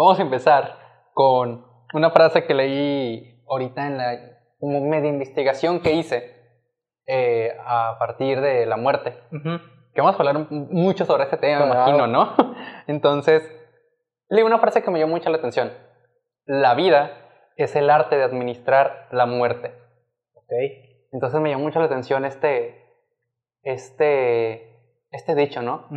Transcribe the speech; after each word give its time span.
Vamos 0.00 0.18
a 0.18 0.22
empezar 0.22 0.78
con 1.12 1.62
una 1.92 2.10
frase 2.10 2.46
que 2.46 2.54
leí 2.54 3.44
ahorita 3.46 3.86
en 3.86 3.98
la 3.98 4.18
media 4.62 5.10
investigación 5.10 5.80
que 5.80 5.92
hice 5.92 6.40
eh, 7.06 7.54
a 7.66 7.96
partir 7.98 8.40
de 8.40 8.64
la 8.64 8.78
muerte. 8.78 9.18
Que 9.92 10.00
vamos 10.00 10.14
a 10.14 10.18
hablar 10.18 10.50
mucho 10.50 11.04
sobre 11.04 11.24
este 11.24 11.36
tema, 11.36 11.66
imagino, 11.66 12.06
¿no? 12.06 12.34
Entonces, 12.86 13.42
leí 14.30 14.42
una 14.42 14.58
frase 14.58 14.82
que 14.82 14.90
me 14.90 14.98
llamó 14.98 15.16
mucho 15.16 15.28
la 15.28 15.36
atención. 15.36 15.70
La 16.46 16.72
vida 16.72 17.10
es 17.56 17.76
el 17.76 17.90
arte 17.90 18.16
de 18.16 18.24
administrar 18.24 19.06
la 19.10 19.26
muerte. 19.26 19.74
¿Ok? 20.32 20.52
Entonces 21.12 21.38
me 21.42 21.50
llamó 21.50 21.64
mucho 21.64 21.78
la 21.78 21.84
atención 21.84 22.24
este, 22.24 22.86
este, 23.64 24.80
este 25.10 25.34
dicho, 25.34 25.60
¿no? 25.60 25.90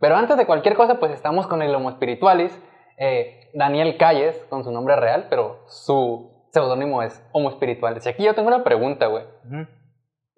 Pero 0.00 0.16
antes 0.16 0.38
de 0.38 0.46
cualquier 0.46 0.74
cosa, 0.74 0.98
pues 0.98 1.12
estamos 1.12 1.46
con 1.46 1.60
el 1.60 1.74
Homo 1.74 1.90
Spiritualis, 1.90 2.58
eh, 2.98 3.50
Daniel 3.54 3.96
Calles, 3.96 4.36
con 4.48 4.64
su 4.64 4.70
nombre 4.70 4.96
real, 4.96 5.26
pero 5.28 5.64
su 5.66 6.48
seudónimo 6.50 7.02
es 7.02 7.24
Homo 7.32 7.50
Spiritualis. 7.50 8.06
Y 8.06 8.08
aquí 8.08 8.24
yo 8.24 8.34
tengo 8.34 8.48
una 8.48 8.64
pregunta, 8.64 9.06
güey. 9.06 9.24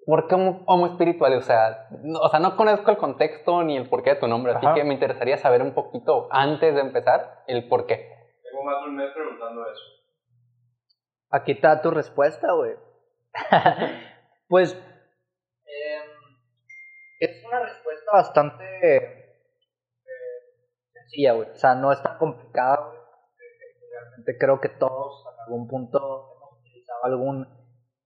¿Por 0.05 0.27
qué 0.27 0.35
homo, 0.35 0.85
espiritual? 0.85 1.33
O 1.33 1.41
sea, 1.41 1.87
no, 2.03 2.19
o 2.19 2.29
sea, 2.29 2.39
no 2.39 2.55
conozco 2.55 2.91
el 2.91 2.97
contexto 2.97 3.63
ni 3.63 3.75
el 3.75 3.89
porqué 3.89 4.11
de 4.11 4.15
tu 4.17 4.27
nombre, 4.27 4.53
así 4.53 4.67
que 4.75 4.83
me 4.83 4.93
interesaría 4.93 5.37
saber 5.37 5.63
un 5.63 5.73
poquito 5.73 6.27
antes 6.29 6.75
de 6.75 6.81
empezar 6.81 7.43
el 7.47 7.67
porqué. 7.67 8.11
Tengo 8.43 8.63
más 8.63 8.81
de 8.81 8.89
un 8.89 8.95
mes 8.95 9.11
preguntando 9.13 9.63
eso. 9.63 9.81
Aquí 11.31 11.53
está 11.53 11.81
tu 11.81 11.89
respuesta, 11.89 12.53
güey. 12.53 12.75
pues 14.47 14.73
em, 15.65 16.11
es 17.19 17.43
una 17.45 17.59
respuesta 17.61 18.11
bastante 18.13 19.24
sencilla, 21.15 21.33
güey. 21.33 21.49
O 21.49 21.55
sea, 21.55 21.75
no 21.75 21.91
es 21.91 22.01
tan 22.01 22.17
complicada, 22.17 22.77
güey. 22.77 22.97
Realmente 23.91 24.37
creo 24.37 24.59
que 24.59 24.69
todos 24.69 25.25
en 25.33 25.41
algún 25.41 25.67
punto 25.67 25.97
hemos 25.97 26.59
utilizado 26.59 27.05
algún 27.05 27.47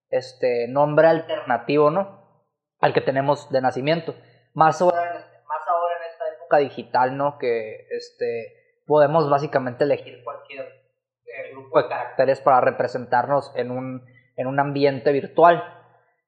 este 0.09 0.67
nombre 0.67 1.07
alternativo, 1.07 1.89
¿no? 1.89 2.43
Al 2.79 2.93
que 2.93 3.01
tenemos 3.01 3.49
de 3.51 3.61
nacimiento. 3.61 4.15
Más 4.53 4.81
ahora, 4.81 5.01
más 5.01 5.67
ahora 5.67 5.95
en 5.97 6.11
esta 6.11 6.25
época 6.35 6.57
digital, 6.57 7.17
¿no? 7.17 7.37
Que 7.37 7.87
este, 7.91 8.81
podemos 8.85 9.29
básicamente 9.29 9.83
elegir 9.83 10.23
cualquier 10.23 10.61
eh, 10.61 11.51
grupo 11.51 11.81
de 11.81 11.89
caracteres 11.89 12.39
para 12.41 12.61
representarnos 12.61 13.51
en 13.55 13.71
un, 13.71 14.05
en 14.35 14.47
un 14.47 14.59
ambiente 14.59 15.11
virtual. 15.11 15.63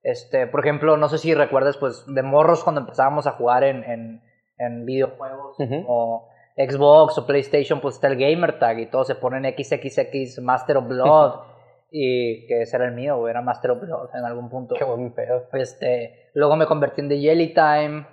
Este, 0.03 0.47
por 0.47 0.61
ejemplo, 0.61 0.97
no 0.97 1.07
sé 1.09 1.19
si 1.19 1.33
recuerdas, 1.35 1.77
pues, 1.77 2.03
de 2.07 2.23
morros 2.23 2.63
cuando 2.63 2.81
empezábamos 2.81 3.27
a 3.27 3.33
jugar 3.33 3.63
en, 3.63 3.83
en, 3.83 4.23
en 4.57 4.85
videojuegos 4.85 5.57
o 5.87 6.30
Xbox 6.55 7.17
o 7.17 7.25
PlayStation, 7.25 7.79
pues 7.79 7.95
está 7.95 8.07
el 8.07 8.17
gamer 8.17 8.59
tag 8.59 8.79
y 8.79 8.85
todos 8.87 9.07
se 9.07 9.15
ponen 9.15 9.45
XXX 9.45 10.39
Master 10.41 10.77
of 10.77 10.87
Blood 10.87 11.41
y 11.91 12.47
que 12.47 12.61
ese 12.61 12.75
era 12.75 12.85
el 12.85 12.93
mío, 12.93 13.27
era 13.27 13.41
Master 13.41 13.71
of 13.71 13.81
Blood 13.81 14.09
en 14.13 14.25
algún 14.25 14.49
punto. 14.49 14.75
Qué 14.75 14.83
buen 14.83 15.13
pedo. 15.13 15.47
Este, 15.53 16.31
luego 16.33 16.55
me 16.55 16.65
convertí 16.65 17.01
en 17.01 17.09
The 17.09 17.19
Jelly 17.19 17.53
Time, 17.53 18.07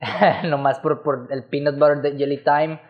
nomás 0.48 0.78
por, 0.80 1.02
por 1.02 1.28
el 1.30 1.44
peanut 1.44 1.78
butter 1.78 2.02
de 2.02 2.16
Jelly 2.18 2.44
Time, 2.44 2.80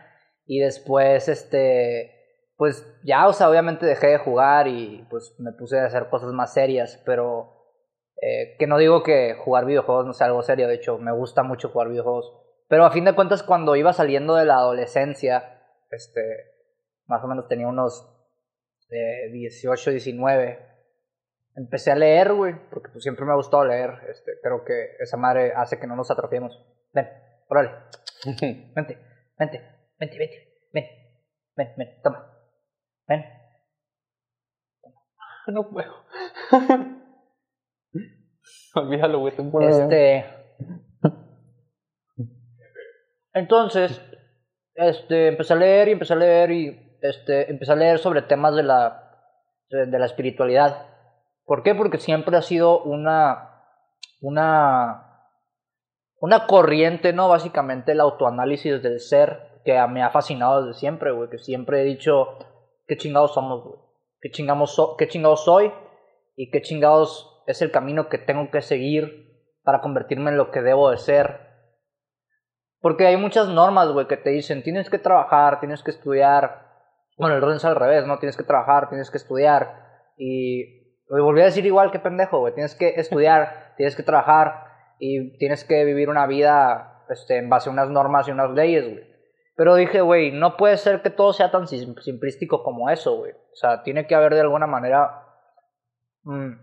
y 0.46 0.58
después, 0.58 1.28
este, 1.28 2.12
pues 2.56 2.86
ya, 3.04 3.26
o 3.28 3.32
sea, 3.32 3.48
obviamente 3.48 3.86
dejé 3.86 4.08
de 4.08 4.18
jugar 4.18 4.68
y 4.68 5.06
pues 5.10 5.34
me 5.38 5.52
puse 5.52 5.78
a 5.78 5.86
hacer 5.86 6.08
cosas 6.08 6.32
más 6.32 6.52
serias, 6.52 7.00
pero 7.06 7.62
eh, 8.20 8.56
que 8.58 8.66
no 8.66 8.78
digo 8.78 9.02
que 9.02 9.34
jugar 9.34 9.64
videojuegos 9.64 10.06
no 10.06 10.12
sea 10.12 10.26
algo 10.26 10.42
serio, 10.42 10.68
de 10.68 10.74
hecho, 10.74 10.98
me 10.98 11.12
gusta 11.12 11.42
mucho 11.42 11.70
jugar 11.70 11.88
videojuegos, 11.88 12.32
pero 12.72 12.86
a 12.86 12.90
fin 12.90 13.04
de 13.04 13.14
cuentas 13.14 13.42
cuando 13.42 13.76
iba 13.76 13.92
saliendo 13.92 14.34
de 14.34 14.46
la 14.46 14.54
adolescencia, 14.54 15.60
este, 15.90 16.22
más 17.04 17.22
o 17.22 17.26
menos 17.26 17.46
tenía 17.46 17.68
unos 17.68 18.10
de 18.88 19.28
18, 19.30 19.90
19, 19.90 20.58
empecé 21.54 21.92
a 21.92 21.96
leer, 21.96 22.32
güey, 22.32 22.54
porque 22.70 22.88
pues 22.88 23.02
siempre 23.02 23.26
me 23.26 23.32
ha 23.32 23.36
gustado 23.36 23.66
leer. 23.66 23.90
Este, 24.08 24.40
creo 24.42 24.64
que 24.64 24.96
esa 25.00 25.18
madre 25.18 25.52
hace 25.54 25.78
que 25.78 25.86
no 25.86 25.96
nos 25.96 26.10
atrofiemos. 26.10 26.64
Ven, 26.94 27.10
órale. 27.50 27.72
vente, 28.24 28.72
vente, 28.74 29.60
vente, 29.98 30.18
vente, 30.18 30.18
ven, 30.72 30.84
ven, 31.54 31.74
ven, 31.76 32.00
toma. 32.02 32.26
Ven. 33.06 33.22
No 35.48 35.68
puedo. 35.68 35.92
Olvídalo, 38.76 39.18
güey, 39.18 39.34
Este. 39.68 40.24
Entonces, 43.34 44.00
este, 44.74 45.28
empecé 45.28 45.52
a 45.52 45.56
leer 45.56 45.88
y 45.88 45.92
empecé 45.92 46.12
a 46.12 46.16
leer 46.16 46.50
y 46.50 46.98
este, 47.00 47.50
empecé 47.50 47.72
a 47.72 47.76
leer 47.76 47.98
sobre 47.98 48.22
temas 48.22 48.54
de 48.54 48.62
la, 48.62 49.10
de 49.68 49.98
la 49.98 50.06
espiritualidad. 50.06 50.86
¿Por 51.44 51.62
qué? 51.62 51.74
Porque 51.74 51.98
siempre 51.98 52.36
ha 52.36 52.42
sido 52.42 52.82
una, 52.82 53.64
una, 54.20 55.28
una 56.20 56.46
corriente, 56.46 57.12
¿no? 57.12 57.28
Básicamente 57.28 57.92
el 57.92 58.00
autoanálisis 58.00 58.82
del 58.82 59.00
ser 59.00 59.60
que 59.64 59.84
me 59.88 60.02
ha 60.02 60.10
fascinado 60.10 60.64
desde 60.64 60.78
siempre, 60.78 61.10
güey. 61.10 61.28
Que 61.28 61.38
siempre 61.38 61.82
he 61.82 61.84
dicho, 61.84 62.38
¿qué 62.86 62.96
chingados 62.96 63.34
somos, 63.34 63.64
güey? 63.64 63.80
¿Qué, 64.20 64.30
chingamos 64.30 64.80
¿Qué 64.98 65.08
chingados 65.08 65.44
soy? 65.44 65.72
¿Y 66.36 66.50
qué 66.50 66.62
chingados 66.62 67.42
es 67.46 67.60
el 67.60 67.72
camino 67.72 68.08
que 68.08 68.18
tengo 68.18 68.50
que 68.50 68.62
seguir 68.62 69.50
para 69.64 69.80
convertirme 69.80 70.30
en 70.30 70.36
lo 70.36 70.50
que 70.50 70.62
debo 70.62 70.90
de 70.90 70.98
ser? 70.98 71.51
Porque 72.82 73.06
hay 73.06 73.16
muchas 73.16 73.48
normas, 73.48 73.88
güey, 73.92 74.08
que 74.08 74.16
te 74.16 74.30
dicen, 74.30 74.64
tienes 74.64 74.90
que 74.90 74.98
trabajar, 74.98 75.60
tienes 75.60 75.84
que 75.84 75.92
estudiar, 75.92 76.66
bueno, 77.16 77.36
el 77.36 77.42
orden 77.42 77.56
es 77.56 77.64
al 77.64 77.76
revés, 77.76 78.04
¿no? 78.08 78.18
Tienes 78.18 78.36
que 78.36 78.42
trabajar, 78.42 78.88
tienes 78.88 79.08
que 79.08 79.18
estudiar. 79.18 80.12
Y 80.18 80.98
volví 81.08 81.40
a 81.42 81.44
decir 81.44 81.64
igual 81.64 81.92
que 81.92 82.00
pendejo, 82.00 82.40
güey. 82.40 82.54
Tienes 82.54 82.74
que 82.74 82.94
estudiar, 82.96 83.74
tienes 83.76 83.94
que 83.94 84.02
trabajar 84.02 84.66
y 84.98 85.38
tienes 85.38 85.64
que 85.64 85.84
vivir 85.84 86.10
una 86.10 86.26
vida 86.26 87.04
este, 87.08 87.38
en 87.38 87.48
base 87.48 87.70
a 87.70 87.72
unas 87.72 87.88
normas 87.88 88.26
y 88.26 88.32
unas 88.32 88.50
leyes, 88.50 88.84
güey. 88.84 89.12
Pero 89.54 89.76
dije, 89.76 90.00
güey, 90.00 90.32
no 90.32 90.56
puede 90.56 90.76
ser 90.76 91.02
que 91.02 91.10
todo 91.10 91.32
sea 91.32 91.52
tan 91.52 91.68
simplístico 91.68 92.64
como 92.64 92.90
eso, 92.90 93.16
güey. 93.18 93.30
O 93.30 93.54
sea, 93.54 93.84
tiene 93.84 94.08
que 94.08 94.16
haber 94.16 94.34
de 94.34 94.40
alguna 94.40 94.66
manera 94.66 95.24
un 96.24 96.58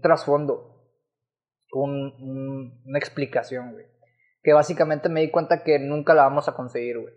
trasfondo, 0.00 0.86
un, 1.72 2.82
una 2.86 2.98
explicación, 2.98 3.72
güey. 3.72 3.91
Que 4.42 4.52
básicamente 4.52 5.08
me 5.08 5.20
di 5.20 5.30
cuenta 5.30 5.62
que 5.62 5.78
nunca 5.78 6.14
la 6.14 6.22
vamos 6.22 6.48
a 6.48 6.54
conseguir, 6.54 6.98
güey. 6.98 7.14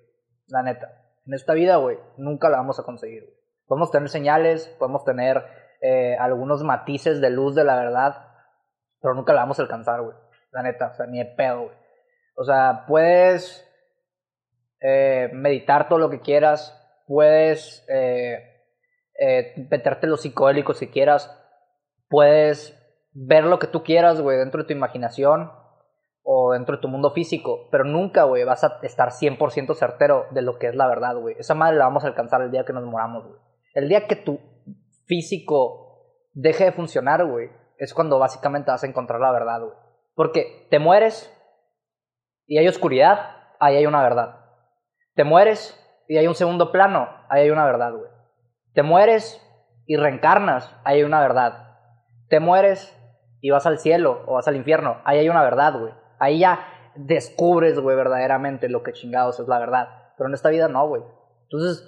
La 0.48 0.62
neta 0.62 1.06
en 1.26 1.34
esta 1.34 1.54
vida, 1.54 1.78
güey, 1.78 1.98
nunca 2.18 2.50
la 2.50 2.58
vamos 2.58 2.80
a 2.80 2.84
conseguir. 2.84 3.34
Podemos 3.68 3.92
tener 3.92 4.10
señales, 4.10 4.68
podemos 4.80 5.04
tener 5.04 5.44
eh, 5.82 6.16
algunos 6.20 6.64
matices 6.64 7.20
de 7.20 7.32
luz 7.32 7.56
de 7.56 7.64
la 7.64 7.76
verdad, 7.76 8.28
pero 9.02 9.16
nunca 9.16 9.34
la 9.34 9.42
vamos 9.42 9.60
a 9.60 9.64
alcanzar, 9.64 10.02
güey. 10.02 10.16
La 10.52 10.62
neta, 10.62 10.92
o 10.94 10.94
sea, 10.94 11.08
ni 11.08 11.18
de 11.18 11.26
pedo, 11.26 11.64
güey. 11.64 11.76
O 12.36 12.44
sea, 12.44 12.86
puedes 12.88 13.68
eh, 14.82 15.30
meditar 15.34 15.90
todo 15.90 16.00
lo 16.00 16.10
que 16.10 16.22
quieras, 16.22 16.80
puedes 17.08 17.84
eh, 17.90 18.66
meterte 19.70 20.08
los 20.08 20.22
psicodélicos 20.22 20.78
si 20.78 20.88
quieras, 20.90 21.36
puedes 22.08 22.78
ver 23.14 23.46
lo 23.46 23.58
que 23.58 23.68
tú 23.68 23.84
quieras, 23.84 24.22
güey, 24.22 24.38
dentro 24.38 24.62
de 24.62 24.68
tu 24.68 24.74
imaginación, 24.74 25.52
o 26.28 26.54
dentro 26.54 26.78
de 26.78 26.82
tu 26.82 26.88
mundo 26.88 27.12
físico, 27.12 27.68
pero 27.70 27.84
nunca, 27.84 28.24
güey, 28.24 28.44
vas 28.44 28.64
a 28.64 28.80
estar 28.82 29.10
100% 29.10 29.76
certero 29.76 30.26
de 30.32 30.42
lo 30.42 30.58
que 30.58 30.68
es 30.68 30.76
la 30.76 30.88
verdad, 30.88 31.16
güey. 31.16 31.36
Esa 31.38 31.54
madre 31.54 31.78
la 31.78 31.86
vamos 31.86 32.04
a 32.04 32.08
alcanzar 32.08 32.42
el 32.42 32.50
día 32.50 32.66
que 32.66 32.74
nos 32.74 32.84
moramos, 32.84 33.28
güey. 33.28 33.40
El 33.76 33.88
día 33.88 34.08
que 34.08 34.16
tu 34.16 34.40
físico 35.06 35.86
deje 36.34 36.66
de 36.66 36.72
funcionar, 36.72 37.24
güey, 37.26 37.52
es 37.78 37.94
cuando 37.94 38.18
básicamente 38.18 38.72
vas 38.72 38.84
a 38.84 38.88
encontrar 38.88 39.22
la 39.22 39.32
verdad, 39.32 39.62
güey. 39.62 39.78
Porque 40.16 40.68
te 40.72 40.80
mueres 40.80 41.32
y 42.48 42.58
hay 42.58 42.68
oscuridad, 42.68 43.20
ahí 43.60 43.76
hay 43.76 43.86
una 43.86 44.02
verdad. 44.02 44.46
Te 45.14 45.26
mueres 45.26 45.80
y 46.08 46.18
hay 46.18 46.26
un 46.26 46.36
segundo 46.36 46.72
plano, 46.72 47.08
ahí 47.30 47.44
hay 47.44 47.52
una 47.52 47.66
verdad, 47.66 47.94
güey. 47.94 48.10
Te 48.74 48.82
mueres 48.82 49.40
y 49.86 49.96
reencarnas, 49.96 50.76
ahí 50.84 50.98
hay 50.98 51.04
una 51.04 51.22
verdad. 51.22 51.78
Te 52.30 52.40
mueres 52.40 52.98
y 53.42 53.52
vas 53.52 53.68
al 53.68 53.78
cielo 53.78 54.24
o 54.26 54.34
vas 54.34 54.48
al 54.48 54.56
infierno, 54.56 55.02
ahí 55.06 55.20
hay 55.20 55.30
una 55.30 55.44
verdad, 55.44 55.80
güey. 55.80 55.94
Ahí 56.20 56.40
ya 56.40 56.68
descubres, 56.96 57.80
güey, 57.80 57.96
verdaderamente 57.96 58.70
lo 58.70 58.84
que 58.84 58.94
chingados 58.94 59.40
es 59.40 59.48
la 59.48 59.60
verdad. 59.60 59.88
Pero 60.18 60.28
en 60.28 60.34
esta 60.34 60.50
vida 60.50 60.68
no, 60.68 60.88
güey. 60.88 61.04
Entonces, 61.44 61.84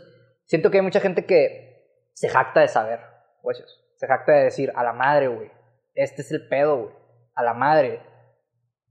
siento 0.45 0.69
que 0.69 0.77
hay 0.77 0.83
mucha 0.83 1.00
gente 1.00 1.25
que 1.25 2.12
se 2.13 2.29
jacta 2.29 2.62
de 2.62 2.68
saber, 2.68 3.00
güey. 3.41 3.56
Se 3.95 4.07
jacta 4.07 4.33
de 4.33 4.44
decir, 4.45 4.71
a 4.75 4.83
la 4.83 4.94
madre, 4.94 5.27
güey. 5.27 5.51
Este 5.94 6.21
es 6.21 6.31
el 6.31 6.47
pedo, 6.47 6.77
güey. 6.77 6.94
A 7.35 7.44
la 7.44 7.53
madre. 7.53 8.01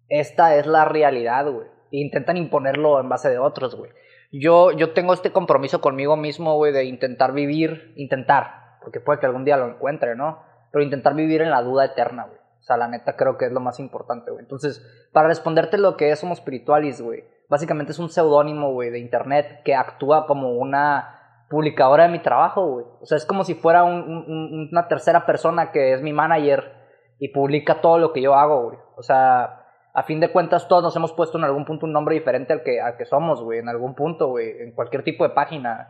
Esta 0.08 0.56
es 0.56 0.66
la 0.66 0.84
realidad, 0.84 1.50
güey. 1.50 1.66
E 1.92 1.98
intentan 1.98 2.36
imponerlo 2.36 3.00
en 3.00 3.08
base 3.08 3.30
de 3.30 3.38
otros, 3.38 3.76
güey. 3.76 3.90
Yo, 4.32 4.72
yo 4.72 4.92
tengo 4.92 5.14
este 5.14 5.32
compromiso 5.32 5.80
conmigo 5.80 6.16
mismo, 6.16 6.56
güey, 6.56 6.72
de 6.72 6.84
intentar 6.84 7.32
vivir, 7.32 7.92
intentar, 7.96 8.78
porque 8.82 9.00
puede 9.00 9.20
que 9.20 9.26
algún 9.26 9.44
día 9.44 9.56
lo 9.56 9.68
encuentre, 9.68 10.16
¿no? 10.16 10.42
Pero 10.72 10.84
intentar 10.84 11.14
vivir 11.14 11.42
en 11.42 11.50
la 11.50 11.62
duda 11.62 11.84
eterna, 11.84 12.24
güey 12.24 12.45
sea, 12.66 12.76
la 12.76 12.88
neta 12.88 13.16
creo 13.16 13.38
que 13.38 13.46
es 13.46 13.52
lo 13.52 13.60
más 13.60 13.78
importante, 13.78 14.30
güey. 14.30 14.42
Entonces, 14.42 14.84
para 15.12 15.28
responderte 15.28 15.78
lo 15.78 15.96
que 15.96 16.10
es 16.10 16.18
Somos 16.18 16.38
Spiritualis, 16.38 17.00
güey, 17.00 17.24
básicamente 17.48 17.92
es 17.92 17.98
un 17.98 18.10
seudónimo, 18.10 18.72
güey, 18.72 18.90
de 18.90 18.98
internet 18.98 19.62
que 19.64 19.74
actúa 19.74 20.26
como 20.26 20.52
una 20.52 21.44
publicadora 21.48 22.04
de 22.04 22.10
mi 22.10 22.18
trabajo, 22.20 22.66
güey. 22.66 22.86
O 23.00 23.06
sea, 23.06 23.16
es 23.16 23.24
como 23.24 23.44
si 23.44 23.54
fuera 23.54 23.84
una 23.84 24.88
tercera 24.88 25.24
persona 25.26 25.70
que 25.70 25.92
es 25.92 26.02
mi 26.02 26.12
manager 26.12 26.72
y 27.18 27.28
publica 27.28 27.80
todo 27.80 27.98
lo 27.98 28.12
que 28.12 28.22
yo 28.22 28.34
hago, 28.34 28.64
güey. 28.64 28.78
O 28.96 29.02
sea, 29.02 29.64
a 29.94 30.02
fin 30.02 30.20
de 30.20 30.32
cuentas 30.32 30.68
todos 30.68 30.82
nos 30.82 30.96
hemos 30.96 31.12
puesto 31.12 31.38
en 31.38 31.44
algún 31.44 31.64
punto 31.64 31.86
un 31.86 31.92
nombre 31.92 32.14
diferente 32.14 32.52
al 32.52 32.62
que, 32.62 32.80
al 32.80 32.96
que 32.96 33.06
somos, 33.06 33.42
güey, 33.42 33.60
en 33.60 33.68
algún 33.68 33.94
punto, 33.94 34.28
güey, 34.28 34.60
en 34.60 34.74
cualquier 34.74 35.04
tipo 35.04 35.24
de 35.24 35.30
página. 35.30 35.88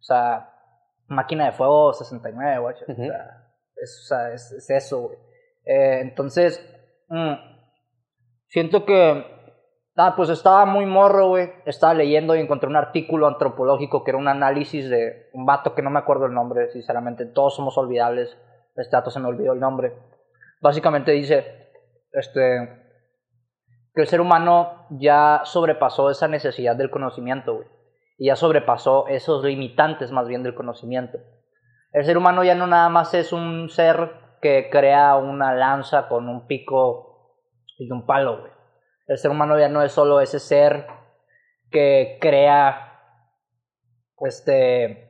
O 0.00 0.02
sea, 0.02 0.50
máquina 1.06 1.46
de 1.46 1.52
fuego 1.52 1.92
69, 1.92 2.58
güey. 2.58 2.74
o, 2.74 2.94
sea, 2.96 3.50
es, 3.76 4.00
o 4.02 4.08
sea, 4.08 4.32
es, 4.32 4.70
eso, 4.70 5.02
güey. 5.02 5.18
Eh, 5.64 6.00
entonces, 6.00 6.60
mm, 7.08 7.34
siento 8.48 8.84
que, 8.84 9.24
ah, 9.96 10.14
pues 10.16 10.28
estaba 10.28 10.66
muy 10.66 10.86
morro, 10.86 11.28
güey. 11.28 11.50
Estaba 11.66 11.94
leyendo 11.94 12.36
y 12.36 12.40
encontré 12.40 12.68
un 12.68 12.76
artículo 12.76 13.26
antropológico 13.26 14.04
que 14.04 14.10
era 14.10 14.18
un 14.18 14.28
análisis 14.28 14.88
de 14.88 15.28
un 15.32 15.46
vato 15.46 15.74
que 15.74 15.82
no 15.82 15.90
me 15.90 15.98
acuerdo 15.98 16.26
el 16.26 16.34
nombre, 16.34 16.70
sinceramente. 16.70 17.26
Todos 17.26 17.56
somos 17.56 17.76
olvidables. 17.78 18.36
Este 18.76 18.96
dato 18.96 19.10
se 19.10 19.20
me 19.20 19.28
olvidó 19.28 19.52
el 19.52 19.60
nombre. 19.60 19.94
Básicamente 20.60 21.12
dice, 21.12 21.70
este, 22.12 22.84
que 23.94 24.02
el 24.02 24.08
ser 24.08 24.20
humano 24.20 24.86
ya 24.90 25.42
sobrepasó 25.44 26.10
esa 26.10 26.28
necesidad 26.28 26.76
del 26.76 26.90
conocimiento, 26.90 27.54
güey. 27.54 27.68
Y 28.16 28.26
ya 28.26 28.36
sobrepasó 28.36 29.08
esos 29.08 29.44
limitantes 29.44 30.12
más 30.12 30.28
bien 30.28 30.42
del 30.42 30.54
conocimiento. 30.54 31.18
El 31.92 32.04
ser 32.04 32.16
humano 32.16 32.42
ya 32.44 32.54
no 32.54 32.66
nada 32.66 32.88
más 32.88 33.14
es 33.14 33.32
un 33.32 33.68
ser 33.70 34.23
que 34.44 34.68
crea 34.70 35.16
una 35.16 35.54
lanza 35.54 36.06
con 36.06 36.28
un 36.28 36.46
pico 36.46 37.32
y 37.78 37.90
un 37.90 38.04
palo, 38.04 38.40
güey. 38.42 38.52
El 39.06 39.16
ser 39.16 39.30
humano 39.30 39.58
ya 39.58 39.70
no 39.70 39.82
es 39.82 39.92
solo 39.92 40.20
ese 40.20 40.38
ser 40.38 40.86
que 41.70 42.18
crea, 42.20 43.00
este, 44.20 45.08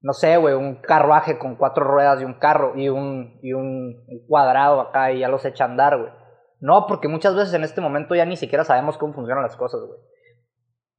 no 0.00 0.14
sé, 0.14 0.38
güey, 0.38 0.54
un 0.54 0.80
carruaje 0.80 1.38
con 1.38 1.56
cuatro 1.56 1.84
ruedas 1.84 2.22
y 2.22 2.24
un 2.24 2.38
carro 2.38 2.72
y 2.74 2.88
un, 2.88 3.38
y 3.42 3.52
un 3.52 4.06
cuadrado 4.26 4.80
acá 4.80 5.12
y 5.12 5.18
ya 5.18 5.28
los 5.28 5.44
echa 5.44 5.64
a 5.64 5.68
andar, 5.68 5.98
güey 5.98 6.24
no, 6.64 6.86
porque 6.86 7.08
muchas 7.08 7.34
veces 7.34 7.52
en 7.52 7.62
este 7.62 7.82
momento 7.82 8.14
ya 8.14 8.24
ni 8.24 8.38
siquiera 8.38 8.64
sabemos 8.64 8.96
cómo 8.96 9.12
funcionan 9.12 9.42
las 9.42 9.54
cosas, 9.54 9.82
güey. 9.86 10.00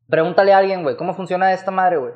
Pregúntale 0.07 0.53
a 0.53 0.59
alguien, 0.59 0.83
güey, 0.83 0.95
¿cómo 0.95 1.15
funciona 1.15 1.53
esta 1.53 1.71
madre, 1.71 1.97
güey? 1.97 2.13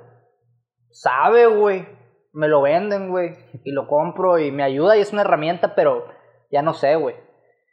Sabe, 0.92 1.48
güey. 1.48 1.88
Me 2.32 2.48
lo 2.48 2.62
venden, 2.62 3.10
güey. 3.10 3.36
Y 3.64 3.72
lo 3.72 3.88
compro 3.88 4.40
y 4.40 4.52
me 4.52 4.64
ayuda 4.64 4.98
y 4.98 5.02
es 5.02 5.14
una 5.14 5.22
herramienta, 5.22 5.76
pero 5.76 6.06
ya 6.52 6.62
no 6.62 6.74
sé, 6.74 6.96
güey. 6.96 7.16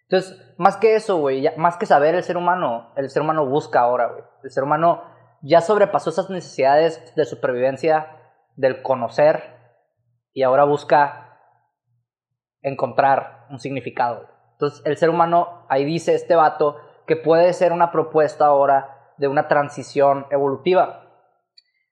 Entonces, 0.08 0.54
más 0.56 0.76
que 0.76 0.94
eso, 0.94 1.18
güey, 1.18 1.48
más 1.56 1.76
que 1.76 1.86
saber 1.86 2.14
el 2.14 2.22
ser 2.22 2.36
humano, 2.36 2.92
el 2.96 3.10
ser 3.10 3.22
humano 3.22 3.46
busca 3.46 3.80
ahora, 3.80 4.06
güey. 4.06 4.22
El 4.44 4.50
ser 4.50 4.62
humano 4.62 5.02
ya 5.42 5.60
sobrepasó 5.60 6.10
esas 6.10 6.30
necesidades 6.30 7.14
de 7.16 7.24
supervivencia, 7.24 8.16
del 8.54 8.82
conocer, 8.82 9.56
y 10.32 10.42
ahora 10.42 10.64
busca 10.64 11.40
encontrar 12.62 13.46
un 13.50 13.58
significado. 13.58 14.28
Entonces, 14.52 14.82
el 14.84 14.96
ser 14.96 15.10
humano, 15.10 15.66
ahí 15.68 15.84
dice 15.84 16.14
este 16.14 16.36
vato, 16.36 16.76
que 17.06 17.16
puede 17.16 17.52
ser 17.52 17.72
una 17.72 17.90
propuesta 17.90 18.46
ahora 18.46 19.12
de 19.18 19.28
una 19.28 19.48
transición 19.48 20.26
evolutiva. 20.30 21.05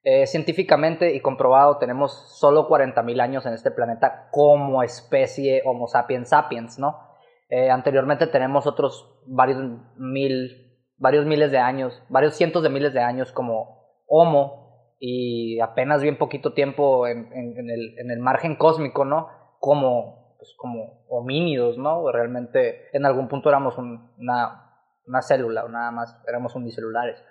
Eh, 0.07 0.27
científicamente 0.27 1.15
y 1.15 1.21
comprobado, 1.21 1.79
tenemos 1.79 2.39
solo 2.39 2.69
40.000 2.69 3.23
años 3.23 3.47
en 3.47 3.55
este 3.55 3.71
planeta 3.71 4.29
como 4.31 4.83
especie 4.83 5.63
Homo 5.65 5.87
sapiens 5.89 6.29
sapiens, 6.29 6.79
¿no? 6.79 7.01
Eh, 7.49 7.71
anteriormente 7.71 8.27
tenemos 8.27 8.67
otros 8.67 9.23
varios 9.27 9.63
mil, 9.97 10.79
varios 10.99 11.25
miles 11.25 11.51
de 11.51 11.59
años, 11.59 12.03
varios 12.11 12.35
cientos 12.35 12.63
de 12.63 12.69
miles 12.69 12.93
de 12.93 13.01
años 13.01 13.33
como 13.33 13.83
Homo 14.07 14.95
y 15.01 15.59
apenas 15.61 16.03
bien 16.03 16.19
poquito 16.19 16.53
tiempo 16.53 17.07
en, 17.07 17.33
el, 17.33 17.99
en 17.99 18.11
el 18.11 18.19
margen 18.19 18.57
cósmico, 18.57 19.07
¿no? 19.07 19.29
Como 19.59 20.37
pues, 20.37 20.55
como 20.59 21.07
homínidos, 21.09 21.79
¿no? 21.79 22.13
Realmente 22.13 22.89
en 22.93 23.07
algún 23.07 23.29
punto 23.29 23.49
éramos 23.49 23.79
una, 23.79 24.71
una 25.07 25.23
célula 25.23 25.65
o 25.65 25.69
nada 25.71 25.91
más, 25.91 26.21
éramos 26.29 26.55
unicelulares. 26.55 27.25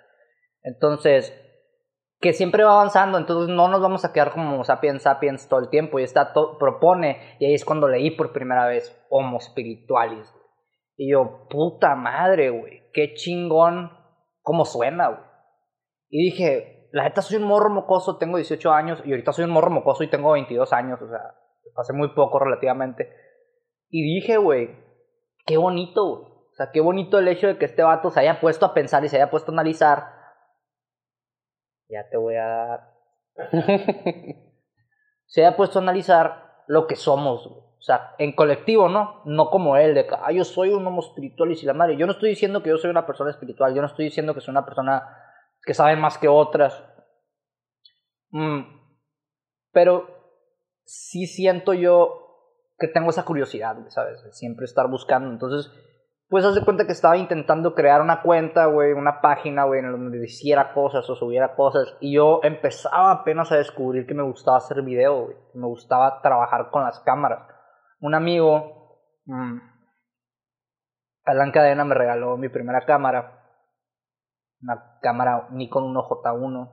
Entonces, 0.64 1.32
que 2.24 2.32
siempre 2.32 2.64
va 2.64 2.72
avanzando, 2.72 3.18
entonces 3.18 3.54
no 3.54 3.68
nos 3.68 3.82
vamos 3.82 4.06
a 4.06 4.12
quedar 4.14 4.32
como 4.32 4.64
sapiens 4.64 5.02
sapiens 5.02 5.46
todo 5.46 5.60
el 5.60 5.68
tiempo 5.68 5.98
y 5.98 6.04
está 6.04 6.32
propone 6.58 7.36
y 7.38 7.44
ahí 7.44 7.52
es 7.52 7.66
cuando 7.66 7.86
leí 7.86 8.12
por 8.12 8.32
primera 8.32 8.66
vez 8.66 8.98
Homo 9.10 9.38
spiritualis. 9.40 10.34
Y 10.96 11.12
yo, 11.12 11.46
puta 11.50 11.94
madre, 11.94 12.48
güey, 12.48 12.90
qué 12.94 13.12
chingón 13.12 13.90
cómo 14.40 14.64
suena, 14.64 15.08
güey. 15.08 15.20
Y 16.08 16.30
dije, 16.30 16.88
la 16.92 17.02
neta 17.02 17.20
soy 17.20 17.36
un 17.36 17.44
morro 17.44 17.68
mocoso, 17.68 18.16
tengo 18.16 18.38
18 18.38 18.72
años 18.72 19.02
y 19.04 19.10
ahorita 19.10 19.34
soy 19.34 19.44
un 19.44 19.50
morro 19.50 19.70
mocoso 19.70 20.02
y 20.02 20.08
tengo 20.08 20.32
22 20.32 20.72
años, 20.72 21.02
o 21.02 21.06
sea, 21.06 21.20
hace 21.76 21.92
muy 21.92 22.14
poco 22.14 22.38
relativamente. 22.38 23.12
Y 23.90 24.02
dije, 24.14 24.38
güey, 24.38 24.70
qué 25.44 25.58
bonito, 25.58 26.08
güey. 26.08 26.22
O 26.22 26.56
sea, 26.56 26.70
qué 26.72 26.80
bonito 26.80 27.18
el 27.18 27.28
hecho 27.28 27.48
de 27.48 27.58
que 27.58 27.66
este 27.66 27.82
vato 27.82 28.08
se 28.08 28.20
haya 28.20 28.40
puesto 28.40 28.64
a 28.64 28.72
pensar 28.72 29.04
y 29.04 29.10
se 29.10 29.16
haya 29.16 29.28
puesto 29.28 29.52
a 29.52 29.54
analizar. 29.56 30.13
Ya 31.94 32.08
te 32.10 32.16
voy 32.16 32.34
a 32.34 32.44
dar. 32.44 32.94
se 35.26 35.44
haya 35.46 35.56
puesto 35.56 35.78
a 35.78 35.82
analizar 35.82 36.64
lo 36.66 36.88
que 36.88 36.96
somos. 36.96 37.46
O 37.46 37.80
sea, 37.80 38.16
en 38.18 38.32
colectivo, 38.34 38.88
¿no? 38.88 39.22
No 39.26 39.48
como 39.48 39.76
él, 39.76 39.94
de 39.94 40.08
que, 40.08 40.16
ah, 40.20 40.32
yo 40.32 40.42
soy 40.42 40.70
un 40.70 40.84
homo 40.84 41.02
espiritual 41.02 41.52
y 41.52 41.54
si 41.54 41.66
la 41.66 41.72
madre. 41.74 41.96
Yo 41.96 42.06
no 42.06 42.12
estoy 42.12 42.30
diciendo 42.30 42.62
que 42.62 42.70
yo 42.70 42.78
soy 42.78 42.90
una 42.90 43.06
persona 43.06 43.30
espiritual, 43.30 43.74
yo 43.74 43.80
no 43.80 43.86
estoy 43.86 44.06
diciendo 44.06 44.34
que 44.34 44.40
soy 44.40 44.50
una 44.50 44.64
persona 44.64 45.06
que 45.62 45.72
sabe 45.72 45.94
más 45.94 46.18
que 46.18 46.26
otras. 46.26 46.82
Mm. 48.30 48.62
Pero 49.70 50.08
sí 50.84 51.26
siento 51.26 51.74
yo 51.74 52.24
que 52.76 52.88
tengo 52.88 53.10
esa 53.10 53.24
curiosidad, 53.24 53.76
¿sabes? 53.88 54.20
siempre 54.32 54.64
estar 54.64 54.88
buscando. 54.90 55.30
Entonces, 55.30 55.72
pues 56.28 56.44
haz 56.44 56.54
de 56.54 56.64
cuenta 56.64 56.86
que 56.86 56.92
estaba 56.92 57.16
intentando 57.16 57.74
crear 57.74 58.00
una 58.00 58.22
cuenta, 58.22 58.66
güey, 58.66 58.92
una 58.92 59.20
página, 59.20 59.64
güey, 59.64 59.80
en 59.80 59.92
donde 59.92 60.24
hiciera 60.24 60.72
cosas 60.72 61.08
o 61.08 61.14
subiera 61.14 61.54
cosas. 61.54 61.96
Y 62.00 62.14
yo 62.14 62.40
empezaba 62.42 63.10
apenas 63.10 63.52
a 63.52 63.56
descubrir 63.56 64.06
que 64.06 64.14
me 64.14 64.22
gustaba 64.22 64.56
hacer 64.56 64.82
video, 64.82 65.28
me 65.54 65.66
gustaba 65.66 66.20
trabajar 66.22 66.70
con 66.70 66.82
las 66.82 67.00
cámaras. 67.00 67.46
Un 68.00 68.14
amigo, 68.14 69.00
mmm, 69.26 69.58
Alan 71.24 71.52
Cadena, 71.52 71.84
me 71.84 71.94
regaló 71.94 72.36
mi 72.36 72.48
primera 72.48 72.84
cámara. 72.84 73.40
Una 74.62 74.98
cámara 75.02 75.48
Nikon 75.50 75.94
1J1, 75.94 76.70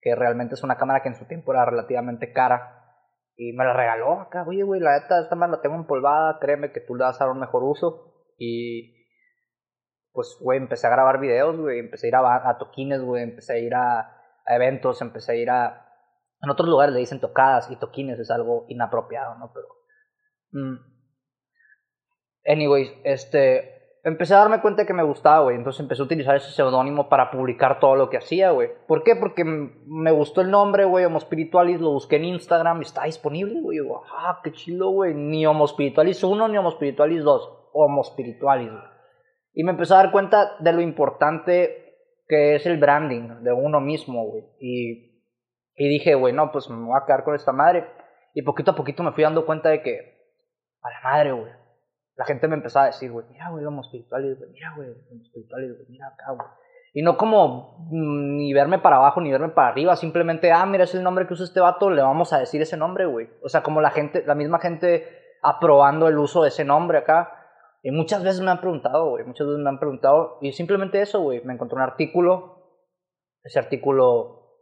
que 0.00 0.14
realmente 0.14 0.54
es 0.54 0.62
una 0.64 0.76
cámara 0.76 1.02
que 1.02 1.08
en 1.08 1.16
su 1.16 1.26
tiempo 1.26 1.52
era 1.52 1.64
relativamente 1.64 2.32
cara 2.32 2.76
y 3.36 3.52
me 3.52 3.64
la 3.64 3.74
regaló 3.74 4.20
acá, 4.22 4.44
oye, 4.46 4.62
güey, 4.62 4.80
la 4.80 4.98
neta, 4.98 5.20
esta 5.20 5.36
más 5.36 5.50
la 5.50 5.60
tengo 5.60 5.76
empolvada, 5.76 6.38
créeme 6.40 6.72
que 6.72 6.80
tú 6.80 6.94
le 6.94 7.04
vas 7.04 7.20
a 7.20 7.26
dar 7.26 7.34
un 7.34 7.40
mejor 7.40 7.62
uso. 7.64 8.15
Y 8.36 8.96
pues, 10.12 10.38
güey, 10.40 10.58
empecé 10.58 10.86
a 10.86 10.90
grabar 10.90 11.20
videos, 11.20 11.58
güey, 11.58 11.78
empecé 11.78 12.06
a 12.06 12.08
ir 12.08 12.16
a, 12.16 12.56
toquines, 12.58 13.02
güey, 13.02 13.22
empecé 13.22 13.52
a 13.52 13.58
ir 13.58 13.74
a, 13.74 14.16
eventos, 14.46 15.02
empecé 15.02 15.32
a 15.32 15.34
ir 15.34 15.50
a... 15.50 15.82
En 16.40 16.50
otros 16.50 16.68
lugares 16.68 16.94
le 16.94 17.00
dicen 17.00 17.20
tocadas 17.20 17.70
y 17.70 17.76
toquines 17.76 18.18
es 18.18 18.30
algo 18.30 18.64
inapropiado, 18.68 19.36
¿no? 19.36 19.52
Pero... 19.52 19.66
Mm. 20.52 20.76
Anyways, 22.46 22.92
este, 23.04 23.76
empecé 24.04 24.34
a 24.34 24.38
darme 24.38 24.60
cuenta 24.60 24.82
de 24.82 24.86
que 24.86 24.94
me 24.94 25.02
gustaba, 25.02 25.40
güey. 25.40 25.56
Entonces 25.56 25.80
empecé 25.80 26.00
a 26.00 26.04
utilizar 26.04 26.36
ese 26.36 26.50
seudónimo 26.52 27.08
para 27.08 27.30
publicar 27.30 27.80
todo 27.80 27.96
lo 27.96 28.08
que 28.08 28.18
hacía, 28.18 28.52
güey. 28.52 28.70
¿Por 28.86 29.02
qué? 29.02 29.16
Porque 29.16 29.44
me 29.44 30.12
gustó 30.12 30.42
el 30.42 30.50
nombre, 30.50 30.84
güey, 30.84 31.04
Homo 31.04 31.18
Spiritualis. 31.18 31.80
Lo 31.80 31.90
busqué 31.90 32.16
en 32.16 32.26
Instagram 32.26 32.78
y 32.78 32.82
está 32.82 33.04
disponible, 33.04 33.60
güey. 33.60 33.80
Ah, 34.16 34.40
qué 34.44 34.52
chido, 34.52 34.90
güey. 34.90 35.12
Ni 35.12 35.44
Homo 35.44 35.66
Spiritualis 35.66 36.22
1 36.22 36.48
ni 36.48 36.56
Homo 36.56 36.70
Spiritualis 36.70 37.24
2. 37.24 37.52
Homo 37.76 38.02
Spiritualis. 38.04 38.70
Y 39.52 39.64
me 39.64 39.72
empecé 39.72 39.94
a 39.94 39.98
dar 39.98 40.12
cuenta 40.12 40.56
de 40.58 40.72
lo 40.72 40.80
importante 40.80 41.84
que 42.28 42.56
es 42.56 42.66
el 42.66 42.78
branding 42.78 43.42
de 43.42 43.52
uno 43.52 43.80
mismo, 43.80 44.26
güey. 44.26 44.44
Y, 44.60 45.22
y 45.76 45.88
dije, 45.88 46.14
güey, 46.14 46.32
no, 46.32 46.50
pues 46.52 46.68
me 46.68 46.84
voy 46.84 46.98
a 47.00 47.06
quedar 47.06 47.24
con 47.24 47.34
esta 47.34 47.52
madre. 47.52 47.86
Y 48.34 48.42
poquito 48.42 48.72
a 48.72 48.74
poquito 48.74 49.02
me 49.02 49.12
fui 49.12 49.24
dando 49.24 49.46
cuenta 49.46 49.70
de 49.70 49.82
que, 49.82 49.98
a 50.82 50.90
la 50.90 51.00
madre, 51.02 51.32
güey 51.32 51.66
la 52.16 52.24
gente 52.24 52.48
me 52.48 52.56
empezaba 52.56 52.84
a 52.84 52.88
decir, 52.88 53.12
güey, 53.12 53.26
mira, 53.30 53.50
güey, 53.50 53.62
los 53.62 53.86
espirituales, 53.86 54.38
güey, 54.38 54.50
mira, 54.50 54.72
güey, 54.74 54.88
los 54.88 55.22
espirituales, 55.22 55.76
güey, 55.76 55.86
mira 55.88 56.08
acá, 56.08 56.32
güey. 56.32 56.48
Y 56.94 57.02
no 57.02 57.18
como 57.18 57.88
mm, 57.90 58.36
ni 58.38 58.54
verme 58.54 58.78
para 58.78 58.96
abajo 58.96 59.20
ni 59.20 59.30
verme 59.30 59.50
para 59.50 59.68
arriba, 59.68 59.96
simplemente, 59.96 60.50
ah, 60.50 60.64
mira, 60.64 60.84
es 60.84 60.94
el 60.94 61.02
nombre 61.02 61.26
que 61.26 61.34
usa 61.34 61.44
este 61.44 61.60
vato, 61.60 61.90
le 61.90 62.00
vamos 62.00 62.32
a 62.32 62.38
decir 62.38 62.62
ese 62.62 62.78
nombre, 62.78 63.04
güey. 63.04 63.28
O 63.42 63.50
sea, 63.50 63.62
como 63.62 63.82
la 63.82 63.90
gente, 63.90 64.24
la 64.26 64.34
misma 64.34 64.58
gente 64.60 65.06
aprobando 65.42 66.08
el 66.08 66.16
uso 66.18 66.42
de 66.42 66.48
ese 66.48 66.64
nombre 66.64 66.98
acá. 66.98 67.45
Y 67.86 67.92
muchas 67.92 68.24
veces 68.24 68.40
me 68.40 68.50
han 68.50 68.60
preguntado, 68.60 69.10
güey, 69.10 69.24
muchas 69.24 69.46
veces 69.46 69.62
me 69.62 69.68
han 69.68 69.78
preguntado, 69.78 70.38
y 70.40 70.50
simplemente 70.50 71.00
eso, 71.00 71.20
güey, 71.20 71.44
me 71.44 71.54
encontré 71.54 71.76
un 71.76 71.82
artículo, 71.82 72.82
ese 73.44 73.60
artículo 73.60 74.56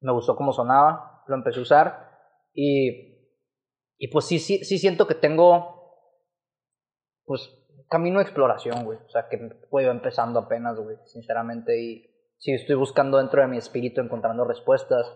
me 0.00 0.12
gustó 0.12 0.36
cómo 0.36 0.52
sonaba, 0.52 1.24
lo 1.26 1.34
empecé 1.34 1.58
a 1.58 1.62
usar, 1.62 2.10
y, 2.54 3.26
y 3.98 4.06
pues 4.12 4.24
sí, 4.26 4.38
sí, 4.38 4.62
sí 4.64 4.78
siento 4.78 5.08
que 5.08 5.16
tengo 5.16 5.80
pues 7.24 7.52
camino 7.88 8.18
de 8.20 8.22
exploración, 8.22 8.84
güey. 8.84 8.98
O 9.04 9.10
sea, 9.10 9.28
que 9.28 9.50
voy 9.68 9.86
empezando 9.86 10.38
apenas, 10.38 10.78
güey, 10.78 10.96
sinceramente. 11.06 11.76
Y 11.76 12.06
sí, 12.38 12.52
estoy 12.52 12.76
buscando 12.76 13.18
dentro 13.18 13.42
de 13.42 13.48
mi 13.48 13.58
espíritu, 13.58 14.00
encontrando 14.00 14.44
respuestas. 14.44 15.12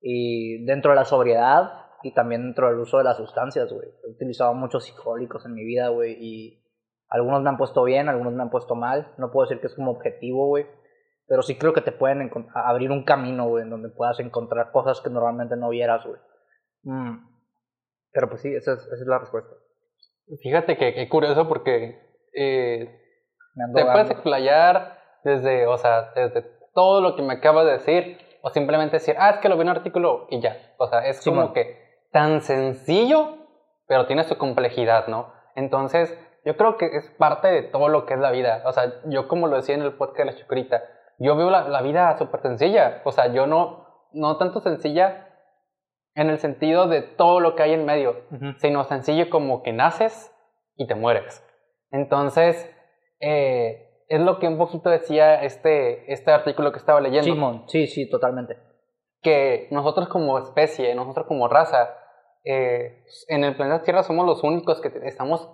Y 0.00 0.64
dentro 0.64 0.90
de 0.90 0.96
la 0.96 1.04
sobriedad 1.04 1.86
y 2.02 2.12
también 2.12 2.42
dentro 2.42 2.68
del 2.68 2.80
uso 2.80 2.98
de 2.98 3.04
las 3.04 3.18
sustancias, 3.18 3.72
güey. 3.72 3.88
He 4.04 4.10
utilizado 4.10 4.52
muchos 4.54 4.84
psicólicos 4.84 5.46
en 5.46 5.54
mi 5.54 5.64
vida, 5.64 5.88
güey. 5.90 6.16
Y 6.20 6.67
algunos 7.08 7.42
me 7.42 7.48
han 7.48 7.56
puesto 7.56 7.82
bien, 7.84 8.08
algunos 8.08 8.32
me 8.32 8.42
han 8.42 8.50
puesto 8.50 8.74
mal. 8.74 9.12
No 9.16 9.30
puedo 9.30 9.46
decir 9.46 9.60
que 9.60 9.68
es 9.68 9.74
como 9.74 9.92
objetivo, 9.92 10.46
güey. 10.46 10.66
Pero 11.26 11.42
sí 11.42 11.58
creo 11.58 11.72
que 11.72 11.80
te 11.80 11.92
pueden 11.92 12.30
abrir 12.54 12.90
un 12.90 13.04
camino, 13.04 13.48
güey, 13.48 13.64
en 13.64 13.70
donde 13.70 13.90
puedas 13.90 14.18
encontrar 14.20 14.72
cosas 14.72 15.00
que 15.00 15.10
normalmente 15.10 15.56
no 15.56 15.68
vieras, 15.68 16.04
güey. 16.06 16.20
Mm. 16.84 17.26
Pero 18.12 18.28
pues 18.28 18.40
sí, 18.40 18.54
esa 18.54 18.72
es, 18.72 18.80
esa 18.80 18.94
es 18.94 19.06
la 19.06 19.18
respuesta. 19.18 19.54
Fíjate 20.42 20.76
que, 20.76 21.02
es 21.02 21.08
curioso 21.08 21.48
porque 21.48 21.98
eh, 22.34 23.00
te 23.74 23.84
puedes 23.84 24.10
explayar 24.10 24.98
desde, 25.24 25.66
o 25.66 25.76
sea, 25.78 26.12
desde 26.14 26.42
todo 26.74 27.00
lo 27.00 27.16
que 27.16 27.22
me 27.22 27.34
acabas 27.34 27.66
de 27.66 27.72
decir, 27.72 28.18
o 28.42 28.50
simplemente 28.50 28.96
decir, 28.96 29.16
ah, 29.18 29.30
es 29.30 29.38
que 29.38 29.48
lo 29.48 29.56
vi 29.56 29.62
en 29.62 29.70
un 29.70 29.76
artículo 29.76 30.26
y 30.30 30.40
ya. 30.40 30.56
O 30.78 30.86
sea, 30.86 31.06
es 31.06 31.22
como 31.22 31.52
que 31.52 31.76
tan 32.12 32.40
sencillo, 32.40 33.36
pero 33.86 34.06
tiene 34.06 34.24
su 34.24 34.36
complejidad, 34.38 35.08
¿no? 35.08 35.32
Entonces, 35.54 36.16
yo 36.48 36.56
creo 36.56 36.78
que 36.78 36.86
es 36.86 37.10
parte 37.18 37.48
de 37.48 37.62
todo 37.62 37.90
lo 37.90 38.06
que 38.06 38.14
es 38.14 38.20
la 38.20 38.30
vida. 38.30 38.62
O 38.64 38.72
sea, 38.72 39.02
yo 39.04 39.28
como 39.28 39.48
lo 39.48 39.56
decía 39.56 39.74
en 39.74 39.82
el 39.82 39.92
podcast 39.92 40.20
de 40.20 40.24
la 40.24 40.34
chucrita, 40.34 40.82
yo 41.18 41.36
veo 41.36 41.50
la, 41.50 41.68
la 41.68 41.82
vida 41.82 42.16
súper 42.16 42.40
sencilla. 42.40 43.02
O 43.04 43.12
sea, 43.12 43.30
yo 43.34 43.46
no, 43.46 43.84
no 44.12 44.38
tanto 44.38 44.60
sencilla 44.60 45.28
en 46.14 46.30
el 46.30 46.38
sentido 46.38 46.88
de 46.88 47.02
todo 47.02 47.40
lo 47.40 47.54
que 47.54 47.64
hay 47.64 47.74
en 47.74 47.84
medio, 47.84 48.22
sino 48.60 48.84
sencillo 48.84 49.28
como 49.28 49.62
que 49.62 49.74
naces 49.74 50.34
y 50.76 50.86
te 50.86 50.94
mueres. 50.94 51.46
Entonces, 51.90 52.74
eh, 53.20 54.06
es 54.08 54.20
lo 54.20 54.38
que 54.38 54.48
un 54.48 54.56
poquito 54.56 54.88
decía 54.88 55.42
este, 55.42 56.10
este 56.10 56.30
artículo 56.30 56.72
que 56.72 56.78
estaba 56.78 57.02
leyendo. 57.02 57.30
Simón, 57.30 57.64
sí, 57.66 57.86
sí, 57.86 58.08
totalmente. 58.08 58.56
Que 59.20 59.68
nosotros 59.70 60.08
como 60.08 60.38
especie, 60.38 60.94
nosotros 60.94 61.26
como 61.26 61.46
raza, 61.46 61.94
eh, 62.42 63.04
en 63.28 63.44
el 63.44 63.54
planeta 63.54 63.84
Tierra 63.84 64.02
somos 64.02 64.24
los 64.24 64.42
únicos 64.42 64.80
que 64.80 64.90
estamos 65.04 65.46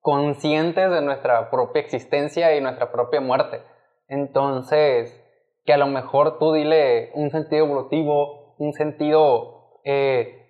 conscientes 0.00 0.90
de 0.90 1.02
nuestra 1.02 1.50
propia 1.50 1.82
existencia 1.82 2.56
y 2.56 2.60
nuestra 2.60 2.90
propia 2.90 3.20
muerte. 3.20 3.62
Entonces, 4.08 5.22
que 5.64 5.72
a 5.72 5.78
lo 5.78 5.86
mejor 5.86 6.38
tú 6.38 6.52
dile 6.52 7.10
un 7.14 7.30
sentido 7.30 7.66
evolutivo, 7.66 8.54
un 8.58 8.72
sentido 8.72 9.80
eh, 9.84 10.48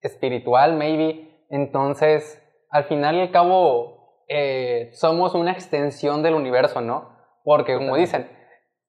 espiritual, 0.00 0.74
maybe. 0.74 1.44
Entonces, 1.50 2.42
al 2.70 2.84
final 2.84 3.16
y 3.16 3.20
al 3.20 3.30
cabo, 3.30 4.24
eh, 4.28 4.90
somos 4.92 5.34
una 5.34 5.52
extensión 5.52 6.22
del 6.22 6.34
universo, 6.34 6.80
¿no? 6.80 7.16
Porque, 7.44 7.76
como 7.76 7.96
dicen, 7.96 8.30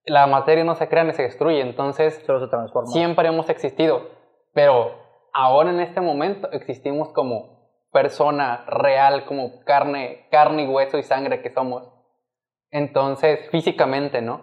la 0.06 0.28
materia 0.28 0.64
no 0.64 0.76
se 0.76 0.90
crea 0.90 1.04
ni 1.04 1.14
se 1.14 1.24
destruye, 1.24 1.62
entonces 1.62 2.22
Solo 2.26 2.40
se 2.40 2.48
transforma. 2.48 2.90
siempre 2.90 3.28
hemos 3.28 3.50
existido, 3.50 4.10
pero 4.54 4.92
ahora 5.34 5.70
en 5.70 5.80
este 5.80 6.02
momento 6.02 6.52
existimos 6.52 7.10
como 7.14 7.59
persona 7.92 8.66
real, 8.68 9.26
como 9.26 9.64
carne, 9.64 10.28
carne 10.32 10.64
y 10.64 10.68
hueso 10.68 10.98
y 10.98 11.04
sangre 11.04 11.42
que 11.42 11.50
somos. 11.50 11.92
Entonces, 12.72 13.50
físicamente, 13.50 14.22
¿no? 14.22 14.42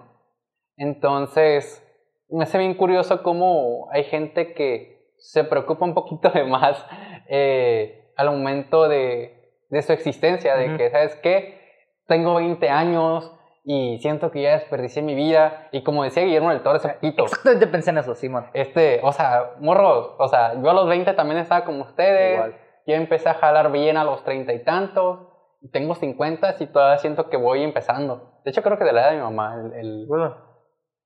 Entonces, 0.77 1.83
me 2.29 2.45
hace 2.45 2.59
bien 2.59 2.75
curioso 2.75 3.23
cómo 3.23 3.89
hay 3.93 4.05
gente 4.05 4.53
que 4.53 5.15
se 5.19 5.45
preocupa 5.45 5.85
un 5.85 5.95
poquito 5.95 6.31
de 6.35 6.45
más 6.45 6.85
eh, 7.29 8.13
al 8.17 8.31
momento 8.31 8.89
de, 8.89 9.53
de, 9.71 9.83
su 9.83 9.93
existencia, 9.93 10.57
de 10.57 10.77
que, 10.77 10.91
¿sabes 10.91 11.17
qué? 11.17 11.61
Tengo 12.07 12.35
20 12.35 12.69
años 12.69 13.33
y 13.65 13.99
siento 13.99 14.31
que 14.31 14.43
ya 14.43 14.53
desperdicié 14.53 15.03
mi 15.03 15.15
vida. 15.15 15.69
Y 15.73 15.83
como 15.83 16.05
decía 16.05 16.23
Guillermo 16.23 16.51
del 16.51 16.63
Toro 16.63 16.77
ese 16.77 16.89
poquito. 16.89 17.25
Exactamente 17.25 17.67
pensé 17.67 17.91
en 17.91 17.99
eso, 17.99 18.15
Simón. 18.15 18.47
Este, 18.55 19.01
o 19.03 19.13
sea, 19.13 19.55
morros, 19.59 20.13
o 20.19 20.29
sea, 20.29 20.55
yo 20.55 20.71
a 20.71 20.75
los 20.75 20.87
20 20.89 21.13
también 21.15 21.41
estaba 21.41 21.65
como 21.65 21.83
ustedes. 21.83 22.35
Igual. 22.35 22.66
Yo 22.87 22.95
empecé 22.95 23.29
a 23.29 23.35
jalar 23.35 23.73
bien 23.73 23.97
a 23.97 24.05
los 24.05 24.23
treinta 24.25 24.53
y 24.53 24.63
tantos. 24.63 25.29
Tengo 25.73 25.95
50 25.95 26.57
y 26.61 26.67
todavía 26.69 26.99
siento 26.99 27.29
que 27.29 27.37
voy 27.37 27.63
empezando. 27.63 28.41
De 28.45 28.51
hecho, 28.51 28.63
creo 28.63 28.79
que 28.79 28.85
de 28.85 28.93
la 28.93 29.01
edad 29.01 29.11
de 29.11 29.17
mi 29.17 29.23
mamá. 29.23 29.57
El, 29.75 30.07
Bueno. 30.07 30.37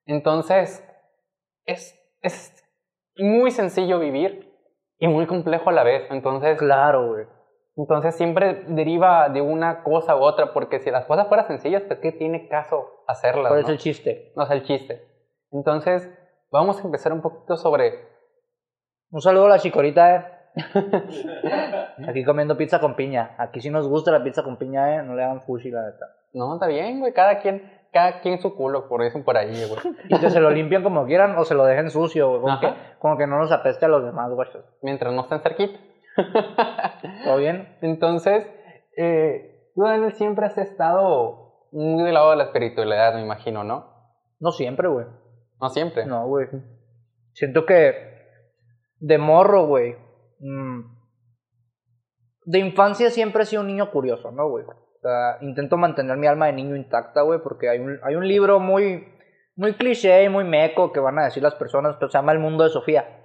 Entonces, 0.04 0.86
es, 1.64 1.98
es 2.20 2.54
muy 3.16 3.50
sencillo 3.50 3.98
vivir 3.98 4.54
y 4.98 5.08
muy 5.08 5.26
complejo 5.26 5.70
a 5.70 5.72
la 5.72 5.84
vez. 5.84 6.10
Entonces. 6.10 6.58
Claro, 6.58 7.08
güey. 7.08 7.26
Entonces 7.76 8.14
siempre 8.16 8.64
deriva 8.68 9.30
de 9.30 9.40
una 9.40 9.82
cosa 9.82 10.16
u 10.16 10.20
otra, 10.20 10.52
porque 10.52 10.80
si 10.80 10.90
las 10.90 11.06
cosas 11.06 11.28
fueran 11.28 11.46
sencillas, 11.46 11.82
¿por 11.84 12.00
qué 12.00 12.12
tiene 12.12 12.48
caso 12.48 13.04
hacerlas? 13.06 13.48
¿Cuál 13.48 13.60
es 13.60 13.68
el 13.68 13.78
chiste? 13.78 14.32
No 14.36 14.42
es 14.42 14.50
el 14.50 14.64
chiste. 14.64 15.02
Entonces, 15.50 16.10
vamos 16.50 16.78
a 16.78 16.82
empezar 16.82 17.12
un 17.12 17.22
poquito 17.22 17.56
sobre. 17.56 18.08
Un 19.10 19.22
saludo 19.22 19.46
a 19.46 19.50
la 19.50 19.58
chicorita, 19.58 20.14
eh. 20.14 20.39
Aquí 22.08 22.24
comiendo 22.24 22.56
pizza 22.56 22.80
con 22.80 22.94
piña. 22.94 23.34
Aquí 23.38 23.60
sí 23.60 23.70
nos 23.70 23.88
gusta 23.88 24.10
la 24.10 24.22
pizza 24.22 24.42
con 24.42 24.56
piña, 24.56 24.96
eh. 24.96 25.02
No 25.02 25.14
le 25.14 25.24
hagan 25.24 25.42
fushi, 25.42 25.70
la 25.70 25.86
neta. 25.86 26.06
No, 26.32 26.54
está 26.54 26.66
bien, 26.66 27.00
güey. 27.00 27.12
Cada 27.12 27.38
quien 27.38 27.80
cada 27.92 28.20
quien 28.20 28.40
su 28.40 28.54
culo, 28.54 28.88
por 28.88 29.02
eso 29.02 29.22
por 29.24 29.36
ahí, 29.36 29.64
güey. 29.66 29.96
Y 30.08 30.18
que 30.18 30.30
se 30.30 30.40
lo 30.40 30.50
limpian 30.50 30.82
como 30.82 31.06
quieran 31.06 31.36
o 31.36 31.44
se 31.44 31.54
lo 31.54 31.64
dejen 31.64 31.90
sucio, 31.90 32.40
güey. 32.40 32.54
Como, 32.98 33.16
que, 33.16 33.26
no 33.26 33.38
nos 33.38 33.50
apeste 33.50 33.86
a 33.86 33.88
los 33.88 34.04
demás, 34.04 34.30
güey. 34.30 34.48
Mientras 34.82 35.12
no 35.12 35.22
estén 35.22 35.40
cerquita. 35.40 35.78
¿Todo 37.24 37.36
bien? 37.36 37.76
Entonces, 37.80 38.48
eh, 38.96 39.70
tú, 39.74 39.82
Daniel, 39.82 40.12
siempre 40.12 40.46
has 40.46 40.56
estado 40.58 41.66
muy 41.72 42.04
del 42.04 42.14
lado 42.14 42.30
de 42.30 42.36
la 42.36 42.44
espiritualidad, 42.44 43.14
me 43.14 43.22
imagino, 43.22 43.64
¿no? 43.64 43.90
No 44.38 44.52
siempre, 44.52 44.88
güey. 44.88 45.06
¿No 45.60 45.68
siempre? 45.68 46.06
No, 46.06 46.26
güey. 46.26 46.46
Siento 47.32 47.66
que 47.66 47.94
de 48.98 49.18
morro, 49.18 49.66
güey. 49.66 49.96
Mm, 50.40 50.80
de 52.46 52.58
infancia 52.58 53.10
siempre 53.10 53.42
he 53.42 53.46
sido 53.46 53.62
un 53.62 53.68
niño 53.68 53.90
curioso, 53.90 54.30
¿no, 54.32 54.48
güey? 54.48 54.64
intento 55.40 55.78
mantener 55.78 56.18
mi 56.18 56.26
alma 56.26 56.46
de 56.46 56.52
niño 56.52 56.76
intacta, 56.76 57.22
güey, 57.22 57.40
porque 57.42 57.70
hay 57.70 57.78
un, 57.78 57.98
hay 58.02 58.16
un 58.16 58.28
libro 58.28 58.60
muy, 58.60 59.08
muy 59.56 59.72
cliché 59.74 60.24
y 60.24 60.28
muy 60.28 60.44
meco 60.44 60.92
que 60.92 61.00
van 61.00 61.18
a 61.18 61.24
decir 61.24 61.42
las 61.42 61.54
personas, 61.54 61.96
pero 61.98 62.10
se 62.10 62.18
llama 62.18 62.32
El 62.32 62.38
mundo 62.38 62.64
de 62.64 62.70
Sofía. 62.70 63.20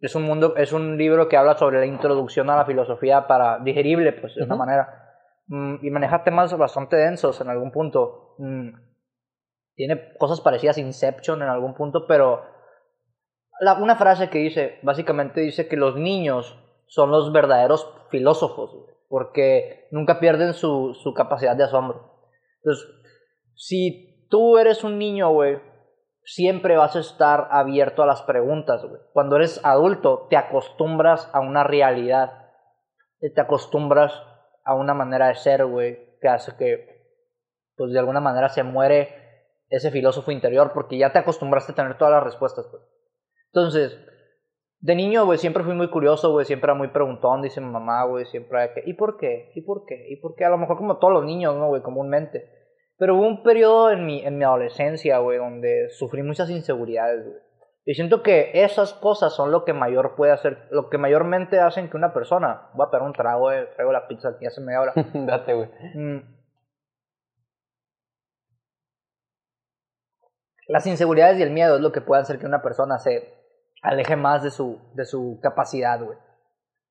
Es 0.00 0.14
un, 0.14 0.22
mundo, 0.22 0.56
es 0.56 0.72
un 0.72 0.96
libro 0.96 1.28
que 1.28 1.36
habla 1.36 1.56
sobre 1.56 1.78
la 1.78 1.86
introducción 1.86 2.50
a 2.50 2.56
la 2.56 2.64
filosofía 2.64 3.26
para 3.26 3.58
digerible, 3.58 4.12
pues, 4.14 4.34
de 4.34 4.44
una 4.44 4.56
manera. 4.56 5.00
Mm, 5.46 5.76
y 5.82 5.90
maneja 5.90 6.24
temas 6.24 6.56
bastante 6.56 6.96
densos 6.96 7.40
en 7.40 7.50
algún 7.50 7.70
punto. 7.70 8.34
Mm, 8.38 8.70
tiene 9.74 10.14
cosas 10.18 10.40
parecidas 10.40 10.78
a 10.78 10.80
Inception 10.80 11.42
en 11.42 11.48
algún 11.48 11.74
punto, 11.74 12.06
pero 12.06 12.42
la, 13.60 13.74
una 13.74 13.96
frase 13.96 14.30
que 14.30 14.38
dice, 14.38 14.78
básicamente 14.82 15.40
dice 15.40 15.68
que 15.68 15.76
los 15.76 15.94
niños 15.96 16.58
son 16.86 17.10
los 17.10 17.32
verdaderos 17.32 17.88
filósofos, 18.10 18.74
porque 19.08 19.86
nunca 19.90 20.18
pierden 20.18 20.54
su, 20.54 20.94
su 20.94 21.14
capacidad 21.14 21.54
de 21.54 21.64
asombro. 21.64 22.26
Entonces, 22.62 22.88
si 23.54 24.26
tú 24.28 24.58
eres 24.58 24.82
un 24.82 24.98
niño, 24.98 25.30
güey, 25.30 25.60
siempre 26.24 26.76
vas 26.76 26.96
a 26.96 27.00
estar 27.00 27.48
abierto 27.50 28.02
a 28.02 28.06
las 28.06 28.22
preguntas, 28.22 28.82
güey. 28.84 29.00
Cuando 29.12 29.36
eres 29.36 29.60
adulto, 29.64 30.26
te 30.30 30.36
acostumbras 30.36 31.28
a 31.32 31.40
una 31.40 31.62
realidad, 31.62 32.48
te 33.20 33.40
acostumbras 33.40 34.12
a 34.64 34.74
una 34.74 34.94
manera 34.94 35.28
de 35.28 35.34
ser, 35.34 35.66
güey, 35.66 36.18
que 36.20 36.28
hace 36.28 36.56
que, 36.56 37.04
pues 37.76 37.92
de 37.92 37.98
alguna 37.98 38.20
manera 38.20 38.48
se 38.48 38.62
muere 38.62 39.20
ese 39.68 39.90
filósofo 39.90 40.30
interior 40.30 40.72
porque 40.72 40.98
ya 40.98 41.12
te 41.12 41.18
acostumbraste 41.18 41.72
a 41.72 41.74
tener 41.74 41.98
todas 41.98 42.14
las 42.14 42.24
respuestas, 42.24 42.66
güey. 42.70 42.82
Entonces, 43.52 43.98
de 44.80 44.94
niño, 44.94 45.26
güey, 45.26 45.38
siempre 45.38 45.62
fui 45.62 45.74
muy 45.74 45.90
curioso, 45.90 46.32
güey, 46.32 46.46
siempre 46.46 46.66
era 46.66 46.74
muy 46.74 46.88
preguntón, 46.88 47.42
dice 47.42 47.60
mi 47.60 47.70
mamá, 47.70 48.04
güey, 48.04 48.24
siempre 48.26 48.62
era 48.62 48.74
que, 48.74 48.82
¿y 48.86 48.94
por 48.94 49.18
qué? 49.18 49.52
¿Y 49.54 49.60
por 49.62 49.84
qué? 49.84 50.06
¿Y 50.08 50.16
por 50.16 50.34
qué? 50.36 50.44
A 50.44 50.50
lo 50.50 50.58
mejor 50.58 50.76
como 50.76 50.98
todos 50.98 51.12
los 51.12 51.24
niños, 51.24 51.54
¿no, 51.56 51.68
güey? 51.68 51.82
Comúnmente. 51.82 52.50
Pero 52.96 53.16
hubo 53.16 53.26
un 53.26 53.42
periodo 53.42 53.90
en 53.90 54.06
mi, 54.06 54.24
en 54.24 54.38
mi 54.38 54.44
adolescencia, 54.44 55.18
güey, 55.18 55.38
donde 55.38 55.88
sufrí 55.90 56.22
muchas 56.22 56.48
inseguridades, 56.50 57.24
güey. 57.26 57.38
Y 57.84 57.94
siento 57.94 58.22
que 58.22 58.50
esas 58.54 58.92
cosas 58.92 59.34
son 59.34 59.50
lo 59.50 59.64
que 59.64 59.72
mayor 59.72 60.14
puede 60.14 60.32
hacer, 60.32 60.68
lo 60.70 60.90
que 60.90 60.98
mayormente 60.98 61.58
hacen 61.58 61.90
que 61.90 61.96
una 61.96 62.12
persona, 62.12 62.70
voy 62.74 62.86
a 62.86 62.90
pegar 62.90 63.06
un 63.06 63.12
trago, 63.14 63.40
güey, 63.40 63.66
traigo 63.74 63.92
la 63.92 64.06
pizza 64.06 64.28
aquí 64.28 64.46
hace 64.46 64.60
media 64.60 64.80
hora. 64.82 64.92
Date, 65.14 65.54
güey. 65.54 65.68
Mm. 65.94 66.40
Las 70.68 70.86
inseguridades 70.86 71.38
y 71.38 71.42
el 71.42 71.50
miedo 71.50 71.76
es 71.76 71.80
lo 71.82 71.90
que 71.90 72.00
puede 72.00 72.22
hacer 72.22 72.38
que 72.38 72.46
una 72.46 72.62
persona 72.62 72.98
se 72.98 73.39
aleje 73.82 74.16
más 74.16 74.42
de 74.42 74.50
su, 74.50 74.78
de 74.94 75.04
su 75.04 75.38
capacidad, 75.42 76.02
güey. 76.02 76.18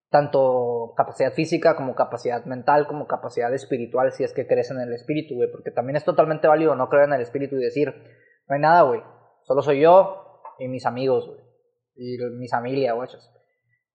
Tanto 0.10 0.94
capacidad 0.98 1.32
física 1.34 1.76
como 1.76 1.94
capacidad 1.94 2.44
mental, 2.46 2.88
como 2.88 3.08
capacidad 3.08 3.54
espiritual, 3.54 4.12
si 4.12 4.24
es 4.24 4.34
que 4.34 4.48
crees 4.48 4.72
en 4.72 4.80
el 4.80 4.94
espíritu, 4.94 5.36
güey. 5.36 5.52
Porque 5.52 5.72
también 5.72 5.98
es 5.98 6.06
totalmente 6.06 6.48
válido 6.48 6.76
no 6.76 6.90
creer 6.90 7.06
en 7.06 7.14
el 7.14 7.22
espíritu 7.22 7.56
y 7.58 7.64
decir, 7.64 7.94
no 8.48 8.56
hay 8.56 8.62
nada, 8.62 8.82
güey. 8.82 9.02
Solo 9.44 9.62
soy 9.62 9.82
yo 9.82 10.42
y 10.58 10.68
mis 10.68 10.86
amigos, 10.86 11.28
güey. 11.28 11.40
Y 11.96 12.18
mi 12.38 12.48
familia, 12.48 12.94
güey. 12.94 13.08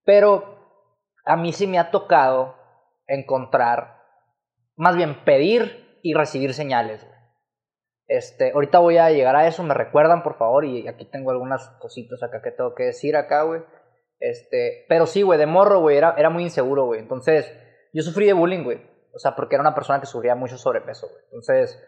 Pero 0.05 0.55
a 1.25 1.35
mí 1.35 1.51
sí 1.51 1.67
me 1.67 1.79
ha 1.79 1.91
tocado 1.91 2.55
encontrar 3.07 3.99
más 4.77 4.95
bien 4.95 5.23
pedir 5.25 5.99
y 6.01 6.13
recibir 6.13 6.53
señales, 6.53 7.03
güey. 7.03 7.14
Este, 8.07 8.51
ahorita 8.51 8.79
voy 8.79 8.97
a 8.97 9.09
llegar 9.09 9.35
a 9.35 9.47
eso, 9.47 9.63
me 9.63 9.73
recuerdan, 9.73 10.21
por 10.21 10.37
favor, 10.37 10.65
y 10.65 10.87
aquí 10.87 11.05
tengo 11.05 11.31
algunas 11.31 11.67
cositas 11.79 12.21
acá 12.21 12.41
que 12.41 12.51
tengo 12.51 12.75
que 12.75 12.83
decir 12.83 13.15
acá, 13.15 13.43
güey. 13.43 13.61
Este, 14.19 14.85
pero 14.87 15.05
sí, 15.05 15.23
güey, 15.23 15.39
de 15.39 15.45
morro, 15.45 15.79
güey, 15.79 15.97
era, 15.97 16.15
era 16.17 16.29
muy 16.29 16.43
inseguro, 16.43 16.85
güey. 16.85 16.99
Entonces, 16.99 17.51
yo 17.93 18.03
sufrí 18.03 18.25
de 18.25 18.33
bullying, 18.33 18.63
güey. 18.63 18.81
O 19.13 19.19
sea, 19.19 19.35
porque 19.35 19.55
era 19.55 19.61
una 19.61 19.73
persona 19.75 19.99
que 19.99 20.05
sufría 20.05 20.35
mucho 20.35 20.57
sobrepeso, 20.57 21.07
güey. 21.07 21.23
Entonces, 21.25 21.81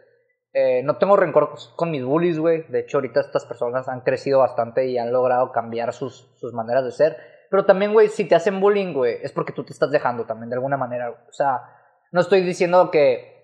eh, 0.54 0.82
no 0.84 0.98
tengo 0.98 1.16
rencor 1.18 1.54
con 1.76 1.92
mis 1.92 2.04
bullies, 2.04 2.40
güey. 2.40 2.64
De 2.70 2.80
hecho, 2.80 2.98
ahorita 2.98 3.20
estas 3.20 3.46
personas 3.46 3.88
han 3.88 4.02
crecido 4.02 4.40
bastante 4.40 4.88
y 4.88 4.98
han 4.98 5.12
logrado 5.12 5.52
cambiar 5.52 5.94
sus, 5.94 6.34
sus 6.40 6.54
maneras 6.54 6.84
de 6.84 6.92
ser. 6.92 7.18
Pero 7.50 7.66
también, 7.66 7.94
güey, 7.94 8.08
si 8.08 8.26
te 8.26 8.36
hacen 8.36 8.60
bullying, 8.60 8.94
güey, 8.94 9.20
es 9.22 9.32
porque 9.32 9.54
tú 9.54 9.64
te 9.64 9.74
estás 9.74 9.92
dejando 9.92 10.26
también, 10.26 10.50
de 10.50 10.56
alguna 10.56 10.78
manera. 10.78 11.12
O 11.12 11.34
sea, 11.34 11.62
no 12.12 12.22
estoy 12.22 12.42
diciendo 12.42 12.90
que 12.92 13.37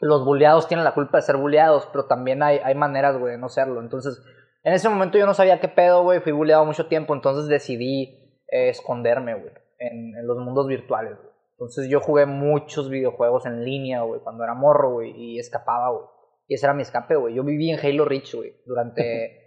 los 0.00 0.24
bulleados 0.24 0.68
tienen 0.68 0.84
la 0.84 0.94
culpa 0.94 1.18
de 1.18 1.22
ser 1.22 1.36
bulleados, 1.36 1.88
pero 1.90 2.06
también 2.06 2.42
hay, 2.42 2.58
hay 2.58 2.74
maneras, 2.74 3.18
güey, 3.18 3.32
de 3.32 3.38
no 3.38 3.48
serlo. 3.48 3.80
Entonces, 3.80 4.22
en 4.62 4.74
ese 4.74 4.88
momento 4.88 5.18
yo 5.18 5.26
no 5.26 5.34
sabía 5.34 5.60
qué 5.60 5.68
pedo, 5.68 6.02
güey, 6.02 6.20
fui 6.20 6.32
bulleado 6.32 6.64
mucho 6.64 6.86
tiempo, 6.86 7.14
entonces 7.14 7.48
decidí 7.48 8.42
eh, 8.48 8.68
esconderme, 8.68 9.34
güey, 9.34 9.52
en, 9.78 10.16
en, 10.16 10.26
los 10.26 10.38
mundos 10.38 10.66
virtuales, 10.66 11.16
güey. 11.16 11.30
Entonces 11.52 11.88
yo 11.88 12.00
jugué 12.00 12.26
muchos 12.26 12.90
videojuegos 12.90 13.46
en 13.46 13.64
línea, 13.64 14.02
güey, 14.02 14.20
cuando 14.20 14.44
era 14.44 14.54
morro, 14.54 14.92
güey, 14.92 15.12
y 15.16 15.38
escapaba, 15.38 15.90
güey. 15.90 16.04
Y 16.48 16.54
ese 16.54 16.66
era 16.66 16.74
mi 16.74 16.82
escape, 16.82 17.16
güey. 17.16 17.34
Yo 17.34 17.42
viví 17.42 17.70
en 17.70 17.80
Halo 17.80 18.04
Reach, 18.04 18.34
güey, 18.34 18.52
durante 18.66 19.40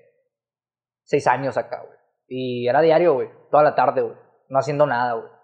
seis 1.04 1.28
años 1.28 1.58
acá, 1.58 1.84
güey. 1.86 1.98
Y 2.28 2.68
era 2.68 2.82
diario, 2.82 3.14
güey, 3.14 3.30
toda 3.52 3.64
la 3.64 3.76
tarde, 3.76 4.02
güey, 4.02 4.16
no 4.50 4.60
haciendo 4.60 4.88
nada, 4.88 5.14
güey. 5.14 5.39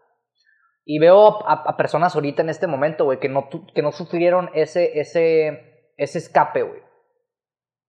Y 0.87 0.99
veo 0.99 1.47
a, 1.47 1.75
personas 1.77 2.13
ahorita 2.13 2.43
en 2.43 2.49
este 2.49 2.67
momento, 2.67 3.05
güey, 3.05 3.19
que 3.19 3.27
no, 3.27 3.49
que 3.73 3.81
no 3.81 3.91
sufrieron 3.91 4.51
ese, 4.53 4.99
ese, 4.99 5.91
ese 5.97 6.19
escape, 6.19 6.61
güey. 6.61 6.81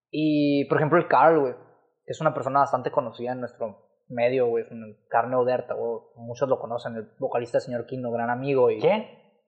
Y, 0.09 0.65
por 0.65 0.77
ejemplo, 0.77 0.97
el 0.97 1.07
Carl, 1.07 1.39
güey, 1.39 1.53
que 1.53 2.11
es 2.11 2.21
una 2.21 2.33
persona 2.33 2.59
bastante 2.59 2.89
conocida 2.89 3.33
en 3.33 3.39
nuestro 3.39 3.87
medio, 4.07 4.47
güey, 4.47 4.65
Carne 5.09 5.35
Oderta, 5.35 5.75
güey, 5.75 6.01
muchos 6.15 6.49
lo 6.49 6.59
conocen, 6.59 6.95
el 6.95 7.11
vocalista 7.19 7.59
señor 7.59 7.85
Kino, 7.85 8.09
gran 8.09 8.31
amigo. 8.31 8.71
Y... 8.71 8.79
¿Quién? 8.79 9.05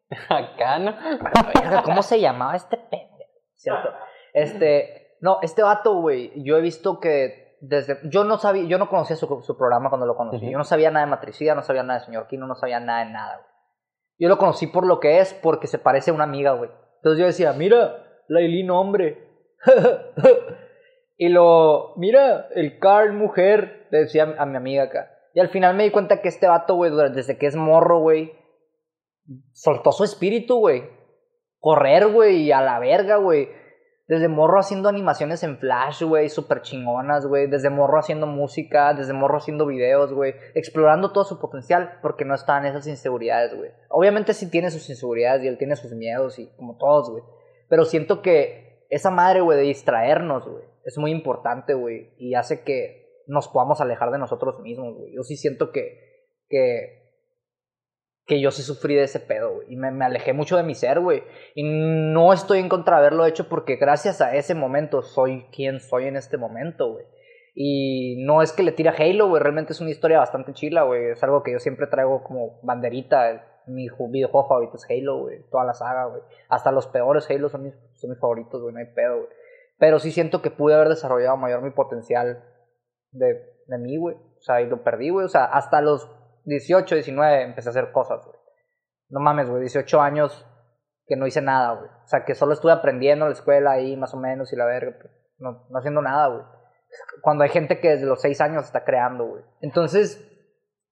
Acá, 0.29 0.77
¿no? 0.77 0.95
¿Cómo 1.83 2.03
se 2.03 2.19
llamaba 2.19 2.55
este 2.55 2.77
pendejo? 2.77 3.31
¿Cierto? 3.55 3.89
Este, 4.31 5.17
no, 5.21 5.39
este 5.41 5.63
vato, 5.63 6.01
güey, 6.01 6.31
yo 6.43 6.55
he 6.55 6.61
visto 6.61 6.99
que 6.99 7.48
desde, 7.61 7.99
yo 8.09 8.23
no 8.23 8.37
sabía, 8.37 8.63
yo 8.63 8.77
no 8.77 8.89
conocía 8.89 9.15
su, 9.15 9.41
su 9.41 9.57
programa 9.57 9.89
cuando 9.89 10.07
lo 10.07 10.15
conocí. 10.15 10.49
Yo 10.49 10.57
no 10.57 10.63
sabía 10.63 10.91
nada 10.91 11.05
de 11.05 11.11
matricida, 11.11 11.55
no 11.55 11.61
sabía 11.61 11.83
nada 11.83 11.99
de 11.99 12.05
señor 12.05 12.27
Kino, 12.27 12.47
no 12.47 12.55
sabía 12.55 12.79
nada 12.79 13.05
de 13.05 13.11
nada, 13.11 13.35
güey. 13.37 13.49
Yo 14.19 14.27
lo 14.27 14.37
conocí 14.37 14.67
por 14.67 14.85
lo 14.85 14.99
que 14.99 15.19
es, 15.19 15.33
porque 15.33 15.67
se 15.67 15.79
parece 15.79 16.11
a 16.11 16.13
una 16.13 16.25
amiga, 16.25 16.51
güey. 16.51 16.69
Entonces 16.97 17.19
yo 17.19 17.25
decía, 17.25 17.53
mira, 17.53 18.05
Lailín 18.27 18.69
hombre. 18.69 19.29
y 21.17 21.29
lo, 21.29 21.93
mira, 21.95 22.47
el 22.53 22.79
Carl 22.79 23.13
mujer, 23.13 23.87
le 23.91 23.99
decía 23.99 24.35
a 24.37 24.45
mi 24.45 24.57
amiga 24.57 24.83
acá. 24.83 25.11
Y 25.33 25.39
al 25.39 25.49
final 25.49 25.75
me 25.75 25.83
di 25.83 25.91
cuenta 25.91 26.21
que 26.21 26.27
este 26.27 26.47
vato, 26.47 26.75
güey, 26.75 26.91
desde 27.13 27.37
que 27.37 27.45
es 27.45 27.55
morro, 27.55 27.99
güey, 27.99 28.33
soltó 29.53 29.91
su 29.91 30.03
espíritu, 30.03 30.59
güey. 30.59 30.83
Correr, 31.59 32.07
güey, 32.07 32.43
y 32.43 32.51
a 32.51 32.61
la 32.61 32.79
verga, 32.79 33.17
güey. 33.17 33.49
Desde 34.09 34.27
morro 34.27 34.59
haciendo 34.59 34.89
animaciones 34.89 35.43
en 35.43 35.59
Flash, 35.59 36.01
güey, 36.01 36.29
súper 36.29 36.63
chingonas, 36.63 37.27
güey. 37.27 37.45
Desde 37.45 37.69
morro 37.69 37.99
haciendo 37.99 38.25
música, 38.25 38.95
desde 38.95 39.13
morro 39.13 39.37
haciendo 39.37 39.67
videos, 39.67 40.11
güey. 40.11 40.33
Explorando 40.55 41.11
todo 41.11 41.25
su 41.25 41.39
potencial 41.39 41.99
porque 42.01 42.25
no 42.25 42.33
estaban 42.33 42.65
esas 42.65 42.87
inseguridades, 42.87 43.55
güey. 43.55 43.69
Obviamente 43.87 44.33
sí 44.33 44.49
tiene 44.49 44.71
sus 44.71 44.89
inseguridades 44.89 45.43
y 45.43 45.47
él 45.47 45.59
tiene 45.59 45.75
sus 45.75 45.91
miedos 45.91 46.39
y 46.39 46.47
como 46.55 46.75
todos, 46.77 47.11
güey. 47.11 47.23
Pero 47.69 47.85
siento 47.85 48.23
que 48.23 48.87
esa 48.89 49.11
madre, 49.11 49.41
güey, 49.41 49.59
de 49.59 49.65
distraernos, 49.65 50.49
güey, 50.49 50.63
es 50.85 50.97
muy 50.97 51.11
importante, 51.11 51.75
güey. 51.75 52.15
Y 52.17 52.33
hace 52.33 52.63
que 52.63 53.23
nos 53.27 53.47
podamos 53.47 53.79
alejar 53.79 54.09
de 54.09 54.17
nosotros 54.17 54.59
mismos, 54.61 54.95
güey. 54.97 55.13
Yo 55.13 55.21
sí 55.21 55.35
siento 55.35 55.71
que, 55.71 56.33
que 56.49 56.98
que 58.29 58.39
yo 58.39 58.51
sí 58.51 58.61
sufrí 58.61 58.93
de 58.93 59.03
ese 59.03 59.19
pedo, 59.19 59.55
güey. 59.55 59.73
Y 59.73 59.75
me, 59.75 60.05
alejé 60.05 60.33
mucho 60.33 60.55
de 60.55 60.61
mi 60.61 60.75
ser, 60.75 60.99
güey. 60.99 61.23
Y 61.55 61.63
no 61.63 62.31
estoy 62.31 62.59
en 62.59 62.69
contra 62.69 62.97
de 62.97 62.99
haberlo 62.99 63.25
hecho 63.25 63.49
porque 63.49 63.75
gracias 63.75 64.21
a 64.21 64.35
ese 64.35 64.53
momento 64.53 65.01
soy 65.01 65.47
quien 65.51 65.79
soy 65.79 66.05
en 66.05 66.15
este 66.15 66.37
momento, 66.37 66.91
güey. 66.91 67.05
Y 67.55 68.23
no 68.23 68.43
es 68.43 68.53
que 68.53 68.61
le 68.61 68.71
tire 68.71 68.91
Halo, 68.91 69.27
güey. 69.27 69.41
Realmente 69.41 69.73
es 69.73 69.81
una 69.81 69.89
historia 69.89 70.19
bastante 70.19 70.53
chila, 70.53 70.83
güey. 70.83 71.09
Es 71.09 71.23
algo 71.23 71.41
que 71.41 71.51
yo 71.51 71.59
siempre 71.59 71.87
traigo 71.87 72.23
como 72.23 72.61
banderita. 72.61 73.45
Mi 73.65 73.87
videojuego 74.11 74.47
favorito 74.47 74.75
es 74.75 74.85
Halo, 74.87 75.21
güey. 75.21 75.49
Toda 75.49 75.65
la 75.65 75.73
saga, 75.73 76.05
güey. 76.05 76.21
Hasta 76.49 76.71
los 76.71 76.85
peores 76.85 77.27
Halo 77.31 77.49
son 77.49 77.63
mis, 77.63 77.73
son 77.95 78.11
mis 78.11 78.19
favoritos, 78.19 78.61
güey. 78.61 78.75
No 78.75 78.79
hay 78.79 78.93
pedo, 78.93 79.17
güey. 79.17 79.29
Pero 79.79 79.97
sí 79.97 80.11
siento 80.11 80.43
que 80.43 80.51
pude 80.51 80.75
haber 80.75 80.89
desarrollado 80.89 81.35
mayor 81.35 81.63
mi 81.63 81.71
potencial 81.71 82.43
de, 83.11 83.41
de 83.65 83.77
mí, 83.79 83.97
güey. 83.97 84.15
O 84.15 84.41
sea, 84.41 84.61
y 84.61 84.67
lo 84.67 84.83
perdí, 84.83 85.09
güey. 85.09 85.25
O 85.25 85.29
sea, 85.29 85.45
hasta 85.45 85.81
los 85.81 86.07
18, 86.49 86.95
19 86.95 87.43
empecé 87.43 87.69
a 87.69 87.71
hacer 87.71 87.91
cosas, 87.91 88.25
güey. 88.25 88.37
No 89.09 89.19
mames, 89.19 89.49
güey, 89.49 89.61
18 89.61 90.01
años 90.01 90.45
que 91.05 91.15
no 91.15 91.25
hice 91.25 91.41
nada, 91.41 91.73
güey. 91.73 91.89
O 91.89 92.07
sea, 92.07 92.25
que 92.25 92.35
solo 92.35 92.53
estuve 92.53 92.71
aprendiendo 92.71 93.25
en 93.25 93.31
la 93.31 93.35
escuela 93.35 93.71
ahí, 93.71 93.95
más 93.97 94.13
o 94.13 94.17
menos, 94.17 94.53
y 94.53 94.55
la 94.55 94.65
verga, 94.65 94.95
pues, 95.01 95.13
no, 95.37 95.67
no 95.69 95.79
haciendo 95.79 96.01
nada, 96.01 96.27
güey. 96.27 96.43
Cuando 97.21 97.43
hay 97.43 97.49
gente 97.49 97.79
que 97.79 97.89
desde 97.89 98.05
los 98.05 98.21
6 98.21 98.41
años 98.41 98.65
está 98.65 98.83
creando, 98.83 99.25
güey. 99.25 99.43
Entonces, 99.61 100.25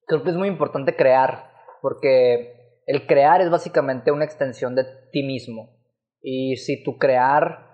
creo 0.05 0.23
que 0.23 0.29
es 0.29 0.35
muy 0.35 0.47
importante 0.47 0.95
crear, 0.95 1.51
porque 1.81 2.81
el 2.85 3.05
crear 3.05 3.41
es 3.41 3.49
básicamente 3.49 4.11
una 4.11 4.25
extensión 4.25 4.75
de 4.75 4.85
ti 5.11 5.23
mismo. 5.23 5.77
Y 6.21 6.55
si 6.57 6.83
tu 6.83 6.97
crear, 6.97 7.67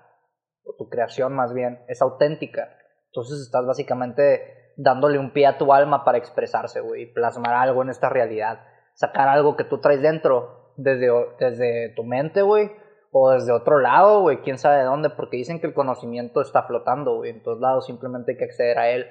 o 0.66 0.76
tu 0.78 0.90
creación 0.90 1.34
más 1.34 1.54
bien, 1.54 1.84
es 1.88 2.02
auténtica, 2.02 2.78
entonces 3.08 3.42
estás 3.42 3.66
básicamente 3.66 4.63
dándole 4.76 5.20
un 5.20 5.32
pie 5.32 5.48
a 5.48 5.58
tu 5.58 5.74
alma 5.74 6.04
para 6.04 6.18
expresarse, 6.18 6.82
güey, 6.82 7.12
plasmar 7.14 7.54
algo 7.54 7.82
en 7.84 7.90
esta 7.90 8.10
realidad. 8.10 8.60
Sacar 8.94 9.28
algo 9.28 9.56
que 9.56 9.64
tú 9.64 9.80
traes 9.80 10.02
dentro, 10.02 10.74
desde, 10.78 11.10
desde 11.40 11.94
tu 11.96 12.04
mente, 12.04 12.42
güey, 12.42 12.72
o 13.12 13.32
desde 13.32 13.52
otro 13.52 13.80
lado, 13.80 14.22
güey, 14.22 14.42
quién 14.42 14.58
sabe 14.58 14.78
de 14.78 14.84
dónde, 14.86 15.10
porque 15.10 15.38
dicen 15.38 15.60
que 15.60 15.68
el 15.68 15.74
conocimiento 15.74 16.42
está 16.42 16.64
flotando, 16.64 17.16
güey, 17.16 17.32
en 17.32 17.44
todos 17.44 17.60
lados, 17.60 17.86
simplemente 17.86 18.32
hay 18.32 18.38
que 18.38 18.46
acceder 18.46 18.80
a 18.80 18.90
él. 18.90 19.08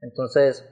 Entonces, 0.00 0.68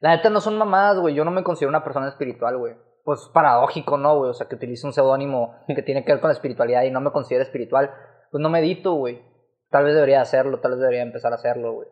la 0.00 0.14
neta 0.14 0.30
no 0.30 0.40
son 0.40 0.56
mamadas, 0.56 1.00
güey, 1.00 1.14
yo 1.14 1.24
no 1.24 1.30
me 1.30 1.42
considero 1.42 1.70
una 1.70 1.82
persona 1.82 2.08
espiritual, 2.08 2.56
güey. 2.58 2.74
Pues 3.04 3.28
paradójico, 3.32 3.96
¿no, 3.96 4.18
güey? 4.18 4.30
O 4.30 4.34
sea, 4.34 4.48
que 4.48 4.54
utilice 4.54 4.86
un 4.86 4.92
seudónimo 4.92 5.56
que 5.66 5.82
tiene 5.82 6.04
que 6.04 6.12
ver 6.12 6.20
con 6.20 6.28
la 6.28 6.34
espiritualidad 6.34 6.82
y 6.84 6.90
no 6.90 7.00
me 7.00 7.10
considero 7.10 7.42
espiritual. 7.42 7.90
Pues 8.30 8.40
no 8.40 8.50
medito, 8.50 8.94
güey. 8.94 9.22
Tal 9.70 9.84
vez 9.84 9.94
debería 9.94 10.20
hacerlo, 10.20 10.60
tal 10.60 10.72
vez 10.72 10.80
debería 10.80 11.02
empezar 11.02 11.32
a 11.32 11.36
hacerlo, 11.36 11.72
güey. 11.72 11.88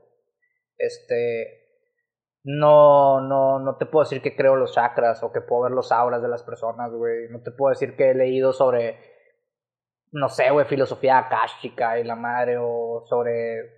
Este, 0.79 1.67
no, 2.45 3.21
no, 3.21 3.59
no 3.59 3.77
te 3.77 3.87
puedo 3.87 4.05
decir 4.05 4.23
que 4.23 4.37
creo 4.37 4.57
los 4.57 4.73
chakras 4.73 5.23
o 5.23 5.33
que 5.33 5.41
puedo 5.41 5.63
ver 5.63 5.73
los 5.73 5.91
auras 5.91 6.23
de 6.23 6.29
las 6.29 6.43
personas, 6.43 6.93
güey. 6.93 7.29
No 7.31 7.41
te 7.43 7.51
puedo 7.51 7.71
decir 7.71 7.97
que 7.97 8.11
he 8.11 8.15
leído 8.15 8.53
sobre, 8.53 8.99
no 10.13 10.29
sé, 10.29 10.51
güey, 10.51 10.67
filosofía 10.67 11.19
akáshica 11.19 11.99
y 11.99 12.05
la 12.05 12.15
madre 12.15 12.57
o 12.61 13.05
sobre 13.09 13.75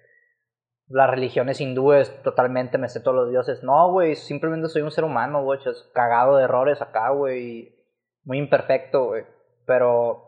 las 0.88 1.10
religiones 1.10 1.60
hindúes 1.60 2.22
totalmente 2.22 2.78
me 2.78 2.88
sé 2.88 3.00
todos 3.00 3.16
los 3.16 3.30
dioses. 3.30 3.62
No, 3.62 3.90
güey, 3.90 4.14
simplemente 4.14 4.68
soy 4.68 4.82
un 4.82 4.90
ser 4.90 5.04
humano, 5.04 5.42
güey, 5.42 5.60
cagado 5.94 6.36
de 6.36 6.44
errores 6.44 6.82
acá, 6.82 7.10
güey, 7.10 7.74
muy 8.24 8.38
imperfecto, 8.38 9.06
güey. 9.06 9.24
Pero 9.66 10.27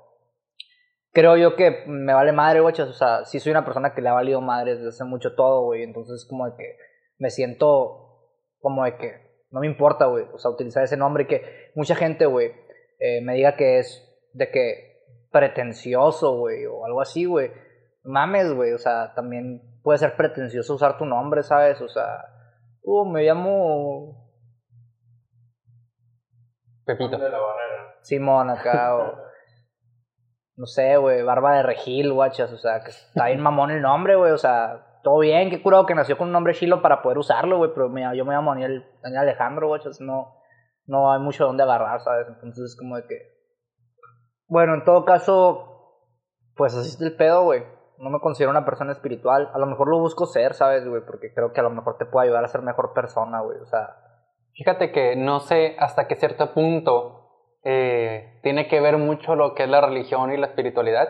creo 1.13 1.37
yo 1.37 1.57
que 1.57 1.85
me 1.87 2.15
vale 2.15 2.33
madre, 2.33 2.61
güey. 2.61 2.75
O 2.81 2.93
sea, 2.93 3.25
sí 3.25 3.41
soy 3.41 3.51
una 3.51 3.65
persona 3.65 3.95
que 3.95 4.01
le 4.01 4.09
ha 4.09 4.15
valido 4.15 4.41
madre 4.41 4.75
desde 4.75 4.89
hace 4.89 5.05
mucho 5.05 5.35
todo, 5.35 5.65
güey. 5.65 5.83
Entonces, 5.83 6.27
como 6.29 6.47
de 6.47 6.57
que 6.57 6.77
me 7.19 7.31
siento 7.31 8.29
como 8.61 8.85
de 8.85 8.97
que 8.97 9.47
no 9.51 9.61
me 9.61 9.67
importa, 9.67 10.07
güey. 10.07 10.27
O 10.33 10.39
sea, 10.39 10.51
utilizar 10.51 10.83
ese 10.83 10.97
nombre 10.97 11.25
y 11.25 11.27
que 11.27 11.71
mucha 11.75 11.95
gente, 11.95 12.27
güey, 12.27 12.53
eh, 12.99 13.21
me 13.23 13.35
diga 13.35 13.57
que 13.57 13.79
es 13.79 14.07
de 14.33 14.51
que 14.51 14.91
pretencioso, 15.31 16.37
güey, 16.39 16.67
o 16.67 16.85
algo 16.85 17.01
así, 17.01 17.25
güey. 17.25 17.51
Mames, 18.03 18.53
güey. 18.53 18.73
O 18.73 18.79
sea, 18.79 19.15
también 19.15 19.63
puede 19.83 19.99
ser 19.99 20.17
pretencioso 20.17 20.75
usar 20.75 20.99
tu 20.99 21.05
nombre, 21.05 21.43
¿sabes? 21.43 21.81
O 21.81 21.89
sea, 21.89 22.25
uh, 22.83 23.05
me 23.07 23.23
llamo. 23.23 24.31
Pepito. 26.85 27.19
Simón 28.03 28.51
acá, 28.51 28.97
o 28.97 29.17
no 30.61 30.67
sé, 30.67 30.99
güey, 30.99 31.23
barba 31.23 31.57
de 31.57 31.63
regil, 31.63 32.13
guachas, 32.13 32.53
o 32.53 32.59
sea, 32.59 32.81
que 32.81 32.91
está 32.91 33.29
bien 33.29 33.41
mamón 33.41 33.71
el 33.71 33.81
nombre, 33.81 34.15
güey, 34.15 34.31
o 34.31 34.37
sea, 34.37 35.01
todo 35.03 35.21
bien, 35.21 35.49
qué 35.49 35.63
curado 35.63 35.87
que 35.87 35.95
nació 35.95 36.19
con 36.19 36.27
un 36.27 36.35
nombre 36.35 36.53
chilo 36.53 36.83
para 36.83 37.01
poder 37.01 37.17
usarlo, 37.17 37.57
güey, 37.57 37.71
pero 37.73 37.87
yo 38.13 38.25
me 38.27 38.35
llamo 38.35 38.51
Daniel, 38.51 38.85
Daniel 39.03 39.23
Alejandro, 39.23 39.69
guachas, 39.69 40.03
no, 40.03 40.37
no 40.85 41.11
hay 41.11 41.19
mucho 41.19 41.47
donde 41.47 41.63
agarrar, 41.63 42.03
¿sabes? 42.03 42.29
Entonces 42.29 42.73
es 42.73 42.77
como 42.77 42.97
de 42.97 43.07
que... 43.07 43.17
Bueno, 44.49 44.75
en 44.75 44.85
todo 44.85 45.07
caso, 45.07 45.95
pues 46.57 46.75
así 46.77 46.91
es 46.91 47.01
el 47.01 47.17
pedo, 47.17 47.45
güey. 47.45 47.65
No 47.97 48.11
me 48.11 48.21
considero 48.21 48.51
una 48.51 48.67
persona 48.67 48.93
espiritual. 48.93 49.51
A 49.55 49.59
lo 49.59 49.65
mejor 49.65 49.89
lo 49.89 49.99
busco 49.99 50.27
ser, 50.27 50.53
¿sabes, 50.53 50.87
güey? 50.87 51.01
Porque 51.07 51.33
creo 51.33 51.55
que 51.55 51.61
a 51.61 51.63
lo 51.63 51.71
mejor 51.71 51.97
te 51.97 52.05
puede 52.05 52.27
ayudar 52.27 52.45
a 52.45 52.49
ser 52.49 52.61
mejor 52.61 52.93
persona, 52.93 53.41
güey. 53.41 53.57
O 53.61 53.67
sea... 53.67 53.97
Fíjate 54.53 54.93
que 54.93 55.17
no 55.17 55.41
sé 55.41 55.77
hasta 55.79 56.07
qué 56.07 56.17
cierto 56.17 56.53
punto 56.53 57.20
eh, 57.65 58.39
tiene 58.43 58.69
que 58.69 58.81
ver 58.81 58.97
mucho 58.99 59.35
lo 59.37 59.55
que 59.55 59.65
es 59.65 59.69
la 59.69 59.81
religión 59.81 60.33
y 60.33 60.37
la 60.37 60.47
espiritualidad. 60.47 61.09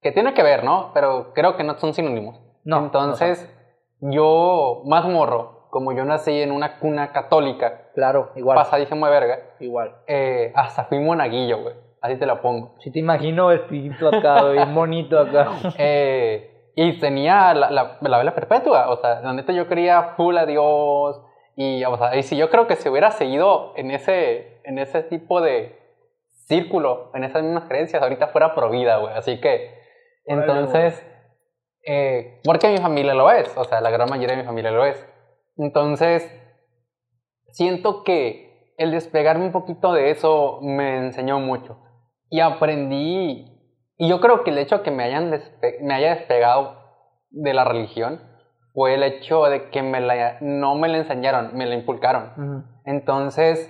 Que 0.00 0.12
tiene 0.12 0.32
que 0.34 0.42
ver, 0.42 0.64
¿no? 0.64 0.92
Pero 0.94 1.32
creo 1.34 1.56
que 1.56 1.64
no 1.64 1.76
son 1.78 1.92
sinónimos. 1.94 2.40
No. 2.64 2.78
Entonces, 2.78 3.52
yo, 4.00 4.82
más 4.86 5.04
morro, 5.06 5.68
como 5.70 5.92
yo 5.92 6.04
nací 6.04 6.40
en 6.40 6.52
una 6.52 6.78
cuna 6.78 7.12
católica, 7.12 7.90
Claro, 7.94 8.30
igual. 8.36 8.56
pasadísimo 8.56 9.06
de 9.06 9.12
verga, 9.12 9.38
Igual. 9.60 9.96
eh, 10.06 10.52
hasta 10.54 10.84
fui 10.84 10.98
monaguillo, 11.00 11.62
güey. 11.62 11.74
Así 12.00 12.16
te 12.16 12.26
la 12.26 12.40
pongo. 12.40 12.76
Si 12.78 12.92
te 12.92 13.00
imagino 13.00 13.48
vestidito 13.48 14.08
acá, 14.08 14.44
bien 14.50 14.72
bonito 14.74 15.18
acá. 15.18 15.48
Eh, 15.78 16.70
y 16.76 17.00
tenía 17.00 17.52
la, 17.54 17.72
la, 17.72 17.98
la 18.00 18.18
vela 18.18 18.34
perpetua. 18.36 18.88
O 18.90 18.98
sea, 19.00 19.20
la 19.20 19.32
neta 19.32 19.52
yo 19.52 19.66
quería 19.66 20.14
full 20.16 20.36
a 20.36 20.46
Dios. 20.46 21.20
Y, 21.60 21.84
o 21.84 21.96
sea, 21.98 22.14
y 22.14 22.22
si 22.22 22.36
yo 22.36 22.50
creo 22.50 22.68
que 22.68 22.76
si 22.76 22.88
hubiera 22.88 23.10
seguido 23.10 23.72
en 23.74 23.90
ese, 23.90 24.60
en 24.62 24.78
ese 24.78 25.02
tipo 25.02 25.40
de 25.40 25.76
círculo, 26.46 27.10
en 27.14 27.24
esas 27.24 27.42
mismas 27.42 27.64
creencias, 27.64 28.00
ahorita 28.00 28.28
fuera 28.28 28.54
pro 28.54 28.70
vida, 28.70 28.98
güey. 28.98 29.12
Así 29.12 29.40
que, 29.40 29.76
entonces, 30.24 31.04
eh, 31.84 32.40
porque 32.44 32.68
mi 32.68 32.78
familia 32.78 33.12
lo 33.12 33.28
es. 33.32 33.52
O 33.56 33.64
sea, 33.64 33.80
la 33.80 33.90
gran 33.90 34.08
mayoría 34.08 34.36
de 34.36 34.42
mi 34.42 34.46
familia 34.46 34.70
lo 34.70 34.84
es. 34.84 35.04
Entonces, 35.56 36.32
siento 37.50 38.04
que 38.04 38.72
el 38.76 38.92
despegarme 38.92 39.46
un 39.46 39.52
poquito 39.52 39.92
de 39.92 40.10
eso 40.10 40.60
me 40.62 40.98
enseñó 40.98 41.40
mucho. 41.40 41.76
Y 42.30 42.38
aprendí, 42.38 43.46
y 43.96 44.08
yo 44.08 44.20
creo 44.20 44.44
que 44.44 44.50
el 44.50 44.58
hecho 44.58 44.78
de 44.78 44.82
que 44.84 44.92
me, 44.92 45.02
hayan 45.02 45.28
me 45.80 45.94
haya 45.94 46.14
despegado 46.14 46.78
de 47.30 47.52
la 47.52 47.64
religión 47.64 48.27
fue 48.78 48.94
el 48.94 49.02
hecho 49.02 49.42
de 49.46 49.70
que 49.70 49.82
me 49.82 50.00
la, 50.00 50.36
no 50.40 50.76
me 50.76 50.86
la 50.86 50.98
enseñaron, 50.98 51.50
me 51.56 51.66
la 51.66 51.74
inculcaron. 51.74 52.30
Ujú. 52.36 52.64
Entonces, 52.84 53.68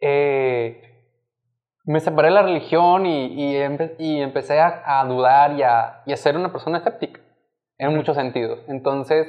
eh, 0.00 0.80
me 1.84 2.00
separé 2.00 2.28
de 2.28 2.34
la 2.34 2.42
religión 2.42 3.04
y, 3.04 3.26
y, 3.26 3.54
empe- 3.56 3.94
y 3.98 4.22
empecé 4.22 4.58
a, 4.60 4.82
a 4.98 5.04
dudar 5.04 5.52
y 5.52 5.62
a, 5.62 6.02
y 6.06 6.12
a 6.14 6.16
ser 6.16 6.38
una 6.38 6.50
persona 6.50 6.78
escéptica 6.78 7.20
en 7.76 7.94
muchos 7.94 8.16
sentidos. 8.16 8.60
Entonces, 8.66 9.26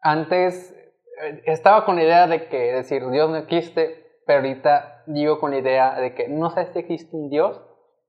antes 0.00 0.72
eh, 1.20 1.42
estaba 1.46 1.84
con 1.84 1.96
la 1.96 2.04
idea 2.04 2.28
de 2.28 2.46
que 2.46 2.58
decir 2.74 3.10
Dios 3.10 3.28
no 3.28 3.38
existe, 3.38 4.20
pero 4.24 4.38
ahorita 4.38 5.02
digo 5.06 5.40
con 5.40 5.50
la 5.50 5.58
idea 5.58 5.98
de 6.00 6.14
que 6.14 6.28
no 6.28 6.50
sé 6.50 6.66
si 6.72 6.78
existe 6.78 7.16
un 7.16 7.28
Dios, 7.28 7.60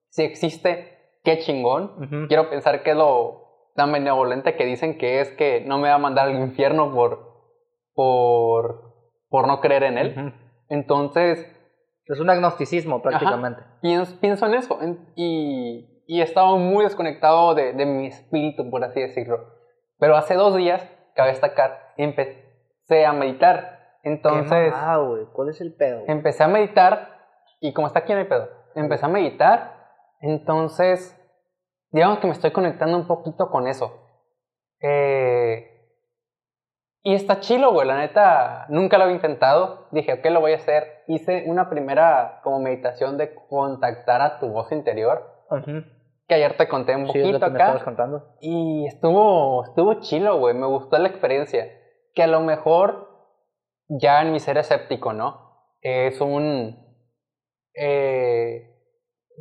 si 0.10 0.22
existe, 0.22 0.96
qué 1.24 1.40
chingón. 1.40 1.86
Ujú. 2.04 2.28
Quiero 2.28 2.52
pensar 2.52 2.84
que 2.84 2.94
lo 2.94 3.47
tan 3.78 3.94
benevolente 3.94 4.58
que 4.58 4.66
dicen 4.66 4.98
que 4.98 5.22
es 5.22 5.32
que 5.32 5.62
no 5.62 5.78
me 5.78 5.88
va 5.88 5.96
a 5.96 6.00
mandar 6.00 6.28
al 6.28 6.36
infierno 6.38 6.92
por, 6.94 7.20
por, 7.94 8.94
por 9.30 9.48
no 9.48 9.62
creer 9.62 9.84
en 9.84 9.98
él. 9.98 10.34
Entonces, 10.70 11.54
Es 12.08 12.20
un 12.20 12.30
agnosticismo 12.30 13.02
prácticamente. 13.02 13.62
pienso, 13.82 14.20
pienso 14.20 14.46
en 14.48 14.54
eso 14.56 14.82
en- 14.82 15.08
y, 15.16 16.04
y 16.08 16.20
he 16.22 16.24
estado 16.24 16.58
muy 16.58 16.84
desconectado 16.84 17.54
de, 17.56 17.74
de 17.74 17.86
mi 17.86 18.08
espíritu, 18.08 18.70
por 18.70 18.84
así 18.84 19.00
decirlo. 19.00 19.38
Pero 20.00 20.16
hace 20.18 20.36
dos 20.36 20.56
días, 20.56 20.86
cabe 21.16 21.30
destacar, 21.30 21.94
empecé 21.98 23.06
a 23.06 23.14
meditar. 23.14 23.78
Entonces, 24.04 24.74
Ah, 24.76 24.98
güey, 24.98 25.26
¿cuál 25.34 25.50
es 25.50 25.60
el 25.62 25.74
pedo? 25.76 26.04
empecé 26.08 26.44
a 26.44 26.48
meditar 26.48 27.18
y 27.60 27.74
como 27.74 27.88
está 27.88 28.00
aquí 28.00 28.14
no 28.14 28.20
hay 28.20 28.26
pedo, 28.26 28.48
empecé 28.76 29.06
a 29.06 29.10
meditar, 29.10 29.74
entonces 30.22 31.17
digamos 31.98 32.20
que 32.20 32.28
me 32.28 32.34
estoy 32.34 32.52
conectando 32.52 32.98
un 32.98 33.08
poquito 33.08 33.50
con 33.50 33.68
eso. 33.68 33.92
Eh, 34.82 35.74
y 37.04 37.14
está 37.14 37.40
chilo, 37.40 37.72
güey, 37.72 37.88
la 37.88 37.98
neta, 37.98 38.66
nunca 38.70 38.98
lo 38.98 39.06
había 39.06 39.16
intentado, 39.16 39.88
dije, 39.92 40.14
ok, 40.14 40.26
lo 40.26 40.42
voy 40.42 40.54
a 40.54 40.58
hacer. 40.58 41.04
Hice 41.08 41.46
una 41.48 41.70
primera 41.70 42.42
como 42.44 42.60
meditación 42.60 43.18
de 43.18 43.34
contactar 43.50 44.22
a 44.22 44.40
tu 44.40 44.50
voz 44.50 44.72
interior, 44.72 45.24
que 46.28 46.36
ayer 46.36 46.58
te 46.58 46.68
conté 46.68 46.96
un 46.96 47.08
Sí, 47.12 47.20
es 47.20 47.26
lo 47.26 47.40
poquito 47.40 47.46
que 47.46 47.52
me 47.52 47.56
acá. 47.56 47.64
estabas 47.66 47.84
contando. 47.84 48.36
Y 48.42 48.86
estuvo, 48.88 49.64
estuvo 49.64 49.94
chilo, 50.02 50.38
güey. 50.40 50.54
Me 50.54 50.66
gustó 50.68 50.98
la 50.98 51.08
experiencia. 51.08 51.72
Que 52.14 52.24
a 52.24 52.28
lo 52.28 52.42
mejor 52.42 53.08
ya 53.88 54.22
en 54.22 54.34
mi 54.34 54.40
ser 54.42 54.58
escéptico, 54.58 55.14
¿no? 55.14 55.70
Es 55.82 56.20
un... 56.20 56.76
eh, 57.74 58.77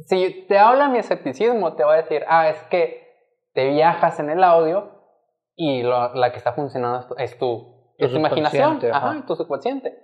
si 0.04 0.46
te 0.48 0.58
habla 0.58 0.88
mi 0.88 0.98
escepticismo, 0.98 1.74
te 1.74 1.84
va 1.84 1.94
a 1.94 1.96
decir, 1.96 2.24
ah, 2.28 2.48
es 2.48 2.62
que 2.64 3.06
te 3.54 3.70
viajas 3.70 4.20
en 4.20 4.30
el 4.30 4.44
audio 4.44 4.92
y 5.54 5.82
lo- 5.82 6.14
la 6.14 6.30
que 6.32 6.38
está 6.38 6.52
funcionando 6.52 6.98
es 6.98 7.06
tu, 7.08 7.14
es 7.16 7.38
tu, 7.38 7.94
Tu 7.98 8.04
es 8.04 8.10
tu 8.12 8.18
imaginación, 8.18 8.78
ajá, 8.92 9.10
ajá. 9.12 9.26
tu 9.26 9.34
subconsciente. 9.36 9.98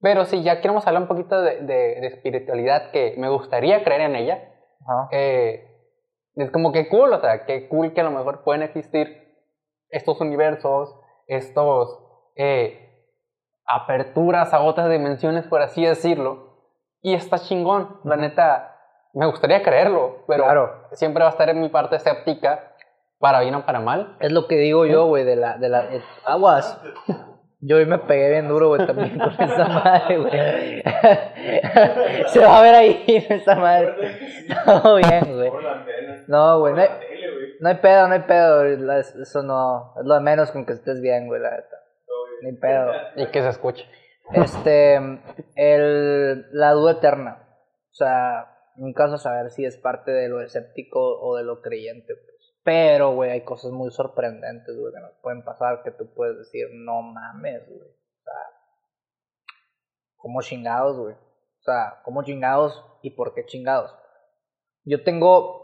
Pero 0.00 0.24
si 0.24 0.42
ya 0.42 0.60
queremos 0.60 0.86
hablar 0.86 1.02
un 1.02 1.08
poquito 1.08 1.42
de, 1.42 1.60
de- 1.62 2.00
de 2.00 2.06
espiritualidad, 2.06 2.90
que 2.92 3.14
me 3.18 3.28
gustaría 3.28 3.82
creer 3.84 4.02
en 4.02 4.16
ella, 4.16 4.48
eh, 5.10 5.66
es 6.36 6.50
como 6.52 6.72
que 6.72 6.88
cool, 6.88 7.12
o 7.12 7.20
sea, 7.20 7.44
que 7.44 7.68
cool 7.68 7.92
que 7.92 8.00
a 8.00 8.04
lo 8.04 8.10
mejor 8.12 8.44
pueden 8.44 8.62
existir 8.62 9.34
estos 9.90 10.20
universos, 10.20 10.94
estos 11.26 11.98
eh, 12.36 12.86
aperturas 13.66 14.54
a 14.54 14.62
otras 14.62 14.88
dimensiones, 14.90 15.46
por 15.46 15.60
así 15.62 15.84
decirlo. 15.84 16.48
Y 17.02 17.14
está 17.14 17.38
chingón, 17.38 17.98
la 18.04 18.16
neta, 18.16 18.69
me 19.14 19.26
gustaría 19.26 19.62
creerlo, 19.62 20.24
pero 20.26 20.44
Claro. 20.44 20.88
siempre 20.92 21.22
va 21.22 21.30
a 21.30 21.32
estar 21.32 21.48
en 21.48 21.60
mi 21.60 21.68
parte 21.68 21.96
escéptica, 21.96 22.72
para 23.18 23.40
bien 23.40 23.54
o 23.54 23.66
para 23.66 23.80
mal. 23.80 24.16
Es 24.20 24.32
lo 24.32 24.46
que 24.48 24.56
digo 24.56 24.86
yo, 24.86 25.06
güey, 25.06 25.24
de 25.24 25.36
la, 25.36 25.58
de 25.58 25.68
la, 25.68 25.84
eh, 25.94 26.02
aguas. 26.24 26.80
Yo 27.62 27.76
hoy 27.76 27.84
me 27.84 27.98
pegué 27.98 28.30
bien 28.30 28.48
duro, 28.48 28.68
güey, 28.68 28.86
también 28.86 29.18
con 29.18 29.30
esa 29.38 29.68
madre, 29.68 30.16
güey. 30.18 30.82
Se 32.28 32.38
va 32.40 32.58
a 32.58 32.62
ver 32.62 32.74
ahí 32.74 33.04
esa 33.28 33.54
madre. 33.56 33.94
Todo 34.64 34.96
bien, 34.96 35.36
güey. 35.36 35.52
No, 36.28 36.60
güey, 36.60 36.72
no 36.74 36.80
hay, 36.80 36.88
no 37.60 37.68
hay 37.68 37.74
pedo, 37.76 38.08
no 38.08 38.14
hay 38.14 38.20
pedo. 38.20 38.64
Eso 38.64 39.42
no, 39.42 39.92
es 40.00 40.06
lo 40.06 40.14
de 40.14 40.20
menos 40.20 40.50
con 40.52 40.64
que 40.64 40.72
estés 40.72 41.02
bien, 41.02 41.26
güey, 41.26 41.42
la 41.42 41.50
neta. 41.50 41.76
Todo 42.06 42.24
bien. 42.40 42.54
Ni 42.54 42.58
pedo. 42.60 42.92
Y 43.16 43.26
que 43.26 43.42
se 43.42 43.48
escuche. 43.50 43.84
Este, 44.32 44.94
el, 45.56 46.46
la 46.52 46.70
duda 46.72 46.92
eterna. 46.92 47.38
O 47.90 47.94
sea, 47.94 48.46
nunca 48.80 49.06
vas 49.06 49.22
saber 49.22 49.50
si 49.50 49.64
es 49.64 49.76
parte 49.76 50.10
de 50.10 50.28
lo 50.28 50.40
escéptico 50.40 51.20
o 51.20 51.36
de 51.36 51.44
lo 51.44 51.60
creyente. 51.60 52.14
Pues. 52.14 52.54
Pero, 52.64 53.14
güey, 53.14 53.30
hay 53.30 53.44
cosas 53.44 53.70
muy 53.72 53.90
sorprendentes, 53.90 54.76
güey, 54.76 54.92
que 54.92 55.00
nos 55.00 55.14
pueden 55.22 55.44
pasar 55.44 55.82
que 55.82 55.90
tú 55.92 56.12
puedes 56.14 56.38
decir, 56.38 56.68
no 56.72 57.02
mames, 57.02 57.66
güey. 57.68 57.80
O 57.88 58.22
sea, 58.24 58.34
¿cómo 60.16 60.42
chingados, 60.42 60.96
güey? 60.98 61.14
O 61.14 61.62
sea, 61.62 62.00
¿cómo 62.04 62.22
chingados 62.22 62.84
y 63.02 63.10
por 63.10 63.34
qué 63.34 63.44
chingados? 63.46 63.94
Yo 64.84 65.04
tengo 65.04 65.60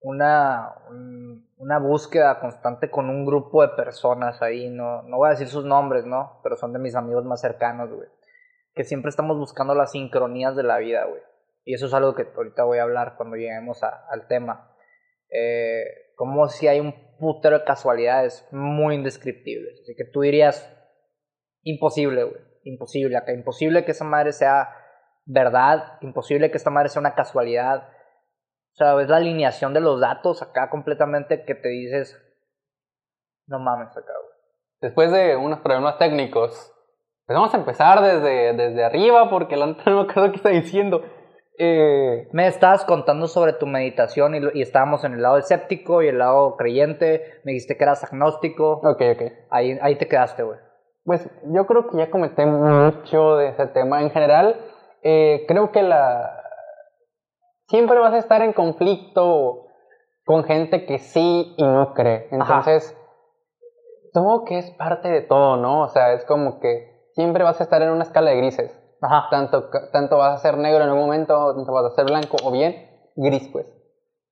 una, 0.00 0.74
un- 0.88 1.48
una 1.58 1.78
búsqueda 1.78 2.40
constante 2.40 2.90
con 2.90 3.10
un 3.10 3.26
grupo 3.26 3.62
de 3.62 3.68
personas 3.76 4.40
ahí, 4.42 4.70
no, 4.70 5.02
no 5.02 5.18
voy 5.18 5.28
a 5.28 5.32
decir 5.32 5.48
sus 5.48 5.64
nombres, 5.64 6.06
¿no? 6.06 6.40
Pero 6.42 6.56
son 6.56 6.72
de 6.72 6.78
mis 6.78 6.94
amigos 6.94 7.24
más 7.24 7.40
cercanos, 7.40 7.90
güey. 7.92 8.08
Que 8.74 8.84
siempre 8.84 9.10
estamos 9.10 9.36
buscando 9.36 9.74
las 9.74 9.90
sincronías 9.92 10.56
de 10.56 10.62
la 10.62 10.78
vida, 10.78 11.04
güey. 11.04 11.20
Y 11.64 11.74
eso 11.74 11.86
es 11.86 11.94
algo 11.94 12.14
que 12.14 12.26
ahorita 12.34 12.64
voy 12.64 12.78
a 12.78 12.82
hablar 12.82 13.14
cuando 13.16 13.36
lleguemos 13.36 13.82
a- 13.82 14.06
al 14.10 14.26
tema. 14.28 14.74
Eh, 15.30 15.84
como 16.16 16.48
si 16.48 16.68
hay 16.68 16.80
un 16.80 16.94
putero 17.18 17.58
de 17.58 17.64
casualidades 17.64 18.46
muy 18.50 18.94
indescriptibles. 18.94 19.80
Así 19.82 19.94
que 19.96 20.04
tú 20.04 20.20
dirías, 20.22 20.76
imposible, 21.62 22.24
güey. 22.24 22.40
Imposible 22.64 23.16
acá. 23.16 23.32
Imposible 23.32 23.84
que 23.84 23.92
esa 23.92 24.04
madre 24.04 24.32
sea 24.32 24.70
verdad. 25.24 25.98
Imposible 26.00 26.50
que 26.50 26.56
esta 26.56 26.70
madre 26.70 26.88
sea 26.88 27.00
una 27.00 27.14
casualidad. 27.14 27.88
O 28.72 28.76
sea, 28.76 28.94
ves 28.94 29.08
la 29.08 29.16
alineación 29.16 29.72
de 29.74 29.80
los 29.80 30.00
datos 30.00 30.42
acá 30.42 30.70
completamente 30.70 31.44
que 31.44 31.54
te 31.54 31.68
dices, 31.68 32.16
no 33.46 33.58
mames 33.58 33.90
acá, 33.96 34.12
güey. 34.22 34.38
Después 34.80 35.12
de 35.12 35.36
unos 35.36 35.60
problemas 35.60 35.98
técnicos, 35.98 36.72
pues 37.26 37.36
vamos 37.36 37.52
a 37.52 37.58
empezar 37.58 38.00
desde, 38.00 38.54
desde 38.54 38.84
arriba, 38.84 39.28
porque 39.28 39.56
la 39.56 39.66
no 39.66 39.74
me 40.04 40.10
acuerdo 40.10 40.30
qué 40.30 40.36
está 40.36 40.48
diciendo. 40.50 41.04
Eh, 41.62 42.26
Me 42.32 42.46
estabas 42.46 42.86
contando 42.86 43.26
sobre 43.26 43.52
tu 43.52 43.66
meditación 43.66 44.34
y, 44.34 44.62
estábamos 44.62 45.04
en 45.04 45.12
el 45.12 45.20
lado 45.20 45.36
escéptico 45.36 46.00
y 46.00 46.08
el 46.08 46.16
lado 46.16 46.56
creyente. 46.56 47.42
Me 47.44 47.52
dijiste 47.52 47.76
que 47.76 47.84
eras 47.84 48.02
agnóstico. 48.02 48.80
ok, 48.82 49.02
ok. 49.14 49.22
Ahí, 49.50 49.78
ahí 49.82 49.96
te 49.96 50.08
quedaste, 50.08 50.42
güey. 50.42 50.58
Pues 51.04 51.28
yo 51.52 51.66
creo 51.66 51.86
que 51.86 51.98
ya 51.98 52.10
comenté 52.10 52.46
mucho 52.46 53.36
de 53.36 53.48
ese 53.48 53.66
tema. 53.66 54.00
En 54.00 54.10
general, 54.10 54.58
eh, 55.02 55.44
creo 55.46 55.70
que 55.70 55.82
la... 55.82 56.34
Siempre 57.68 57.98
vas 57.98 58.14
a 58.14 58.18
estar 58.18 58.40
en 58.40 58.54
conflicto 58.54 59.66
con 60.24 60.44
gente 60.44 60.86
que 60.86 60.98
sí 60.98 61.54
y 61.58 61.62
no 61.62 61.92
cree. 61.92 62.28
Entonces, 62.30 62.96
todo 64.14 64.44
que 64.44 64.56
es 64.56 64.70
parte 64.72 65.10
de 65.10 65.20
todo, 65.20 65.58
¿no? 65.58 65.82
O 65.82 65.88
sea, 65.88 66.14
es 66.14 66.24
como 66.24 66.58
que 66.58 67.04
siempre 67.12 67.44
vas 67.44 67.60
a 67.60 67.64
estar 67.64 67.82
en 67.82 67.90
una 67.90 68.04
escala 68.04 68.30
de 68.30 68.38
grises. 68.38 68.79
Ajá. 69.00 69.28
Tanto, 69.30 69.70
tanto 69.92 70.18
vas 70.18 70.34
a 70.34 70.42
ser 70.42 70.58
negro 70.58 70.84
en 70.84 70.90
un 70.90 70.98
momento, 70.98 71.54
tanto 71.54 71.72
vas 71.72 71.92
a 71.92 71.94
ser 71.94 72.04
blanco 72.04 72.36
o 72.42 72.50
bien 72.50 72.90
gris, 73.16 73.48
pues. 73.48 73.66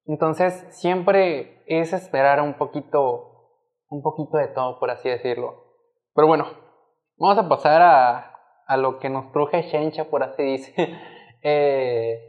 Entonces, 0.06 0.66
siempre 0.70 1.62
es 1.66 1.92
esperar 1.92 2.40
un 2.40 2.54
poquito, 2.54 3.52
un 3.88 4.02
poquito 4.02 4.38
de 4.38 4.48
todo, 4.48 4.78
por 4.78 4.90
así 4.90 5.08
decirlo. 5.08 5.64
Pero 6.14 6.26
bueno, 6.26 6.46
vamos 7.16 7.38
a 7.38 7.48
pasar 7.48 7.82
a, 7.82 8.38
a 8.66 8.76
lo 8.76 8.98
que 8.98 9.10
nos 9.10 9.32
truje 9.32 9.62
Shencha, 9.62 10.04
por 10.04 10.22
así 10.22 10.42
dice. 10.42 10.74
eh, 11.42 12.28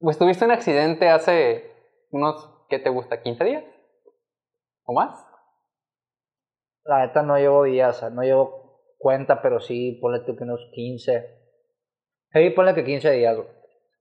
pues 0.00 0.18
tuviste 0.18 0.44
un 0.44 0.52
accidente 0.52 1.08
hace 1.08 1.72
unos, 2.10 2.66
¿qué 2.68 2.78
te 2.78 2.90
gusta? 2.90 3.22
¿15 3.22 3.44
días? 3.44 3.64
¿O 4.84 4.94
más? 4.94 5.24
La 6.84 7.04
neta 7.04 7.22
no 7.22 7.36
llevo 7.36 7.64
días, 7.64 8.02
no 8.12 8.22
llevo 8.22 8.80
cuenta, 8.96 9.42
pero 9.42 9.60
sí, 9.60 9.98
ponle 10.00 10.24
que 10.24 10.32
unos 10.42 10.70
15. 10.72 11.37
Sí, 12.32 12.50
ponle 12.50 12.74
que 12.74 12.84
15 12.84 13.10
días, 13.12 13.36
güey. 13.36 13.48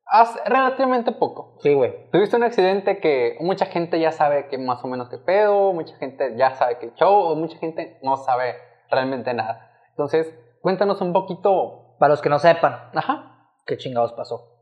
Hace 0.09 0.39
relativamente 0.45 1.11
poco. 1.11 1.57
Sí, 1.61 1.73
güey. 1.73 2.09
Tuviste 2.11 2.37
un 2.37 2.43
accidente 2.43 2.99
que 2.99 3.37
mucha 3.41 3.65
gente 3.65 3.99
ya 3.99 4.11
sabe 4.11 4.47
que 4.47 4.57
más 4.57 4.83
o 4.83 4.87
menos 4.87 5.09
qué 5.09 5.17
pedo, 5.17 5.73
mucha 5.73 5.95
gente 5.97 6.35
ya 6.37 6.55
sabe 6.55 6.79
que 6.79 6.93
show, 6.95 7.13
o 7.13 7.35
mucha 7.35 7.57
gente 7.57 7.99
no 8.03 8.15
sabe 8.15 8.55
realmente 8.89 9.33
nada. 9.33 9.69
Entonces, 9.89 10.33
cuéntanos 10.61 11.01
un 11.01 11.13
poquito. 11.13 11.83
Para 11.99 12.11
los 12.11 12.21
que 12.21 12.29
no 12.29 12.37
sepan. 12.37 12.91
Ajá. 12.93 13.49
¿Qué 13.65 13.75
chingados 13.77 14.13
pasó? 14.13 14.53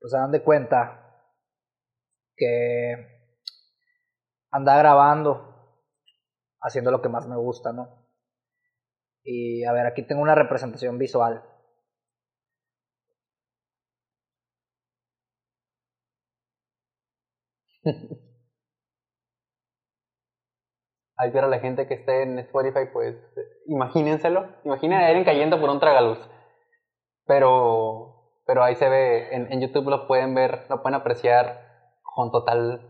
Pues 0.00 0.12
se 0.12 0.16
dan 0.16 0.30
de 0.30 0.42
cuenta 0.42 1.26
que 2.36 2.94
anda 4.50 4.78
grabando, 4.78 5.76
haciendo 6.62 6.90
lo 6.90 7.02
que 7.02 7.08
más 7.08 7.26
me 7.26 7.36
gusta, 7.36 7.72
¿no? 7.72 7.99
Y 9.24 9.64
a 9.64 9.72
ver, 9.72 9.86
aquí 9.86 10.02
tengo 10.02 10.22
una 10.22 10.34
representación 10.34 10.98
visual. 10.98 11.42
Ahí 21.16 21.30
para 21.32 21.48
la 21.48 21.60
gente 21.60 21.86
que 21.86 21.94
esté 21.94 22.22
en 22.22 22.38
Spotify, 22.38 22.86
pues 22.92 23.16
imagínenselo. 23.66 24.48
Imaginen 24.64 24.98
a 25.00 25.10
Eren 25.10 25.24
cayendo 25.24 25.60
por 25.60 25.68
un 25.70 25.78
tragaluz. 25.80 26.18
Pero, 27.26 28.40
pero 28.46 28.64
ahí 28.64 28.74
se 28.74 28.88
ve, 28.88 29.34
en, 29.34 29.52
en 29.52 29.60
YouTube 29.60 29.90
lo 29.90 30.06
pueden 30.06 30.34
ver, 30.34 30.64
lo 30.70 30.82
pueden 30.82 30.98
apreciar 30.98 31.92
con 32.02 32.30
total 32.30 32.80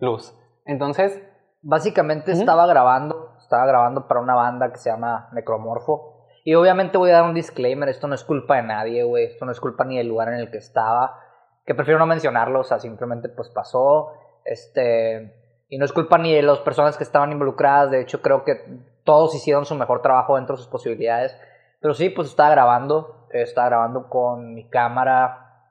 luz. 0.00 0.34
Entonces... 0.64 1.22
Básicamente 1.66 2.32
estaba 2.32 2.66
grabando 2.66 3.33
estaba 3.54 3.66
grabando 3.66 4.08
para 4.08 4.20
una 4.20 4.34
banda 4.34 4.72
que 4.72 4.78
se 4.78 4.90
llama 4.90 5.28
Necromorfo. 5.32 6.26
Y 6.44 6.54
obviamente 6.54 6.98
voy 6.98 7.10
a 7.10 7.14
dar 7.14 7.24
un 7.24 7.34
disclaimer, 7.34 7.88
esto 7.88 8.08
no 8.08 8.14
es 8.14 8.24
culpa 8.24 8.56
de 8.56 8.64
nadie, 8.64 9.04
güey, 9.04 9.26
esto 9.26 9.46
no 9.46 9.52
es 9.52 9.60
culpa 9.60 9.84
ni 9.84 9.96
del 9.96 10.08
lugar 10.08 10.28
en 10.28 10.34
el 10.34 10.50
que 10.50 10.58
estaba, 10.58 11.20
que 11.64 11.74
prefiero 11.74 11.98
no 11.98 12.06
mencionarlo, 12.06 12.60
o 12.60 12.64
sea, 12.64 12.78
simplemente 12.80 13.30
pues 13.30 13.48
pasó, 13.48 14.12
este, 14.44 15.62
y 15.70 15.78
no 15.78 15.86
es 15.86 15.92
culpa 15.92 16.18
ni 16.18 16.34
de 16.34 16.42
las 16.42 16.58
personas 16.58 16.98
que 16.98 17.04
estaban 17.04 17.32
involucradas, 17.32 17.90
de 17.90 18.02
hecho 18.02 18.20
creo 18.20 18.44
que 18.44 18.60
todos 19.04 19.34
hicieron 19.34 19.64
su 19.64 19.74
mejor 19.74 20.02
trabajo 20.02 20.36
dentro 20.36 20.56
de 20.56 20.62
sus 20.62 20.70
posibilidades, 20.70 21.34
pero 21.80 21.94
sí, 21.94 22.10
pues 22.10 22.28
estaba 22.28 22.50
grabando, 22.50 23.28
estaba 23.30 23.68
grabando 23.68 24.10
con 24.10 24.52
mi 24.52 24.68
cámara, 24.68 25.70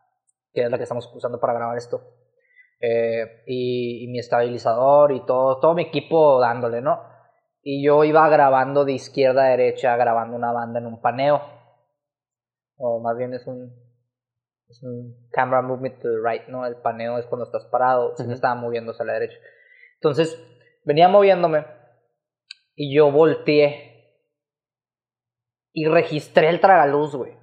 que 0.54 0.64
es 0.64 0.72
la 0.72 0.78
que 0.78 0.84
estamos 0.84 1.08
usando 1.14 1.40
para 1.40 1.54
grabar 1.54 1.78
esto, 1.78 2.02
eh, 2.80 3.44
y, 3.46 4.06
y, 4.06 4.08
mi 4.08 4.18
estabilizador 4.18 5.12
y 5.12 5.24
todo, 5.24 5.60
todo 5.60 5.76
mi 5.76 5.84
equipo 5.84 6.40
dándole, 6.40 6.82
¿no? 6.82 7.13
Y 7.64 7.84
yo 7.84 8.04
iba 8.04 8.28
grabando 8.28 8.84
de 8.84 8.92
izquierda 8.92 9.46
a 9.46 9.50
derecha, 9.50 9.96
grabando 9.96 10.36
una 10.36 10.52
banda 10.52 10.80
en 10.80 10.86
un 10.86 11.02
paneo. 11.02 11.42
O 12.76 13.00
más 13.00 13.18
bien 13.18 13.34
es 13.34 13.48
un, 13.48 13.74
es 14.68 14.84
un 14.84 15.30
camera 15.32 15.62
movement 15.62 16.00
to 16.02 16.10
the 16.10 16.18
right, 16.22 16.48
¿no? 16.50 16.66
El 16.66 16.76
paneo 16.76 17.18
es 17.18 17.26
cuando 17.26 17.46
estás 17.46 17.66
parado, 17.66 18.16
se 18.18 18.26
me 18.26 18.34
estaba 18.34 18.56
moviéndose 18.56 19.02
a 19.02 19.06
la 19.06 19.14
derecha. 19.14 19.38
Entonces, 19.96 20.38
venía 20.84 21.08
moviéndome 21.08 21.66
y 22.76 22.94
yo 22.94 23.12
volteé 23.12 24.20
y 25.72 25.88
registré 25.88 26.50
el 26.50 26.60
tragaluz, 26.60 27.16
güey. 27.16 27.38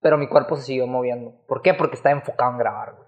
Pero 0.00 0.18
mi 0.18 0.28
cuerpo 0.28 0.56
se 0.56 0.62
siguió 0.62 0.86
moviendo. 0.86 1.44
¿Por 1.48 1.62
qué? 1.62 1.74
Porque 1.74 1.96
estaba 1.96 2.14
enfocado 2.14 2.52
en 2.52 2.58
grabar, 2.58 2.94
güey 2.94 3.01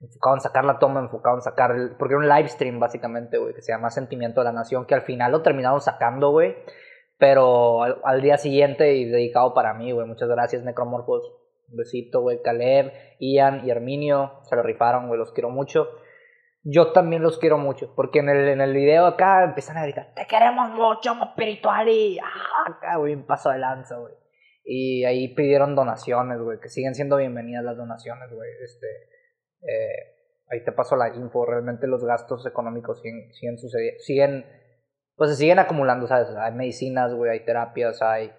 enfocado 0.00 0.36
en 0.36 0.40
sacar 0.40 0.64
la 0.64 0.78
toma, 0.78 1.00
enfocado 1.00 1.36
en 1.36 1.42
sacar, 1.42 1.72
el, 1.72 1.96
porque 1.96 2.14
era 2.14 2.22
un 2.22 2.28
live 2.28 2.48
stream 2.48 2.78
básicamente, 2.78 3.38
güey, 3.38 3.54
que 3.54 3.62
se 3.62 3.72
llama 3.72 3.90
Sentimiento 3.90 4.40
de 4.40 4.44
la 4.44 4.52
Nación, 4.52 4.86
que 4.86 4.94
al 4.94 5.02
final 5.02 5.32
lo 5.32 5.42
terminaron 5.42 5.80
sacando, 5.80 6.30
güey, 6.30 6.56
pero 7.18 7.82
al, 7.82 8.20
día 8.22 8.38
siguiente 8.38 8.94
y 8.94 9.06
dedicado 9.06 9.54
para 9.54 9.74
mí, 9.74 9.90
güey, 9.92 10.06
muchas 10.06 10.28
gracias 10.28 10.62
Necromorphos, 10.62 11.22
un 11.68 11.76
besito, 11.76 12.20
güey, 12.20 12.40
Caleb, 12.42 12.92
Ian 13.18 13.66
y 13.66 13.70
Herminio, 13.70 14.40
se 14.44 14.54
lo 14.56 14.62
rifaron, 14.62 15.08
güey, 15.08 15.18
los 15.18 15.32
quiero 15.32 15.50
mucho. 15.50 15.88
Yo 16.62 16.92
también 16.92 17.22
los 17.22 17.38
quiero 17.38 17.56
mucho, 17.56 17.92
porque 17.94 18.18
en 18.18 18.28
el, 18.28 18.48
en 18.48 18.60
el 18.60 18.74
video 18.74 19.06
acá 19.06 19.44
empiezan 19.44 19.78
a 19.78 19.82
gritar, 19.82 20.12
te 20.14 20.26
queremos 20.26 20.70
mucho, 20.70 21.14
espiritual 21.22 21.88
y 21.88 22.18
ah, 22.18 22.70
acá, 22.70 22.96
güey, 22.96 23.14
un 23.14 23.26
paso 23.26 23.50
de 23.50 23.58
lanza, 23.58 23.96
güey. 23.96 24.14
Y 24.64 25.04
ahí 25.04 25.34
pidieron 25.34 25.74
donaciones, 25.74 26.38
güey, 26.40 26.60
que 26.60 26.68
siguen 26.68 26.94
siendo 26.94 27.16
bienvenidas 27.16 27.64
las 27.64 27.76
donaciones, 27.76 28.30
güey, 28.30 28.50
este 28.62 28.86
eh, 29.62 30.18
ahí 30.50 30.64
te 30.64 30.72
paso 30.72 30.96
la 30.96 31.14
info, 31.14 31.44
realmente 31.44 31.86
los 31.86 32.04
gastos 32.04 32.46
económicos 32.46 33.00
siguen, 33.00 33.32
siguen 33.32 33.58
sucediendo, 33.58 34.00
siguen, 34.00 34.46
pues 35.16 35.30
se 35.30 35.36
siguen 35.36 35.58
acumulando, 35.58 36.06
¿sabes? 36.06 36.28
Hay 36.36 36.52
medicinas, 36.52 37.14
güey, 37.14 37.30
hay 37.32 37.44
terapias, 37.44 38.02
hay, 38.02 38.32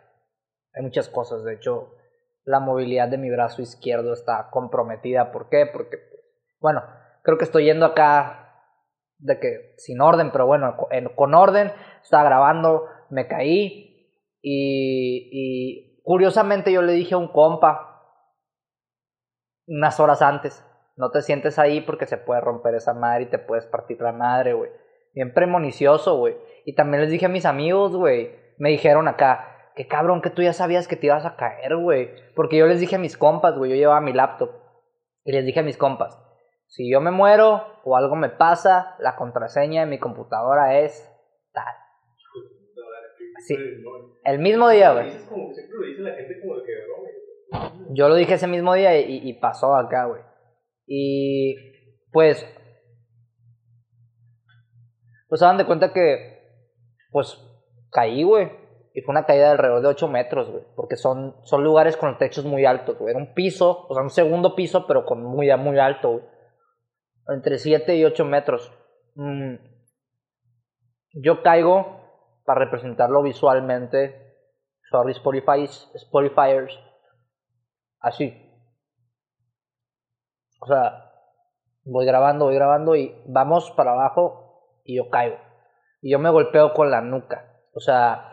hay 0.74 0.84
muchas 0.84 1.10
cosas, 1.10 1.44
de 1.44 1.54
hecho, 1.56 1.96
la 2.46 2.60
movilidad 2.60 3.10
de 3.10 3.18
mi 3.18 3.30
brazo 3.30 3.62
izquierdo 3.62 4.14
está 4.14 4.50
comprometida, 4.52 5.32
¿por 5.32 5.50
qué? 5.50 5.66
Porque, 5.72 5.98
bueno, 6.60 6.84
creo 7.24 7.38
que 7.38 7.44
estoy 7.44 7.66
yendo 7.66 7.86
acá 7.86 8.66
de 9.18 9.40
que 9.40 9.76
sin 9.78 10.02
orden, 10.02 10.32
pero 10.32 10.48
bueno, 10.48 10.78
con 11.16 11.34
orden, 11.36 11.72
estaba 12.02 12.24
grabando, 12.24 12.86
me 13.10 13.28
caí 13.28 14.16
y, 14.42 15.30
y 15.32 16.02
curiosamente 16.04 16.72
yo 16.72 16.82
le 16.82 16.94
dije 16.94 17.14
a 17.14 17.18
un 17.18 17.28
compa 17.28 17.90
unas 19.68 20.00
horas 20.00 20.22
antes, 20.22 20.66
no 21.00 21.12
te 21.12 21.22
sientes 21.22 21.58
ahí 21.58 21.80
porque 21.80 22.06
se 22.06 22.18
puede 22.18 22.42
romper 22.42 22.76
esa 22.76 22.94
madre 22.94 23.24
y 23.24 23.28
te 23.28 23.40
puedes 23.40 23.66
partir 23.66 24.02
la 24.02 24.12
madre, 24.12 24.52
güey. 24.52 24.70
Bien 25.14 25.34
premonicioso, 25.34 26.18
güey. 26.18 26.36
Y 26.66 26.76
también 26.76 27.02
les 27.02 27.10
dije 27.10 27.28
a 27.28 27.30
mis 27.30 27.46
amigos, 27.46 27.96
güey. 27.96 28.36
Me 28.58 28.70
dijeron 28.70 29.08
acá, 29.08 29.72
que 29.78 29.88
cabrón, 29.88 30.22
que 30.22 30.30
tú 30.30 30.42
ya 30.42 30.52
sabías 30.52 30.90
que 30.90 30.98
te 30.98 31.06
ibas 31.06 31.26
a 31.26 31.38
caer, 31.38 31.78
güey. 31.78 32.10
Porque 32.36 32.58
yo 32.58 32.68
les 32.68 32.82
dije 32.82 32.98
a 32.98 33.00
mis 33.00 33.16
compas, 33.16 33.58
güey. 33.58 33.72
Yo 33.72 33.78
llevaba 33.78 34.02
mi 34.02 34.12
laptop. 34.12 34.52
Y 35.24 35.32
les 35.32 35.46
dije 35.46 35.62
a 35.62 35.64
mis 35.64 35.78
compas, 35.78 36.22
si 36.68 36.92
yo 36.92 37.00
me 37.00 37.12
muero 37.12 37.64
o 37.86 37.96
algo 37.96 38.18
me 38.18 38.30
pasa, 38.30 38.98
la 39.00 39.16
contraseña 39.16 39.86
de 39.86 39.88
mi 39.88 40.00
computadora 40.00 40.80
es 40.80 41.10
tal. 41.54 41.76
Sí. 43.48 43.56
El 44.26 44.40
mismo 44.40 44.68
día, 44.68 44.92
güey. 44.92 45.12
Yo 47.92 48.10
lo 48.10 48.16
dije 48.16 48.34
ese 48.34 48.48
mismo 48.48 48.74
día 48.74 49.00
y, 49.00 49.30
y 49.30 49.34
pasó 49.40 49.78
acá, 49.78 50.06
güey. 50.06 50.29
Y 50.92 51.56
pues, 52.12 52.44
pues 55.28 55.40
dan 55.40 55.58
de 55.58 55.66
cuenta 55.68 55.94
que, 55.94 56.42
pues, 57.12 57.40
caí, 57.92 58.24
güey. 58.24 58.52
Y 58.96 59.02
fue 59.02 59.14
una 59.14 59.28
caída 59.28 59.46
de 59.46 59.52
alrededor 59.52 59.82
de 59.84 59.88
8 59.90 60.08
metros, 60.08 60.50
güey. 60.50 60.64
Porque 60.76 60.96
son, 60.96 61.36
son 61.44 61.64
lugares 61.64 61.96
con 61.96 62.18
techos 62.18 62.44
muy 62.44 62.66
altos, 62.66 62.98
güey. 62.98 63.12
Era 63.12 63.20
un 63.20 63.36
piso, 63.36 63.86
o 63.88 63.94
sea, 63.94 64.02
un 64.02 64.10
segundo 64.10 64.56
piso, 64.56 64.88
pero 64.88 65.06
con 65.06 65.24
muy, 65.24 65.56
muy 65.58 65.78
alto, 65.78 66.10
güey. 66.14 66.24
Entre 67.28 67.60
7 67.60 67.96
y 67.96 68.04
8 68.04 68.26
metros. 68.26 68.74
Mm. 69.14 69.58
Yo 71.22 71.44
caigo, 71.44 72.02
para 72.46 72.66
representarlo 72.66 73.22
visualmente, 73.22 74.34
sorry 74.90 75.12
Spotify, 75.12 75.66
Spotifyers, 75.94 76.80
así. 78.00 78.49
O 80.60 80.68
sea, 80.68 81.12
voy 81.84 82.06
grabando, 82.06 82.46
voy 82.46 82.56
grabando 82.56 82.96
y 82.96 83.16
vamos 83.26 83.72
para 83.72 83.92
abajo 83.92 84.82
y 84.84 84.98
yo 84.98 85.10
caigo. 85.10 85.38
Y 86.02 86.12
yo 86.12 86.20
me 86.20 86.30
golpeo 86.30 86.74
con 86.74 86.92
la 86.92 87.02
nuca. 87.02 87.46
O 87.74 87.80
sea, 87.80 88.30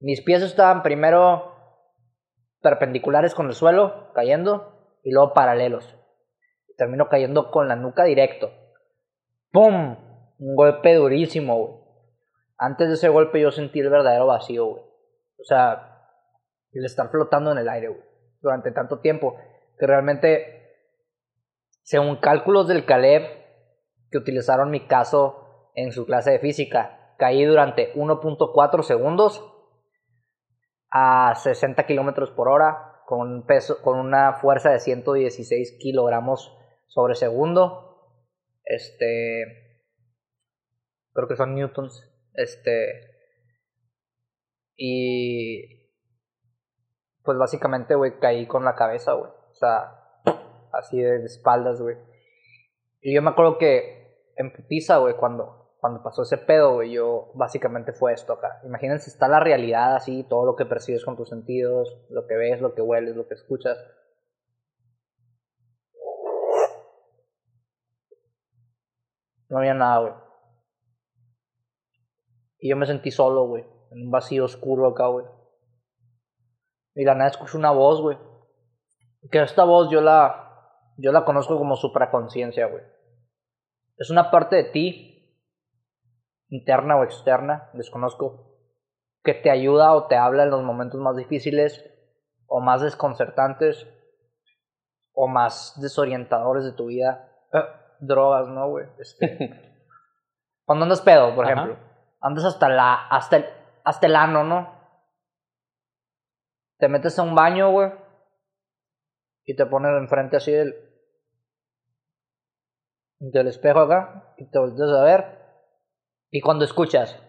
mis 0.00 0.22
pies 0.22 0.42
estaban 0.42 0.82
primero 0.82 1.54
perpendiculares 2.60 3.34
con 3.34 3.46
el 3.46 3.54
suelo, 3.54 4.12
cayendo, 4.14 4.98
y 5.02 5.12
luego 5.12 5.32
paralelos. 5.34 5.96
Termino 6.76 7.08
cayendo 7.08 7.50
con 7.50 7.68
la 7.68 7.76
nuca 7.76 8.04
directo. 8.04 8.50
¡Pum! 9.50 9.96
Un 10.38 10.54
golpe 10.54 10.94
durísimo, 10.94 11.56
güey. 11.56 11.74
Antes 12.56 12.88
de 12.88 12.94
ese 12.94 13.08
golpe 13.08 13.40
yo 13.40 13.50
sentí 13.50 13.80
el 13.80 13.90
verdadero 13.90 14.26
vacío, 14.26 14.66
güey. 14.66 14.82
O 15.40 15.44
sea, 15.44 16.06
el 16.72 16.84
estar 16.84 17.08
flotando 17.10 17.52
en 17.52 17.58
el 17.58 17.68
aire, 17.68 17.88
güey. 17.88 18.02
Durante 18.40 18.70
tanto 18.70 19.00
tiempo. 19.00 19.36
Que 19.78 19.86
realmente 19.86 20.57
según 21.88 22.16
cálculos 22.16 22.68
del 22.68 22.84
Caleb 22.84 23.22
que 24.10 24.18
utilizaron 24.18 24.70
mi 24.70 24.86
caso 24.86 25.70
en 25.74 25.90
su 25.90 26.04
clase 26.04 26.32
de 26.32 26.38
física, 26.38 27.14
caí 27.16 27.42
durante 27.46 27.94
1.4 27.94 28.82
segundos 28.82 29.42
a 30.90 31.34
60 31.34 31.86
kilómetros 31.86 32.30
por 32.32 32.48
hora 32.48 33.00
con, 33.06 33.46
peso, 33.46 33.80
con 33.80 33.98
una 33.98 34.34
fuerza 34.34 34.68
de 34.68 34.80
116 34.80 35.78
kilogramos 35.80 36.54
sobre 36.88 37.14
segundo. 37.14 38.12
Este. 38.66 39.80
Creo 41.14 41.26
que 41.26 41.36
son 41.36 41.54
newtons. 41.54 42.06
Este. 42.34 43.00
Y 44.76 45.88
pues 47.22 47.38
básicamente, 47.38 47.94
güey, 47.94 48.18
caí 48.18 48.46
con 48.46 48.66
la 48.66 48.74
cabeza, 48.74 49.14
güey. 49.14 49.30
O 49.30 49.54
sea, 49.54 49.97
así 50.72 51.00
de 51.00 51.24
espaldas, 51.24 51.80
güey. 51.80 51.96
Y 53.00 53.14
yo 53.14 53.22
me 53.22 53.30
acuerdo 53.30 53.58
que 53.58 54.32
en 54.36 54.52
putiza, 54.52 54.98
güey, 54.98 55.14
cuando, 55.14 55.74
cuando 55.80 56.02
pasó 56.02 56.22
ese 56.22 56.38
pedo, 56.38 56.74
güey, 56.74 56.92
yo 56.92 57.30
básicamente 57.34 57.92
fue 57.92 58.12
esto 58.12 58.32
acá. 58.34 58.60
Imagínense, 58.64 59.10
está 59.10 59.28
la 59.28 59.40
realidad 59.40 59.96
así, 59.96 60.24
todo 60.24 60.44
lo 60.44 60.56
que 60.56 60.66
percibes 60.66 61.04
con 61.04 61.16
tus 61.16 61.28
sentidos, 61.28 62.06
lo 62.10 62.26
que 62.26 62.36
ves, 62.36 62.60
lo 62.60 62.74
que 62.74 62.82
hueles, 62.82 63.16
lo 63.16 63.26
que 63.26 63.34
escuchas. 63.34 63.78
No 69.48 69.58
había 69.58 69.74
nada, 69.74 69.98
güey. 70.00 70.12
Y 72.60 72.70
yo 72.70 72.76
me 72.76 72.86
sentí 72.86 73.10
solo, 73.10 73.46
güey. 73.46 73.64
En 73.90 74.02
un 74.02 74.10
vacío 74.10 74.44
oscuro 74.44 74.88
acá, 74.88 75.06
güey. 75.06 75.24
Y 76.94 77.04
la 77.04 77.14
nada 77.14 77.30
escucho 77.30 77.56
una 77.56 77.70
voz, 77.70 78.00
güey. 78.02 78.18
Que 79.30 79.42
esta 79.42 79.64
voz 79.64 79.88
yo 79.90 80.00
la. 80.00 80.47
Yo 80.98 81.12
la 81.12 81.24
conozco 81.24 81.56
como 81.56 81.76
supraconciencia, 81.76 82.66
güey. 82.66 82.82
Es 83.96 84.10
una 84.10 84.30
parte 84.30 84.56
de 84.56 84.64
ti, 84.64 85.38
interna 86.48 86.96
o 86.96 87.04
externa, 87.04 87.70
desconozco, 87.72 88.48
que 89.22 89.34
te 89.34 89.50
ayuda 89.50 89.94
o 89.94 90.08
te 90.08 90.16
habla 90.16 90.42
en 90.42 90.50
los 90.50 90.62
momentos 90.62 91.00
más 91.00 91.16
difíciles 91.16 91.84
o 92.46 92.60
más 92.60 92.82
desconcertantes 92.82 93.86
o 95.12 95.28
más 95.28 95.80
desorientadores 95.80 96.64
de 96.64 96.72
tu 96.72 96.86
vida. 96.86 97.28
Eh, 97.52 97.62
drogas, 98.00 98.48
¿no, 98.48 98.68
güey? 98.68 98.86
Este, 98.98 99.84
cuando 100.64 100.84
andas 100.84 101.00
pedo, 101.00 101.34
por 101.34 101.44
ejemplo. 101.44 101.76
Andas 102.20 102.44
hasta 102.44 102.68
la. 102.68 103.06
hasta 103.08 103.36
el, 103.36 103.46
hasta 103.84 104.06
el 104.06 104.16
ano, 104.16 104.42
¿no? 104.42 104.76
Te 106.78 106.88
metes 106.88 107.18
a 107.18 107.22
un 107.22 107.36
baño, 107.36 107.70
güey. 107.70 107.92
Y 109.44 109.54
te 109.54 109.66
pones 109.66 109.92
enfrente 109.96 110.36
así 110.36 110.50
del. 110.50 110.87
Del 113.18 113.48
espejo 113.48 113.80
acá. 113.80 114.34
Y 114.38 114.50
te 114.50 114.58
volteas 114.58 114.90
a 114.90 115.02
ver. 115.02 115.38
Y 116.30 116.40
cuando 116.40 116.64
escuchas. 116.64 117.20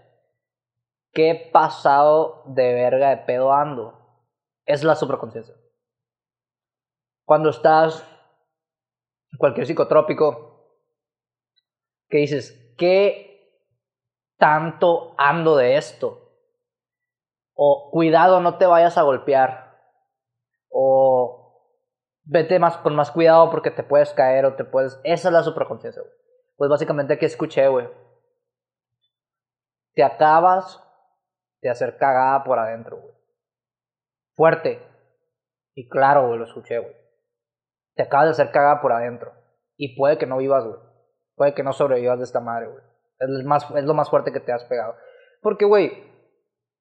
¿Qué 1.12 1.49
pasado 1.52 2.43
de 2.47 2.73
verga 2.73 3.10
de 3.10 3.17
pedo 3.17 3.52
ando? 3.52 4.25
Es 4.65 4.84
la 4.84 4.95
supraconciencia. 4.95 5.56
Cuando 7.25 7.49
estás 7.49 8.04
en 9.32 9.38
cualquier 9.38 9.65
psicotrópico, 9.65 10.78
que 12.10 12.19
dices, 12.19 12.75
¿qué 12.78 13.65
tanto 14.38 15.15
ando 15.17 15.56
de 15.56 15.78
esto? 15.78 16.30
o 17.62 17.89
cuidado, 17.91 18.39
no 18.39 18.58
te 18.58 18.65
vayas 18.65 18.97
a 18.97 19.02
golpear, 19.02 19.78
o 20.69 21.09
vete 22.30 22.60
más, 22.60 22.78
con 22.78 22.96
más 22.96 23.12
cuidado 23.12 23.50
porque 23.50 23.72
te 23.72 23.84
puedes 23.84 24.13
caer 24.13 24.46
o 24.46 24.56
te 24.56 24.63
puedes... 24.63 25.00
Esa 25.04 25.30
es 25.30 25.34
la 25.34 25.44
supraconciencia, 25.44 26.02
güey. 26.02 26.13
Pues 26.58 26.70
básicamente 26.70 27.13
aquí 27.13 27.26
escuché, 27.26 27.68
güey. 27.68 27.89
Te 29.96 30.04
acabas 30.04 30.82
de 31.62 31.70
hacer 31.70 31.98
cagada 31.98 32.44
por 32.44 32.60
adentro, 32.60 32.98
güey. 32.98 33.13
Fuerte. 34.36 34.82
Y 35.74 35.89
claro, 35.89 36.28
güey, 36.28 36.39
lo 36.39 36.46
escuché, 36.46 36.78
güey. 36.80 36.96
Te 37.96 38.04
acabas 38.04 38.28
de 38.28 38.32
hacer 38.32 38.52
cagada 38.52 38.80
por 38.82 38.94
adentro. 38.94 39.34
Y 39.76 39.98
puede 39.98 40.18
que 40.18 40.28
no 40.28 40.38
vivas, 40.38 40.65
güey. 40.65 40.80
Puede 41.36 41.54
que 41.54 41.63
no 41.63 41.74
sobrevivas 41.74 42.20
de 42.20 42.26
esta 42.26 42.39
madre, 42.39 42.68
güey. 42.68 42.84
Es, 43.20 43.30
es 43.30 43.86
lo 43.86 43.94
más 43.94 44.10
fuerte 44.10 44.32
que 44.32 44.39
te 44.39 44.52
has 44.52 44.63
pegado. 44.65 44.96
Porque, 45.42 45.65
güey, 45.65 46.04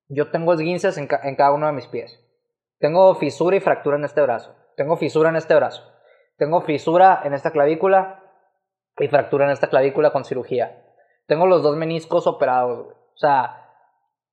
yo 0.09 0.31
tengo 0.31 0.53
esguinces 0.53 0.99
en 0.99 1.07
cada 1.07 1.53
uno 1.53 1.67
de 1.67 1.73
mis 1.73 1.87
pies. 1.87 2.21
Tengo 2.79 3.15
fisura 3.15 3.57
y 3.57 3.61
fractura 3.61 3.97
en 3.97 4.05
este 4.05 4.21
brazo. 4.21 4.55
Tengo 4.79 4.97
fisura 4.97 5.29
en 5.31 5.35
este 5.35 5.57
brazo. 5.57 5.83
Tengo 6.37 6.61
fisura 6.61 7.23
en 7.25 7.35
esta 7.35 7.51
clavícula 7.51 8.23
y 8.97 9.09
fractura 9.09 9.45
en 9.45 9.51
esta 9.51 9.67
clavícula 9.67 10.13
con 10.13 10.25
cirugía. 10.25 10.87
Tengo 11.27 11.47
los 11.47 11.65
dos 11.65 11.77
meniscos 11.77 12.29
operados, 12.29 12.85
güey. 12.85 12.97
O 12.97 13.17
sea, 13.17 13.73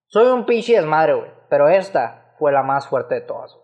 soy 0.05 0.27
un 0.27 0.45
pinche 0.45 0.75
desmadre, 0.75 1.15
güey. 1.15 1.31
Pero 1.49 1.67
esta 1.67 2.35
fue 2.37 2.51
la 2.51 2.61
más 2.61 2.87
fuerte 2.87 3.15
de 3.15 3.21
todas, 3.21 3.57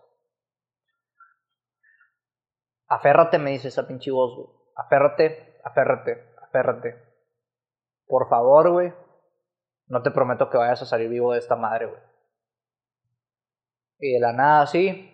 Aférrate, 2.88 3.38
me 3.38 3.52
dice 3.52 3.68
esa 3.68 3.86
pinche 3.86 4.10
voz, 4.10 4.34
güey. 4.34 4.48
Aférrate, 4.74 5.60
aférrate, 5.62 6.34
aférrate. 6.42 6.96
Por 8.06 8.28
favor, 8.28 8.70
güey. 8.72 8.92
No 9.86 10.02
te 10.02 10.10
prometo 10.10 10.50
que 10.50 10.58
vayas 10.58 10.82
a 10.82 10.86
salir 10.86 11.08
vivo 11.08 11.32
de 11.32 11.38
esta 11.38 11.54
madre, 11.54 11.86
güey. 11.86 12.00
Y 14.00 14.14
de 14.14 14.20
la 14.20 14.32
nada, 14.32 14.62
así, 14.62 15.11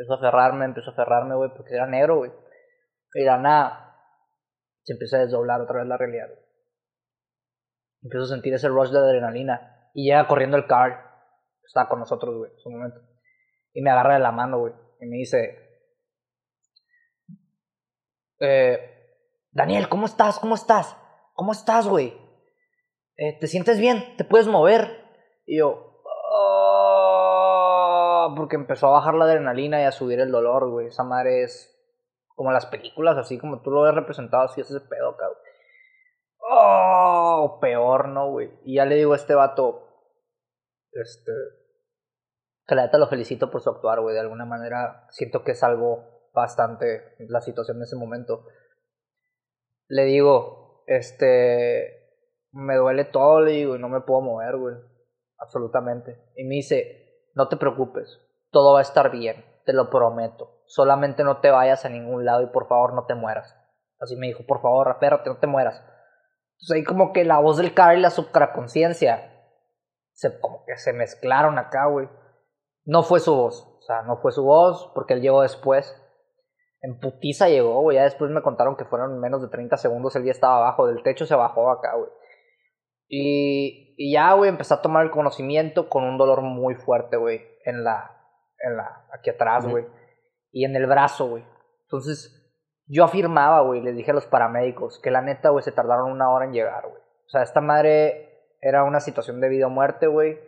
empezó 0.00 0.14
a 0.14 0.16
aferrarme, 0.16 0.64
empezó 0.64 0.90
a 0.90 0.92
aferrarme, 0.94 1.34
güey, 1.34 1.50
porque 1.54 1.74
era 1.74 1.86
negro, 1.86 2.16
güey. 2.16 2.32
Y 3.12 3.20
de 3.20 3.26
nada, 3.26 3.96
se 4.82 4.94
empieza 4.94 5.18
a 5.18 5.20
desdoblar 5.20 5.60
otra 5.60 5.80
vez 5.80 5.88
la 5.88 5.98
realidad, 5.98 6.28
güey. 6.28 6.40
Empiezo 8.02 8.24
a 8.24 8.28
sentir 8.28 8.54
ese 8.54 8.68
rush 8.68 8.90
de 8.90 8.98
adrenalina. 8.98 9.90
Y 9.92 10.08
llega 10.08 10.26
corriendo 10.26 10.56
el 10.56 10.66
Carl. 10.66 10.94
Estaba 11.62 11.88
con 11.88 11.98
nosotros, 11.98 12.34
güey, 12.34 12.50
en 12.50 12.58
su 12.58 12.70
momento. 12.70 13.00
Y 13.74 13.82
me 13.82 13.90
agarra 13.90 14.14
de 14.14 14.20
la 14.20 14.32
mano, 14.32 14.60
güey. 14.60 14.72
Y 15.00 15.06
me 15.06 15.16
dice... 15.18 15.68
Eh, 18.38 18.78
Daniel, 19.50 19.90
¿cómo 19.90 20.06
estás? 20.06 20.38
¿Cómo 20.38 20.54
estás? 20.54 20.96
¿Cómo 21.34 21.52
estás, 21.52 21.86
güey? 21.86 22.16
Eh, 23.16 23.38
¿te 23.38 23.46
sientes 23.48 23.78
bien? 23.78 24.16
¿Te 24.16 24.24
puedes 24.24 24.46
mover? 24.46 25.04
Y 25.44 25.58
yo, 25.58 25.89
oh", 28.32 28.34
porque 28.34 28.56
empezó 28.56 28.88
a 28.88 28.92
bajar 28.92 29.14
la 29.14 29.24
adrenalina 29.24 29.80
y 29.80 29.84
a 29.84 29.92
subir 29.92 30.20
el 30.20 30.30
dolor, 30.30 30.70
güey. 30.70 30.88
Esa 30.88 31.04
madre 31.04 31.42
es 31.42 31.76
como 32.34 32.52
las 32.52 32.66
películas, 32.66 33.16
así 33.16 33.38
como 33.38 33.60
tú 33.62 33.70
lo 33.70 33.82
ves 33.82 33.94
representado, 33.94 34.44
así 34.44 34.60
es 34.60 34.70
ese 34.70 34.80
pedo, 34.80 35.16
cabrón. 35.16 35.38
Oh, 36.52 37.58
peor, 37.60 38.08
¿no, 38.08 38.30
güey? 38.30 38.50
Y 38.64 38.76
ya 38.76 38.86
le 38.86 38.96
digo 38.96 39.12
a 39.12 39.16
este 39.16 39.34
vato, 39.34 39.86
este, 40.92 41.32
que 42.66 42.74
la 42.74 42.84
neta 42.84 42.98
lo 42.98 43.08
felicito 43.08 43.50
por 43.50 43.60
su 43.60 43.70
actuar, 43.70 44.00
güey. 44.00 44.14
De 44.14 44.20
alguna 44.20 44.44
manera 44.44 45.06
siento 45.10 45.44
que 45.44 45.52
es 45.52 45.62
bastante 46.32 47.14
la 47.28 47.40
situación 47.40 47.76
en 47.76 47.82
ese 47.82 47.96
momento. 47.96 48.46
Le 49.88 50.04
digo, 50.04 50.84
este, 50.86 52.00
me 52.52 52.76
duele 52.76 53.04
todo, 53.04 53.40
le 53.40 53.52
digo, 53.52 53.76
y 53.76 53.78
no 53.78 53.88
me 53.88 54.00
puedo 54.00 54.20
mover, 54.20 54.56
güey. 54.56 54.76
Absolutamente. 55.38 56.16
Y 56.36 56.44
me 56.44 56.56
dice, 56.56 57.09
no 57.34 57.48
te 57.48 57.56
preocupes, 57.56 58.20
todo 58.50 58.74
va 58.74 58.80
a 58.80 58.82
estar 58.82 59.10
bien, 59.10 59.44
te 59.64 59.72
lo 59.72 59.90
prometo. 59.90 60.62
Solamente 60.66 61.24
no 61.24 61.38
te 61.38 61.50
vayas 61.50 61.84
a 61.84 61.88
ningún 61.88 62.24
lado 62.24 62.42
y 62.42 62.46
por 62.46 62.68
favor 62.68 62.94
no 62.94 63.06
te 63.06 63.14
mueras. 63.14 63.56
Así 63.98 64.16
me 64.16 64.28
dijo, 64.28 64.44
por 64.46 64.62
favor, 64.62 64.88
apérrate, 64.88 65.28
no 65.28 65.38
te 65.38 65.46
mueras. 65.46 65.82
Entonces 66.54 66.76
ahí 66.76 66.84
como 66.84 67.12
que 67.12 67.24
la 67.24 67.38
voz 67.38 67.56
del 67.56 67.74
cara 67.74 67.94
y 67.94 68.00
la 68.00 68.10
supraconciencia 68.10 69.30
se, 70.12 70.40
como 70.40 70.64
que 70.66 70.76
se 70.76 70.92
mezclaron 70.92 71.58
acá, 71.58 71.86
güey. 71.86 72.08
No 72.84 73.02
fue 73.02 73.20
su 73.20 73.34
voz, 73.34 73.66
o 73.78 73.82
sea, 73.82 74.02
no 74.02 74.18
fue 74.18 74.32
su 74.32 74.44
voz 74.44 74.90
porque 74.94 75.14
él 75.14 75.22
llegó 75.22 75.42
después. 75.42 75.96
En 76.82 76.98
putiza 76.98 77.48
llegó, 77.48 77.80
güey. 77.82 77.96
Ya 77.96 78.04
después 78.04 78.30
me 78.30 78.42
contaron 78.42 78.76
que 78.76 78.84
fueron 78.84 79.20
menos 79.20 79.42
de 79.42 79.48
30 79.48 79.76
segundos. 79.76 80.16
El 80.16 80.22
día 80.22 80.32
estaba 80.32 80.56
abajo 80.56 80.86
del 80.86 81.02
techo, 81.02 81.26
se 81.26 81.34
bajó 81.34 81.70
acá, 81.70 81.94
güey. 81.94 82.10
Y, 83.12 83.96
y 83.98 84.12
ya, 84.12 84.32
güey, 84.34 84.48
empecé 84.48 84.72
a 84.72 84.82
tomar 84.82 85.04
el 85.04 85.10
conocimiento 85.10 85.88
con 85.88 86.04
un 86.04 86.16
dolor 86.16 86.42
muy 86.42 86.76
fuerte, 86.76 87.16
güey, 87.16 87.42
en 87.64 87.82
la, 87.82 88.08
en 88.60 88.76
la, 88.76 89.04
aquí 89.12 89.30
atrás, 89.30 89.66
güey, 89.66 89.84
y 90.52 90.64
en 90.64 90.76
el 90.76 90.86
brazo, 90.86 91.28
güey. 91.28 91.44
Entonces, 91.82 92.40
yo 92.86 93.02
afirmaba, 93.02 93.62
güey, 93.62 93.80
les 93.80 93.96
dije 93.96 94.12
a 94.12 94.14
los 94.14 94.26
paramédicos 94.26 95.00
que 95.00 95.10
la 95.10 95.22
neta, 95.22 95.48
güey, 95.48 95.64
se 95.64 95.72
tardaron 95.72 96.12
una 96.12 96.30
hora 96.30 96.44
en 96.44 96.52
llegar, 96.52 96.84
güey. 96.84 97.02
O 97.26 97.28
sea, 97.30 97.42
esta 97.42 97.60
madre 97.60 98.28
era 98.60 98.84
una 98.84 99.00
situación 99.00 99.40
de 99.40 99.48
vida 99.48 99.66
o 99.66 99.70
muerte, 99.70 100.06
güey. 100.06 100.38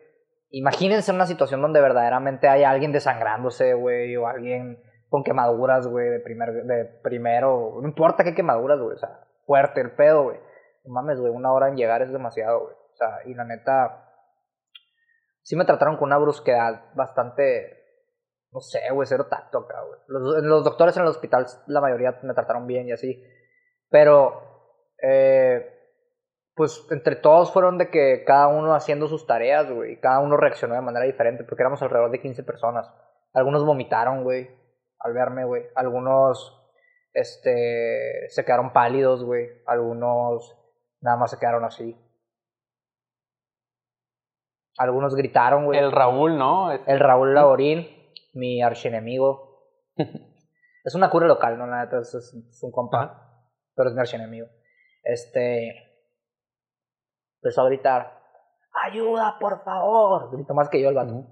Imagínense 0.50 1.10
una 1.10 1.26
situación 1.26 1.62
donde 1.62 1.80
verdaderamente 1.80 2.46
hay 2.46 2.62
alguien 2.62 2.92
desangrándose, 2.92 3.74
güey, 3.74 4.16
o 4.16 4.28
alguien 4.28 4.80
con 5.08 5.24
quemaduras, 5.24 5.88
güey, 5.88 6.10
de, 6.10 6.20
primer, 6.20 6.52
de 6.64 6.84
primero, 7.02 7.78
no 7.82 7.88
importa 7.88 8.22
qué 8.22 8.36
quemaduras, 8.36 8.78
güey, 8.78 8.94
o 8.94 8.98
sea, 8.98 9.18
fuerte 9.46 9.80
el 9.80 9.90
pedo, 9.90 10.22
güey 10.22 10.51
mames, 10.84 11.20
güey, 11.20 11.32
una 11.32 11.52
hora 11.52 11.68
en 11.68 11.76
llegar 11.76 12.02
es 12.02 12.12
demasiado, 12.12 12.60
güey. 12.60 12.74
O 12.74 12.96
sea, 12.96 13.20
y 13.24 13.34
la 13.34 13.44
neta, 13.44 14.12
sí 15.42 15.56
me 15.56 15.64
trataron 15.64 15.96
con 15.96 16.08
una 16.08 16.18
brusquedad 16.18 16.92
bastante, 16.94 17.84
no 18.50 18.60
sé, 18.60 18.80
güey, 18.92 19.06
cero 19.06 19.26
tacto 19.28 19.58
acá, 19.58 19.82
güey. 19.82 20.00
Los, 20.08 20.42
los 20.44 20.64
doctores 20.64 20.96
en 20.96 21.02
el 21.02 21.08
hospital, 21.08 21.46
la 21.66 21.80
mayoría 21.80 22.18
me 22.22 22.34
trataron 22.34 22.66
bien 22.66 22.88
y 22.88 22.92
así. 22.92 23.22
Pero, 23.88 24.42
eh, 25.02 25.72
pues 26.54 26.86
entre 26.90 27.16
todos 27.16 27.52
fueron 27.52 27.78
de 27.78 27.90
que 27.90 28.24
cada 28.24 28.48
uno 28.48 28.74
haciendo 28.74 29.08
sus 29.08 29.26
tareas, 29.26 29.70
güey. 29.70 29.98
Cada 30.00 30.20
uno 30.20 30.36
reaccionó 30.36 30.74
de 30.74 30.80
manera 30.80 31.06
diferente, 31.06 31.44
porque 31.44 31.62
éramos 31.62 31.82
alrededor 31.82 32.10
de 32.10 32.20
15 32.20 32.42
personas. 32.42 32.92
Algunos 33.32 33.64
vomitaron, 33.64 34.22
güey, 34.22 34.50
al 34.98 35.14
verme, 35.14 35.44
güey. 35.44 35.64
Algunos, 35.74 36.70
este, 37.14 38.28
se 38.28 38.44
quedaron 38.44 38.72
pálidos, 38.72 39.24
güey. 39.24 39.48
Algunos 39.66 40.58
Nada 41.02 41.16
más 41.16 41.30
se 41.30 41.38
quedaron 41.38 41.64
así. 41.64 41.96
Algunos 44.78 45.14
gritaron, 45.14 45.66
güey. 45.66 45.78
El 45.78 45.92
Raúl, 45.92 46.38
¿no? 46.38 46.72
El 46.72 47.00
Raúl 47.00 47.34
Laborín, 47.34 47.86
mi 48.32 48.62
archienemigo. 48.62 49.68
es 50.84 50.94
una 50.94 51.10
cura 51.10 51.26
local, 51.26 51.58
¿no? 51.58 51.66
La 51.66 51.84
neta, 51.84 51.98
es, 51.98 52.14
es 52.14 52.62
un 52.62 52.70
compa. 52.70 53.44
Pero 53.74 53.90
es 53.90 53.94
mi 53.94 54.00
archienemigo. 54.00 54.46
Este. 55.02 55.74
Empezó 57.42 57.62
a 57.62 57.66
gritar: 57.66 58.20
¡Ayuda, 58.84 59.36
por 59.40 59.62
favor! 59.64 60.30
Grito 60.32 60.54
más 60.54 60.68
que 60.68 60.80
yo 60.80 60.88
el 60.88 60.94
vato. 60.94 61.26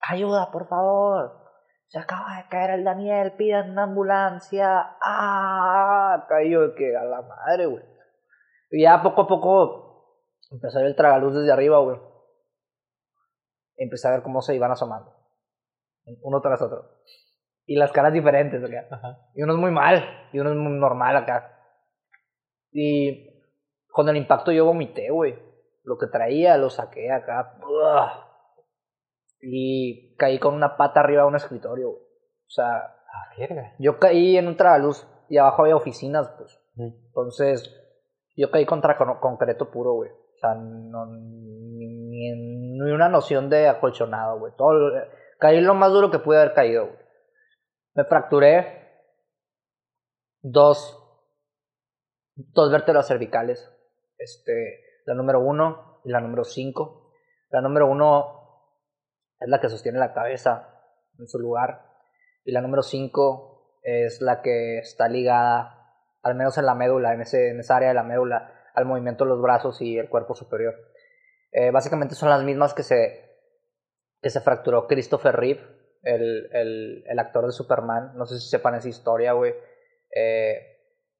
¡Ayuda, 0.00 0.50
por 0.50 0.68
favor! 0.68 1.42
Se 1.86 1.98
acaba 1.98 2.36
de 2.36 2.48
caer 2.48 2.70
el 2.70 2.84
Daniel, 2.84 3.32
piden 3.32 3.72
una 3.72 3.82
ambulancia. 3.82 4.96
¡Ah! 5.02 6.24
Cayó 6.28 6.74
que 6.74 6.96
a 6.96 7.04
la 7.04 7.22
madre, 7.22 7.66
güey. 7.66 7.91
Y 8.72 8.82
ya 8.82 9.02
poco 9.02 9.22
a 9.22 9.26
poco 9.26 10.28
empezó 10.50 10.78
a 10.78 10.80
ver 10.80 10.90
el 10.90 10.96
tragaluz 10.96 11.34
desde 11.34 11.52
arriba, 11.52 11.78
güey. 11.78 11.98
Empecé 13.76 14.08
a 14.08 14.12
ver 14.12 14.22
cómo 14.22 14.40
se 14.40 14.54
iban 14.54 14.70
asomando. 14.70 15.14
Uno 16.22 16.40
tras 16.40 16.62
otro. 16.62 17.02
Y 17.66 17.76
las 17.76 17.92
caras 17.92 18.14
diferentes, 18.14 18.60
güey. 18.60 18.72
Y 19.34 19.42
uno 19.42 19.52
es 19.52 19.58
muy 19.58 19.70
mal, 19.70 20.02
y 20.32 20.38
uno 20.38 20.50
es 20.50 20.56
muy 20.56 20.72
normal 20.72 21.16
acá. 21.16 21.54
Y 22.70 23.30
con 23.88 24.08
el 24.08 24.16
impacto 24.16 24.52
yo 24.52 24.64
vomité, 24.64 25.10
güey. 25.10 25.38
Lo 25.84 25.98
que 25.98 26.06
traía 26.06 26.56
lo 26.56 26.70
saqué 26.70 27.12
acá. 27.12 27.58
Y 29.42 30.16
caí 30.16 30.38
con 30.38 30.54
una 30.54 30.78
pata 30.78 31.00
arriba 31.00 31.22
de 31.22 31.28
un 31.28 31.36
escritorio, 31.36 31.90
güey. 31.90 32.02
O 32.02 32.50
sea, 32.50 32.76
ah, 32.76 33.74
yo 33.78 33.98
caí 33.98 34.38
en 34.38 34.48
un 34.48 34.56
tragaluz 34.56 35.06
y 35.28 35.36
abajo 35.36 35.62
había 35.62 35.76
oficinas, 35.76 36.28
pues. 36.38 36.58
Entonces, 36.76 37.81
yo 38.36 38.50
caí 38.50 38.64
contra 38.66 38.96
concreto 38.96 39.70
puro, 39.70 39.94
güey. 39.94 40.10
O 40.10 40.38
sea, 40.38 40.54
no, 40.54 41.06
ni, 41.06 42.32
ni, 42.32 42.90
una 42.90 43.08
noción 43.08 43.48
de 43.50 43.68
acolchonado, 43.68 44.38
güey. 44.38 44.52
Todo, 44.56 44.90
caí 45.38 45.60
lo 45.60 45.74
más 45.74 45.92
duro 45.92 46.10
que 46.10 46.18
pude 46.18 46.38
haber 46.38 46.54
caído, 46.54 46.86
güey. 46.86 46.98
Me 47.94 48.04
fracturé 48.04 48.82
dos, 50.40 50.98
dos 52.34 52.72
vértebras 52.72 53.06
cervicales. 53.06 53.70
Este, 54.16 55.02
la 55.04 55.14
número 55.14 55.40
uno 55.40 56.00
y 56.04 56.10
la 56.10 56.20
número 56.20 56.44
cinco. 56.44 57.12
La 57.50 57.60
número 57.60 57.86
uno 57.86 58.42
es 59.38 59.48
la 59.48 59.60
que 59.60 59.68
sostiene 59.68 59.98
la 59.98 60.14
cabeza 60.14 60.82
en 61.18 61.28
su 61.28 61.38
lugar. 61.38 61.86
Y 62.44 62.52
la 62.52 62.62
número 62.62 62.82
cinco 62.82 63.78
es 63.82 64.22
la 64.22 64.40
que 64.40 64.78
está 64.78 65.08
ligada 65.08 65.81
al 66.22 66.34
menos 66.34 66.56
en 66.58 66.66
la 66.66 66.74
médula, 66.74 67.14
en, 67.14 67.22
ese, 67.22 67.50
en 67.50 67.60
esa 67.60 67.76
área 67.76 67.88
de 67.88 67.94
la 67.94 68.02
médula, 68.02 68.52
al 68.74 68.84
movimiento 68.84 69.24
de 69.24 69.30
los 69.30 69.42
brazos 69.42 69.80
y 69.82 69.98
el 69.98 70.08
cuerpo 70.08 70.34
superior. 70.34 70.74
Eh, 71.52 71.70
básicamente 71.70 72.14
son 72.14 72.30
las 72.30 72.42
mismas 72.42 72.74
que 72.74 72.82
se, 72.82 73.38
que 74.20 74.30
se 74.30 74.40
fracturó 74.40 74.86
Christopher 74.86 75.36
Reeve, 75.36 75.60
el, 76.02 76.48
el, 77.06 77.18
actor 77.18 77.46
de 77.46 77.52
Superman. 77.52 78.16
No 78.16 78.26
sé 78.26 78.38
si 78.38 78.48
sepan 78.48 78.74
esa 78.74 78.88
historia, 78.88 79.32
güey. 79.32 79.54
Eh, 80.14 80.72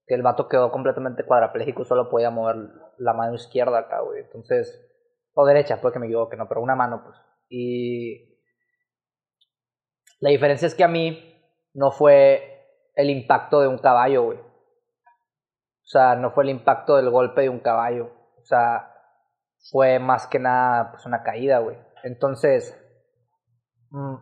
que 0.07 0.15
el 0.15 0.23
vato 0.23 0.49
quedó 0.49 0.71
completamente 0.71 1.25
cuadraplégico, 1.25 1.85
solo 1.85 2.11
podía 2.11 2.31
mover 2.31 2.57
la 2.99 3.13
mano 3.13 3.35
izquierda 3.35 3.79
acá, 3.79 4.01
güey. 4.01 4.23
Entonces, 4.23 4.89
o 5.35 5.47
derecha, 5.47 5.81
puede 5.81 5.93
que 5.93 5.99
me 5.99 6.07
equivoque, 6.07 6.37
no, 6.37 6.49
pero 6.49 6.61
una 6.61 6.75
mano, 6.75 7.03
pues. 7.05 7.17
Y 7.49 8.39
la 10.21 10.31
diferencia 10.31 10.67
es 10.67 10.75
que 10.75 10.85
a 10.85 10.89
mí 10.89 11.37
no 11.75 11.91
fue 11.91 12.67
el 12.95 13.11
impacto 13.11 13.61
de 13.61 13.69
un 13.69 13.79
caballo, 13.79 14.25
güey. 14.25 14.52
O 15.93 15.99
sea, 15.99 16.17
no 16.17 16.31
fue 16.31 16.45
el 16.45 16.51
impacto 16.51 16.97
del 16.97 17.11
golpe 17.11 17.43
de 17.43 17.51
un 17.51 17.61
caballo. 17.61 18.07
O 18.41 18.45
sea, 18.47 18.95
fue 19.71 19.99
más 19.99 20.27
que 20.27 20.39
nada 20.39 20.91
pues 20.91 21.05
una 21.05 21.23
caída, 21.23 21.59
güey. 21.59 21.77
Entonces, 22.03 22.75
mm, 23.91 24.15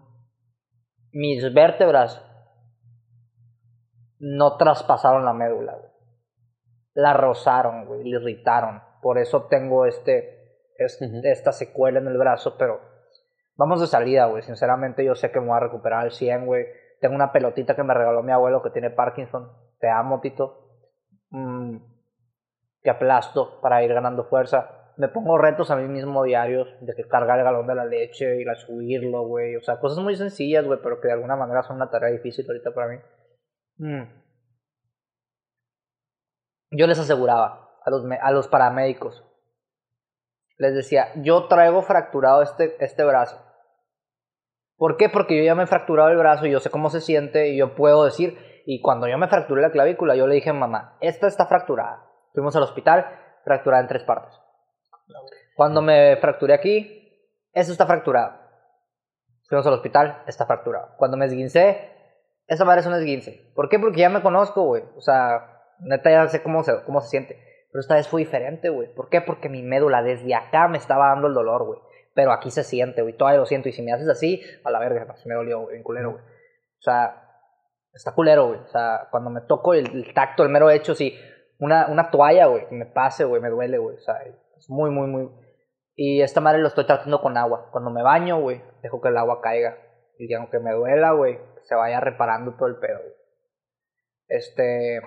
mis 1.13 1.55
vértebras 1.55 2.27
no 4.19 4.57
traspasaron 4.57 5.25
la 5.25 5.33
médula, 5.33 5.75
güey. 5.77 5.93
La 6.95 7.13
rozaron, 7.13 7.87
güey, 7.87 8.03
la 8.03 8.19
irritaron. 8.19 8.83
Por 9.01 9.19
eso 9.19 9.45
tengo 9.45 9.87
este, 9.87 10.73
esta 10.77 11.53
secuela 11.53 12.01
en 12.01 12.09
el 12.09 12.19
brazo, 12.19 12.57
pero 12.59 12.81
vamos 13.55 13.81
de 13.81 13.87
salida, 13.87 14.27
güey. 14.27 14.43
Sinceramente 14.43 15.05
yo 15.05 15.15
sé 15.15 15.31
que 15.31 15.39
me 15.39 15.47
voy 15.47 15.57
a 15.57 15.61
recuperar 15.61 16.01
al 16.01 16.11
100, 16.11 16.47
güey. 16.47 16.67
Tengo 17.01 17.15
una 17.15 17.31
pelotita 17.31 17.77
que 17.77 17.85
me 17.85 17.95
regaló 17.95 18.25
mi 18.25 18.33
abuelo 18.33 18.61
que 18.61 18.71
tiene 18.71 18.91
Parkinson. 18.91 19.53
Te 19.79 19.89
amo, 19.89 20.21
Tito 20.21 20.60
mmm, 21.31 21.77
que 22.83 22.91
aplasto 22.91 23.61
para 23.61 23.83
ir 23.83 23.93
ganando 23.93 24.25
fuerza. 24.25 24.93
Me 24.97 25.09
pongo 25.09 25.39
retos 25.39 25.71
a 25.71 25.77
mí 25.77 25.89
mismo 25.89 26.23
diarios 26.25 26.69
de 26.81 26.95
que 26.95 27.09
cargar 27.09 27.39
el 27.39 27.45
galón 27.45 27.67
de 27.67 27.75
la 27.75 27.87
leche, 27.87 28.41
ir 28.41 28.51
a 28.51 28.57
subirlo, 28.57 29.27
güey. 29.27 29.57
O 29.57 29.63
sea, 29.63 29.81
cosas 29.81 30.03
muy 30.03 30.17
sencillas, 30.17 30.65
güey, 30.67 30.79
pero 30.83 31.01
que 31.01 31.09
de 31.09 31.15
alguna 31.15 31.37
manera 31.37 31.63
son 31.63 31.77
una 31.77 31.91
tarea 31.91 32.11
difícil 32.11 32.45
ahorita 32.47 32.75
para 32.75 32.89
mí. 32.89 32.99
Mm. 33.79 34.03
Yo 36.73 36.87
les 36.87 36.99
aseguraba 36.99 37.71
a 37.85 37.91
los, 37.91 38.05
a 38.21 38.31
los 38.31 38.49
paramédicos, 38.49 39.25
les 40.61 40.75
decía, 40.75 41.09
yo 41.17 41.49
traigo 41.49 41.81
fracturado 41.81 42.43
este, 42.43 42.77
este 42.85 43.03
brazo. 43.03 43.43
¿Por 44.77 44.99
qué? 44.99 45.09
Porque 45.09 45.37
yo 45.37 45.43
ya 45.43 45.55
me 45.55 45.63
he 45.63 45.67
fracturado 45.67 46.11
el 46.11 46.19
brazo 46.19 46.47
y 46.47 46.51
yo 46.51 46.61
sé 46.61 46.71
cómo 46.71 46.91
se 46.91 47.01
siente 47.01 47.49
y 47.49 47.57
yo 47.57 47.75
puedo 47.75 48.05
decir, 48.05 48.39
y 48.67 48.81
cuando 48.81 49.09
yo 49.09 49.19
me 49.19 49.29
fracturé 49.29 49.63
la 49.63 49.71
clavícula, 49.71 50.15
yo 50.17 50.27
le 50.27 50.35
dije 50.35 50.51
a 50.51 50.55
mamá, 50.55 50.97
esta 51.01 51.27
está 51.27 51.47
fracturada. 51.47 52.05
Fuimos 52.33 52.55
al 52.57 52.63
hospital, 52.63 53.07
fracturada 53.45 53.83
en 53.83 53.89
tres 53.89 54.05
partes. 54.05 54.33
Cuando 55.57 55.83
me 55.83 56.17
fracturé 56.17 56.55
aquí, 56.55 57.01
eso 57.53 57.73
está 57.73 57.87
fracturado. 57.87 58.39
Fuimos 59.49 59.67
al 59.67 59.75
hospital, 59.75 60.23
está 60.27 60.47
fracturado. 60.47 60.95
Cuando 60.97 61.17
me 61.17 61.27
esguincé, 61.27 61.91
esa 62.47 62.65
madre 62.65 62.81
es 62.81 62.87
un 62.87 62.95
esguince. 62.95 63.51
¿Por 63.55 63.69
qué? 63.69 63.79
Porque 63.79 64.01
ya 64.01 64.09
me 64.09 64.23
conozco, 64.23 64.63
güey. 64.63 64.85
O 64.97 65.01
sea, 65.01 65.61
neta 65.81 66.11
ya 66.11 66.29
sé 66.29 66.43
cómo 66.43 66.63
se, 66.63 66.83
cómo 66.85 67.01
se 67.01 67.09
siente. 67.09 67.37
Pero 67.73 67.81
esta 67.81 67.95
vez 67.95 68.09
fue 68.09 68.23
diferente, 68.23 68.69
güey. 68.69 68.93
¿Por 68.95 69.09
qué? 69.09 69.21
Porque 69.21 69.49
mi 69.49 69.63
médula 69.63 70.03
desde 70.03 70.35
acá 70.35 70.69
me 70.69 70.79
estaba 70.79 71.09
dando 71.09 71.29
el 71.29 71.35
dolor, 71.35 71.65
güey. 71.65 71.81
Pero 72.15 72.33
aquí 72.33 72.51
se 72.51 72.65
siente, 72.65 73.03
güey. 73.03 73.17
Todavía 73.17 73.41
lo 73.41 73.47
siento. 73.47 73.69
Y 73.69 73.73
si 73.73 73.83
me 73.83 73.93
haces 73.93 74.09
así, 74.09 74.43
a 74.65 74.71
la 74.71 74.79
verga, 74.79 75.15
se 75.17 75.29
me 75.29 75.35
dolió, 75.35 75.61
güey, 75.61 75.77
en 75.77 75.83
culero, 75.83 76.13
güey. 76.13 76.23
O 76.23 76.83
sea, 76.83 77.20
está 77.93 78.13
culero, 78.15 78.49
güey. 78.49 78.61
O 78.61 78.69
sea, 78.69 79.09
cuando 79.11 79.31
me 79.31 79.41
toco 79.43 79.75
el, 79.75 80.13
tacto, 80.15 80.43
el 80.43 80.49
mero 80.49 80.71
hecho, 80.71 80.95
sí, 80.95 81.17
una, 81.59 81.87
una 81.89 82.11
toalla, 82.11 82.47
güey, 82.47 82.69
que 82.69 82.75
me 82.75 82.87
pase, 82.87 83.25
güey, 83.25 83.43
me 83.43 83.51
duele, 83.51 83.79
güey. 83.79 83.97
O 83.97 84.01
sea, 84.01 84.17
es 84.59 84.69
muy, 84.69 84.91
muy, 84.91 85.09
muy. 85.09 85.31
Y 85.97 86.23
esta 86.23 86.41
madre 86.41 86.61
lo 86.61 86.69
estoy 86.69 86.87
tratando 86.87 87.21
con 87.21 87.37
agua. 87.37 87.69
Cuando 87.73 87.91
me 87.91 88.03
baño, 88.03 88.41
güey, 88.41 88.63
dejo 88.83 89.01
que 89.01 89.09
el 89.09 89.19
agua 89.19 89.41
caiga. 89.41 89.77
Y 90.19 90.33
aunque 90.35 90.59
me 90.59 90.73
duela, 90.73 91.13
güey, 91.13 91.39
se 91.63 91.75
vaya 91.75 92.01
reparando 92.01 92.55
todo 92.57 92.69
el 92.69 92.77
pedo, 92.77 92.99
güey. 92.99 93.15
Este. 94.29 95.01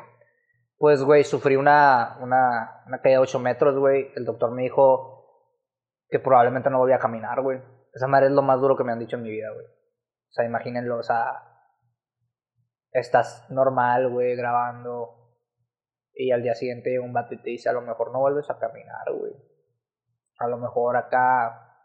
Pues, 0.77 1.03
güey, 1.03 1.23
sufrí 1.23 1.55
una, 1.55 2.17
una, 2.19 2.83
una 2.87 3.01
caída 3.01 3.17
de 3.17 3.23
8 3.23 3.39
metros, 3.39 3.77
güey. 3.77 4.11
El 4.15 4.25
doctor 4.25 4.51
me 4.51 4.63
dijo 4.63 5.13
que 6.09 6.19
probablemente 6.19 6.69
no 6.69 6.79
volvía 6.79 6.97
a 6.97 6.99
caminar, 6.99 7.41
güey. 7.41 7.61
Esa 7.93 8.07
madre 8.07 8.27
es 8.27 8.33
lo 8.33 8.41
más 8.41 8.59
duro 8.59 8.75
que 8.75 8.83
me 8.83 8.91
han 8.91 8.99
dicho 8.99 9.15
en 9.15 9.23
mi 9.23 9.29
vida, 9.29 9.49
güey. 9.53 9.65
O 9.65 10.33
sea, 10.33 10.45
imagínenlo, 10.45 10.97
o 10.97 11.03
sea, 11.03 11.52
estás 12.93 13.45
normal, 13.49 14.09
güey, 14.09 14.35
grabando. 14.35 15.19
Y 16.13 16.31
al 16.31 16.43
día 16.43 16.53
siguiente 16.53 16.99
un 16.99 17.13
y 17.31 17.37
te 17.41 17.49
dice, 17.49 17.69
a 17.69 17.73
lo 17.73 17.81
mejor 17.81 18.11
no 18.11 18.19
vuelves 18.19 18.49
a 18.49 18.59
caminar, 18.59 19.11
güey. 19.11 19.33
A 20.39 20.47
lo 20.47 20.57
mejor 20.57 20.95
acá 20.95 21.75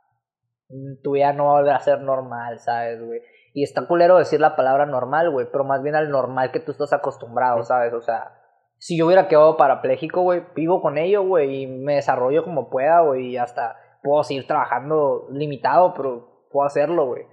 mm, 0.69 1.03
tu 1.03 1.13
vida 1.13 1.33
no 1.33 1.47
va 1.47 1.51
a 1.51 1.61
volver 1.61 1.75
a 1.75 1.81
ser 1.81 2.01
normal, 2.01 2.59
¿sabes, 2.59 3.03
güey? 3.03 3.23
Y 3.55 3.63
está 3.63 3.87
culero 3.87 4.19
decir 4.19 4.41
la 4.41 4.55
palabra 4.55 4.85
normal, 4.85 5.31
güey, 5.31 5.47
pero 5.51 5.65
más 5.65 5.83
bien 5.83 5.95
al 5.95 6.11
normal 6.11 6.53
que 6.53 6.61
tú 6.61 6.73
estás 6.73 6.93
acostumbrado, 6.93 7.63
¿sabes? 7.63 7.95
O 7.95 8.03
sea, 8.03 8.35
si 8.77 8.99
yo 8.99 9.07
hubiera 9.07 9.29
quedado 9.29 9.57
parapléjico, 9.57 10.21
güey, 10.23 10.45
vivo 10.55 10.83
con 10.83 10.99
ello, 10.99 11.25
güey, 11.25 11.63
y 11.63 11.67
me 11.67 11.95
desarrollo 11.95 12.45
como 12.45 12.69
pueda, 12.69 13.01
güey, 13.01 13.29
y 13.29 13.37
hasta 13.39 13.77
puedo 14.03 14.23
seguir 14.23 14.47
trabajando 14.47 15.27
limitado, 15.33 15.95
pero 15.95 16.49
puedo 16.51 16.67
hacerlo, 16.67 17.07
güey. 17.07 17.25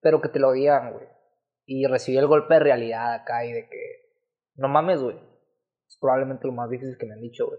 Pero 0.00 0.20
que 0.20 0.28
te 0.28 0.40
lo 0.40 0.52
digan, 0.52 0.92
güey 0.92 1.11
y 1.74 1.86
recibí 1.86 2.18
el 2.18 2.26
golpe 2.26 2.52
de 2.52 2.60
realidad 2.60 3.14
acá 3.14 3.46
y 3.46 3.52
de 3.52 3.66
que, 3.66 4.12
no 4.56 4.68
mames, 4.68 5.02
güey. 5.02 5.16
Es 5.88 5.96
probablemente 5.98 6.46
lo 6.46 6.52
más 6.52 6.68
difícil 6.68 6.98
que 6.98 7.06
me 7.06 7.14
han 7.14 7.20
dicho, 7.22 7.46
güey. 7.46 7.58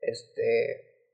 Este, 0.00 1.12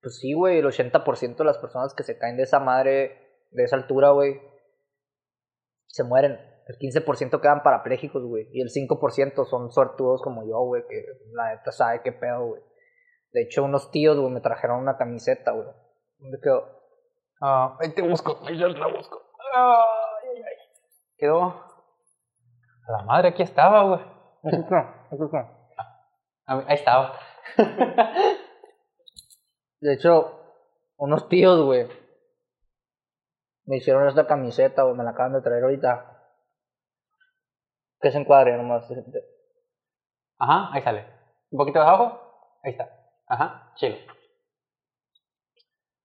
pues 0.00 0.18
sí, 0.18 0.32
güey, 0.32 0.60
el 0.60 0.64
80% 0.64 1.36
de 1.36 1.44
las 1.44 1.58
personas 1.58 1.94
que 1.94 2.04
se 2.04 2.16
caen 2.16 2.38
de 2.38 2.44
esa 2.44 2.58
madre, 2.58 3.44
de 3.50 3.64
esa 3.64 3.76
altura, 3.76 4.12
güey, 4.12 4.40
se 5.88 6.04
mueren. 6.04 6.38
El 6.66 6.78
15% 6.78 7.38
quedan 7.38 7.62
parapléjicos, 7.62 8.24
güey. 8.24 8.48
Y 8.52 8.62
el 8.62 8.70
5% 8.70 9.44
son 9.44 9.70
suertudos 9.70 10.22
como 10.22 10.48
yo, 10.48 10.58
güey, 10.60 10.84
que 10.88 11.04
la 11.32 11.54
neta 11.54 11.70
sabe 11.70 12.00
qué 12.02 12.12
pedo, 12.12 12.46
güey. 12.46 12.62
De 13.32 13.42
hecho, 13.42 13.62
unos 13.62 13.90
tíos, 13.90 14.18
güey, 14.18 14.32
me 14.32 14.40
trajeron 14.40 14.80
una 14.80 14.96
camiseta, 14.96 15.50
güey. 15.50 15.68
¿Dónde 16.18 16.38
quedó? 16.42 16.80
Ah, 17.42 17.76
ahí 17.78 17.92
te 17.92 18.00
busco, 18.00 18.40
ahí 18.46 18.56
la 18.56 18.86
busco. 18.86 19.20
Ah 19.54 19.99
quedó. 21.20 21.44
A 22.88 22.92
la 22.92 23.02
madre, 23.04 23.28
aquí 23.28 23.42
estaba, 23.42 23.84
güey. 23.84 24.00
Ahí 26.46 26.74
estaba. 26.74 27.12
De 29.80 29.94
hecho, 29.94 30.40
unos 30.96 31.28
tíos, 31.28 31.64
güey, 31.64 31.86
me 33.64 33.76
hicieron 33.76 34.08
esta 34.08 34.26
camiseta, 34.26 34.82
güey, 34.82 34.96
me 34.96 35.04
la 35.04 35.10
acaban 35.10 35.34
de 35.34 35.42
traer 35.42 35.62
ahorita. 35.62 36.06
Que 38.00 38.10
se 38.10 38.18
encuadre 38.18 38.56
nomás. 38.56 38.90
Ajá, 40.38 40.70
ahí 40.72 40.82
sale. 40.82 41.06
Un 41.50 41.58
poquito 41.58 41.78
de 41.78 41.84
abajo, 41.84 42.58
ahí 42.64 42.72
está. 42.72 42.90
Ajá, 43.26 43.72
chido. 43.76 43.96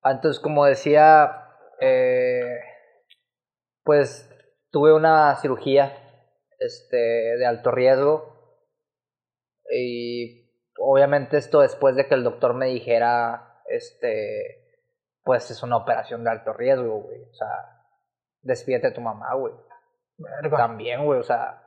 Entonces, 0.03 0.41
como 0.41 0.66
decía, 0.66 1.49
eh, 1.80 2.59
pues 3.84 4.30
tuve 4.76 4.94
una 4.94 5.34
cirugía 5.38 5.98
este, 6.60 6.98
de 6.98 7.46
alto 7.46 7.72
riesgo 7.72 8.60
y 9.72 10.52
obviamente 10.78 11.38
esto 11.38 11.62
después 11.62 11.96
de 11.96 12.10
que 12.10 12.16
el 12.16 12.26
doctor 12.26 12.54
me 12.54 12.66
dijera, 12.66 13.62
este, 13.70 14.84
pues 15.24 15.50
es 15.50 15.64
una 15.64 15.78
operación 15.78 16.26
de 16.26 16.32
alto 16.32 16.52
riesgo, 16.52 17.04
güey. 17.04 17.22
O 17.22 17.34
sea, 17.34 17.48
despídete 18.42 18.92
tu 18.92 19.00
mamá, 19.00 19.34
güey. 19.36 19.54
También, 20.58 21.06
güey, 21.06 21.22
o 21.22 21.24
sea. 21.24 21.64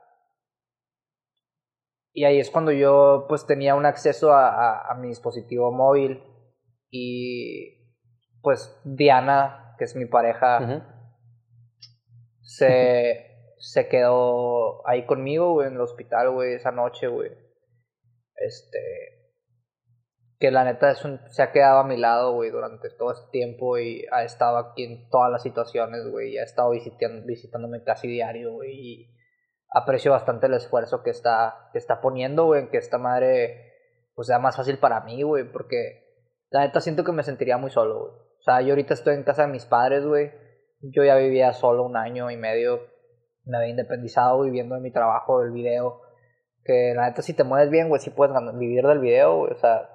Y 2.13 2.25
ahí 2.25 2.39
es 2.39 2.51
cuando 2.51 2.73
yo, 2.73 3.25
pues, 3.27 3.47
tenía 3.47 3.75
un 3.75 3.87
acceso 3.87 4.35
a, 4.35 4.87
a, 4.87 4.95
mi 4.97 5.09
dispositivo 5.09 5.73
móvil 5.73 6.23
y, 6.91 7.97
pues, 8.43 8.79
Diana, 8.85 9.75
que 9.79 9.85
es 9.85 9.97
mi 9.97 10.05
pareja, 10.05 10.98
se, 12.49 13.55
se 13.59 13.89
quedó 13.89 14.87
ahí 14.89 15.05
conmigo, 15.05 15.53
güey, 15.53 15.69
en 15.69 15.75
el 15.75 15.83
hospital, 15.83 16.31
güey, 16.31 16.55
esa 16.55 16.71
noche, 16.71 17.07
güey. 17.07 17.31
Este, 18.37 18.79
que 20.39 20.51
la 20.51 20.65
neta 20.65 20.91
es 20.91 21.05
se 21.27 21.43
ha 21.43 21.53
quedado 21.53 21.81
a 21.81 21.85
mi 21.85 21.99
lado, 21.99 22.33
güey, 22.33 22.51
durante 22.51 22.89
todo 22.89 23.13
este 23.13 23.31
tiempo 23.33 23.77
y 23.77 24.07
ha 24.13 24.25
estado 24.25 24.57
aquí 24.57 24.85
en 24.85 25.11
todas 25.11 25.31
las 25.31 25.43
situaciones, 25.43 26.09
güey, 26.11 26.39
ha 26.39 26.43
estado 26.43 26.71
visitando, 26.71 27.27
visitándome 27.27 27.85
casi 27.85 28.09
diario, 28.09 28.55
güey, 28.55 28.71
y 28.73 29.15
aprecio 29.71 30.13
bastante 30.13 30.47
el 30.47 30.55
esfuerzo 30.55 31.03
que 31.03 31.11
está, 31.11 31.69
que 31.73 31.79
está 31.79 32.01
poniendo, 32.01 32.47
güey, 32.47 32.63
en 32.63 32.71
que 32.71 32.79
esta 32.79 32.97
madre, 32.97 33.75
pues, 34.15 34.29
sea 34.29 34.39
más 34.39 34.57
fácil 34.57 34.79
para 34.79 35.03
mí, 35.03 35.23
güey, 35.23 35.53
porque 35.53 36.33
la 36.49 36.61
neta 36.61 36.81
siento 36.81 37.05
que 37.05 37.13
me 37.13 37.25
sentiría 37.25 37.59
muy 37.59 37.71
solo, 37.71 38.01
güey. 38.01 38.13
O 38.13 38.43
sea, 38.43 38.63
yo 38.63 38.71
ahorita 38.71 38.95
estoy 38.95 39.17
en 39.17 39.25
casa 39.25 39.43
de 39.43 39.53
mis 39.53 39.67
padres, 39.67 40.07
güey, 40.07 40.48
yo 40.81 41.05
ya 41.05 41.17
vivía 41.17 41.53
solo 41.53 41.85
un 41.85 41.97
año 41.97 42.31
y 42.31 42.37
medio, 42.37 42.81
me 43.45 43.57
había 43.57 43.71
independizado 43.71 44.43
viviendo 44.43 44.75
de 44.75 44.81
mi 44.81 44.93
trabajo, 44.93 45.41
del 45.41 45.53
video, 45.53 46.03
que 46.65 46.93
la 46.95 47.09
neta 47.09 47.23
si 47.23 47.35
te 47.35 47.45
mueves 47.45 47.71
bien, 47.71 47.89
güey, 47.89 48.01
sí 48.01 48.11
puedes 48.11 48.35
vivir 48.55 48.87
del 48.87 48.99
video, 48.99 49.39
güey, 49.39 49.53
o 49.53 49.57
sea 49.57 49.89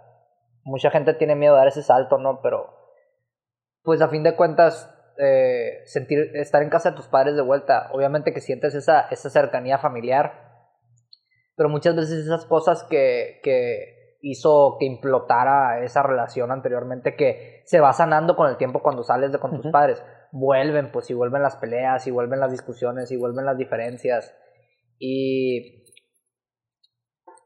mucha 0.63 0.89
gente 0.91 1.13
tiene 1.13 1.36
miedo 1.36 1.53
de 1.53 1.59
dar 1.59 1.67
ese 1.67 1.84
salto, 1.84 2.17
¿no? 2.17 2.41
Pero, 2.41 2.69
pues 3.84 4.01
a 4.01 4.07
fin 4.07 4.23
de 4.23 4.36
cuentas, 4.36 4.89
eh, 5.17 5.81
sentir, 5.86 6.31
estar 6.36 6.61
en 6.63 6.69
casa 6.69 6.91
de 6.91 6.95
tus 6.95 7.07
padres 7.07 7.36
de 7.36 7.41
vuelta, 7.41 7.89
obviamente 7.91 8.34
que 8.34 8.41
sientes 8.41 8.73
esa, 8.75 9.01
esa 9.11 9.29
cercanía 9.29 9.77
familiar, 9.77 10.34
pero 11.55 11.69
muchas 11.69 11.95
veces 11.95 12.25
esas 12.25 12.45
cosas 12.45 12.84
que, 12.89 13.39
que 13.43 14.17
hizo 14.21 14.77
que 14.79 14.86
implotara 14.86 15.84
esa 15.84 16.01
relación 16.01 16.51
anteriormente, 16.51 17.15
que 17.15 17.61
se 17.65 17.79
va 17.79 17.93
sanando 17.93 18.36
con 18.36 18.49
el 18.49 18.57
tiempo 18.57 18.81
cuando 18.81 19.03
sales 19.03 19.31
de 19.31 19.39
con 19.39 19.61
tus 19.61 19.71
padres, 19.71 20.01
vuelven, 20.34 20.91
pues, 20.91 21.11
y 21.11 21.13
vuelven 21.13 21.43
las 21.43 21.57
peleas, 21.57 22.07
y 22.07 22.11
vuelven 22.11 22.39
las 22.39 22.51
discusiones, 22.51 23.11
y 23.11 23.17
vuelven 23.17 23.45
las 23.45 23.57
diferencias, 23.57 24.36
y... 24.99 25.81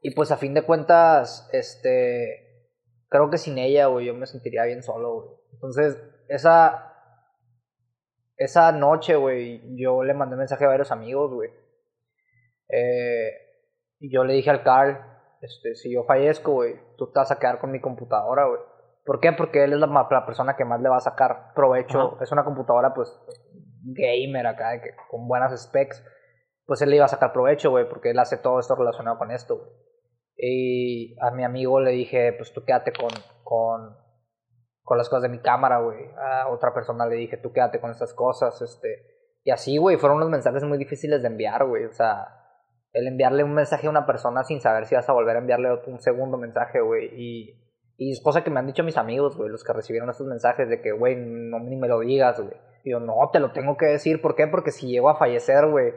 Y 0.00 0.12
pues 0.12 0.30
a 0.30 0.36
fin 0.36 0.54
de 0.54 0.62
cuentas, 0.62 1.50
este, 1.52 2.70
creo 3.08 3.30
que 3.30 3.36
sin 3.36 3.58
ella, 3.58 3.86
güey, 3.86 4.06
yo 4.06 4.14
me 4.14 4.26
sentiría 4.26 4.64
bien 4.64 4.84
solo, 4.84 5.14
güey. 5.14 5.28
Entonces, 5.54 6.00
esa, 6.28 6.94
esa 8.36 8.70
noche, 8.70 9.16
güey, 9.16 9.60
yo 9.76 10.04
le 10.04 10.14
mandé 10.14 10.36
mensaje 10.36 10.64
a 10.64 10.68
varios 10.68 10.92
amigos, 10.92 11.34
güey. 11.34 11.50
Eh, 12.68 13.32
y 13.98 14.14
yo 14.14 14.22
le 14.22 14.34
dije 14.34 14.50
al 14.50 14.62
Carl, 14.62 14.98
este, 15.42 15.74
si 15.74 15.92
yo 15.92 16.04
fallezco, 16.04 16.52
güey, 16.52 16.76
tú 16.96 17.10
te 17.10 17.18
vas 17.18 17.32
a 17.32 17.40
quedar 17.40 17.58
con 17.58 17.72
mi 17.72 17.80
computadora, 17.80 18.46
güey. 18.46 18.60
¿Por 19.08 19.20
qué? 19.20 19.32
Porque 19.32 19.64
él 19.64 19.72
es 19.72 19.78
la, 19.78 19.86
la, 19.86 20.26
persona 20.26 20.54
que 20.54 20.66
más 20.66 20.82
le 20.82 20.90
va 20.90 20.98
a 20.98 21.00
sacar 21.00 21.54
provecho. 21.54 22.18
Es 22.20 22.30
una 22.30 22.44
computadora, 22.44 22.92
pues, 22.92 23.08
gamer 23.82 24.46
acá, 24.46 24.82
que, 24.82 24.90
con 25.08 25.26
buenas 25.26 25.58
specs. 25.58 26.04
Pues 26.66 26.82
él 26.82 26.90
le 26.90 26.96
iba 26.96 27.06
a 27.06 27.08
sacar 27.08 27.32
provecho, 27.32 27.70
güey, 27.70 27.88
porque 27.88 28.10
él 28.10 28.18
hace 28.18 28.36
todo 28.36 28.60
esto 28.60 28.74
relacionado 28.74 29.16
con 29.16 29.30
esto, 29.30 29.56
güey. 29.56 29.70
Y 30.36 31.16
a 31.22 31.30
mi 31.30 31.42
amigo 31.42 31.80
le 31.80 31.92
dije, 31.92 32.34
pues 32.34 32.52
tú 32.52 32.66
quédate 32.66 32.92
con, 32.92 33.08
con, 33.44 33.96
con 34.82 34.98
las 34.98 35.08
cosas 35.08 35.22
de 35.22 35.30
mi 35.30 35.38
cámara, 35.38 35.78
güey. 35.78 36.10
A 36.14 36.48
otra 36.50 36.74
persona 36.74 37.06
le 37.06 37.16
dije, 37.16 37.38
tú 37.38 37.50
quédate 37.50 37.80
con 37.80 37.90
estas 37.90 38.12
cosas, 38.12 38.60
este. 38.60 39.06
Y 39.42 39.52
así, 39.52 39.78
güey, 39.78 39.96
fueron 39.96 40.18
unos 40.18 40.28
mensajes 40.28 40.64
muy 40.64 40.76
difíciles 40.76 41.22
de 41.22 41.28
enviar, 41.28 41.64
güey. 41.64 41.86
O 41.86 41.94
sea, 41.94 42.28
el 42.92 43.06
enviarle 43.06 43.42
un 43.42 43.54
mensaje 43.54 43.86
a 43.86 43.90
una 43.90 44.04
persona 44.04 44.44
sin 44.44 44.60
saber 44.60 44.84
si 44.84 44.96
vas 44.96 45.08
a 45.08 45.14
volver 45.14 45.36
a 45.36 45.38
enviarle 45.38 45.80
un 45.86 45.98
segundo 45.98 46.36
mensaje, 46.36 46.82
güey. 46.82 47.08
Y, 47.14 47.67
y 48.00 48.12
es 48.12 48.22
cosa 48.22 48.44
que 48.44 48.50
me 48.50 48.60
han 48.60 48.66
dicho 48.68 48.84
mis 48.84 48.96
amigos, 48.96 49.36
güey, 49.36 49.50
los 49.50 49.64
que 49.64 49.72
recibieron 49.72 50.08
esos 50.08 50.26
mensajes 50.26 50.68
de 50.68 50.80
que, 50.80 50.92
güey, 50.92 51.16
no 51.16 51.58
ni 51.58 51.74
me 51.74 51.88
lo 51.88 51.98
digas, 51.98 52.40
güey. 52.40 52.54
Y 52.84 52.92
yo, 52.92 53.00
no, 53.00 53.14
te 53.32 53.40
lo 53.40 53.50
tengo 53.50 53.76
que 53.76 53.86
decir. 53.86 54.22
¿Por 54.22 54.36
qué? 54.36 54.46
Porque 54.46 54.70
si 54.70 54.86
llego 54.86 55.10
a 55.10 55.16
fallecer, 55.16 55.66
güey, 55.66 55.94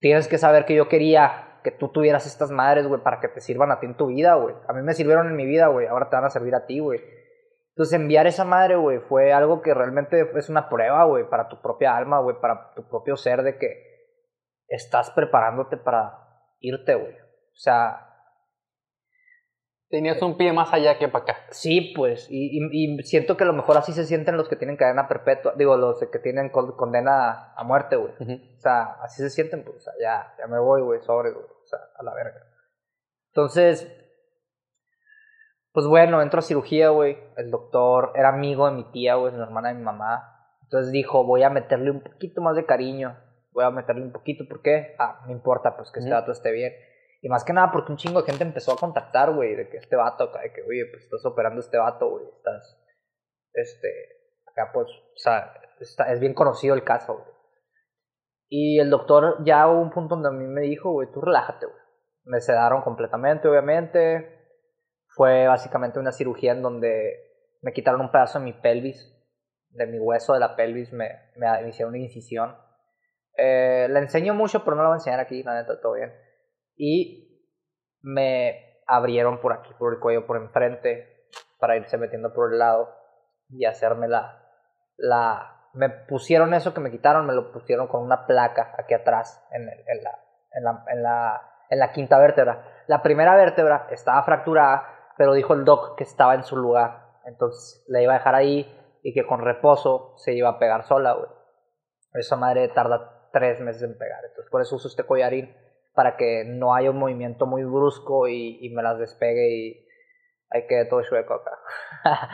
tienes 0.00 0.26
que 0.26 0.36
saber 0.36 0.64
que 0.64 0.74
yo 0.74 0.88
quería 0.88 1.60
que 1.62 1.70
tú 1.70 1.88
tuvieras 1.88 2.26
estas 2.26 2.50
madres, 2.50 2.88
güey, 2.88 3.00
para 3.02 3.20
que 3.20 3.28
te 3.28 3.40
sirvan 3.40 3.70
a 3.70 3.78
ti 3.78 3.86
en 3.86 3.96
tu 3.96 4.06
vida, 4.06 4.34
güey. 4.34 4.56
A 4.66 4.72
mí 4.72 4.82
me 4.82 4.94
sirvieron 4.94 5.28
en 5.28 5.36
mi 5.36 5.46
vida, 5.46 5.68
güey, 5.68 5.86
ahora 5.86 6.10
te 6.10 6.16
van 6.16 6.24
a 6.24 6.30
servir 6.30 6.56
a 6.56 6.66
ti, 6.66 6.80
güey. 6.80 7.00
Entonces 7.70 8.00
enviar 8.00 8.26
esa 8.26 8.44
madre, 8.44 8.74
güey, 8.74 8.98
fue 8.98 9.32
algo 9.32 9.62
que 9.62 9.74
realmente 9.74 10.28
es 10.34 10.48
una 10.48 10.68
prueba, 10.68 11.04
güey, 11.04 11.28
para 11.28 11.48
tu 11.48 11.62
propia 11.62 11.96
alma, 11.96 12.18
güey, 12.20 12.36
para 12.40 12.72
tu 12.74 12.88
propio 12.88 13.16
ser 13.16 13.42
de 13.42 13.58
que 13.58 13.68
estás 14.66 15.10
preparándote 15.12 15.76
para 15.76 16.18
irte, 16.58 16.96
güey. 16.96 17.14
O 17.14 17.58
sea, 17.58 18.05
Tenías 19.88 20.20
un 20.20 20.36
pie 20.36 20.52
más 20.52 20.72
allá 20.72 20.98
que 20.98 21.08
para 21.08 21.22
acá. 21.22 21.36
Sí, 21.50 21.92
pues, 21.94 22.26
y, 22.28 22.58
y, 22.72 23.02
siento 23.04 23.36
que 23.36 23.44
a 23.44 23.46
lo 23.46 23.52
mejor 23.52 23.76
así 23.76 23.92
se 23.92 24.04
sienten 24.04 24.36
los 24.36 24.48
que 24.48 24.56
tienen 24.56 24.76
cadena 24.76 25.06
perpetua, 25.06 25.54
digo, 25.56 25.76
los 25.76 26.00
que 26.10 26.18
tienen 26.18 26.50
condena 26.50 27.52
a 27.54 27.62
muerte, 27.62 27.94
güey. 27.94 28.12
O 28.56 28.60
sea, 28.60 28.96
así 29.02 29.22
se 29.22 29.30
sienten, 29.30 29.62
pues, 29.62 29.76
o 29.76 29.80
sea, 29.80 29.92
ya, 30.00 30.34
ya 30.38 30.48
me 30.48 30.58
voy, 30.58 30.82
güey, 30.82 31.00
sobre, 31.02 31.30
güey, 31.30 31.44
o 31.44 31.66
sea, 31.66 31.78
a 31.96 32.02
la 32.02 32.14
verga. 32.14 32.46
Entonces, 33.28 33.86
pues 35.76 35.86
bueno, 35.86 36.22
entro 36.22 36.38
a 36.38 36.42
cirugía, 36.42 36.88
güey. 36.88 37.18
El 37.36 37.50
doctor 37.50 38.12
era 38.14 38.30
amigo 38.30 38.64
de 38.64 38.72
mi 38.72 38.90
tía, 38.92 39.16
güey, 39.16 39.36
la 39.36 39.44
hermana 39.44 39.68
de 39.68 39.74
mi 39.74 39.82
mamá. 39.82 40.48
Entonces 40.62 40.90
dijo, 40.90 41.22
voy 41.24 41.42
a 41.42 41.50
meterle 41.50 41.90
un 41.90 42.00
poquito 42.00 42.40
más 42.40 42.56
de 42.56 42.64
cariño. 42.64 43.14
Voy 43.52 43.62
a 43.62 43.70
meterle 43.70 44.02
un 44.02 44.12
poquito, 44.12 44.48
¿por 44.48 44.62
qué? 44.62 44.96
Ah, 44.98 45.20
no 45.26 45.32
importa, 45.32 45.76
pues 45.76 45.90
que 45.92 45.98
este 45.98 46.10
dato 46.10 46.32
esté 46.32 46.50
bien. 46.50 46.72
Y 47.20 47.28
más 47.28 47.44
que 47.44 47.52
nada 47.52 47.70
porque 47.72 47.92
un 47.92 47.98
chingo 47.98 48.20
de 48.20 48.26
gente 48.26 48.44
empezó 48.44 48.72
a 48.72 48.76
contactar, 48.76 49.34
güey, 49.34 49.54
de 49.56 49.68
que 49.68 49.78
este 49.78 49.96
vato, 49.96 50.26
de 50.26 50.52
que, 50.52 50.62
oye, 50.62 50.86
pues 50.90 51.04
estás 51.04 51.24
operando 51.24 51.60
este 51.60 51.78
vato, 51.78 52.10
güey, 52.10 52.26
estás, 52.36 52.78
este, 53.52 53.88
acá 54.46 54.70
pues, 54.72 54.88
o 54.88 55.16
sea, 55.16 55.52
está, 55.80 56.12
es 56.12 56.20
bien 56.20 56.34
conocido 56.34 56.74
el 56.74 56.84
caso, 56.84 57.14
güey. 57.14 57.36
Y 58.48 58.78
el 58.78 58.90
doctor 58.90 59.44
ya 59.44 59.66
hubo 59.66 59.80
un 59.80 59.90
punto 59.90 60.14
donde 60.14 60.28
a 60.28 60.32
mí 60.32 60.46
me 60.46 60.60
dijo, 60.62 60.92
güey, 60.92 61.10
tú 61.10 61.20
relájate, 61.20 61.66
güey. 61.66 61.78
Me 62.24 62.40
sedaron 62.40 62.82
completamente, 62.82 63.48
obviamente. 63.48 64.54
Fue 65.08 65.48
básicamente 65.48 65.98
una 65.98 66.12
cirugía 66.12 66.52
en 66.52 66.62
donde 66.62 67.12
me 67.62 67.72
quitaron 67.72 68.00
un 68.00 68.12
pedazo 68.12 68.38
de 68.38 68.44
mi 68.44 68.52
pelvis, 68.52 69.12
de 69.70 69.86
mi 69.86 69.98
hueso 69.98 70.34
de 70.34 70.40
la 70.40 70.54
pelvis, 70.54 70.92
me, 70.92 71.10
me 71.36 71.68
hicieron 71.68 71.94
una 71.94 72.02
incisión. 72.02 72.56
Eh, 73.36 73.88
le 73.90 73.98
enseño 73.98 74.32
mucho, 74.32 74.64
pero 74.64 74.76
no 74.76 74.82
lo 74.82 74.90
voy 74.90 74.94
a 74.94 74.98
enseñar 74.98 75.18
aquí, 75.18 75.42
la 75.42 75.54
neta, 75.54 75.80
todo 75.80 75.94
bien 75.94 76.25
y 76.76 77.26
me 78.02 78.80
abrieron 78.86 79.40
por 79.40 79.52
aquí, 79.52 79.70
por 79.78 79.94
el 79.94 80.00
cuello, 80.00 80.26
por 80.26 80.36
enfrente, 80.36 81.28
para 81.58 81.76
irse 81.76 81.98
metiendo 81.98 82.32
por 82.32 82.52
el 82.52 82.58
lado 82.58 82.94
y 83.48 83.64
hacerme 83.64 84.08
la. 84.08 84.42
Me 85.74 85.90
pusieron 85.90 86.54
eso 86.54 86.72
que 86.72 86.80
me 86.80 86.90
quitaron, 86.90 87.26
me 87.26 87.34
lo 87.34 87.52
pusieron 87.52 87.86
con 87.86 88.02
una 88.02 88.26
placa 88.26 88.74
aquí 88.78 88.94
atrás, 88.94 89.44
en, 89.50 89.62
en, 89.62 90.02
la, 90.02 90.18
en, 90.52 90.64
la, 90.64 90.84
en, 90.88 91.02
la, 91.02 91.52
en 91.68 91.78
la 91.78 91.92
quinta 91.92 92.18
vértebra. 92.18 92.64
La 92.86 93.02
primera 93.02 93.36
vértebra 93.36 93.88
estaba 93.90 94.22
fracturada, 94.22 95.12
pero 95.18 95.34
dijo 95.34 95.52
el 95.52 95.64
doc 95.64 95.96
que 95.98 96.04
estaba 96.04 96.34
en 96.34 96.44
su 96.44 96.56
lugar. 96.56 97.18
Entonces 97.26 97.84
la 97.88 98.00
iba 98.00 98.14
a 98.14 98.18
dejar 98.18 98.34
ahí 98.34 98.72
y 99.02 99.12
que 99.12 99.26
con 99.26 99.40
reposo 99.40 100.14
se 100.16 100.32
iba 100.32 100.48
a 100.48 100.58
pegar 100.58 100.84
sola, 100.84 101.12
güey. 101.12 101.28
Esa 102.14 102.36
madre 102.36 102.68
tarda 102.68 103.28
tres 103.32 103.60
meses 103.60 103.82
en 103.82 103.98
pegar. 103.98 104.24
Entonces 104.24 104.50
por 104.50 104.62
eso 104.62 104.76
uso 104.76 104.88
este 104.88 105.04
collarín 105.04 105.54
para 105.96 106.16
que 106.18 106.44
no 106.44 106.74
haya 106.74 106.90
un 106.90 106.98
movimiento 106.98 107.46
muy 107.46 107.64
brusco 107.64 108.28
y, 108.28 108.70
me 108.74 108.82
las 108.82 108.98
despegue 108.98 109.48
y 109.48 109.88
hay 110.50 110.66
que 110.66 110.84
todo 110.84 111.02
chueco 111.02 111.34
acá. 111.34 111.58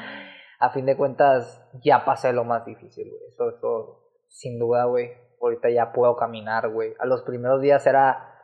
a 0.58 0.70
fin 0.70 0.84
de 0.84 0.96
cuentas, 0.96 1.64
ya 1.80 2.04
pasé 2.04 2.32
lo 2.32 2.42
más 2.42 2.66
difícil, 2.66 3.08
güey. 3.08 3.22
Eso, 3.28 3.50
eso, 3.50 4.10
sin 4.26 4.58
duda, 4.58 4.86
güey. 4.86 5.12
Ahorita 5.40 5.70
ya 5.70 5.92
puedo 5.92 6.16
caminar, 6.16 6.70
güey. 6.70 6.94
A 6.98 7.06
los 7.06 7.22
primeros 7.22 7.62
días 7.62 7.86
era 7.86 8.34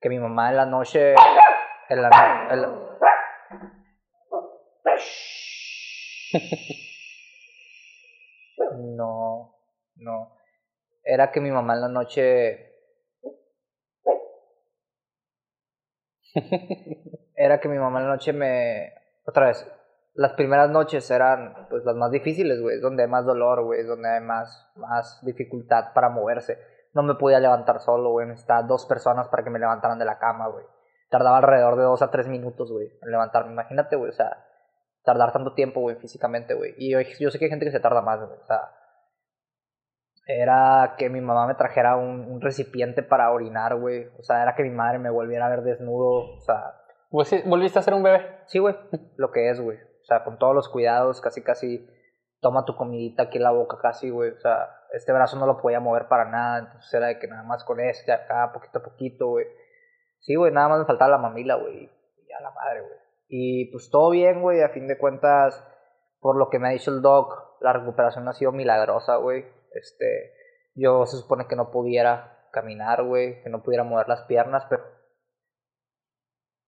que 0.00 0.08
mi 0.08 0.18
mamá 0.18 0.48
en 0.48 0.56
la 0.56 0.64
noche. 0.64 1.14
En 1.90 2.02
la, 2.02 2.08
No, 8.96 9.54
no. 9.96 10.32
Era 11.04 11.30
que 11.30 11.40
mi 11.40 11.50
mamá 11.50 11.74
en 11.74 11.80
la 11.82 11.88
noche... 11.88 12.67
Era 17.36 17.60
que 17.60 17.68
mi 17.68 17.78
mamá 17.78 18.00
la 18.00 18.08
noche 18.08 18.32
me... 18.32 18.92
Otra 19.24 19.46
vez, 19.46 19.66
las 20.18 20.32
primeras 20.32 20.68
noches 20.70 21.08
eran 21.12 21.68
pues 21.70 21.84
las 21.84 21.94
más 21.94 22.10
difíciles, 22.10 22.60
güey, 22.60 22.80
donde 22.80 23.04
hay 23.04 23.08
más 23.08 23.24
dolor, 23.24 23.62
güey, 23.62 23.84
donde 23.84 24.08
hay 24.08 24.20
más, 24.20 24.68
más 24.74 25.24
dificultad 25.24 25.92
para 25.94 26.08
moverse. 26.08 26.58
No 26.92 27.04
me 27.04 27.14
podía 27.14 27.38
levantar 27.38 27.78
solo, 27.78 28.10
güey, 28.10 28.26
necesitaba 28.26 28.64
dos 28.64 28.84
personas 28.86 29.28
para 29.28 29.44
que 29.44 29.50
me 29.50 29.60
levantaran 29.60 29.98
de 29.98 30.04
la 30.04 30.18
cama, 30.18 30.48
güey. 30.48 30.64
Tardaba 31.08 31.36
alrededor 31.36 31.76
de 31.76 31.84
dos 31.84 32.02
a 32.02 32.10
tres 32.10 32.26
minutos, 32.26 32.72
güey, 32.72 32.90
en 33.00 33.10
levantarme. 33.12 33.52
Imagínate, 33.52 33.94
güey, 33.94 34.10
o 34.10 34.14
sea, 34.14 34.44
tardar 35.04 35.32
tanto 35.32 35.54
tiempo, 35.54 35.80
güey, 35.80 35.94
físicamente, 35.94 36.54
güey. 36.54 36.74
Y 36.78 36.90
yo, 36.90 36.98
yo, 37.20 37.30
sé 37.30 37.38
que 37.38 37.44
hay 37.44 37.50
gente 37.50 37.66
que 37.66 37.70
se 37.70 37.78
tarda 37.78 38.02
más, 38.02 38.18
güey, 38.18 38.40
o 38.40 38.46
sea, 38.46 38.72
era 40.28 40.94
que 40.98 41.08
mi 41.08 41.22
mamá 41.22 41.46
me 41.46 41.54
trajera 41.54 41.96
un, 41.96 42.30
un 42.30 42.42
recipiente 42.42 43.02
para 43.02 43.32
orinar, 43.32 43.76
güey. 43.76 44.08
O 44.18 44.22
sea, 44.22 44.42
era 44.42 44.54
que 44.54 44.62
mi 44.62 44.70
madre 44.70 44.98
me 44.98 45.08
volviera 45.08 45.46
a 45.46 45.48
ver 45.48 45.62
desnudo, 45.62 46.36
o 46.36 46.40
sea... 46.40 46.74
¿Volviste 47.10 47.78
a 47.78 47.82
ser 47.82 47.94
un 47.94 48.02
bebé? 48.02 48.42
Sí, 48.44 48.58
güey, 48.58 48.76
lo 49.16 49.30
que 49.30 49.48
es, 49.48 49.58
güey. 49.58 49.78
O 49.78 50.04
sea, 50.04 50.24
con 50.24 50.38
todos 50.38 50.54
los 50.54 50.68
cuidados, 50.68 51.22
casi, 51.22 51.42
casi 51.42 51.88
toma 52.40 52.66
tu 52.66 52.76
comidita 52.76 53.24
aquí 53.24 53.38
en 53.38 53.44
la 53.44 53.52
boca, 53.52 53.78
casi, 53.80 54.10
güey. 54.10 54.32
O 54.32 54.38
sea, 54.38 54.68
este 54.92 55.14
brazo 55.14 55.38
no 55.38 55.46
lo 55.46 55.56
podía 55.56 55.80
mover 55.80 56.08
para 56.08 56.26
nada, 56.26 56.58
entonces 56.58 56.92
era 56.92 57.06
de 57.06 57.18
que 57.18 57.26
nada 57.26 57.44
más 57.44 57.64
con 57.64 57.80
este 57.80 58.12
acá, 58.12 58.50
poquito 58.52 58.80
a 58.80 58.82
poquito, 58.82 59.28
güey. 59.28 59.46
Sí, 60.20 60.34
güey, 60.34 60.52
nada 60.52 60.68
más 60.68 60.80
me 60.80 60.84
faltaba 60.84 61.12
la 61.12 61.18
mamila, 61.18 61.54
güey. 61.54 61.90
Y 62.26 62.32
a 62.32 62.40
la 62.42 62.50
madre, 62.50 62.82
güey. 62.82 62.98
Y 63.28 63.70
pues 63.72 63.88
todo 63.90 64.10
bien, 64.10 64.42
güey, 64.42 64.60
a 64.62 64.68
fin 64.68 64.86
de 64.86 64.98
cuentas, 64.98 65.66
por 66.20 66.36
lo 66.36 66.50
que 66.50 66.58
me 66.58 66.68
ha 66.68 66.72
dicho 66.72 66.90
el 66.90 67.00
doc, 67.00 67.56
la 67.60 67.72
recuperación 67.72 68.28
ha 68.28 68.34
sido 68.34 68.52
milagrosa, 68.52 69.16
güey. 69.16 69.46
Este, 69.72 70.34
yo 70.74 71.06
se 71.06 71.16
supone 71.16 71.46
que 71.48 71.56
no 71.56 71.70
pudiera 71.70 72.48
caminar, 72.52 73.04
güey, 73.04 73.42
que 73.42 73.50
no 73.50 73.62
pudiera 73.62 73.84
mover 73.84 74.08
las 74.08 74.22
piernas, 74.22 74.66
pero 74.68 74.98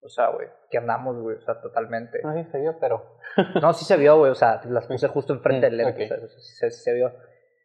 o 0.02 0.08
sea, 0.08 0.28
güey, 0.30 0.48
que 0.70 0.78
andamos, 0.78 1.18
güey, 1.20 1.36
o 1.36 1.40
sea, 1.42 1.60
totalmente. 1.60 2.20
No, 2.22 2.32
sí 2.32 2.50
se 2.50 2.58
vio, 2.58 2.78
pero... 2.80 3.18
no, 3.60 3.72
sí 3.74 3.84
se 3.84 3.96
vio, 3.96 4.16
güey, 4.18 4.30
o 4.30 4.34
sea, 4.34 4.60
las 4.64 4.86
puse 4.86 5.08
justo 5.08 5.34
enfrente 5.34 5.66
del 5.66 5.76
lente, 5.76 6.04
o 6.04 6.08
sea, 6.28 6.70
sí, 6.70 6.70
se 6.70 6.94
vio. 6.94 7.12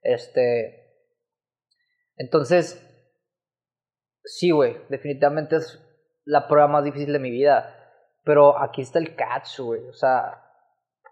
Este... 0.02 0.84
Entonces, 2.18 2.82
sí, 4.24 4.52
güey, 4.52 4.78
definitivamente 4.90 5.58
es 5.58 5.82
la 6.26 6.48
prueba 6.48 6.68
más 6.68 6.84
difícil 6.84 7.14
de 7.14 7.20
mi 7.20 7.32
vida. 7.32 7.72
Pero 8.24 8.60
aquí 8.60 8.82
está 8.82 9.00
el 9.00 9.16
catch, 9.16 9.60
güey, 9.60 9.88
o 9.88 9.94
sea, 9.94 10.44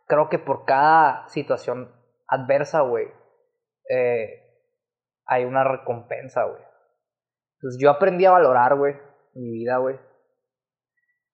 creo 0.07 0.30
que 0.30 0.39
por 0.39 0.65
cada 0.65 1.28
situación 1.30 1.93
adversa, 2.28 2.82
güey, 2.82 3.07
eh, 3.90 4.44
hay 5.26 5.46
una 5.46 5.64
recompensa, 5.64 6.44
güey. 6.44 6.62
Entonces 7.56 7.82
yo 7.82 7.90
aprendí 7.90 8.26
a 8.26 8.32
valorar, 8.32 8.76
güey, 8.76 8.96
mi 9.34 9.52
vida, 9.52 9.78
güey 9.78 9.98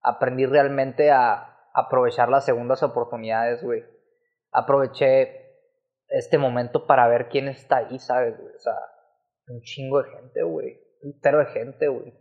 aprendí 0.01 0.45
realmente 0.45 1.11
a 1.11 1.57
aprovechar 1.73 2.29
las 2.29 2.45
segundas 2.45 2.83
oportunidades, 2.83 3.63
güey. 3.63 3.83
Aproveché 4.51 5.47
este 6.07 6.37
momento 6.37 6.87
para 6.87 7.07
ver 7.07 7.29
quién 7.29 7.47
está 7.47 7.77
ahí, 7.77 7.99
¿sabes, 7.99 8.39
güey? 8.39 8.55
O 8.55 8.59
sea, 8.59 8.73
un 9.47 9.61
chingo 9.61 10.01
de 10.01 10.09
gente, 10.09 10.43
güey. 10.43 10.79
Putero 11.01 11.39
de 11.39 11.45
gente, 11.47 11.87
güey. 11.87 12.13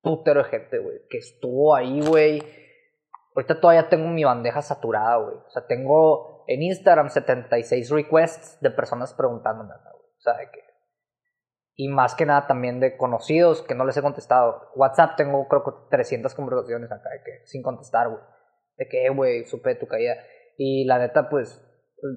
Putero 0.00 0.42
de 0.42 0.48
gente, 0.48 0.78
güey. 0.78 1.00
Que 1.08 1.18
estuvo 1.18 1.74
ahí, 1.74 2.00
güey. 2.00 2.42
Ahorita 3.34 3.60
todavía 3.60 3.88
tengo 3.88 4.08
mi 4.08 4.24
bandeja 4.24 4.62
saturada, 4.62 5.16
güey. 5.16 5.36
O 5.36 5.50
sea, 5.50 5.66
tengo 5.66 6.31
en 6.46 6.62
Instagram 6.62 7.08
76 7.08 7.90
requests 7.90 8.60
de 8.60 8.70
personas 8.70 9.14
preguntándome, 9.14 9.74
güey. 9.74 9.94
O 9.94 10.20
sea, 10.20 10.34
de 10.34 10.50
que 10.50 10.72
y 11.74 11.88
más 11.88 12.14
que 12.14 12.26
nada 12.26 12.46
también 12.46 12.80
de 12.80 12.96
conocidos 12.96 13.62
que 13.62 13.74
no 13.74 13.84
les 13.84 13.96
he 13.96 14.02
contestado. 14.02 14.68
WhatsApp 14.74 15.16
tengo 15.16 15.48
creo 15.48 15.64
que 15.64 15.70
300 15.90 16.34
conversaciones 16.34 16.92
acá 16.92 17.10
de 17.10 17.22
que 17.24 17.46
sin 17.46 17.62
contestar, 17.62 18.08
güey. 18.08 18.20
De 18.76 18.88
que, 18.88 19.08
güey, 19.08 19.44
supe 19.46 19.74
tu 19.76 19.86
caída. 19.86 20.16
Y 20.58 20.84
la 20.84 20.98
neta, 20.98 21.28
pues, 21.28 21.60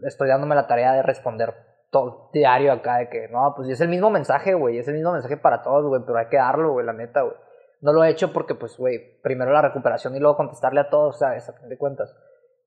estoy 0.05 0.27
dándome 0.27 0.55
la 0.55 0.67
tarea 0.67 0.93
de 0.93 1.03
responder 1.03 1.53
todo 1.89 2.29
diario 2.33 2.73
acá 2.73 2.97
de 2.97 3.09
que, 3.09 3.27
no, 3.29 3.53
pues 3.55 3.69
es 3.69 3.79
el 3.79 3.87
mismo 3.87 4.09
mensaje, 4.09 4.53
güey, 4.53 4.77
es 4.77 4.87
el 4.87 4.95
mismo 4.95 5.13
mensaje 5.13 5.37
para 5.37 5.61
todos, 5.61 5.85
güey, 5.85 6.01
pero 6.05 6.17
hay 6.17 6.27
que 6.27 6.37
darlo, 6.37 6.73
güey, 6.73 6.85
la 6.85 6.93
neta, 6.93 7.21
güey. 7.21 7.35
No 7.81 7.93
lo 7.93 8.03
he 8.03 8.09
hecho 8.09 8.33
porque, 8.33 8.55
pues, 8.55 8.77
güey, 8.77 9.21
primero 9.21 9.51
la 9.51 9.61
recuperación 9.61 10.15
y 10.15 10.19
luego 10.19 10.35
contestarle 10.35 10.81
a 10.81 10.89
todos, 10.89 11.15
o 11.15 11.19
sea, 11.19 11.29
a 11.29 11.39
fin 11.39 11.69
de 11.69 11.77
cuentas. 11.77 12.13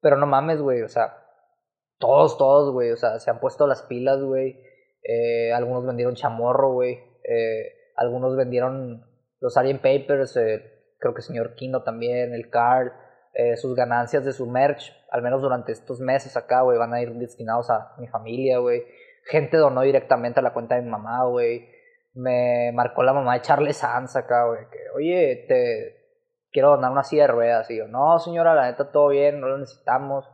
Pero 0.01 0.17
no 0.17 0.27
mames, 0.27 0.63
güey, 0.63 0.83
o 0.83 0.89
sea, 0.89 1.28
todos, 1.99 2.39
todos, 2.39 2.73
güey, 2.73 2.91
o 2.93 2.97
sea, 2.97 3.19
se 3.19 3.31
han 3.31 3.41
puesto 3.41 3.67
las 3.67 3.83
pilas, 3.83 4.21
güey 4.23 4.69
eh, 5.09 5.53
algunos 5.53 5.87
vendieron 5.87 6.15
chamorro, 6.15 6.73
güey. 6.73 6.99
Eh, 7.25 7.73
algunos 7.97 8.37
vendieron 8.37 9.05
los 9.41 9.57
Alien 9.57 9.79
Papers, 9.79 10.37
eh, 10.37 10.63
creo 10.99 11.15
que 11.15 11.21
el 11.21 11.27
señor 11.27 11.55
Kino 11.55 11.83
también, 11.83 12.35
el 12.35 12.51
Carl. 12.51 12.93
sus 13.57 13.77
ganancias 13.77 14.25
de 14.25 14.33
su 14.33 14.47
merch, 14.47 14.93
al 15.13 15.23
menos 15.23 15.41
durante 15.41 15.71
estos 15.71 16.01
meses 16.01 16.37
acá, 16.37 16.63
güey, 16.63 16.77
van 16.77 16.93
a 16.93 17.01
ir 17.01 17.13
destinados 17.15 17.71
a 17.71 17.95
mi 17.99 18.09
familia, 18.09 18.59
güey. 18.59 18.83
Gente 19.27 19.57
donó 19.59 19.83
directamente 19.83 20.41
a 20.41 20.43
la 20.43 20.53
cuenta 20.53 20.75
de 20.75 20.83
mi 20.83 20.91
mamá, 20.91 21.25
güey. 21.25 21.69
Me 22.15 22.73
marcó 22.75 23.03
la 23.05 23.13
mamá 23.13 23.35
de 23.35 23.43
Charles 23.43 23.77
Sanz 23.77 24.17
acá, 24.17 24.47
güey, 24.47 24.69
que, 24.73 24.79
oye, 24.97 25.45
te 25.47 25.97
quiero 26.51 26.71
donar 26.71 26.91
una 26.91 27.05
silla 27.05 27.23
de 27.23 27.29
ruedas. 27.29 27.71
Y 27.71 27.79
yo, 27.79 27.87
no, 27.87 28.19
señora, 28.19 28.55
la 28.55 28.71
neta, 28.71 28.91
todo 28.91 29.09
bien, 29.09 29.41
no 29.41 29.49
lo 29.49 29.59
necesitamos. 29.59 30.29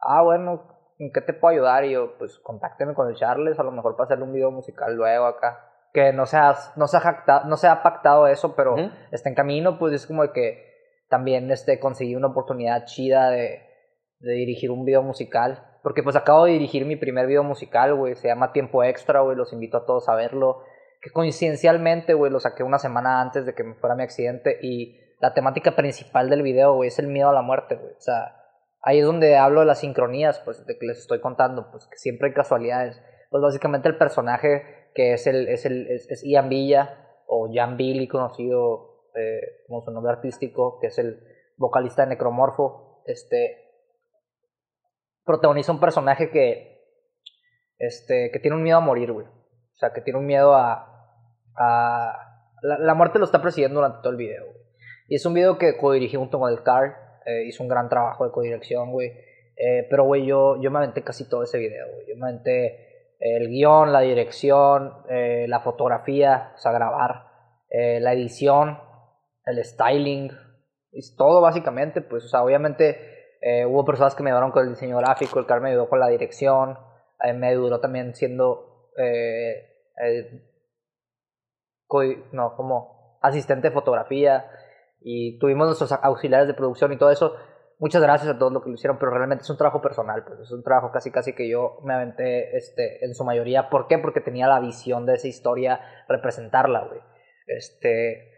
Ah, 0.00 0.22
bueno, 0.22 0.73
¿en 0.98 1.12
qué 1.12 1.20
te 1.20 1.32
puedo 1.32 1.54
ayudar? 1.54 1.84
Y 1.84 1.92
yo, 1.92 2.16
pues 2.18 2.38
contácteme 2.38 2.94
con 2.94 3.08
el 3.08 3.16
Charles, 3.16 3.58
a 3.58 3.62
lo 3.62 3.70
mejor 3.70 3.96
para 3.96 4.06
hacerle 4.06 4.24
un 4.24 4.32
video 4.32 4.50
musical 4.50 4.94
luego 4.94 5.26
acá. 5.26 5.70
Que 5.92 6.12
no 6.12 6.26
se 6.26 6.36
ha, 6.36 6.54
no 6.76 6.88
se 6.88 6.96
ha, 6.96 7.42
no 7.46 7.56
se 7.56 7.68
ha 7.68 7.82
pactado 7.82 8.26
eso, 8.26 8.56
pero 8.56 8.76
está 9.12 9.28
en 9.28 9.34
camino, 9.34 9.78
pues 9.78 9.94
es 9.94 10.06
como 10.06 10.22
de 10.22 10.32
que 10.32 10.74
también 11.08 11.50
este, 11.50 11.78
conseguí 11.78 12.16
una 12.16 12.28
oportunidad 12.28 12.84
chida 12.84 13.30
de, 13.30 13.62
de 14.18 14.32
dirigir 14.32 14.70
un 14.70 14.84
video 14.84 15.02
musical. 15.02 15.64
Porque 15.82 16.02
pues 16.02 16.16
acabo 16.16 16.46
de 16.46 16.52
dirigir 16.52 16.86
mi 16.86 16.96
primer 16.96 17.26
video 17.26 17.44
musical, 17.44 17.94
güey, 17.94 18.16
se 18.16 18.28
llama 18.28 18.52
Tiempo 18.52 18.82
Extra, 18.82 19.20
güey, 19.20 19.36
los 19.36 19.52
invito 19.52 19.76
a 19.76 19.86
todos 19.86 20.08
a 20.08 20.14
verlo. 20.14 20.62
Que 21.00 21.10
coincidencialmente, 21.10 22.14
güey, 22.14 22.32
lo 22.32 22.40
saqué 22.40 22.62
una 22.62 22.78
semana 22.78 23.20
antes 23.20 23.44
de 23.44 23.54
que 23.54 23.62
me 23.62 23.74
fuera 23.74 23.94
mi 23.94 24.02
accidente 24.02 24.58
y 24.62 24.98
la 25.20 25.34
temática 25.34 25.76
principal 25.76 26.30
del 26.30 26.42
video, 26.42 26.74
güey, 26.74 26.88
es 26.88 26.98
el 26.98 27.08
miedo 27.08 27.28
a 27.28 27.34
la 27.34 27.42
muerte, 27.42 27.76
güey. 27.76 27.92
O 27.92 28.00
sea, 28.00 28.43
ahí 28.84 28.98
es 29.00 29.06
donde 29.06 29.36
hablo 29.36 29.60
de 29.60 29.66
las 29.66 29.80
sincronías, 29.80 30.40
pues, 30.40 30.64
de 30.66 30.78
que 30.78 30.86
les 30.86 30.98
estoy 30.98 31.20
contando, 31.20 31.70
pues, 31.70 31.86
que 31.86 31.96
siempre 31.96 32.28
hay 32.28 32.34
casualidades. 32.34 33.02
Pues, 33.30 33.42
básicamente 33.42 33.88
el 33.88 33.98
personaje 33.98 34.90
que 34.94 35.14
es 35.14 35.26
el, 35.26 35.48
es 35.48 35.66
el, 35.66 35.88
es, 35.88 36.22
Ian 36.24 36.48
Villa, 36.48 37.00
o 37.26 37.50
Jan 37.52 37.76
Billy, 37.76 38.06
conocido 38.06 39.08
eh, 39.14 39.64
como 39.66 39.82
su 39.82 39.90
nombre 39.90 40.12
artístico, 40.12 40.78
que 40.80 40.86
es 40.86 40.98
el 40.98 41.20
vocalista 41.56 42.02
de 42.02 42.10
Necromorfo, 42.10 43.02
este, 43.06 43.72
protagoniza 45.24 45.72
un 45.72 45.80
personaje 45.80 46.30
que, 46.30 46.80
este, 47.78 48.30
que 48.32 48.38
tiene 48.38 48.56
un 48.56 48.62
miedo 48.62 48.78
a 48.78 48.82
morir, 48.82 49.12
güey. 49.12 49.26
O 49.26 49.76
sea, 49.76 49.92
que 49.92 50.00
tiene 50.00 50.18
un 50.20 50.26
miedo 50.26 50.54
a, 50.54 51.18
a 51.56 52.46
la, 52.62 52.78
la, 52.78 52.94
muerte 52.94 53.18
lo 53.18 53.24
está 53.24 53.42
persiguiendo 53.42 53.80
durante 53.80 53.98
todo 53.98 54.12
el 54.12 54.18
video, 54.18 54.44
güey. 54.44 54.58
Y 55.08 55.16
es 55.16 55.26
un 55.26 55.34
video 55.34 55.58
que 55.58 55.76
co-dirigí 55.76 56.16
junto 56.16 56.38
con 56.38 56.50
el 56.52 56.62
Car, 56.62 57.03
eh, 57.26 57.44
hizo 57.44 57.62
un 57.62 57.68
gran 57.68 57.88
trabajo 57.88 58.24
de 58.24 58.32
codirección, 58.32 58.92
güey. 58.92 59.12
Eh, 59.56 59.86
pero, 59.88 60.04
güey, 60.04 60.26
yo, 60.26 60.60
yo 60.60 60.70
me 60.70 60.78
aventé 60.78 61.02
casi 61.02 61.28
todo 61.28 61.42
ese 61.42 61.58
video, 61.58 61.86
güey. 61.92 62.06
Yo 62.08 62.16
me 62.16 62.28
aventé 62.28 63.14
el 63.18 63.48
guion, 63.48 63.92
la 63.92 64.00
dirección, 64.00 64.92
eh, 65.08 65.46
la 65.48 65.60
fotografía, 65.60 66.52
o 66.54 66.58
sea, 66.58 66.72
grabar, 66.72 67.32
la 67.70 68.12
edición, 68.12 68.78
el 69.46 69.64
styling, 69.64 70.30
todo 71.16 71.40
básicamente, 71.40 72.02
pues, 72.02 72.24
o 72.24 72.28
sea, 72.28 72.44
obviamente 72.44 72.96
hubo 73.66 73.84
personas 73.84 74.14
que 74.14 74.22
me 74.22 74.30
ayudaron 74.30 74.52
con 74.52 74.62
el 74.62 74.74
diseño 74.74 74.98
gráfico, 74.98 75.40
el 75.40 75.46
Carl 75.46 75.60
me 75.60 75.70
ayudó 75.70 75.88
con 75.88 75.98
la 75.98 76.06
dirección, 76.06 76.78
me 77.34 77.48
ayudó 77.48 77.80
también 77.80 78.14
siendo, 78.14 78.92
no, 82.30 82.54
como 82.54 83.18
asistente 83.22 83.70
de 83.70 83.74
fotografía, 83.74 84.48
y 85.04 85.38
tuvimos 85.38 85.66
nuestros 85.66 85.92
auxiliares 85.92 86.48
de 86.48 86.54
producción 86.54 86.92
y 86.92 86.96
todo 86.96 87.10
eso. 87.10 87.36
Muchas 87.78 88.00
gracias 88.00 88.34
a 88.34 88.38
todos 88.38 88.52
los 88.52 88.62
que 88.62 88.70
lo 88.70 88.74
hicieron, 88.74 88.98
pero 88.98 89.10
realmente 89.10 89.42
es 89.42 89.50
un 89.50 89.58
trabajo 89.58 89.82
personal, 89.82 90.24
pues 90.24 90.40
es 90.40 90.50
un 90.50 90.62
trabajo 90.62 90.90
casi 90.90 91.10
casi 91.10 91.34
que 91.34 91.48
yo 91.48 91.78
me 91.84 91.92
aventé 91.92 92.56
este, 92.56 93.04
en 93.04 93.14
su 93.14 93.22
mayoría. 93.22 93.68
¿Por 93.68 93.86
qué? 93.86 93.98
Porque 93.98 94.22
tenía 94.22 94.48
la 94.48 94.60
visión 94.60 95.04
de 95.04 95.14
esa 95.14 95.28
historia, 95.28 95.80
representarla, 96.08 96.86
güey. 96.86 97.00
Este, 97.46 98.32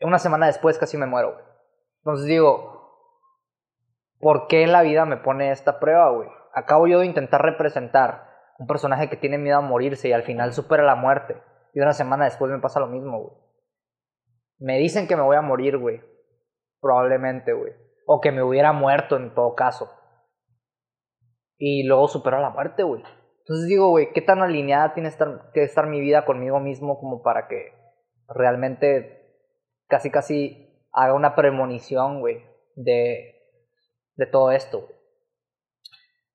una 0.00 0.18
semana 0.18 0.46
después 0.46 0.78
casi 0.78 0.96
me 0.96 1.06
muero, 1.06 1.34
güey. 1.34 1.44
Entonces 1.98 2.26
digo, 2.26 2.74
¿por 4.18 4.48
qué 4.48 4.66
la 4.66 4.82
vida 4.82 5.04
me 5.04 5.18
pone 5.18 5.52
esta 5.52 5.78
prueba, 5.78 6.10
güey? 6.10 6.28
Acabo 6.54 6.88
yo 6.88 6.98
de 6.98 7.06
intentar 7.06 7.40
representar 7.40 8.28
un 8.58 8.66
personaje 8.66 9.08
que 9.08 9.16
tiene 9.16 9.38
miedo 9.38 9.58
a 9.58 9.60
morirse 9.60 10.08
y 10.08 10.12
al 10.12 10.24
final 10.24 10.52
supera 10.52 10.82
la 10.82 10.96
muerte. 10.96 11.40
Y 11.72 11.80
una 11.80 11.92
semana 11.92 12.24
después 12.24 12.50
me 12.50 12.58
pasa 12.58 12.80
lo 12.80 12.88
mismo, 12.88 13.20
güey. 13.20 13.43
Me 14.58 14.78
dicen 14.78 15.06
que 15.06 15.16
me 15.16 15.22
voy 15.22 15.36
a 15.36 15.42
morir, 15.42 15.78
güey. 15.78 16.00
Probablemente, 16.80 17.52
güey. 17.52 17.72
O 18.06 18.20
que 18.20 18.32
me 18.32 18.42
hubiera 18.42 18.72
muerto 18.72 19.16
en 19.16 19.34
todo 19.34 19.54
caso. 19.54 19.90
y 21.58 21.84
luego 21.84 22.08
supero 22.08 22.40
la 22.40 22.50
muerte, 22.50 22.82
güey. 22.82 23.02
Entonces 23.38 23.68
digo, 23.68 23.90
güey, 23.90 24.12
¿qué 24.12 24.22
tan 24.22 24.40
alineada 24.42 24.94
tiene 24.94 25.10
que 25.52 25.62
estar 25.62 25.86
mi 25.86 26.00
vida 26.00 26.24
conmigo 26.24 26.60
mismo 26.60 26.98
como 26.98 27.22
para 27.22 27.46
que 27.46 27.72
realmente 28.28 29.38
casi 29.86 30.10
casi 30.10 30.86
haga 30.92 31.12
una 31.14 31.34
premonición, 31.34 32.20
güey, 32.20 32.42
de, 32.74 33.34
de 34.16 34.26
todo 34.26 34.50
esto, 34.50 34.80
güey? 34.80 34.94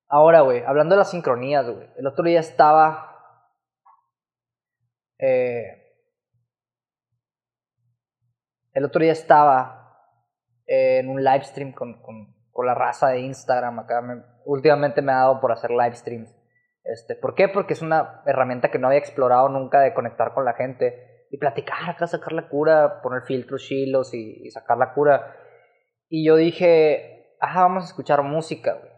Ahora, 0.07 0.41
güey, 0.41 0.63
hablando 0.63 0.95
de 0.95 0.99
las 0.99 1.11
sincronías, 1.11 1.67
güey, 1.69 1.87
el 1.97 2.07
otro 2.07 2.23
día 2.23 2.39
estaba... 2.39 3.05
Eh, 5.19 5.88
el 8.79 8.85
otro 8.85 9.01
día 9.01 9.11
estaba 9.11 9.93
en 10.65 11.09
un 11.09 11.23
live 11.23 11.43
stream 11.43 11.73
con 11.73 12.65
la 12.65 12.73
raza 12.73 13.09
de 13.09 13.19
Instagram. 13.19 13.79
Acá 13.79 14.01
me, 14.01 14.23
últimamente 14.45 15.01
me 15.01 15.11
ha 15.11 15.17
dado 15.17 15.39
por 15.39 15.51
hacer 15.51 15.71
live 15.71 15.95
streams. 15.95 16.35
Este, 16.83 17.15
¿Por 17.15 17.35
qué? 17.35 17.47
Porque 17.47 17.73
es 17.73 17.81
una 17.81 18.23
herramienta 18.25 18.71
que 18.71 18.79
no 18.79 18.87
había 18.87 18.99
explorado 18.99 19.49
nunca 19.49 19.81
de 19.81 19.93
conectar 19.93 20.33
con 20.33 20.45
la 20.45 20.53
gente 20.53 21.25
y 21.29 21.37
platicar 21.37 21.89
acá, 21.89 22.07
sacar 22.07 22.33
la 22.33 22.49
cura, 22.49 23.01
poner 23.01 23.23
filtros 23.23 23.63
chilos 23.63 24.13
y, 24.13 24.49
sacar 24.49 24.77
la 24.77 24.93
cura. 24.93 25.35
Y 26.07 26.25
yo 26.25 26.35
dije, 26.35 27.35
ajá, 27.39 27.61
vamos 27.61 27.83
a 27.83 27.87
escuchar 27.87 28.23
música, 28.23 28.73
güey. 28.73 28.91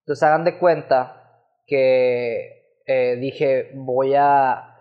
Entonces 0.00 0.22
hagan 0.22 0.44
de 0.44 0.58
cuenta 0.58 1.44
que 1.66 2.80
eh, 2.86 3.16
dije, 3.16 3.70
voy 3.74 4.14
a, 4.16 4.74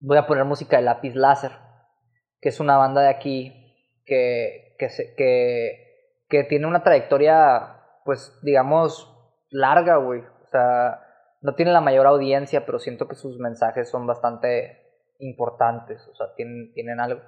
voy 0.00 0.16
a 0.16 0.26
poner 0.26 0.44
música 0.44 0.76
de 0.76 0.84
lápiz 0.84 1.14
láser, 1.14 1.52
que 2.40 2.48
es 2.48 2.60
una 2.60 2.76
banda 2.76 3.02
de 3.02 3.08
aquí 3.08 3.52
que, 4.04 4.76
que, 4.78 4.88
que, 5.16 6.24
que 6.28 6.44
tiene 6.44 6.66
una 6.66 6.82
trayectoria, 6.82 7.80
pues, 8.04 8.38
digamos, 8.42 9.12
larga, 9.50 9.96
güey. 9.96 10.20
O 10.20 10.46
sea, 10.50 11.00
no 11.40 11.54
tiene 11.54 11.72
la 11.72 11.80
mayor 11.80 12.06
audiencia, 12.06 12.66
pero 12.66 12.78
siento 12.78 13.08
que 13.08 13.14
sus 13.14 13.38
mensajes 13.38 13.88
son 13.90 14.06
bastante 14.06 14.82
importantes, 15.18 16.06
o 16.08 16.14
sea, 16.14 16.34
tienen, 16.34 16.72
tienen 16.74 17.00
algo. 17.00 17.20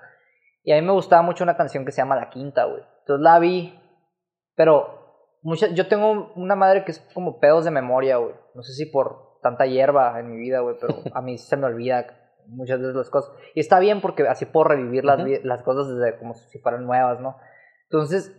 Y 0.62 0.72
a 0.72 0.76
mí 0.76 0.82
me 0.82 0.92
gustaba 0.92 1.22
mucho 1.22 1.44
una 1.44 1.56
canción 1.56 1.84
que 1.84 1.92
se 1.92 2.02
llama 2.02 2.16
La 2.16 2.30
Quinta, 2.30 2.64
güey. 2.64 2.82
Entonces 3.00 3.22
la 3.22 3.38
vi, 3.38 3.80
pero 4.54 5.38
mucha, 5.42 5.68
yo 5.68 5.88
tengo 5.88 6.32
una 6.34 6.56
madre 6.56 6.84
que 6.84 6.92
es 6.92 7.00
como 7.14 7.40
pedos 7.40 7.64
de 7.64 7.70
memoria, 7.70 8.18
güey. 8.18 8.34
No 8.54 8.62
sé 8.62 8.72
si 8.72 8.86
por 8.86 9.40
tanta 9.40 9.66
hierba 9.66 10.18
en 10.18 10.30
mi 10.30 10.38
vida, 10.38 10.60
güey, 10.60 10.76
pero 10.80 10.94
a 11.14 11.22
mí 11.22 11.38
se 11.38 11.56
me 11.56 11.66
olvida 11.66 12.06
muchas 12.48 12.80
veces 12.80 12.94
las 12.94 13.10
cosas. 13.10 13.32
Y 13.54 13.60
está 13.60 13.78
bien 13.78 14.00
porque 14.00 14.26
así 14.26 14.46
puedo 14.46 14.64
revivir 14.64 15.04
las, 15.04 15.20
las 15.44 15.62
cosas 15.62 15.94
desde 15.94 16.18
como 16.18 16.34
si 16.34 16.58
fueran 16.58 16.86
nuevas, 16.86 17.20
¿no? 17.20 17.36
Entonces 17.84 18.34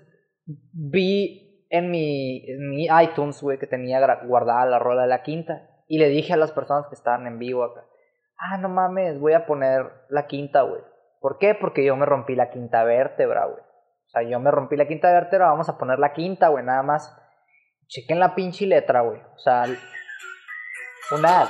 vi 0.45 1.65
en 1.69 1.91
mi, 1.91 2.43
en 2.49 2.69
mi 2.69 2.87
iTunes, 3.03 3.41
güey, 3.41 3.59
que 3.59 3.67
tenía 3.67 3.99
guardada 4.25 4.65
la 4.65 4.79
rola 4.79 5.03
de 5.03 5.07
la 5.07 5.23
quinta. 5.23 5.69
Y 5.87 5.99
le 5.99 6.09
dije 6.09 6.33
a 6.33 6.37
las 6.37 6.51
personas 6.51 6.87
que 6.87 6.95
estaban 6.95 7.25
en 7.25 7.39
vivo 7.39 7.63
acá, 7.63 7.83
ah, 8.37 8.57
no 8.57 8.69
mames, 8.69 9.19
voy 9.19 9.33
a 9.33 9.45
poner 9.45 9.91
la 10.09 10.27
quinta, 10.27 10.61
güey. 10.61 10.81
¿Por 11.19 11.37
qué? 11.37 11.55
Porque 11.55 11.83
yo 11.83 11.95
me 11.95 12.05
rompí 12.05 12.35
la 12.35 12.49
quinta 12.49 12.83
vértebra, 12.83 13.45
güey. 13.45 13.59
O 13.59 14.09
sea, 14.09 14.23
yo 14.23 14.39
me 14.39 14.51
rompí 14.51 14.75
la 14.75 14.87
quinta 14.87 15.11
vértebra, 15.11 15.47
vamos 15.47 15.69
a 15.69 15.77
poner 15.77 15.99
la 15.99 16.13
quinta, 16.13 16.47
güey, 16.47 16.63
nada 16.63 16.81
más. 16.83 17.15
Chequen 17.87 18.19
la 18.19 18.35
pinche 18.35 18.65
letra, 18.65 19.01
güey. 19.01 19.19
O 19.35 19.39
sea, 19.39 19.65
una... 21.11 21.49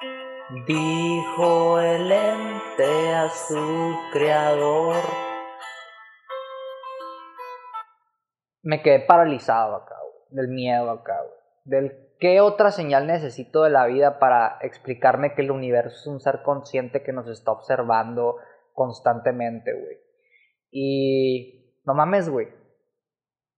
dijo 0.67 1.79
el 1.79 2.11
ente 2.11 3.13
a 3.13 3.29
su 3.29 3.95
creador. 4.11 4.95
Me 8.63 8.81
quedé 8.81 8.99
paralizado 8.99 9.75
acá, 9.75 9.95
del 10.29 10.47
miedo 10.47 10.91
acá, 10.91 11.19
del 11.63 12.15
qué 12.19 12.41
otra 12.41 12.71
señal 12.71 13.07
necesito 13.07 13.63
de 13.63 13.71
la 13.71 13.85
vida 13.87 14.19
para 14.19 14.59
explicarme 14.61 15.33
que 15.33 15.41
el 15.41 15.51
universo 15.51 15.95
es 15.95 16.07
un 16.07 16.19
ser 16.19 16.43
consciente 16.43 17.01
que 17.03 17.13
nos 17.13 17.27
está 17.27 17.51
observando 17.51 18.37
constantemente, 18.73 19.73
güey. 19.73 19.97
Y 20.71 21.79
no 21.83 21.93
mames, 21.93 22.29
güey 22.29 22.61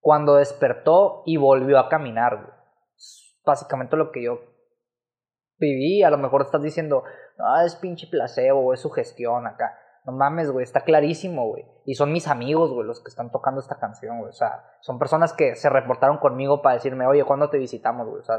cuando 0.04 0.36
despertó 0.36 1.22
y 1.24 1.38
volvió 1.38 1.78
a 1.78 1.88
caminar, 1.88 2.36
güey. 2.36 2.52
Básicamente 3.42 3.96
lo 3.96 4.12
que 4.12 4.22
yo 4.22 4.38
viví, 5.64 6.02
a 6.02 6.10
lo 6.10 6.18
mejor 6.18 6.42
estás 6.42 6.62
diciendo, 6.62 7.04
no, 7.38 7.60
es 7.62 7.76
pinche 7.76 8.06
placebo, 8.06 8.72
es 8.72 8.80
sugestión 8.80 9.46
acá. 9.46 9.78
No 10.04 10.12
mames, 10.12 10.50
güey, 10.50 10.64
está 10.64 10.82
clarísimo, 10.82 11.48
güey. 11.48 11.64
Y 11.86 11.94
son 11.94 12.12
mis 12.12 12.28
amigos, 12.28 12.72
güey, 12.72 12.86
los 12.86 13.02
que 13.02 13.08
están 13.08 13.30
tocando 13.30 13.60
esta 13.60 13.78
canción, 13.78 14.18
güey. 14.18 14.28
O 14.28 14.34
sea, 14.34 14.64
son 14.80 14.98
personas 14.98 15.32
que 15.32 15.56
se 15.56 15.70
reportaron 15.70 16.18
conmigo 16.18 16.60
para 16.60 16.74
decirme, 16.74 17.06
oye, 17.06 17.24
¿cuándo 17.24 17.48
te 17.48 17.58
visitamos, 17.58 18.06
güey? 18.06 18.20
O 18.20 18.24
sea, 18.24 18.36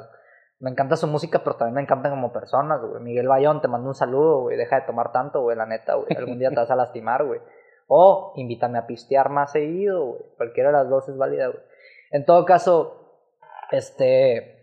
me 0.60 0.70
encanta 0.70 0.96
su 0.96 1.08
música, 1.08 1.40
pero 1.44 1.56
también 1.56 1.76
me 1.76 1.82
encantan 1.82 2.12
como 2.12 2.32
personas, 2.32 2.82
güey. 2.82 3.02
Miguel 3.02 3.28
Bayón, 3.28 3.62
te 3.62 3.68
mando 3.68 3.88
un 3.88 3.96
saludo, 3.96 4.42
güey. 4.42 4.58
Deja 4.58 4.80
de 4.80 4.86
tomar 4.86 5.12
tanto, 5.12 5.42
güey, 5.42 5.58
la 5.58 5.66
neta, 5.66 5.96
güey. 5.96 6.08
Algún 6.16 6.38
día 6.38 6.50
te 6.50 6.56
vas 6.56 6.70
a 6.70 6.76
lastimar, 6.76 7.26
güey. 7.26 7.42
O 7.88 8.34
invítame 8.36 8.78
a 8.78 8.86
pistear 8.86 9.30
más 9.30 9.52
seguido, 9.52 10.06
güey. 10.06 10.22
Cualquiera 10.38 10.70
de 10.70 10.78
las 10.78 10.90
dos 10.90 11.10
es 11.10 11.18
válida, 11.18 11.48
güey. 11.48 11.60
En 12.12 12.26
todo 12.26 12.46
caso, 12.46 13.22
este, 13.72 14.55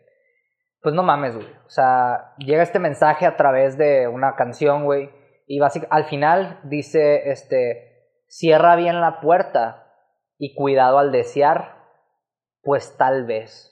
pues 0.82 0.94
no 0.94 1.02
mames, 1.02 1.34
güey. 1.34 1.48
O 1.66 1.70
sea, 1.70 2.34
llega 2.38 2.62
este 2.62 2.78
mensaje 2.78 3.26
a 3.26 3.36
través 3.36 3.78
de 3.78 4.08
una 4.08 4.34
canción, 4.36 4.84
güey. 4.84 5.10
Y 5.46 5.58
básicamente, 5.58 5.96
al 5.96 6.04
final 6.04 6.60
dice, 6.64 7.30
este, 7.30 8.08
cierra 8.26 8.76
bien 8.76 9.00
la 9.00 9.20
puerta 9.20 9.90
y 10.38 10.54
cuidado 10.54 10.98
al 10.98 11.12
desear, 11.12 11.76
pues 12.62 12.96
tal 12.96 13.26
vez. 13.26 13.68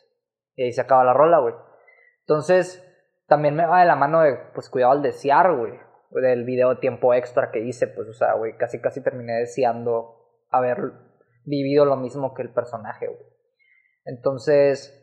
Y 0.55 0.65
ahí 0.65 0.73
se 0.73 0.81
acaba 0.81 1.05
la 1.05 1.13
rola, 1.13 1.39
güey. 1.39 1.55
Entonces, 2.21 2.87
también 3.27 3.55
me 3.55 3.67
va 3.67 3.81
de 3.81 3.87
la 3.87 3.97
mano 3.97 4.21
de, 4.21 4.37
pues 4.55 4.71
cuidado 4.71 4.93
al 4.93 5.03
desear, 5.03 5.55
güey 5.57 5.91
del 6.11 6.45
video 6.45 6.79
tiempo 6.79 7.15
extra 7.15 7.51
que 7.51 7.61
hice, 7.61 7.87
pues, 7.87 8.09
o 8.09 8.13
sea, 8.13 8.35
güey, 8.35 8.57
casi 8.57 8.81
casi 8.81 9.03
terminé 9.03 9.35
deseando 9.35 10.17
haber 10.51 10.93
vivido 11.45 11.85
lo 11.85 11.97
mismo 11.97 12.35
que 12.35 12.43
el 12.43 12.53
personaje, 12.53 13.07
güey. 13.07 13.27
Entonces, 14.05 14.99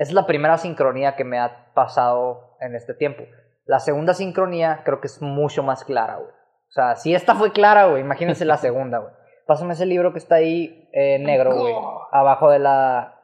es 0.00 0.14
la 0.14 0.26
primera 0.26 0.56
sincronía 0.56 1.14
que 1.14 1.24
me 1.24 1.38
ha 1.38 1.74
pasado 1.74 2.56
en 2.60 2.74
este 2.74 2.94
tiempo. 2.94 3.22
La 3.66 3.80
segunda 3.80 4.14
sincronía 4.14 4.80
creo 4.82 4.98
que 4.98 5.08
es 5.08 5.20
mucho 5.20 5.62
más 5.62 5.84
clara, 5.84 6.16
güey. 6.16 6.30
O 6.30 6.72
sea, 6.72 6.96
si 6.96 7.14
esta 7.14 7.34
fue 7.34 7.52
clara, 7.52 7.84
güey, 7.84 8.00
imagínense 8.00 8.46
la 8.46 8.56
segunda, 8.56 8.98
güey. 8.98 9.12
Pásame 9.46 9.74
ese 9.74 9.84
libro 9.84 10.14
que 10.14 10.18
está 10.18 10.36
ahí 10.36 10.88
eh, 10.94 11.18
negro, 11.18 11.54
güey. 11.54 11.74
Abajo 12.12 12.48
de 12.50 12.60
la... 12.60 13.14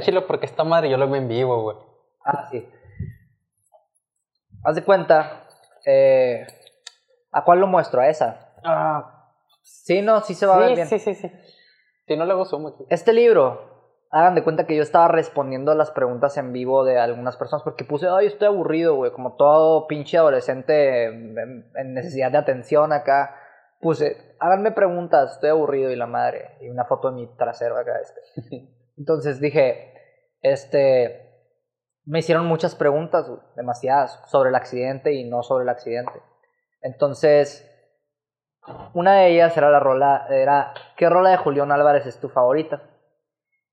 Chilo 0.00 0.26
porque 0.26 0.46
esta 0.46 0.64
madre 0.64 0.88
yo 0.88 0.96
lo 0.96 1.06
veo 1.06 1.20
en 1.20 1.28
vivo, 1.28 1.62
güey. 1.62 1.76
Ah, 2.24 2.48
sí. 2.50 2.66
Haz 4.64 4.74
de 4.74 4.84
cuenta, 4.84 5.44
eh, 5.84 6.46
¿a 7.30 7.44
cuál 7.44 7.60
lo 7.60 7.66
muestro? 7.66 8.00
¿A 8.00 8.08
esa? 8.08 8.54
Ah. 8.64 9.32
Sí, 9.60 10.00
no, 10.00 10.22
sí 10.22 10.32
se 10.32 10.46
va 10.46 10.54
a 10.54 10.60
ver 10.60 10.76
bien. 10.76 10.86
Sí, 10.86 10.98
sí, 10.98 11.14
sí. 11.14 11.30
Si 12.06 12.16
no, 12.16 12.24
luego 12.24 12.46
sumo 12.46 12.68
aquí. 12.68 12.86
Este 12.88 13.12
libro, 13.12 13.65
hagan 14.10 14.34
de 14.34 14.44
cuenta 14.44 14.66
que 14.66 14.76
yo 14.76 14.82
estaba 14.82 15.08
respondiendo 15.08 15.72
a 15.72 15.74
las 15.74 15.90
preguntas 15.90 16.36
en 16.36 16.52
vivo 16.52 16.84
de 16.84 16.98
algunas 16.98 17.36
personas 17.36 17.62
porque 17.62 17.84
puse, 17.84 18.08
ay, 18.08 18.26
estoy 18.26 18.48
aburrido, 18.48 18.94
güey, 18.94 19.12
como 19.12 19.36
todo 19.36 19.86
pinche 19.86 20.16
adolescente 20.18 21.04
en, 21.04 21.94
necesidad 21.94 22.30
de 22.30 22.38
atención 22.38 22.92
acá. 22.92 23.36
Puse, 23.80 24.34
háganme 24.38 24.72
preguntas, 24.72 25.32
estoy 25.32 25.50
aburrido 25.50 25.90
y 25.90 25.96
la 25.96 26.06
madre. 26.06 26.56
Y 26.60 26.68
una 26.68 26.84
foto 26.84 27.10
de 27.10 27.16
mi 27.16 27.36
trasero 27.36 27.76
acá. 27.76 27.92
Este. 28.00 28.68
Entonces 28.96 29.40
dije, 29.40 29.92
este, 30.40 31.26
me 32.04 32.20
hicieron 32.20 32.46
muchas 32.46 32.74
preguntas, 32.74 33.30
demasiadas, 33.56 34.22
sobre 34.28 34.50
el 34.50 34.54
accidente 34.54 35.12
y 35.12 35.28
no 35.28 35.42
sobre 35.42 35.64
el 35.64 35.68
accidente. 35.68 36.22
Entonces, 36.80 37.68
una 38.94 39.14
de 39.14 39.28
ellas 39.28 39.56
era 39.56 39.70
la 39.70 39.80
rola, 39.80 40.26
era, 40.30 40.72
¿qué 40.96 41.10
rola 41.10 41.30
de 41.30 41.36
Julián 41.36 41.72
Álvarez 41.72 42.06
es 42.06 42.18
tu 42.18 42.28
favorita? 42.28 42.82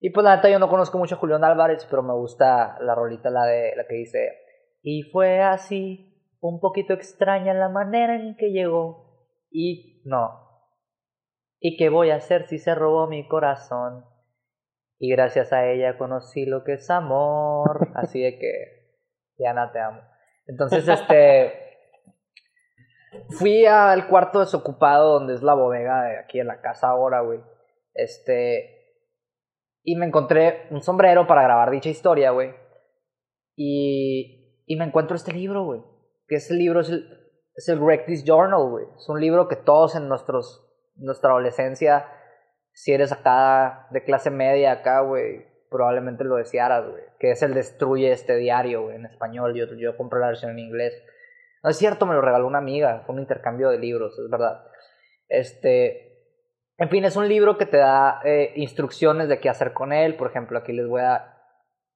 Y 0.06 0.10
pues 0.10 0.26
la 0.26 0.36
neta 0.36 0.50
yo 0.50 0.60
no 0.60 0.68
conozco 0.68 0.98
mucho 0.98 1.16
a 1.16 1.18
Julián 1.18 1.46
Álvarez, 1.46 1.88
pero 1.90 2.04
me 2.04 2.12
gusta 2.14 2.76
la 2.82 2.94
rolita, 2.94 3.30
la 3.30 3.46
de 3.46 3.74
la 3.78 3.88
que 3.88 3.96
dice, 3.96 4.38
y 4.82 5.04
fue 5.04 5.42
así, 5.42 6.22
un 6.42 6.60
poquito 6.60 6.92
extraña 6.92 7.54
la 7.54 7.70
manera 7.70 8.14
en 8.14 8.36
que 8.36 8.52
llegó, 8.52 9.30
y 9.50 10.02
no. 10.04 10.42
¿Y 11.58 11.78
qué 11.78 11.88
voy 11.88 12.10
a 12.10 12.18
hacer 12.18 12.48
si 12.48 12.60
se 12.60 12.76
robó 12.76 13.08
mi 13.08 13.26
corazón? 13.30 14.04
Y 15.00 15.10
gracias 15.10 15.54
a 15.54 15.68
ella 15.68 15.98
conocí 15.98 16.46
lo 16.46 16.66
que 16.66 16.74
es 16.74 16.90
amor. 16.90 17.88
Así 17.96 18.22
de 18.22 18.38
que, 18.38 18.98
Diana, 19.38 19.72
te 19.72 19.80
amo. 19.80 20.02
Entonces, 20.48 20.86
este. 20.86 21.54
fui 23.40 23.66
al 23.66 24.10
cuarto 24.10 24.42
desocupado 24.42 25.14
donde 25.14 25.36
es 25.36 25.44
la 25.44 25.54
bodega 25.54 26.04
de 26.04 26.18
aquí 26.18 26.42
en 26.42 26.48
la 26.48 26.60
casa 26.60 26.90
ahora, 26.90 27.22
güey. 27.22 27.40
Este. 27.94 28.83
Y 29.84 29.96
me 29.98 30.06
encontré 30.06 30.68
un 30.72 30.82
sombrero 30.82 31.28
para 31.28 31.44
grabar 31.44 31.70
dicha 31.70 31.90
historia, 31.90 32.32
güey. 32.32 32.56
Y, 33.56 34.64
y 34.66 34.76
me 34.78 34.86
encuentro 34.86 35.16
este 35.16 35.34
libro, 35.34 35.66
güey. 35.66 35.82
Que 36.28 36.36
es 36.36 36.50
el, 36.50 36.62
es 37.56 37.70
el 37.70 37.86
Rectis 37.86 38.24
Journal, 38.24 38.70
güey. 38.70 38.86
Es 38.98 39.08
un 39.10 39.20
libro 39.20 39.48
que 39.48 39.58
todos 39.58 39.96
en 39.96 40.08
nuestros, 40.08 40.66
nuestra 40.96 41.32
adolescencia, 41.32 42.08
si 42.72 42.94
eres 42.94 43.12
acá 43.12 43.88
de 43.92 44.04
clase 44.04 44.32
media 44.32 44.72
acá, 44.72 45.02
güey, 45.02 45.46
probablemente 45.70 46.24
lo 46.24 46.38
desearas, 46.38 46.90
güey. 46.90 47.04
Que 47.20 47.32
es 47.32 47.42
el 47.44 47.54
Destruye 47.54 48.12
este 48.12 48.38
diario, 48.38 48.84
güey, 48.84 48.96
en 48.96 49.06
español. 49.06 49.54
Yo, 49.54 49.66
yo 49.76 49.98
compré 49.98 50.20
la 50.20 50.28
versión 50.28 50.52
en 50.52 50.60
inglés. 50.60 50.94
No 51.64 51.70
es 51.70 51.78
cierto, 51.78 52.06
me 52.06 52.14
lo 52.14 52.22
regaló 52.22 52.48
una 52.48 52.60
amiga. 52.60 53.04
Fue 53.06 53.16
un 53.16 53.22
intercambio 53.22 53.70
de 53.70 53.80
libros, 53.80 54.18
es 54.18 54.30
verdad. 54.30 54.66
Este. 55.28 56.13
En 56.78 56.90
fin, 56.90 57.06
es 57.06 57.16
un 57.16 57.28
libro 57.28 57.58
que 57.58 57.66
te 57.66 57.78
da 57.78 58.20
eh, 58.26 58.54
instrucciones 58.56 59.30
de 59.30 59.40
qué 59.40 59.50
hacer 59.50 59.74
con 59.74 59.94
él. 59.94 60.16
Por 60.16 60.30
ejemplo, 60.30 60.58
aquí 60.58 60.74
les 60.74 60.88
voy 60.88 61.02
a. 61.02 61.38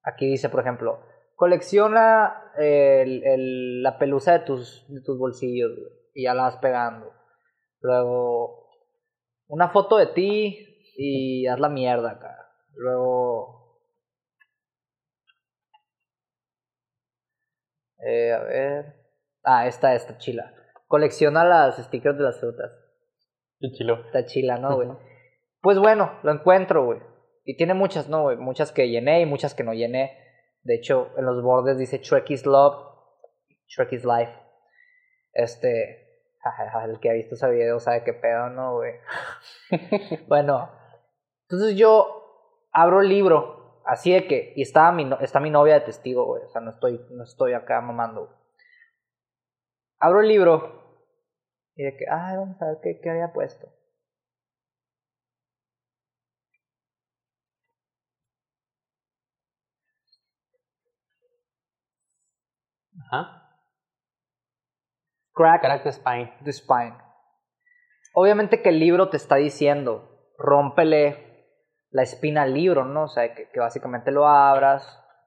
Aquí 0.04 0.28
dice, 0.28 0.50
por 0.50 0.62
ejemplo, 0.62 1.04
colecciona 1.36 2.52
el, 2.58 3.24
el, 3.26 3.84
la 3.84 3.98
pelusa 3.98 4.34
de 4.34 4.40
tus, 4.40 4.86
de 4.88 5.02
tus 5.02 5.18
bolsillos 5.18 5.72
güey, 5.76 5.92
y 6.14 6.24
ya 6.24 6.34
la 6.34 6.44
vas 6.44 6.58
pegando. 6.58 7.12
Luego, 7.82 8.70
una 9.48 9.70
foto 9.70 9.98
de 9.98 10.08
ti 10.08 10.94
y 10.96 11.48
haz 11.48 11.60
la 11.60 11.70
mierda 11.70 12.12
acá. 12.12 12.38
Luego, 12.76 13.82
eh, 18.00 18.32
a 18.32 18.40
ver. 18.44 18.96
Ah, 19.44 19.68
esta, 19.68 19.96
esta 19.96 20.18
chila. 20.18 20.54
Colecciona 20.88 21.44
las 21.44 21.78
stickers 21.78 22.18
de 22.18 22.24
las 22.24 22.40
frutas. 22.40 22.72
Qué 23.60 23.72
chilo. 23.72 24.06
Está 24.06 24.26
chila, 24.26 24.58
¿no, 24.58 24.76
güey? 24.76 24.90
pues 25.62 25.80
bueno, 25.80 26.20
lo 26.24 26.32
encuentro, 26.32 26.86
güey. 26.86 27.00
Y 27.44 27.56
tiene 27.56 27.74
muchas, 27.74 28.10
¿no, 28.10 28.24
güey? 28.24 28.38
Muchas 28.38 28.72
que 28.72 28.90
llené 28.90 29.22
y 29.22 29.26
muchas 29.26 29.54
que 29.54 29.64
no 29.64 29.74
llené. 29.74 30.18
De 30.64 30.76
hecho, 30.76 31.12
en 31.18 31.26
los 31.26 31.42
bordes 31.42 31.78
dice 31.78 32.02
is 32.28 32.46
Love, 32.46 32.76
is 33.92 34.06
Life. 34.06 34.34
Este, 35.34 36.08
el 36.86 37.00
que 37.00 37.10
ha 37.10 37.14
visto 37.14 37.36
ese 37.36 37.50
video 37.50 37.80
sabe 37.80 38.04
qué 38.04 38.14
pedo, 38.14 38.50
¿no, 38.50 38.76
güey? 38.76 38.94
bueno, 40.28 40.72
entonces 41.44 41.78
yo 41.78 42.68
abro 42.72 43.02
el 43.02 43.10
libro, 43.10 43.82
así 43.86 44.12
de 44.12 44.28
que, 44.28 44.54
y 44.56 44.62
está 44.62 44.92
mi, 44.92 45.10
está 45.22 45.40
mi 45.40 45.50
novia 45.50 45.76
de 45.76 45.82
testigo, 45.82 46.26
güey, 46.26 46.44
o 46.44 46.50
sea, 46.50 46.62
no 46.62 46.72
estoy, 46.72 47.02
no 47.12 47.24
estoy 47.24 47.54
acá 47.54 47.82
mamando. 47.82 48.34
Abro 50.00 50.22
el 50.22 50.28
libro 50.28 50.87
y 51.78 51.84
de 51.84 51.96
que, 51.96 52.06
ay, 52.10 52.38
vamos 52.38 52.60
a 52.62 52.66
ver 52.66 52.78
qué, 52.82 53.00
qué 53.00 53.10
había 53.12 53.32
puesto. 53.32 53.68
Ajá. 63.06 63.44
Crack, 65.34 65.62
Crack 65.62 65.84
the 65.84 65.92
spine. 65.92 66.34
the 66.44 66.52
spine. 66.52 66.98
Obviamente 68.14 68.64
que 68.64 68.70
el 68.70 68.80
libro 68.80 69.10
te 69.10 69.18
está 69.18 69.36
diciendo, 69.36 70.34
rómpele 70.40 71.28
la 71.92 72.02
espina 72.02 72.42
al 72.42 72.56
libro, 72.56 72.86
¿no? 72.86 73.04
O 73.04 73.08
sea, 73.08 73.36
que, 73.36 73.50
que 73.52 73.60
básicamente 73.60 74.12
lo 74.12 74.28
abras 74.28 74.84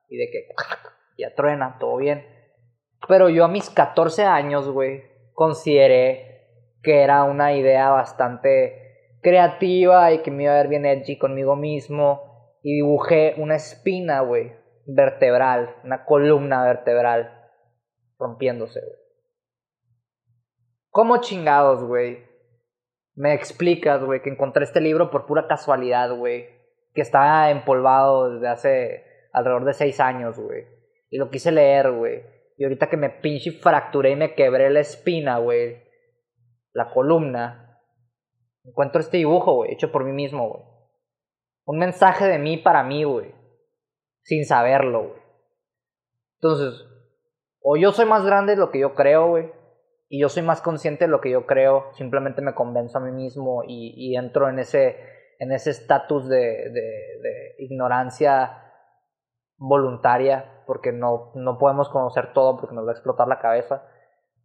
y 0.08 0.16
de 0.16 0.28
que 0.32 0.48
ya 1.16 1.32
truena, 1.36 1.78
todo 1.78 1.96
bien. 1.96 2.26
Pero 3.06 3.28
yo 3.28 3.44
a 3.44 3.48
mis 3.48 3.70
14 3.70 4.24
años, 4.24 4.68
güey, 4.68 5.04
consideré 5.32 6.29
que 6.82 7.02
era 7.02 7.24
una 7.24 7.54
idea 7.54 7.90
bastante 7.90 9.18
creativa 9.22 10.12
y 10.12 10.22
que 10.22 10.30
me 10.30 10.44
iba 10.44 10.54
a 10.54 10.58
ver 10.58 10.68
bien 10.68 10.86
edgy 10.86 11.18
conmigo 11.18 11.56
mismo. 11.56 12.58
Y 12.62 12.76
dibujé 12.76 13.34
una 13.38 13.56
espina, 13.56 14.20
güey, 14.20 14.52
vertebral, 14.86 15.76
una 15.84 16.04
columna 16.04 16.64
vertebral 16.64 17.32
rompiéndose, 18.18 18.80
güey. 18.80 19.00
¿Cómo 20.90 21.18
chingados, 21.18 21.84
güey? 21.84 22.24
Me 23.14 23.32
explicas, 23.32 24.02
güey, 24.02 24.22
que 24.22 24.30
encontré 24.30 24.64
este 24.64 24.80
libro 24.80 25.10
por 25.10 25.26
pura 25.26 25.46
casualidad, 25.46 26.14
güey. 26.14 26.48
Que 26.94 27.02
está 27.02 27.50
empolvado 27.50 28.32
desde 28.32 28.48
hace 28.48 29.04
alrededor 29.32 29.64
de 29.64 29.74
seis 29.74 30.00
años, 30.00 30.38
güey. 30.38 30.66
Y 31.10 31.18
lo 31.18 31.30
quise 31.30 31.52
leer, 31.52 31.92
güey. 31.92 32.22
Y 32.56 32.64
ahorita 32.64 32.88
que 32.88 32.96
me 32.96 33.10
pinche 33.10 33.52
fracturé 33.52 34.10
y 34.10 34.16
me 34.16 34.34
quebré 34.34 34.68
la 34.70 34.80
espina, 34.80 35.38
güey. 35.38 35.89
La 36.72 36.90
columna. 36.90 37.78
Encuentro 38.64 39.00
este 39.00 39.16
dibujo, 39.16 39.54
güey, 39.54 39.72
hecho 39.72 39.90
por 39.90 40.04
mí 40.04 40.12
mismo, 40.12 40.48
güey. 40.48 40.62
Un 41.66 41.78
mensaje 41.78 42.26
de 42.26 42.38
mí 42.38 42.56
para 42.56 42.82
mí, 42.82 43.04
güey. 43.04 43.34
Sin 44.22 44.44
saberlo, 44.44 45.08
güey. 45.08 45.22
Entonces, 46.40 46.86
o 47.62 47.76
yo 47.76 47.92
soy 47.92 48.06
más 48.06 48.24
grande 48.24 48.54
de 48.54 48.58
lo 48.60 48.70
que 48.70 48.80
yo 48.80 48.94
creo, 48.94 49.28
güey. 49.28 49.52
Y 50.08 50.20
yo 50.20 50.28
soy 50.28 50.42
más 50.42 50.60
consciente 50.60 51.04
de 51.04 51.10
lo 51.10 51.20
que 51.20 51.30
yo 51.30 51.46
creo. 51.46 51.92
Simplemente 51.92 52.42
me 52.42 52.54
convenzo 52.54 52.98
a 52.98 53.02
mí 53.02 53.12
mismo 53.12 53.62
y, 53.66 54.16
entro 54.16 54.48
en 54.48 54.58
ese 54.58 54.96
en 55.38 55.52
ese 55.52 55.70
estatus 55.70 56.28
de, 56.28 56.36
de, 56.36 57.20
de, 57.22 57.54
ignorancia 57.60 58.72
voluntaria, 59.56 60.62
porque 60.66 60.92
no, 60.92 61.32
no 61.34 61.56
podemos 61.56 61.88
conocer 61.88 62.34
todo 62.34 62.58
porque 62.58 62.74
nos 62.74 62.84
va 62.84 62.90
a 62.90 62.92
explotar 62.92 63.26
la 63.26 63.38
cabeza. 63.38 63.86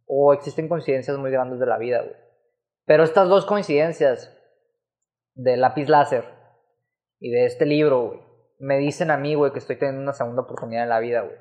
O 0.06 0.32
existen 0.32 0.68
coincidencias 0.68 1.18
muy 1.18 1.30
grandes 1.30 1.58
de 1.58 1.66
la 1.66 1.78
vida, 1.78 2.00
güey. 2.02 2.16
Pero 2.84 3.02
estas 3.02 3.28
dos 3.28 3.44
coincidencias 3.44 4.32
de 5.34 5.56
lápiz 5.56 5.88
láser 5.88 6.24
y 7.18 7.30
de 7.30 7.44
este 7.44 7.66
libro, 7.66 8.08
güey, 8.08 8.20
me 8.58 8.78
dicen 8.78 9.10
a 9.10 9.16
mí, 9.16 9.34
güey, 9.34 9.52
que 9.52 9.58
estoy 9.58 9.76
teniendo 9.76 10.02
una 10.02 10.12
segunda 10.12 10.42
oportunidad 10.42 10.84
en 10.84 10.88
la 10.88 11.00
vida, 11.00 11.22
güey. 11.22 11.36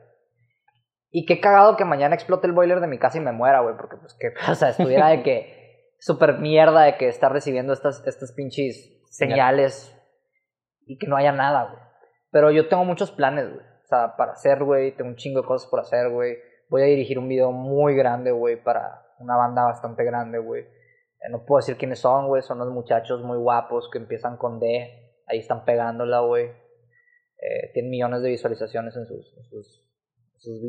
Y 1.12 1.26
qué 1.26 1.40
cagado 1.40 1.78
que 1.78 1.86
mañana 1.86 2.16
explote 2.16 2.48
el 2.48 2.54
boiler 2.54 2.82
de 2.82 2.88
mi 2.88 3.00
casa 3.00 3.18
y 3.18 3.22
me 3.22 3.32
muera, 3.32 3.62
güey, 3.62 3.78
porque 3.78 3.98
pues 3.98 4.14
que, 4.20 4.34
o 4.52 4.56
sea, 4.56 4.70
estuviera 4.70 5.10
de 5.10 5.24
que 5.24 5.94
súper 6.00 6.40
mierda 6.40 6.84
de 6.84 6.98
que 6.98 7.08
estar 7.08 7.32
recibiendo 7.32 7.74
estas, 7.74 8.06
estas 8.06 8.34
pinches 8.34 9.02
señales 9.10 9.96
y 10.86 10.98
que 10.98 11.08
no 11.08 11.16
haya 11.16 11.32
nada, 11.32 11.70
güey. 11.70 11.82
Pero 12.32 12.52
yo 12.52 12.68
tengo 12.68 12.84
muchos 12.84 13.12
planes, 13.12 13.50
güey. 13.50 13.66
O 13.66 13.88
sea, 13.88 14.16
para 14.18 14.34
hacer, 14.34 14.64
güey, 14.64 14.96
tengo 14.96 15.12
un 15.12 15.16
chingo 15.16 15.42
de 15.42 15.48
cosas 15.48 15.70
por 15.70 15.80
hacer, 15.80 16.10
güey. 16.10 16.36
Voy 16.70 16.82
a 16.82 16.86
dirigir 16.86 17.20
un 17.20 17.28
video 17.28 17.52
muy 17.52 17.96
grande, 17.96 18.32
güey, 18.32 18.62
para 18.62 19.06
una 19.20 19.36
banda 19.38 19.64
bastante 19.64 20.04
grande, 20.04 20.40
güey. 20.40 20.64
Eh, 20.64 21.30
no 21.30 21.46
puedo 21.46 21.60
decir 21.60 21.78
quiénes 21.78 22.00
son, 22.00 22.28
güey. 22.28 22.42
Son 22.42 22.58
los 22.58 22.70
muchachos 22.70 23.22
muy 23.22 23.38
guapos 23.38 23.90
que 23.92 23.98
empiezan 23.98 24.38
con 24.38 24.60
D. 24.60 25.14
Ahí 25.28 25.40
están 25.40 25.66
pegándola, 25.66 26.20
güey. 26.22 26.46
Eh, 26.46 27.72
tienen 27.74 27.92
millones 27.92 28.22
de 28.22 28.30
visualizaciones 28.30 28.96
en 28.96 29.06
sus, 29.06 29.38
en 29.38 29.44
sus 29.46 29.86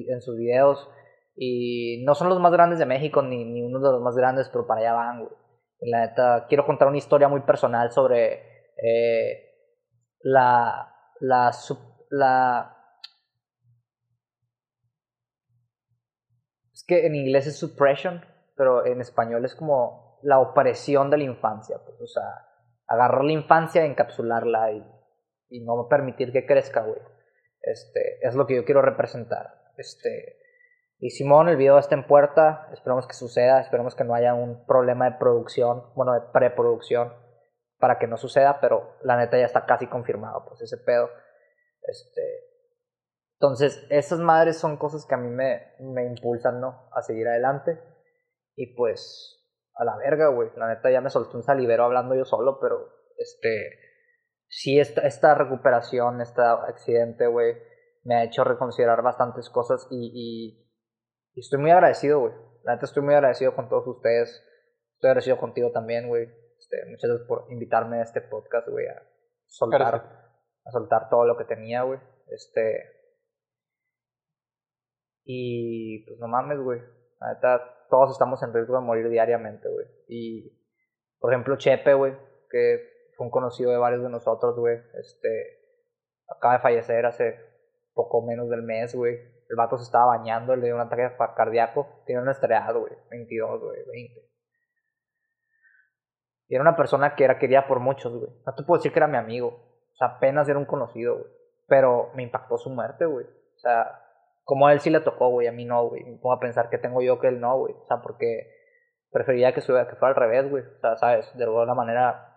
en 0.08 0.20
sus 0.20 0.36
videos. 0.36 0.88
Y 1.34 2.02
no 2.04 2.14
son 2.14 2.28
los 2.28 2.40
más 2.40 2.52
grandes 2.52 2.78
de 2.78 2.86
México, 2.86 3.22
ni, 3.22 3.44
ni 3.44 3.62
uno 3.62 3.78
de 3.80 3.92
los 3.92 4.02
más 4.02 4.16
grandes, 4.16 4.48
pero 4.48 4.66
para 4.66 4.80
allá 4.80 4.92
van, 4.94 5.20
güey. 5.20 5.32
la 5.80 6.06
neta, 6.06 6.46
quiero 6.48 6.64
contar 6.64 6.88
una 6.88 6.96
historia 6.96 7.28
muy 7.28 7.40
personal 7.42 7.92
sobre 7.92 8.40
eh, 8.82 9.52
la, 10.20 10.94
la, 11.20 11.50
la... 12.10 12.72
Es 16.72 16.75
que 16.86 17.06
en 17.06 17.14
inglés 17.14 17.46
es 17.46 17.58
suppression, 17.58 18.24
pero 18.56 18.86
en 18.86 19.00
español 19.00 19.44
es 19.44 19.54
como 19.54 20.18
la 20.22 20.38
opresión 20.38 21.10
de 21.10 21.18
la 21.18 21.24
infancia. 21.24 21.78
Pues, 21.84 22.00
o 22.00 22.06
sea, 22.06 22.46
agarrar 22.86 23.24
la 23.24 23.32
infancia, 23.32 23.84
encapsularla 23.84 24.72
y, 24.72 24.86
y 25.50 25.64
no 25.64 25.88
permitir 25.88 26.32
que 26.32 26.46
crezca, 26.46 26.82
güey. 26.82 27.00
Este, 27.62 28.18
es 28.22 28.34
lo 28.34 28.46
que 28.46 28.56
yo 28.56 28.64
quiero 28.64 28.82
representar. 28.82 29.72
Este, 29.76 30.38
y 30.98 31.10
Simón, 31.10 31.48
el 31.48 31.56
video 31.56 31.78
está 31.78 31.94
en 31.94 32.06
puerta, 32.06 32.68
esperemos 32.72 33.06
que 33.06 33.14
suceda, 33.14 33.60
esperemos 33.60 33.94
que 33.94 34.04
no 34.04 34.14
haya 34.14 34.34
un 34.34 34.64
problema 34.66 35.10
de 35.10 35.18
producción, 35.18 35.92
bueno, 35.94 36.14
de 36.14 36.20
preproducción, 36.32 37.12
para 37.78 37.98
que 37.98 38.06
no 38.06 38.16
suceda, 38.16 38.60
pero 38.60 38.96
la 39.02 39.16
neta 39.16 39.36
ya 39.38 39.44
está 39.44 39.66
casi 39.66 39.86
confirmado, 39.88 40.46
pues 40.48 40.62
ese 40.62 40.78
pedo. 40.78 41.10
Este, 41.82 42.22
entonces, 43.38 43.86
esas 43.90 44.18
madres 44.18 44.56
son 44.56 44.78
cosas 44.78 45.04
que 45.04 45.14
a 45.14 45.18
mí 45.18 45.28
me, 45.28 45.74
me 45.80 46.06
impulsan, 46.06 46.58
¿no? 46.58 46.88
A 46.92 47.02
seguir 47.02 47.28
adelante. 47.28 47.78
Y 48.54 48.74
pues, 48.74 49.46
a 49.74 49.84
la 49.84 49.94
verga, 49.98 50.28
güey. 50.28 50.48
La 50.56 50.68
neta 50.68 50.90
ya 50.90 51.02
me 51.02 51.10
soltó 51.10 51.36
un 51.36 51.42
salivero 51.42 51.84
hablando 51.84 52.14
yo 52.14 52.24
solo, 52.24 52.58
pero 52.60 52.88
este, 53.18 53.78
sí, 54.48 54.80
esta, 54.80 55.02
esta 55.02 55.34
recuperación, 55.34 56.22
este 56.22 56.40
accidente, 56.40 57.26
güey, 57.26 57.56
me 58.04 58.14
ha 58.14 58.24
hecho 58.24 58.42
reconsiderar 58.42 59.02
bastantes 59.02 59.50
cosas 59.50 59.86
y, 59.90 60.12
y, 60.14 60.72
y 61.34 61.40
estoy 61.40 61.58
muy 61.58 61.72
agradecido, 61.72 62.20
güey. 62.20 62.32
La 62.64 62.72
neta 62.72 62.86
estoy 62.86 63.02
muy 63.02 63.14
agradecido 63.14 63.54
con 63.54 63.68
todos 63.68 63.86
ustedes. 63.86 64.30
Estoy 64.94 65.08
agradecido 65.08 65.36
contigo 65.36 65.72
también, 65.72 66.08
güey. 66.08 66.24
Este, 66.58 66.86
muchas 66.88 67.10
gracias 67.10 67.28
por 67.28 67.52
invitarme 67.52 67.98
a 67.98 68.02
este 68.02 68.22
podcast, 68.22 68.66
güey, 68.66 68.86
a 68.86 69.02
soltar, 69.44 69.94
a 70.64 70.70
soltar 70.70 71.10
todo 71.10 71.26
lo 71.26 71.36
que 71.36 71.44
tenía, 71.44 71.82
güey. 71.82 72.00
Este. 72.28 72.95
Y 75.28 76.06
pues 76.06 76.20
no 76.20 76.28
mames, 76.28 76.60
güey. 76.60 76.80
La 77.20 77.34
neta, 77.34 77.86
todos 77.90 78.12
estamos 78.12 78.40
en 78.42 78.54
riesgo 78.54 78.76
de 78.76 78.86
morir 78.86 79.08
diariamente, 79.08 79.68
güey. 79.68 79.86
Y, 80.06 80.56
por 81.18 81.32
ejemplo, 81.32 81.56
Chepe, 81.56 81.94
güey, 81.94 82.16
que 82.48 83.10
fue 83.16 83.26
un 83.26 83.30
conocido 83.32 83.72
de 83.72 83.76
varios 83.76 84.02
de 84.02 84.08
nosotros, 84.08 84.56
güey. 84.56 84.78
Este. 85.00 85.64
Acaba 86.28 86.54
de 86.54 86.60
fallecer 86.60 87.06
hace 87.06 87.38
poco 87.92 88.22
menos 88.22 88.48
del 88.48 88.62
mes, 88.62 88.94
güey. 88.94 89.14
El 89.48 89.56
vato 89.56 89.76
se 89.78 89.84
estaba 89.84 90.16
bañando, 90.16 90.54
le 90.54 90.66
dio 90.66 90.74
un 90.76 90.80
ataque 90.80 91.10
cardíaco. 91.36 92.02
Tiene 92.06 92.22
un 92.22 92.28
estrellado, 92.28 92.80
güey. 92.80 92.92
22, 93.10 93.60
güey, 93.60 93.78
20. 93.84 94.30
Y 96.48 96.54
era 96.54 96.62
una 96.62 96.76
persona 96.76 97.16
que 97.16 97.24
era 97.24 97.38
querida 97.38 97.66
por 97.66 97.80
muchos, 97.80 98.12
güey. 98.16 98.30
No 98.46 98.54
te 98.54 98.62
puedo 98.62 98.78
decir 98.78 98.92
que 98.92 98.98
era 99.00 99.08
mi 99.08 99.16
amigo. 99.16 99.48
O 99.48 99.96
sea, 99.96 100.08
apenas 100.08 100.48
era 100.48 100.58
un 100.58 100.66
conocido, 100.66 101.18
güey. 101.18 101.30
Pero 101.66 102.10
me 102.14 102.22
impactó 102.22 102.58
su 102.58 102.70
muerte, 102.70 103.06
güey. 103.06 103.26
O 103.26 103.58
sea, 103.58 104.05
como 104.46 104.68
a 104.68 104.72
él 104.72 104.78
sí 104.78 104.90
le 104.90 105.00
tocó, 105.00 105.28
güey, 105.28 105.48
a 105.48 105.52
mí 105.52 105.64
no, 105.64 105.88
güey. 105.88 106.04
Me 106.04 106.18
pongo 106.18 106.32
a 106.32 106.38
pensar 106.38 106.70
que 106.70 106.78
tengo 106.78 107.02
yo 107.02 107.18
que 107.18 107.26
él 107.26 107.40
no, 107.40 107.58
güey. 107.58 107.74
O 107.74 107.84
sea, 107.86 108.00
porque 108.00 108.48
preferiría 109.10 109.52
que, 109.52 109.60
fuera 109.60 109.88
al 110.00 110.14
revés, 110.14 110.48
güey. 110.48 110.62
O 110.62 110.80
sea, 110.80 110.96
¿sabes? 110.96 111.28
De 111.36 111.42
alguna 111.42 111.74
manera... 111.74 112.32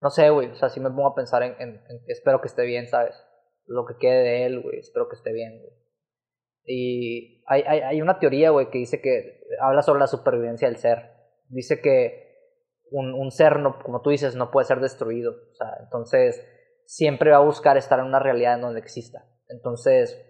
No 0.00 0.08
sé, 0.08 0.30
güey. 0.30 0.52
O 0.52 0.54
sea, 0.54 0.68
sí 0.68 0.78
me 0.78 0.88
pongo 0.90 1.08
a 1.08 1.14
pensar 1.16 1.42
en, 1.42 1.82
espero 2.06 2.40
que 2.40 2.46
esté 2.46 2.64
bien, 2.64 2.86
¿sabes? 2.86 3.20
Lo 3.66 3.86
que 3.86 3.96
quede 3.98 4.22
de 4.22 4.46
él, 4.46 4.62
güey. 4.62 4.78
Espero 4.78 5.08
que 5.08 5.16
esté 5.16 5.32
bien, 5.32 5.58
güey. 5.58 5.72
Y 6.64 7.42
hay, 7.48 7.62
hay, 7.66 7.80
hay 7.80 8.00
una 8.00 8.20
teoría, 8.20 8.50
güey, 8.50 8.70
que 8.70 8.78
dice 8.78 9.00
que 9.00 9.40
habla 9.60 9.82
sobre 9.82 9.98
la 9.98 10.06
supervivencia 10.06 10.68
del 10.68 10.76
ser. 10.76 11.10
Dice 11.48 11.80
que 11.80 12.36
un, 12.92 13.14
un 13.14 13.32
ser, 13.32 13.58
no, 13.58 13.80
como 13.82 14.00
tú 14.00 14.10
dices, 14.10 14.36
no 14.36 14.52
puede 14.52 14.68
ser 14.68 14.78
destruido. 14.78 15.32
O 15.32 15.54
sea, 15.56 15.76
entonces 15.82 16.40
siempre 16.84 17.32
va 17.32 17.38
a 17.38 17.44
buscar 17.44 17.76
estar 17.76 17.98
en 17.98 18.06
una 18.06 18.20
realidad 18.20 18.54
en 18.54 18.60
donde 18.60 18.78
exista. 18.78 19.24
Entonces, 19.48 20.22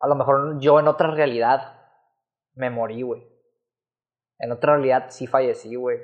a 0.00 0.08
lo 0.08 0.14
mejor 0.14 0.58
yo 0.60 0.80
en 0.80 0.88
otra 0.88 1.10
realidad 1.10 1.78
me 2.54 2.70
morí, 2.70 3.02
güey. 3.02 3.22
En 4.38 4.52
otra 4.52 4.74
realidad 4.74 5.06
sí 5.08 5.26
fallecí, 5.26 5.74
güey. 5.76 5.98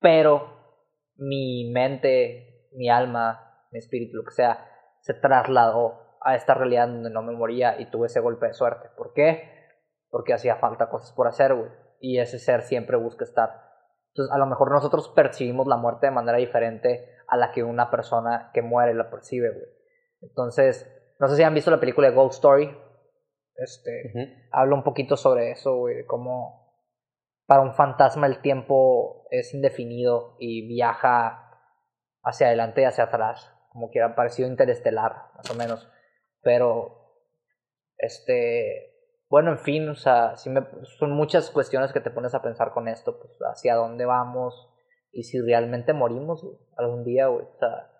Pero 0.00 0.80
mi 1.16 1.70
mente, 1.72 2.68
mi 2.72 2.88
alma, 2.88 3.66
mi 3.70 3.78
espíritu, 3.78 4.16
lo 4.16 4.24
que 4.24 4.32
sea, 4.32 4.68
se 5.00 5.14
trasladó 5.14 6.16
a 6.20 6.34
esta 6.34 6.54
realidad 6.54 6.88
donde 6.88 7.10
no 7.10 7.22
me 7.22 7.32
moría 7.32 7.80
y 7.80 7.90
tuve 7.90 8.06
ese 8.06 8.20
golpe 8.20 8.46
de 8.46 8.54
suerte. 8.54 8.88
¿Por 8.96 9.12
qué? 9.12 9.68
Porque 10.08 10.32
hacía 10.32 10.56
falta 10.56 10.88
cosas 10.88 11.12
por 11.12 11.28
hacer, 11.28 11.54
güey. 11.54 11.70
Y 12.00 12.18
ese 12.18 12.38
ser 12.38 12.62
siempre 12.62 12.96
busca 12.96 13.24
estar 13.24 13.72
entonces, 14.12 14.34
a 14.34 14.38
lo 14.38 14.46
mejor 14.46 14.70
nosotros 14.70 15.08
percibimos 15.08 15.66
la 15.66 15.78
muerte 15.78 16.06
de 16.06 16.12
manera 16.12 16.36
diferente 16.36 17.16
a 17.28 17.36
la 17.38 17.50
que 17.50 17.62
una 17.62 17.90
persona 17.90 18.50
que 18.52 18.60
muere 18.60 18.92
la 18.92 19.10
percibe, 19.10 19.50
güey. 19.50 19.66
Entonces, 20.20 20.86
no 21.22 21.28
sé 21.28 21.36
si 21.36 21.44
han 21.44 21.54
visto 21.54 21.70
la 21.70 21.78
película 21.78 22.08
de 22.08 22.16
Ghost 22.16 22.34
Story. 22.34 22.76
Este, 23.54 24.48
habla 24.50 24.74
un 24.74 24.82
poquito 24.82 25.16
sobre 25.16 25.52
eso, 25.52 25.76
güey, 25.76 26.04
cómo 26.04 26.74
para 27.46 27.62
un 27.62 27.74
fantasma 27.74 28.26
el 28.26 28.40
tiempo 28.40 29.28
es 29.30 29.54
indefinido 29.54 30.34
y 30.40 30.66
viaja 30.66 31.48
hacia 32.24 32.48
adelante 32.48 32.82
y 32.82 32.86
hacia 32.86 33.04
atrás, 33.04 33.54
como 33.70 33.90
quiera 33.90 34.16
parecido 34.16 34.48
interestelar, 34.48 35.12
más 35.36 35.48
o 35.48 35.54
menos. 35.54 35.88
Pero, 36.40 37.14
este, 37.98 38.96
bueno, 39.28 39.52
en 39.52 39.58
fin, 39.60 39.88
o 39.90 39.94
sea, 39.94 40.36
sí 40.36 40.50
me, 40.50 40.66
son 40.98 41.12
muchas 41.12 41.52
cuestiones 41.52 41.92
que 41.92 42.00
te 42.00 42.10
pones 42.10 42.34
a 42.34 42.42
pensar 42.42 42.72
con 42.72 42.88
esto, 42.88 43.16
pues 43.20 43.38
hacia 43.42 43.76
dónde 43.76 44.06
vamos 44.06 44.70
y 45.12 45.22
si 45.22 45.40
realmente 45.40 45.92
morimos 45.92 46.44
algún 46.76 47.04
día, 47.04 47.28
güey. 47.28 47.46
O 47.46 47.58
sea, 47.60 47.91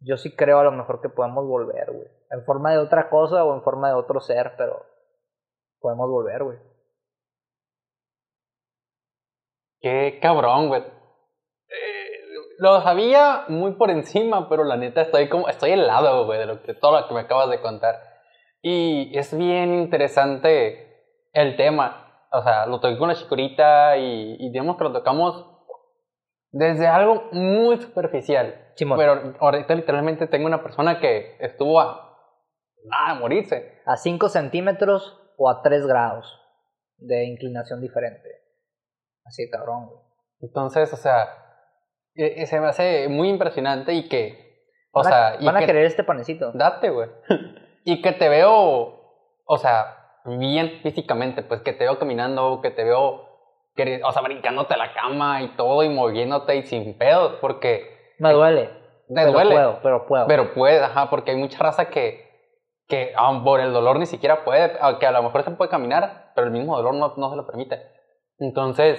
yo 0.00 0.16
sí 0.16 0.34
creo 0.34 0.60
a 0.60 0.64
lo 0.64 0.72
mejor 0.72 1.00
que 1.00 1.08
podemos 1.08 1.46
volver, 1.46 1.90
güey. 1.90 2.08
En 2.30 2.44
forma 2.44 2.72
de 2.72 2.78
otra 2.78 3.10
cosa 3.10 3.44
o 3.44 3.54
en 3.54 3.62
forma 3.62 3.88
de 3.88 3.94
otro 3.94 4.20
ser, 4.20 4.54
pero 4.56 4.84
podemos 5.80 6.08
volver, 6.08 6.44
güey. 6.44 6.58
Qué 9.80 10.18
cabrón, 10.20 10.68
güey. 10.68 10.82
Eh, 10.82 12.08
lo 12.58 12.80
sabía 12.82 13.44
muy 13.48 13.72
por 13.72 13.90
encima, 13.90 14.48
pero 14.48 14.64
la 14.64 14.76
neta 14.76 15.02
estoy 15.02 15.28
como, 15.28 15.48
estoy 15.48 15.72
helado, 15.72 16.26
güey, 16.26 16.38
de 16.38 16.46
lo 16.46 16.62
que, 16.62 16.74
todo 16.74 17.00
lo 17.00 17.08
que 17.08 17.14
me 17.14 17.20
acabas 17.20 17.50
de 17.50 17.60
contar. 17.60 17.96
Y 18.62 19.16
es 19.16 19.36
bien 19.36 19.74
interesante 19.74 21.28
el 21.32 21.56
tema. 21.56 22.26
O 22.32 22.42
sea, 22.42 22.66
lo 22.66 22.80
toqué 22.80 22.98
con 22.98 23.08
la 23.08 23.14
chicorita 23.14 23.96
y, 23.96 24.36
y 24.38 24.50
digamos 24.50 24.76
que 24.76 24.84
lo 24.84 24.92
tocamos 24.92 25.57
desde 26.50 26.86
algo 26.86 27.28
muy 27.32 27.80
superficial. 27.80 28.72
Pero 28.78 29.34
ahorita 29.40 29.74
literalmente 29.74 30.26
tengo 30.26 30.46
una 30.46 30.62
persona 30.62 31.00
que 31.00 31.36
estuvo 31.40 31.80
a 31.80 32.16
nada 32.84 33.14
de 33.14 33.20
morirse. 33.20 33.80
A 33.84 33.96
5 33.96 34.28
centímetros 34.28 35.18
o 35.36 35.50
a 35.50 35.62
3 35.62 35.86
grados 35.86 36.40
de 36.96 37.24
inclinación 37.26 37.80
diferente. 37.80 38.28
Así 39.24 39.48
cabrón, 39.50 39.86
güey. 39.86 40.00
Entonces, 40.40 40.92
o 40.92 40.96
sea, 40.96 41.28
e, 42.14 42.42
e, 42.42 42.46
se 42.46 42.60
me 42.60 42.68
hace 42.68 43.08
muy 43.08 43.28
impresionante 43.28 43.92
y 43.94 44.08
que. 44.08 44.46
O 44.92 45.02
van 45.02 45.12
sea. 45.12 45.36
van 45.40 45.56
a 45.56 45.66
querer 45.66 45.84
este 45.84 46.04
panecito. 46.04 46.52
Date, 46.52 46.90
güey. 46.90 47.08
y 47.84 48.00
que 48.02 48.12
te 48.12 48.28
veo, 48.28 49.00
o 49.44 49.58
sea, 49.58 50.20
bien 50.24 50.80
físicamente, 50.82 51.42
pues 51.42 51.62
que 51.62 51.72
te 51.72 51.84
veo 51.84 51.98
caminando, 51.98 52.60
que 52.62 52.70
te 52.70 52.84
veo, 52.84 53.27
o 54.02 54.12
sea, 54.12 54.22
brincándote 54.22 54.74
a 54.74 54.76
la 54.76 54.92
cama 54.92 55.42
y 55.42 55.48
todo 55.56 55.82
y 55.82 55.88
moviéndote 55.88 56.56
y 56.56 56.62
sin 56.62 56.96
pedos, 56.96 57.34
porque... 57.40 58.14
Me 58.18 58.32
duele. 58.32 58.66
Te 59.08 59.14
pero 59.14 59.32
duele. 59.32 59.54
Puedo, 59.54 59.78
pero 59.82 60.06
puedo. 60.06 60.26
Pero 60.26 60.54
puede, 60.54 60.84
ajá, 60.84 61.10
porque 61.10 61.30
hay 61.30 61.36
mucha 61.36 61.58
raza 61.58 61.86
que, 61.86 62.28
que 62.88 63.12
por 63.44 63.60
el 63.60 63.72
dolor 63.72 63.98
ni 63.98 64.06
siquiera 64.06 64.44
puede, 64.44 64.72
que 64.98 65.06
a 65.06 65.12
lo 65.12 65.22
mejor 65.22 65.42
se 65.44 65.50
puede 65.52 65.70
caminar, 65.70 66.32
pero 66.34 66.46
el 66.46 66.52
mismo 66.52 66.76
dolor 66.76 66.94
no, 66.94 67.14
no 67.16 67.30
se 67.30 67.36
lo 67.36 67.46
permite. 67.46 67.80
Entonces, 68.38 68.98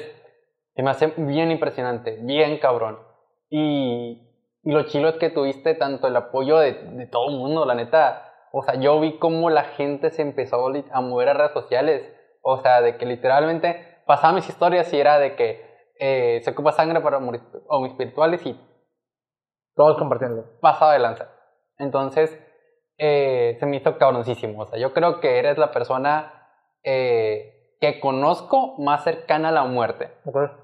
se 0.76 0.84
me 0.84 0.92
hace 0.92 1.14
bien 1.18 1.52
impresionante, 1.52 2.18
bien 2.22 2.58
cabrón. 2.58 3.00
Y, 3.50 4.28
y 4.64 4.72
lo 4.72 4.84
chilo 4.84 5.10
es 5.10 5.16
que 5.16 5.30
tuviste 5.30 5.76
tanto 5.76 6.08
el 6.08 6.16
apoyo 6.16 6.58
de, 6.60 6.74
de 6.74 7.08
todo 7.08 7.30
el 7.30 7.38
mundo, 7.38 7.66
la 7.66 7.76
neta 7.76 8.30
o 8.52 8.64
sea, 8.64 8.76
yo 8.76 9.00
vi 9.00 9.18
cómo 9.18 9.50
la 9.50 9.64
gente 9.64 10.10
se 10.10 10.22
empezó 10.22 10.68
a 10.92 11.02
mover 11.02 11.30
a 11.30 11.34
redes 11.34 11.54
sociales. 11.54 12.04
O 12.42 12.62
sea, 12.62 12.82
de 12.82 12.98
que 12.98 13.06
literalmente 13.06 13.89
pasaba 14.10 14.34
mis 14.34 14.50
historias 14.50 14.92
y 14.92 15.00
era 15.00 15.20
de 15.20 15.36
que 15.36 15.64
eh, 16.00 16.42
se 16.44 16.50
ocupa 16.50 16.72
sangre 16.72 17.00
para 17.00 17.20
mis 17.20 17.44
espirituales 17.92 18.44
y... 18.44 18.60
Todos 19.76 20.00
compartiendo. 20.00 20.58
Pasaba 20.60 20.94
de 20.94 21.00
lanza. 21.00 21.30
Entonces, 21.78 22.36
eh, 22.98 23.56
se 23.60 23.66
me 23.68 23.78
hizo 23.78 24.00
cabroncísimo. 24.00 24.64
O 24.64 24.66
sea, 24.66 24.80
yo 24.80 24.94
creo 24.94 25.20
que 25.20 25.38
eres 25.38 25.60
la 25.60 25.72
persona 25.72 26.50
eh, 26.84 27.78
que 27.80 28.00
conozco 28.00 28.80
más 28.80 29.04
cercana 29.04 29.50
a 29.50 29.52
la 29.52 29.66
muerte. 29.66 30.12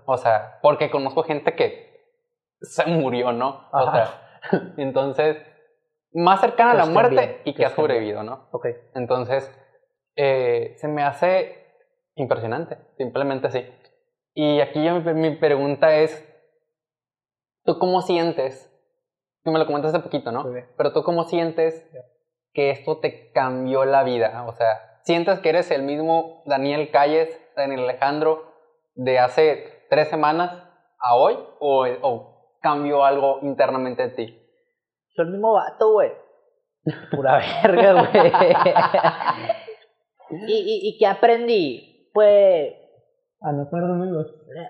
O 0.08 0.18
sea, 0.18 0.58
porque 0.64 0.90
conozco 0.90 1.22
gente 1.22 1.54
que 1.54 2.18
se 2.62 2.88
murió, 2.88 3.32
¿no? 3.32 3.70
O 3.72 3.92
sea, 3.92 4.40
entonces 4.78 5.38
más 6.14 6.42
cercana 6.42 6.72
a 6.72 6.76
la 6.76 6.86
muerte 6.88 7.42
y 7.46 7.54
que, 7.54 7.64
ha 7.64 7.70
sobrevivido, 7.70 8.24
¿no? 8.24 8.50
Ok. 8.52 8.66
Entonces, 8.96 9.56
se 10.16 10.88
me 10.88 11.04
hace 11.04 11.65
impresionante, 12.16 12.78
simplemente 12.98 13.48
así. 13.48 13.66
Y 14.34 14.60
aquí 14.60 14.80
mi, 14.80 15.36
pregunta 15.38 15.96
es, 15.96 16.24
¿tú 17.64 17.80
cómo 17.80 18.02
sientes? 18.02 18.72
Tú 19.44 19.52
me 19.52 19.60
lo 19.60 19.66
comentaste 19.66 19.98
hace 19.98 20.04
poquito, 20.04 20.32
¿no? 20.32 20.46
Pero 20.78 20.92
tú 20.92 21.04
cómo 21.04 21.24
sientes 21.24 21.88
que 22.56 22.72
esto 22.72 23.00
te 23.00 23.32
cambió 23.32 23.86
la 23.86 24.04
vida? 24.04 24.46
O 24.48 24.54
sea, 24.54 25.00
¿sientes 25.04 25.40
que 25.40 25.50
eres 25.50 25.70
el 25.72 25.84
mismo 25.84 26.42
Daniel 26.46 26.90
Calles, 26.90 27.40
Daniel 27.56 27.82
Alejandro 27.82 28.52
de 28.96 29.20
hace 29.20 29.86
tres 29.90 30.08
semanas 30.10 30.52
a 30.98 31.16
hoy? 31.16 31.38
¿O, 31.60 31.86
o 32.02 32.58
cambió 32.62 33.04
algo 33.06 33.40
internamente 33.44 34.04
en 34.04 34.16
ti? 34.16 34.42
Soy 35.16 35.26
el 35.26 35.32
mismo 35.32 35.54
vato, 35.54 35.92
güey. 35.92 36.12
Pura 37.12 37.38
verga, 37.64 37.94
güey. 37.94 38.32
¿Y, 40.48 40.54
y, 40.54 40.90
¿Y 40.90 40.98
qué 40.98 41.06
aprendí? 41.06 41.95
Pues. 42.16 42.74
A 43.42 43.52
no. 43.52 43.68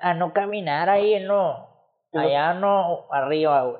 A 0.01 0.13
no 0.15 0.33
caminar 0.33 0.89
ahí, 0.89 1.23
no. 1.23 1.69
Allá 2.11 2.55
no, 2.55 3.07
arriba, 3.11 3.63
güey. 3.63 3.77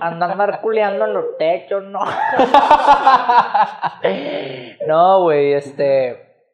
andar 0.00 0.36
marculeando 0.36 1.06
en 1.06 1.14
los 1.14 1.38
techos, 1.38 1.82
no. 1.84 2.00
no, 4.86 5.22
güey, 5.22 5.54
este. 5.54 6.44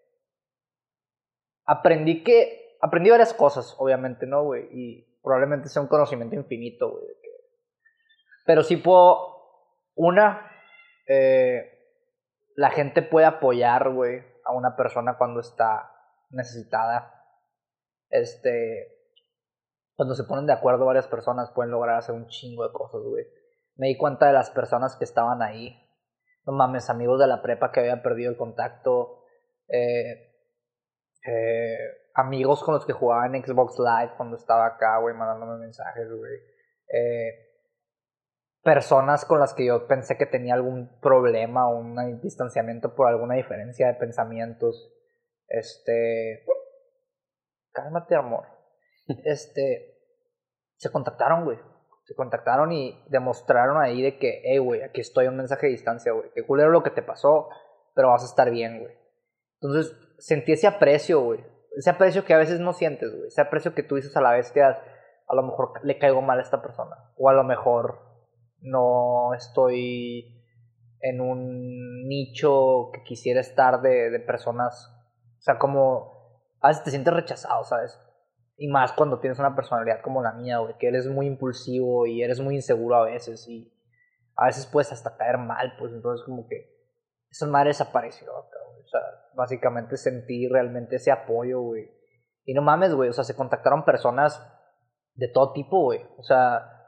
Aprendí 1.66 2.22
que. 2.22 2.76
Aprendí 2.80 3.10
varias 3.10 3.34
cosas, 3.34 3.74
obviamente, 3.78 4.24
¿no, 4.26 4.44
güey? 4.44 4.68
Y 4.70 5.18
probablemente 5.20 5.68
sea 5.68 5.82
un 5.82 5.88
conocimiento 5.88 6.36
infinito, 6.36 6.90
güey. 6.90 7.04
Pero 8.46 8.62
sí 8.62 8.76
puedo 8.76 9.32
una, 9.96 10.48
eh, 11.08 11.72
la 12.54 12.70
gente 12.70 13.02
puede 13.02 13.26
apoyar, 13.26 13.90
güey, 13.90 14.22
a 14.44 14.52
una 14.52 14.76
persona 14.76 15.18
cuando 15.18 15.40
está 15.40 15.91
necesitada. 16.32 17.12
Este. 18.08 18.98
cuando 19.96 20.14
se 20.14 20.24
ponen 20.24 20.46
de 20.46 20.52
acuerdo 20.52 20.84
varias 20.84 21.06
personas 21.06 21.50
pueden 21.54 21.70
lograr 21.70 21.96
hacer 21.96 22.14
un 22.14 22.26
chingo 22.28 22.66
de 22.66 22.72
cosas, 22.72 23.02
güey. 23.02 23.24
Me 23.76 23.88
di 23.88 23.96
cuenta 23.96 24.26
de 24.26 24.32
las 24.32 24.50
personas 24.50 24.96
que 24.96 25.04
estaban 25.04 25.42
ahí. 25.42 25.78
No 26.44 26.52
mames, 26.52 26.90
amigos 26.90 27.20
de 27.20 27.26
la 27.26 27.40
prepa 27.40 27.70
que 27.70 27.80
había 27.80 28.02
perdido 28.02 28.30
el 28.30 28.36
contacto. 28.36 29.24
Eh, 29.68 30.32
eh, 31.24 31.76
amigos 32.14 32.62
con 32.62 32.74
los 32.74 32.84
que 32.84 32.92
jugaba 32.92 33.26
en 33.26 33.42
Xbox 33.42 33.78
Live 33.78 34.14
cuando 34.16 34.36
estaba 34.36 34.66
acá, 34.66 34.98
güey, 34.98 35.14
mandándome 35.14 35.58
mensajes, 35.58 36.08
güey. 36.10 36.34
Eh, 36.92 37.52
personas 38.62 39.24
con 39.24 39.40
las 39.40 39.54
que 39.54 39.66
yo 39.66 39.86
pensé 39.86 40.16
que 40.16 40.26
tenía 40.26 40.54
algún 40.54 41.00
problema 41.00 41.68
o 41.68 41.78
un 41.78 42.20
distanciamiento 42.20 42.94
por 42.94 43.08
alguna 43.08 43.34
diferencia 43.34 43.86
de 43.86 43.94
pensamientos. 43.94 44.92
Este. 45.48 46.44
Cálmate, 47.72 48.14
amor. 48.14 48.46
Este. 49.24 49.98
Se 50.76 50.90
contactaron, 50.90 51.44
güey. 51.44 51.58
Se 52.04 52.14
contactaron 52.14 52.72
y 52.72 53.04
demostraron 53.08 53.80
ahí 53.80 54.02
de 54.02 54.18
que, 54.18 54.42
hey, 54.44 54.58
güey, 54.58 54.82
aquí 54.82 55.00
estoy 55.00 55.28
un 55.28 55.36
mensaje 55.36 55.66
de 55.66 55.72
distancia, 55.72 56.12
güey. 56.12 56.30
Que 56.34 56.44
culero 56.44 56.70
lo 56.70 56.82
que 56.82 56.90
te 56.90 57.02
pasó, 57.02 57.48
pero 57.94 58.08
vas 58.08 58.22
a 58.22 58.26
estar 58.26 58.50
bien, 58.50 58.80
güey. 58.80 58.92
Entonces, 59.60 59.96
sentí 60.18 60.52
ese 60.52 60.66
aprecio, 60.66 61.20
güey. 61.20 61.40
Ese 61.76 61.90
aprecio 61.90 62.24
que 62.24 62.34
a 62.34 62.38
veces 62.38 62.58
no 62.58 62.72
sientes, 62.72 63.10
güey. 63.10 63.28
Ese 63.28 63.40
aprecio 63.40 63.74
que 63.74 63.84
tú 63.84 63.94
dices 63.94 64.16
a 64.16 64.20
la 64.20 64.32
vez 64.32 64.50
que 64.50 64.62
a 64.62 64.76
lo 65.34 65.42
mejor 65.42 65.72
le 65.84 65.98
caigo 65.98 66.20
mal 66.20 66.38
a 66.38 66.42
esta 66.42 66.60
persona. 66.60 66.96
O 67.16 67.28
a 67.28 67.32
lo 67.32 67.44
mejor 67.44 68.00
no 68.60 69.34
estoy 69.34 70.42
en 71.00 71.20
un 71.20 72.08
nicho 72.08 72.90
que 72.92 73.02
quisiera 73.04 73.40
estar 73.40 73.80
de, 73.80 74.10
de 74.10 74.20
personas. 74.20 74.88
O 75.42 75.44
sea, 75.44 75.58
como 75.58 76.46
a 76.60 76.68
veces 76.68 76.84
te 76.84 76.90
sientes 76.90 77.12
rechazado, 77.12 77.64
¿sabes? 77.64 77.98
Y 78.56 78.68
más 78.68 78.92
cuando 78.92 79.18
tienes 79.18 79.40
una 79.40 79.56
personalidad 79.56 80.00
como 80.00 80.22
la 80.22 80.34
mía, 80.34 80.58
güey, 80.58 80.78
que 80.78 80.86
eres 80.86 81.08
muy 81.08 81.26
impulsivo 81.26 82.06
y 82.06 82.22
eres 82.22 82.38
muy 82.38 82.54
inseguro 82.54 82.94
a 82.94 83.06
veces 83.06 83.48
y 83.48 83.76
a 84.36 84.46
veces 84.46 84.66
puedes 84.66 84.92
hasta 84.92 85.16
caer 85.16 85.38
mal, 85.38 85.74
pues 85.80 85.92
entonces 85.92 86.24
como 86.24 86.46
que 86.46 86.72
esa 87.28 87.46
madre 87.46 87.70
desapareció 87.70 88.28
güey. 88.30 88.84
O 88.84 88.88
sea, 88.88 89.00
básicamente 89.34 89.96
sentí 89.96 90.46
realmente 90.46 90.94
ese 90.94 91.10
apoyo, 91.10 91.60
güey. 91.60 91.90
Y 92.44 92.54
no 92.54 92.62
mames, 92.62 92.94
güey, 92.94 93.10
o 93.10 93.12
sea, 93.12 93.24
se 93.24 93.34
contactaron 93.34 93.84
personas 93.84 94.40
de 95.14 95.26
todo 95.26 95.52
tipo, 95.52 95.82
güey. 95.82 96.06
O 96.18 96.22
sea, 96.22 96.86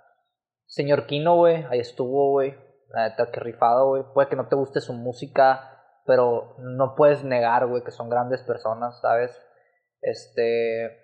señor 0.66 1.07
Kino, 1.07 1.34
güey, 1.34 1.64
ahí 1.70 1.80
estuvo, 1.80 2.30
güey. 2.30 2.55
La 2.90 3.09
neta, 3.09 3.32
que 3.32 3.40
rifado, 3.40 3.88
güey. 3.88 4.05
Puede 4.14 4.28
que 4.28 4.36
no 4.36 4.46
te 4.46 4.55
guste 4.55 4.80
su 4.80 4.92
música, 4.92 5.74
pero 6.07 6.57
no 6.59 6.94
puedes 6.94 7.24
negar, 7.24 7.66
güey, 7.66 7.82
que 7.82 7.90
son 7.90 8.09
grandes 8.09 8.42
personas, 8.42 9.00
¿sabes? 9.00 9.40
Este... 10.00 11.00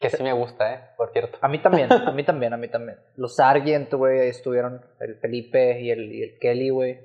Que 0.00 0.10
sí 0.10 0.22
me 0.22 0.32
gusta, 0.32 0.74
¿eh? 0.74 0.80
Por 0.96 1.12
cierto. 1.12 1.38
A 1.40 1.48
mí 1.48 1.62
también, 1.62 1.92
a 1.92 2.10
mí 2.10 2.24
también, 2.24 2.52
a 2.52 2.56
mí 2.56 2.68
también. 2.68 2.98
Los 3.14 3.36
Sargent, 3.36 3.92
güey, 3.92 4.18
ahí 4.18 4.28
estuvieron. 4.28 4.84
El 4.98 5.16
Felipe 5.20 5.80
y 5.80 5.92
el, 5.92 6.12
y 6.12 6.22
el 6.24 6.38
Kelly, 6.40 6.70
güey. 6.70 6.98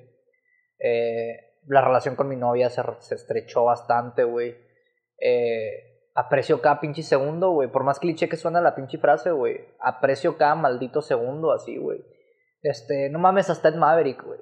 Eh, 0.80 1.60
la 1.68 1.80
relación 1.80 2.16
con 2.16 2.28
mi 2.28 2.34
novia 2.34 2.70
se, 2.70 2.82
se 2.98 3.14
estrechó 3.14 3.64
bastante, 3.64 4.24
güey. 4.24 4.56
Eh, 5.20 6.10
aprecio 6.14 6.60
cada 6.60 6.80
pinche 6.80 7.04
segundo, 7.04 7.50
güey. 7.50 7.70
Por 7.70 7.84
más 7.84 8.00
cliché 8.00 8.28
que 8.28 8.36
suena 8.36 8.60
la 8.60 8.74
pinche 8.74 8.98
frase, 8.98 9.30
güey. 9.30 9.60
Aprecio 9.78 10.36
cada 10.36 10.56
maldito 10.56 11.00
segundo 11.00 11.52
así, 11.52 11.76
güey. 11.76 12.04
Este, 12.62 13.08
no 13.10 13.20
mames, 13.20 13.48
hasta 13.48 13.68
Ed 13.68 13.76
Maverick, 13.76 14.24
güey. 14.24 14.40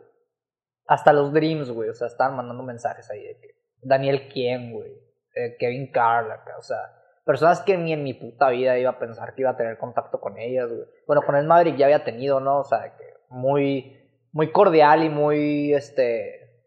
Hasta 0.87 1.13
los 1.13 1.33
Dreams, 1.33 1.71
güey. 1.71 1.89
O 1.89 1.95
sea, 1.95 2.07
estaban 2.07 2.37
mandando 2.37 2.63
mensajes 2.63 3.11
ahí 3.11 3.23
de 3.23 3.39
que. 3.39 3.57
Daniel 3.83 4.29
Quién, 4.33 4.73
güey. 4.73 4.93
Eh, 5.35 5.57
Kevin 5.59 5.91
Carl 5.91 6.29
o 6.59 6.63
sea. 6.63 6.93
Personas 7.25 7.61
que 7.61 7.77
ni 7.77 7.93
en 7.93 8.05
mi 8.05 8.15
puta 8.15 8.51
vida 8.51 8.79
iba 8.79 8.91
a 8.91 8.99
pensar 8.99 9.35
que 9.35 9.43
iba 9.43 9.51
a 9.51 9.57
tener 9.57 9.79
contacto 9.79 10.21
con 10.21 10.39
ellas, 10.39 10.69
güey. 10.69 10.87
Bueno, 11.07 11.23
con 11.23 11.37
Ed 11.37 11.45
Maverick 11.45 11.77
ya 11.77 11.87
había 11.87 12.05
tenido, 12.05 12.39
¿no? 12.39 12.61
O 12.61 12.65
sea, 12.65 12.97
que 12.97 13.05
muy 13.29 14.07
muy 14.37 14.53
cordial 14.53 15.03
y 15.03 15.09
muy 15.09 15.73
este 15.73 16.63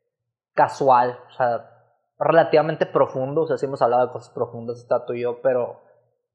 casual, 0.55 1.19
o 1.29 1.31
sea, 1.33 1.69
relativamente 2.17 2.87
profundo, 2.87 3.41
o 3.41 3.47
sea, 3.47 3.57
sí 3.57 3.67
hemos 3.67 3.79
hablado 3.83 4.07
de 4.07 4.11
cosas 4.11 4.33
profundas, 4.33 4.79
está 4.79 5.05
tú 5.05 5.13
y 5.13 5.21
yo, 5.21 5.39
pero 5.43 5.79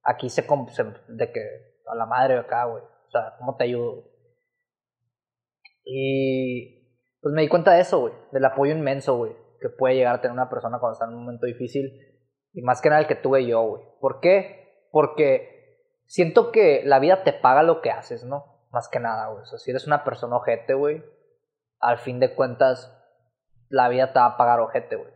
aquí 0.05 0.29
se, 0.29 0.43
de 1.09 1.33
que 1.33 1.41
a 1.87 1.97
la 1.97 2.07
madre 2.07 2.39
acá, 2.39 2.67
güey, 2.67 2.85
o 2.85 3.11
sea, 3.11 3.35
¿cómo 3.37 3.57
te 3.57 3.65
ayudo? 3.65 4.05
Y 5.85 6.84
pues 7.25 7.33
me 7.35 7.41
di 7.41 7.49
cuenta 7.49 7.73
de 7.73 7.81
eso, 7.81 8.01
güey, 8.01 8.13
del 8.33 8.45
apoyo 8.45 8.73
inmenso, 8.73 9.17
güey, 9.17 9.35
que 9.59 9.71
puede 9.71 9.95
llegar 9.95 10.15
a 10.15 10.21
tener 10.21 10.35
una 10.35 10.51
persona 10.51 10.79
cuando 10.79 10.93
está 10.93 11.07
en 11.07 11.15
un 11.15 11.21
momento 11.21 11.47
difícil, 11.47 11.91
y 12.53 12.61
más 12.61 12.83
que 12.83 12.91
nada 12.91 13.01
el 13.01 13.07
que 13.07 13.15
tuve 13.15 13.47
yo, 13.47 13.63
güey. 13.63 13.83
¿Por 13.99 14.21
qué? 14.21 14.89
Porque 14.91 15.81
siento 16.05 16.53
que 16.53 16.83
la 16.85 16.99
vida 16.99 17.25
te 17.25 17.33
paga 17.33 17.63
lo 17.63 17.81
que 17.81 17.91
haces, 17.91 18.25
¿no? 18.25 18.67
Más 18.73 18.91
que 18.91 19.01
nada, 19.01 19.29
güey. 19.29 19.43
O 19.43 19.47
sea, 19.47 19.59
si 19.59 19.71
eres 19.71 19.87
una 19.87 20.05
persona 20.05 20.37
ojete, 20.37 20.75
güey, 20.75 21.03
al 21.79 21.97
fin 21.97 22.21
de 22.21 22.35
cuentas, 22.35 22.95
la 23.71 23.89
vida 23.89 24.13
te 24.13 24.19
va 24.19 24.27
a 24.27 24.37
pagar 24.37 24.61
ojete, 24.61 24.97
güey. 24.97 25.15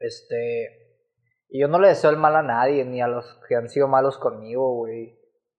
Este. 0.00 1.00
Y 1.48 1.62
yo 1.62 1.68
no 1.68 1.78
le 1.78 1.88
deseo 1.88 2.10
el 2.10 2.18
mal 2.18 2.36
a 2.36 2.42
nadie, 2.42 2.84
ni 2.84 3.00
a 3.00 3.08
los 3.08 3.40
que 3.48 3.56
han 3.56 3.70
sido 3.70 3.88
malos 3.88 4.18
conmigo, 4.18 4.74
güey. 4.74 5.18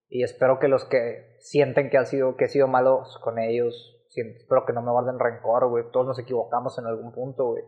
Y 0.09 0.21
espero 0.21 0.59
que 0.59 0.67
los 0.67 0.85
que 0.85 1.37
sienten 1.39 1.89
que, 1.89 1.97
han 1.97 2.05
sido, 2.05 2.37
que 2.37 2.45
he 2.45 2.49
sido 2.49 2.67
malos 2.67 3.17
con 3.23 3.39
ellos, 3.39 3.98
espero 4.15 4.65
que 4.65 4.73
no 4.73 4.81
me 4.81 4.91
guarden 4.91 5.19
rencor, 5.19 5.69
güey. 5.69 5.85
Todos 5.91 6.07
nos 6.07 6.19
equivocamos 6.19 6.77
en 6.79 6.85
algún 6.85 7.11
punto, 7.11 7.51
güey. 7.51 7.63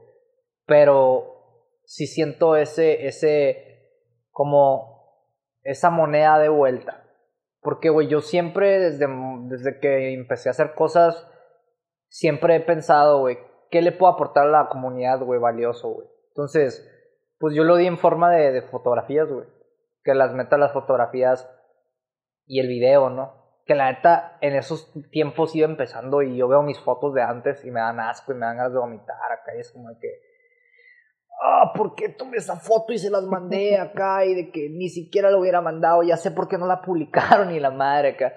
Pero 0.65 1.77
sí 1.85 2.07
siento 2.07 2.55
ese, 2.55 3.07
ese, 3.07 3.89
como, 4.31 5.27
esa 5.63 5.89
moneda 5.89 6.39
de 6.39 6.49
vuelta. 6.49 7.03
Porque, 7.61 7.89
güey, 7.89 8.07
yo 8.07 8.21
siempre, 8.21 8.79
desde, 8.79 9.07
desde 9.43 9.79
que 9.79 10.13
empecé 10.13 10.49
a 10.49 10.51
hacer 10.51 10.73
cosas 10.73 11.27
siempre 12.07 12.57
he 12.57 12.59
pensado, 12.59 13.19
güey, 13.19 13.37
¿qué 13.69 13.81
le 13.81 13.91
puedo 13.91 14.11
aportar 14.11 14.45
a 14.45 14.51
la 14.51 14.69
comunidad, 14.69 15.21
güey, 15.21 15.39
valioso, 15.39 15.89
güey? 15.89 16.07
Entonces, 16.29 16.87
pues 17.39 17.55
yo 17.55 17.63
lo 17.63 17.77
di 17.77 17.87
en 17.87 17.97
forma 17.97 18.31
de, 18.31 18.51
de 18.51 18.61
fotografías, 18.63 19.31
güey. 19.31 19.47
Que 20.03 20.13
las 20.13 20.33
meta 20.33 20.57
las 20.57 20.73
fotografías 20.73 21.49
y 22.45 22.59
el 22.59 22.67
video, 22.67 23.09
¿no? 23.09 23.40
Que 23.71 23.75
la 23.75 23.89
neta, 23.89 24.37
en 24.41 24.53
esos 24.53 24.91
tiempos 25.11 25.55
iba 25.55 25.65
empezando 25.65 26.21
y 26.21 26.35
yo 26.35 26.49
veo 26.49 26.61
mis 26.61 26.77
fotos 26.81 27.13
de 27.13 27.21
antes 27.21 27.63
y 27.63 27.71
me 27.71 27.79
dan 27.79 28.01
asco 28.01 28.33
y 28.33 28.35
me 28.35 28.45
dan 28.45 28.57
ganas 28.57 28.73
de 28.73 28.79
vomitar 28.79 29.31
acá. 29.31 29.55
Y 29.55 29.61
es 29.61 29.71
como 29.71 29.87
de 29.87 29.97
que, 29.97 30.09
ah, 31.41 31.71
¿por 31.73 31.95
qué 31.95 32.09
tomé 32.09 32.35
esa 32.35 32.57
foto 32.57 32.91
y 32.91 32.97
se 32.97 33.09
las 33.09 33.23
mandé 33.23 33.77
acá? 33.79 34.25
Y 34.25 34.35
de 34.35 34.51
que 34.51 34.67
ni 34.69 34.89
siquiera 34.89 35.31
lo 35.31 35.39
hubiera 35.39 35.61
mandado, 35.61 36.03
ya 36.03 36.17
sé 36.17 36.31
por 36.31 36.49
qué 36.49 36.57
no 36.57 36.67
la 36.67 36.81
publicaron 36.81 37.47
ni 37.47 37.61
la 37.61 37.71
madre 37.71 38.09
acá. 38.09 38.33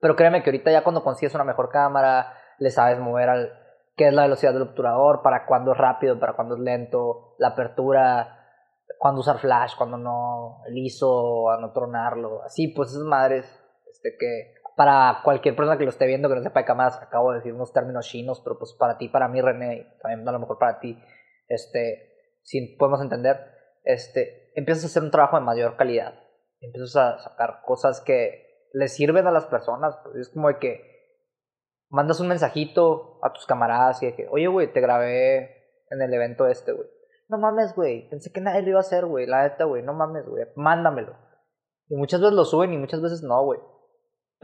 Pero 0.00 0.16
créeme 0.16 0.42
que 0.42 0.48
ahorita 0.48 0.72
ya 0.72 0.82
cuando 0.82 1.04
consigues 1.04 1.34
una 1.34 1.44
mejor 1.44 1.68
cámara, 1.68 2.32
le 2.58 2.70
sabes 2.70 2.98
mover 2.98 3.28
al 3.28 3.52
qué 3.96 4.08
es 4.08 4.14
la 4.14 4.22
velocidad 4.22 4.54
del 4.54 4.62
obturador, 4.62 5.20
para 5.22 5.44
cuándo 5.44 5.72
es 5.72 5.78
rápido, 5.78 6.18
para 6.18 6.34
cuándo 6.34 6.54
es 6.54 6.60
lento, 6.62 7.34
la 7.38 7.48
apertura, 7.48 8.38
cuándo 8.98 9.20
usar 9.20 9.38
flash, 9.38 9.76
cuándo 9.76 9.98
no, 9.98 10.62
el 10.66 10.78
ISO, 10.78 11.50
a 11.50 11.60
no 11.60 11.70
tronarlo, 11.72 12.42
así, 12.42 12.68
pues 12.68 12.92
esas 12.92 13.04
madres, 13.04 13.63
este 14.04 14.16
que 14.18 14.54
para 14.76 15.20
cualquier 15.22 15.54
persona 15.54 15.78
que 15.78 15.84
lo 15.84 15.90
esté 15.90 16.06
viendo 16.06 16.28
que 16.28 16.34
no 16.34 16.42
sepa 16.42 16.60
de 16.60 16.66
cámaras, 16.66 17.00
acabo 17.00 17.30
de 17.30 17.38
decir 17.38 17.52
unos 17.52 17.72
términos 17.72 18.06
chinos, 18.06 18.40
pero 18.42 18.58
pues 18.58 18.74
para 18.78 18.98
ti, 18.98 19.08
para 19.08 19.28
mí, 19.28 19.40
René, 19.40 19.96
también 20.02 20.28
a 20.28 20.32
lo 20.32 20.40
mejor 20.40 20.58
para 20.58 20.80
ti, 20.80 20.98
este, 21.48 22.40
si 22.42 22.76
podemos 22.76 23.00
entender, 23.00 23.38
este, 23.84 24.52
empiezas 24.54 24.84
a 24.84 24.86
hacer 24.88 25.02
un 25.02 25.10
trabajo 25.10 25.38
de 25.38 25.44
mayor 25.44 25.76
calidad, 25.76 26.14
empiezas 26.60 26.96
a 26.96 27.18
sacar 27.18 27.60
cosas 27.64 28.00
que 28.00 28.68
le 28.72 28.88
sirven 28.88 29.26
a 29.26 29.30
las 29.30 29.46
personas, 29.46 29.96
pues 30.02 30.16
es 30.16 30.28
como 30.30 30.48
de 30.48 30.58
que 30.58 30.94
mandas 31.88 32.18
un 32.18 32.28
mensajito 32.28 33.20
a 33.22 33.32
tus 33.32 33.46
camaradas 33.46 34.02
y 34.02 34.06
de 34.06 34.16
que, 34.16 34.26
oye, 34.28 34.48
güey, 34.48 34.72
te 34.72 34.80
grabé 34.80 35.84
en 35.90 36.02
el 36.02 36.12
evento 36.12 36.48
este, 36.48 36.72
güey. 36.72 36.88
No 37.28 37.38
mames, 37.38 37.74
güey, 37.76 38.08
pensé 38.10 38.32
que 38.32 38.40
nadie 38.40 38.62
lo 38.62 38.70
iba 38.70 38.78
a 38.78 38.80
hacer, 38.80 39.06
güey, 39.06 39.26
la 39.26 39.44
neta, 39.44 39.64
güey, 39.64 39.84
no 39.84 39.94
mames, 39.94 40.26
güey, 40.26 40.44
mándamelo. 40.56 41.16
Y 41.88 41.94
muchas 41.96 42.20
veces 42.20 42.34
lo 42.34 42.44
suben 42.44 42.72
y 42.72 42.78
muchas 42.78 43.00
veces 43.00 43.22
no, 43.22 43.44
güey. 43.44 43.60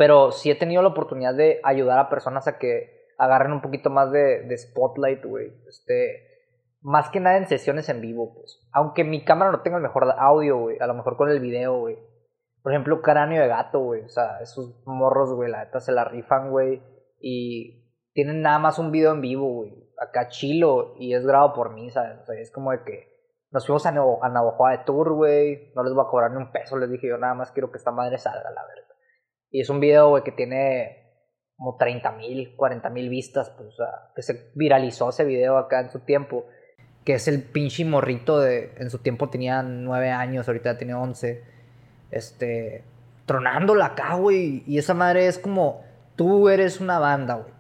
Pero 0.01 0.33
sí 0.33 0.51
he 0.51 0.55
tenido 0.55 0.81
la 0.81 0.89
oportunidad 0.89 1.35
de 1.35 1.61
ayudar 1.63 1.99
a 1.99 2.09
personas 2.09 2.49
a 2.49 2.57
que 2.57 3.13
agarren 3.19 3.53
un 3.53 3.61
poquito 3.61 3.91
más 3.91 4.11
de, 4.11 4.57
spotlight, 4.57 5.23
güey. 5.27 5.53
Este, 5.69 6.47
más 6.81 7.11
que 7.11 7.21
nada 7.21 7.37
en 7.37 7.47
sesiones 7.47 7.91
en 7.91 8.01
vivo, 8.01 8.33
pues. 8.33 8.67
Aunque 8.73 9.05
mi 9.05 9.27
cámara 9.27 9.53
no 9.53 9.61
tenga 9.61 9.77
el 9.77 9.83
mejor 9.83 10.07
audio, 10.17 10.57
güey, 10.57 10.79
a 10.81 10.87
lo 10.87 10.95
mejor 10.95 11.19
con 11.19 11.29
el 11.29 11.41
video, 11.41 11.81
güey. 11.81 11.99
Por 12.63 12.73
ejemplo, 12.73 13.03
Cráneo 13.03 13.43
de 13.43 13.49
Gato, 13.49 13.81
güey. 13.81 14.03
O 14.05 14.09
sea, 14.09 14.39
esos 14.41 14.83
morros, 14.87 15.35
güey, 15.35 15.51
la 15.51 15.65
neta 15.65 15.81
se 15.81 15.93
la 15.93 16.05
rifan, 16.05 16.51
güey 16.51 16.81
y 17.21 17.87
tienen 18.15 18.43
nada 18.43 18.59
más 18.59 18.79
un 18.79 18.91
video 18.91 19.13
en 19.13 19.21
vivo, 19.21 19.53
güey, 19.53 19.93
acá 19.99 20.29
chilo, 20.29 20.95
y 20.99 21.15
es 21.15 21.25
grabado 21.25 21.53
por 21.53 21.75
mí, 21.75 21.91
¿sabes? 21.91 22.19
O 22.21 22.25
sea, 22.25 22.41
es 22.41 22.51
como 22.51 22.73
de 22.73 22.83
que 22.83 23.11
nos 23.51 23.67
fuimos 23.67 23.85
a, 23.87 23.91
a 23.91 24.29
Navajoa 24.29 24.73
de 24.73 24.85
tour, 24.85 25.13
güey, 25.13 25.73
no 25.75 25.83
les 25.83 25.93
voy 25.93 26.05
a 26.05 26.11
cobrar 26.11 26.31
ni 26.31 26.39
un 26.39 26.51
peso, 26.51 26.79
les 26.79 26.91
dije 26.91 27.09
yo 27.09 27.19
nada 27.19 27.35
más 27.35 27.53
quiero 27.53 27.71
que 27.71 27.79
esta 27.79 27.93
madre 27.93 28.19
salga, 28.19 28.51
la 28.51 28.67
verdad. 28.67 28.90
Y 29.51 29.61
es 29.61 29.71
un 29.71 29.81
video, 29.81 30.11
güey, 30.11 30.23
que 30.23 30.33
tiene 30.33 31.01
como 31.57 31.77
30 31.77 32.13
mil, 32.13 32.55
40 32.57 32.89
mil 32.91 33.09
vistas, 33.09 33.51
pues, 33.51 33.69
o 33.69 33.73
sea, 33.77 34.13
que 34.15 34.23
se 34.23 34.51
viralizó 34.55 35.11
ese 35.11 35.25
video 35.25 35.59
acá 35.59 35.81
en 35.81 35.91
su 35.91 36.01
tiempo, 36.01 36.47
que 37.05 37.15
es 37.15 37.29
el 37.29 37.43
pinche 37.43 37.85
morrito 37.85 38.41
de, 38.41 38.73
en 38.79 38.91
su 38.91 38.99
tiempo 38.99 39.29
tenía 39.29 39.63
9 39.63 40.11
años, 40.11 40.49
ahorita 40.49 40.79
tiene 40.79 40.95
11, 40.95 41.45
este, 42.11 42.85
tronándola 43.27 43.87
acá, 43.87 44.15
güey. 44.15 44.63
Y 44.67 44.79
esa 44.79 44.95
madre 44.95 45.27
es 45.27 45.39
como, 45.39 45.85
tú 46.17 46.49
eres 46.49 46.81
una 46.81 46.99
banda, 46.99 47.35
güey. 47.35 47.53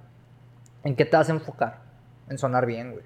¿En 0.85 0.97
qué 0.97 1.05
te 1.05 1.17
vas 1.17 1.29
a 1.29 1.33
enfocar? 1.33 1.83
En 2.29 2.39
sonar 2.39 2.67
bien, 2.67 2.93
güey. 2.93 3.05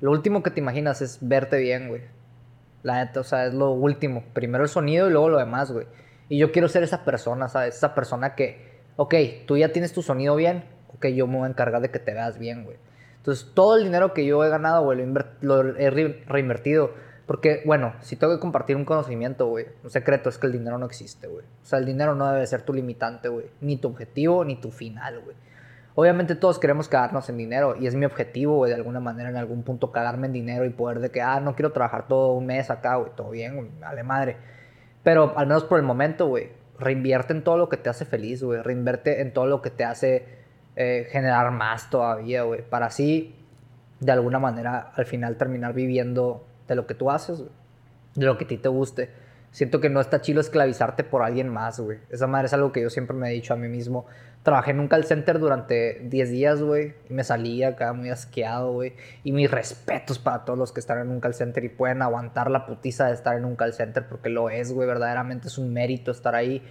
Lo 0.00 0.10
último 0.10 0.42
que 0.42 0.50
te 0.50 0.60
imaginas 0.60 1.02
es 1.02 1.18
verte 1.20 1.58
bien, 1.58 1.88
güey. 1.88 2.02
La 2.82 3.04
neta, 3.04 3.20
o 3.20 3.24
sea, 3.24 3.46
es 3.46 3.54
lo 3.54 3.70
último. 3.70 4.24
Primero 4.32 4.64
el 4.64 4.70
sonido 4.70 5.08
y 5.08 5.10
luego 5.10 5.28
lo 5.28 5.38
demás, 5.38 5.72
güey. 5.72 5.86
Y 6.28 6.38
yo 6.38 6.52
quiero 6.52 6.68
ser 6.68 6.82
esa 6.82 7.04
persona, 7.04 7.48
¿sabes? 7.48 7.76
Esa 7.76 7.94
persona 7.94 8.34
que, 8.34 8.82
ok, 8.96 9.14
tú 9.46 9.56
ya 9.56 9.72
tienes 9.72 9.92
tu 9.92 10.02
sonido 10.02 10.36
bien, 10.36 10.64
ok, 10.94 11.06
yo 11.06 11.26
me 11.26 11.38
voy 11.38 11.46
a 11.46 11.50
encargar 11.50 11.80
de 11.80 11.90
que 11.90 11.98
te 11.98 12.12
veas 12.12 12.38
bien, 12.38 12.64
güey. 12.64 12.76
Entonces, 13.16 13.50
todo 13.54 13.76
el 13.76 13.84
dinero 13.84 14.14
que 14.14 14.24
yo 14.24 14.44
he 14.44 14.48
ganado, 14.48 14.84
güey, 14.84 15.04
lo, 15.40 15.76
he 15.76 15.90
reinvertido. 15.90 16.90
Porque, 17.26 17.62
bueno, 17.66 17.92
si 18.00 18.16
tengo 18.16 18.34
que 18.34 18.40
compartir 18.40 18.76
un 18.76 18.86
conocimiento, 18.86 19.48
güey, 19.48 19.66
un 19.84 19.90
secreto 19.90 20.30
es 20.30 20.38
que 20.38 20.46
el 20.46 20.52
dinero 20.54 20.78
no 20.78 20.86
existe, 20.86 21.26
güey. 21.26 21.44
O 21.62 21.66
sea, 21.66 21.78
el 21.78 21.84
dinero 21.84 22.14
no 22.14 22.30
debe 22.32 22.46
ser 22.46 22.62
tu 22.62 22.72
limitante, 22.72 23.28
güey. 23.28 23.46
Ni 23.60 23.76
tu 23.76 23.88
objetivo, 23.88 24.44
ni 24.46 24.56
tu 24.56 24.70
final, 24.70 25.20
güey. 25.20 25.36
Obviamente 25.94 26.36
todos 26.36 26.60
queremos 26.60 26.88
quedarnos 26.88 27.28
en 27.28 27.36
dinero 27.36 27.74
y 27.76 27.88
es 27.88 27.96
mi 27.96 28.06
objetivo, 28.06 28.54
güey, 28.54 28.70
de 28.70 28.76
alguna 28.76 29.00
manera 29.00 29.30
en 29.30 29.36
algún 29.36 29.64
punto 29.64 29.90
cagarme 29.90 30.28
en 30.28 30.32
dinero 30.32 30.64
y 30.64 30.70
poder 30.70 31.00
de 31.00 31.10
que, 31.10 31.20
ah, 31.20 31.40
no 31.40 31.56
quiero 31.56 31.72
trabajar 31.72 32.06
todo 32.06 32.34
un 32.34 32.46
mes 32.46 32.70
acá, 32.70 32.94
güey, 32.94 33.10
todo 33.16 33.30
bien, 33.30 33.56
güey, 33.56 33.68
vale 33.80 34.04
madre. 34.04 34.36
Pero 35.02 35.36
al 35.36 35.46
menos 35.46 35.64
por 35.64 35.78
el 35.78 35.84
momento, 35.84 36.26
güey, 36.26 36.50
reinvierte 36.78 37.32
en 37.32 37.42
todo 37.42 37.58
lo 37.58 37.68
que 37.68 37.76
te 37.76 37.88
hace 37.88 38.04
feliz, 38.04 38.42
güey, 38.42 38.62
reinvierte 38.62 39.20
en 39.20 39.32
todo 39.32 39.46
lo 39.46 39.62
que 39.62 39.70
te 39.70 39.84
hace 39.84 40.24
eh, 40.76 41.08
generar 41.10 41.50
más 41.50 41.90
todavía, 41.90 42.42
güey, 42.42 42.62
para 42.62 42.86
así, 42.86 43.34
de 44.00 44.12
alguna 44.12 44.38
manera, 44.38 44.92
al 44.94 45.06
final 45.06 45.36
terminar 45.36 45.74
viviendo 45.74 46.46
de 46.68 46.74
lo 46.74 46.86
que 46.86 46.94
tú 46.94 47.10
haces, 47.10 47.42
de 48.14 48.26
lo 48.26 48.38
que 48.38 48.44
a 48.44 48.48
ti 48.48 48.58
te 48.58 48.68
guste. 48.68 49.10
Siento 49.50 49.80
que 49.80 49.88
no 49.88 50.00
está 50.00 50.20
chido 50.20 50.40
esclavizarte 50.40 51.04
por 51.04 51.22
alguien 51.22 51.48
más, 51.48 51.80
güey. 51.80 51.98
Esa 52.10 52.26
madre 52.26 52.46
es 52.46 52.52
algo 52.52 52.70
que 52.70 52.82
yo 52.82 52.90
siempre 52.90 53.16
me 53.16 53.28
he 53.28 53.32
dicho 53.32 53.54
a 53.54 53.56
mí 53.56 53.66
mismo. 53.66 54.06
Trabajé 54.42 54.70
en 54.70 54.80
un 54.80 54.88
call 54.88 55.04
center 55.04 55.38
durante 55.38 56.00
10 56.04 56.30
días, 56.30 56.62
güey. 56.62 56.94
Y 57.08 57.12
me 57.12 57.24
salía 57.24 57.68
acá 57.68 57.92
muy 57.92 58.08
asqueado, 58.08 58.72
güey. 58.72 58.94
Y 59.24 59.32
mis 59.32 59.50
respetos 59.50 60.18
para 60.18 60.44
todos 60.44 60.58
los 60.58 60.72
que 60.72 60.80
están 60.80 60.98
en 61.00 61.08
un 61.08 61.20
call 61.20 61.34
center 61.34 61.64
y 61.64 61.68
pueden 61.68 62.02
aguantar 62.02 62.50
la 62.50 62.66
putiza 62.66 63.06
de 63.06 63.14
estar 63.14 63.36
en 63.36 63.44
un 63.44 63.56
call 63.56 63.74
center 63.74 64.06
porque 64.08 64.28
lo 64.28 64.48
es, 64.50 64.72
güey. 64.72 64.86
Verdaderamente 64.86 65.48
es 65.48 65.58
un 65.58 65.72
mérito 65.72 66.10
estar 66.10 66.34
ahí. 66.34 66.62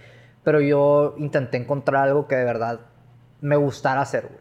Pero 0.44 0.60
yo 0.60 1.14
intenté 1.18 1.58
encontrar 1.58 2.08
algo 2.08 2.26
que 2.26 2.36
de 2.36 2.44
verdad 2.44 2.80
me 3.40 3.56
gustara 3.56 4.00
hacer, 4.00 4.24
güey. 4.24 4.40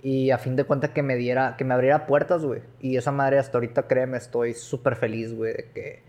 Y 0.00 0.30
a 0.30 0.38
fin 0.38 0.54
de 0.54 0.64
cuentas 0.64 0.90
que 0.90 1.02
me 1.02 1.16
diera, 1.16 1.56
que 1.56 1.64
me 1.64 1.74
abriera 1.74 2.06
puertas, 2.06 2.44
güey. 2.44 2.62
Y 2.80 2.96
esa 2.96 3.12
madre 3.12 3.38
hasta 3.38 3.58
ahorita, 3.58 3.88
créeme, 3.88 4.16
estoy 4.16 4.54
súper 4.54 4.96
feliz, 4.96 5.34
güey, 5.34 5.54
de 5.54 5.70
que 5.72 6.08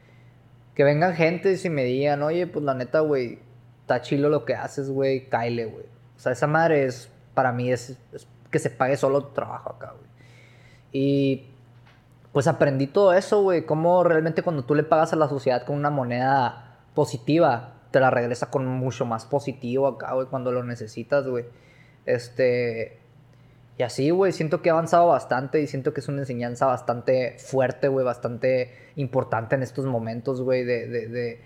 que 0.79 0.85
vengan 0.85 1.13
gente 1.13 1.59
y 1.61 1.69
me 1.69 1.83
digan, 1.83 2.23
oye, 2.23 2.47
pues 2.47 2.63
la 2.63 2.73
neta, 2.73 3.01
güey, 3.01 3.39
está 3.81 3.99
chilo 3.99 4.29
lo 4.29 4.45
que 4.45 4.55
haces, 4.55 4.89
güey, 4.89 5.27
caile, 5.27 5.65
güey. 5.65 5.83
O 6.19 6.21
sea, 6.21 6.33
esa 6.33 6.47
madre 6.47 6.83
es, 6.83 7.09
para 7.33 7.53
mí, 7.53 7.71
es, 7.71 7.97
que 8.51 8.59
se 8.59 8.69
pague 8.69 8.97
solo 8.97 9.23
tu 9.23 9.33
trabajo 9.33 9.69
acá, 9.71 9.93
güey. 9.97 10.09
Y 10.91 11.47
pues 12.33 12.45
aprendí 12.47 12.87
todo 12.87 13.13
eso, 13.13 13.41
güey, 13.41 13.65
cómo 13.65 14.03
realmente 14.03 14.43
cuando 14.43 14.65
tú 14.65 14.75
le 14.75 14.83
pagas 14.83 15.13
a 15.13 15.15
la 15.15 15.29
sociedad 15.29 15.65
con 15.65 15.77
una 15.77 15.89
moneda 15.89 16.81
positiva, 16.93 17.75
te 17.91 18.01
la 18.01 18.11
regresa 18.11 18.49
con 18.49 18.67
mucho 18.67 19.05
más 19.05 19.25
positivo 19.25 19.87
acá, 19.87 20.13
güey, 20.13 20.27
cuando 20.27 20.51
lo 20.51 20.61
necesitas, 20.65 21.25
güey. 21.25 21.45
Este, 22.05 22.99
y 23.77 23.83
así, 23.83 24.09
güey, 24.09 24.33
siento 24.33 24.61
que 24.61 24.67
he 24.67 24.71
avanzado 24.73 25.07
bastante 25.07 25.61
y 25.61 25.67
siento 25.67 25.93
que 25.93 26.01
es 26.01 26.09
una 26.09 26.19
enseñanza 26.19 26.65
bastante 26.65 27.37
fuerte, 27.39 27.87
güey, 27.87 28.05
bastante 28.05 28.73
importante 28.97 29.55
en 29.55 29.63
estos 29.63 29.85
momentos, 29.85 30.41
güey, 30.41 30.65
de, 30.65 30.85
de, 30.85 31.39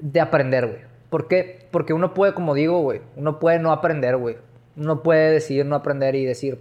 de, 0.00 0.20
aprender, 0.20 0.66
güey. 0.66 0.95
¿Por 1.10 1.28
qué? 1.28 1.68
Porque 1.70 1.92
uno 1.92 2.14
puede, 2.14 2.34
como 2.34 2.54
digo, 2.54 2.80
güey, 2.80 3.00
uno 3.16 3.38
puede 3.38 3.58
no 3.58 3.72
aprender, 3.72 4.16
güey. 4.16 4.38
Uno 4.76 5.02
puede 5.02 5.32
decidir 5.32 5.64
no 5.66 5.76
aprender 5.76 6.14
y 6.14 6.24
decir, 6.24 6.60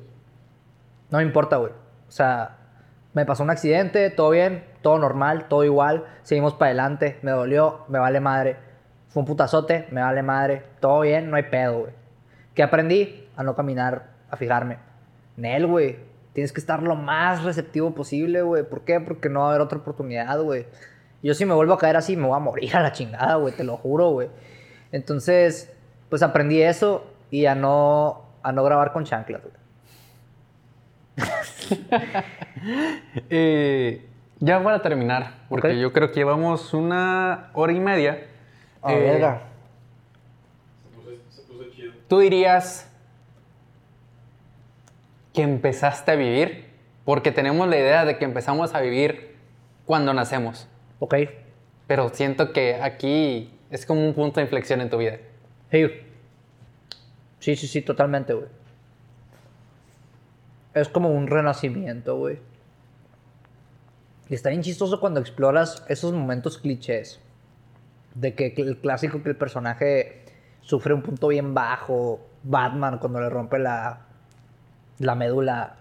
no 1.10 1.18
me 1.18 1.24
importa, 1.24 1.58
güey. 1.58 1.72
O 2.08 2.12
sea, 2.12 2.58
me 3.14 3.26
pasó 3.26 3.44
un 3.44 3.50
accidente, 3.50 4.10
todo 4.10 4.30
bien, 4.30 4.64
todo 4.82 4.98
normal, 5.00 5.48
todo 5.48 5.64
igual, 5.64 6.06
seguimos 6.24 6.54
para 6.54 6.68
adelante, 6.68 7.18
me 7.22 7.32
dolió, 7.32 7.86
me 7.88 8.00
vale 8.00 8.20
madre. 8.20 8.58
Fue 9.10 9.22
un 9.22 9.28
putazote, 9.28 9.88
me 9.92 10.02
vale 10.02 10.24
madre, 10.24 10.64
todo 10.80 11.02
bien, 11.02 11.30
no 11.30 11.38
hay 11.38 11.44
pedo, 11.44 11.80
güey. 11.80 11.94
¿Qué 12.54 12.64
aprendí? 12.64 13.26
a 13.36 13.44
no 13.44 13.56
caminar, 13.56 14.12
a 14.30 14.38
fijarme. 14.38 14.78
Nel, 15.38 15.68
güey, 15.68 15.98
tienes 16.34 16.52
que 16.54 16.60
estar 16.60 16.82
lo 16.82 16.96
más 16.96 17.44
receptivo 17.44 17.94
posible, 17.94 18.42
güey. 18.42 18.64
¿Por 18.64 18.82
qué? 18.82 19.00
Porque 19.00 19.30
no 19.30 19.42
va 19.42 19.48
a 19.48 19.50
haber 19.50 19.62
otra 19.62 19.80
oportunidad, 19.80 20.42
güey. 20.42 20.66
Yo 21.26 21.34
si 21.34 21.44
me 21.44 21.56
vuelvo 21.56 21.74
a 21.74 21.80
caer 21.80 21.98
así, 21.98 22.16
me 22.16 22.28
voy 22.28 22.36
a 22.36 22.40
morir 22.40 22.76
a 22.76 22.84
la 22.84 22.92
chingada, 22.92 23.34
güey, 23.38 23.52
te 23.52 23.64
lo 23.64 23.78
juro, 23.78 24.12
güey. 24.12 24.30
Entonces, 24.92 25.76
pues 26.08 26.22
aprendí 26.22 26.62
eso 26.62 27.04
y 27.32 27.48
a 27.48 27.56
no, 27.56 28.22
a 28.44 28.52
no 28.52 28.64
grabar 28.64 28.94
con 28.94 29.06
chanclas, 29.06 29.42
güey. 29.42 29.56
eh, 33.32 34.06
ya 34.38 34.64
para 34.64 34.84
terminar, 34.84 35.32
porque 35.50 35.80
yo 35.80 35.92
creo 35.92 36.10
que 36.10 36.18
llevamos 36.18 36.76
una 36.76 37.50
hora 37.54 37.74
y 37.74 37.80
media. 37.80 38.28
A 38.84 38.94
eh, 38.94 39.40
Se 40.78 41.42
puso, 41.42 41.64
se 41.64 41.72
chido. 41.72 41.94
Tú 42.08 42.20
dirías 42.20 42.88
que 45.34 45.42
empezaste 45.42 46.12
a 46.12 46.16
vivir, 46.16 46.68
porque 47.04 47.32
tenemos 47.32 47.68
la 47.68 47.78
idea 47.78 48.06
de 48.06 48.20
que 48.20 48.26
empezamos 48.26 48.76
a 48.76 48.82
vivir 48.82 49.36
cuando 49.88 50.14
nacemos. 50.14 50.70
Ok. 51.00 51.16
Pero 51.88 52.10
siento 52.10 52.52
que 52.54 52.76
aquí 52.76 53.52
es 53.70 53.86
como 53.86 54.06
un 54.06 54.14
punto 54.14 54.40
de 54.40 54.44
inflexión 54.44 54.82
en 54.82 54.90
tu 54.90 54.98
vida. 54.98 55.18
Sí, 55.72 55.88
sí, 57.40 57.56
sí, 57.56 57.68
sí 57.68 57.82
totalmente, 57.82 58.34
güey. 58.34 58.48
Es 60.74 60.90
como 60.90 61.10
un 61.10 61.28
renacimiento, 61.28 62.18
güey. 62.18 62.40
Y 64.30 64.34
está 64.34 64.50
bien 64.50 64.64
chistoso 64.64 65.00
cuando 65.00 65.20
exploras 65.20 65.86
esos 65.88 66.14
momentos 66.14 66.58
clichés. 66.58 67.20
De 68.14 68.34
que 68.34 68.54
el 68.58 68.78
clásico 68.78 69.22
que 69.22 69.30
el 69.30 69.36
personaje 69.36 70.24
sufre 70.62 70.94
un 70.94 71.02
punto 71.02 71.28
bien 71.28 71.54
bajo. 71.54 72.20
Batman 72.44 73.00
cuando 73.00 73.20
le 73.20 73.30
rompe 73.30 73.58
la, 73.58 74.02
la 75.00 75.16
médula 75.16 75.78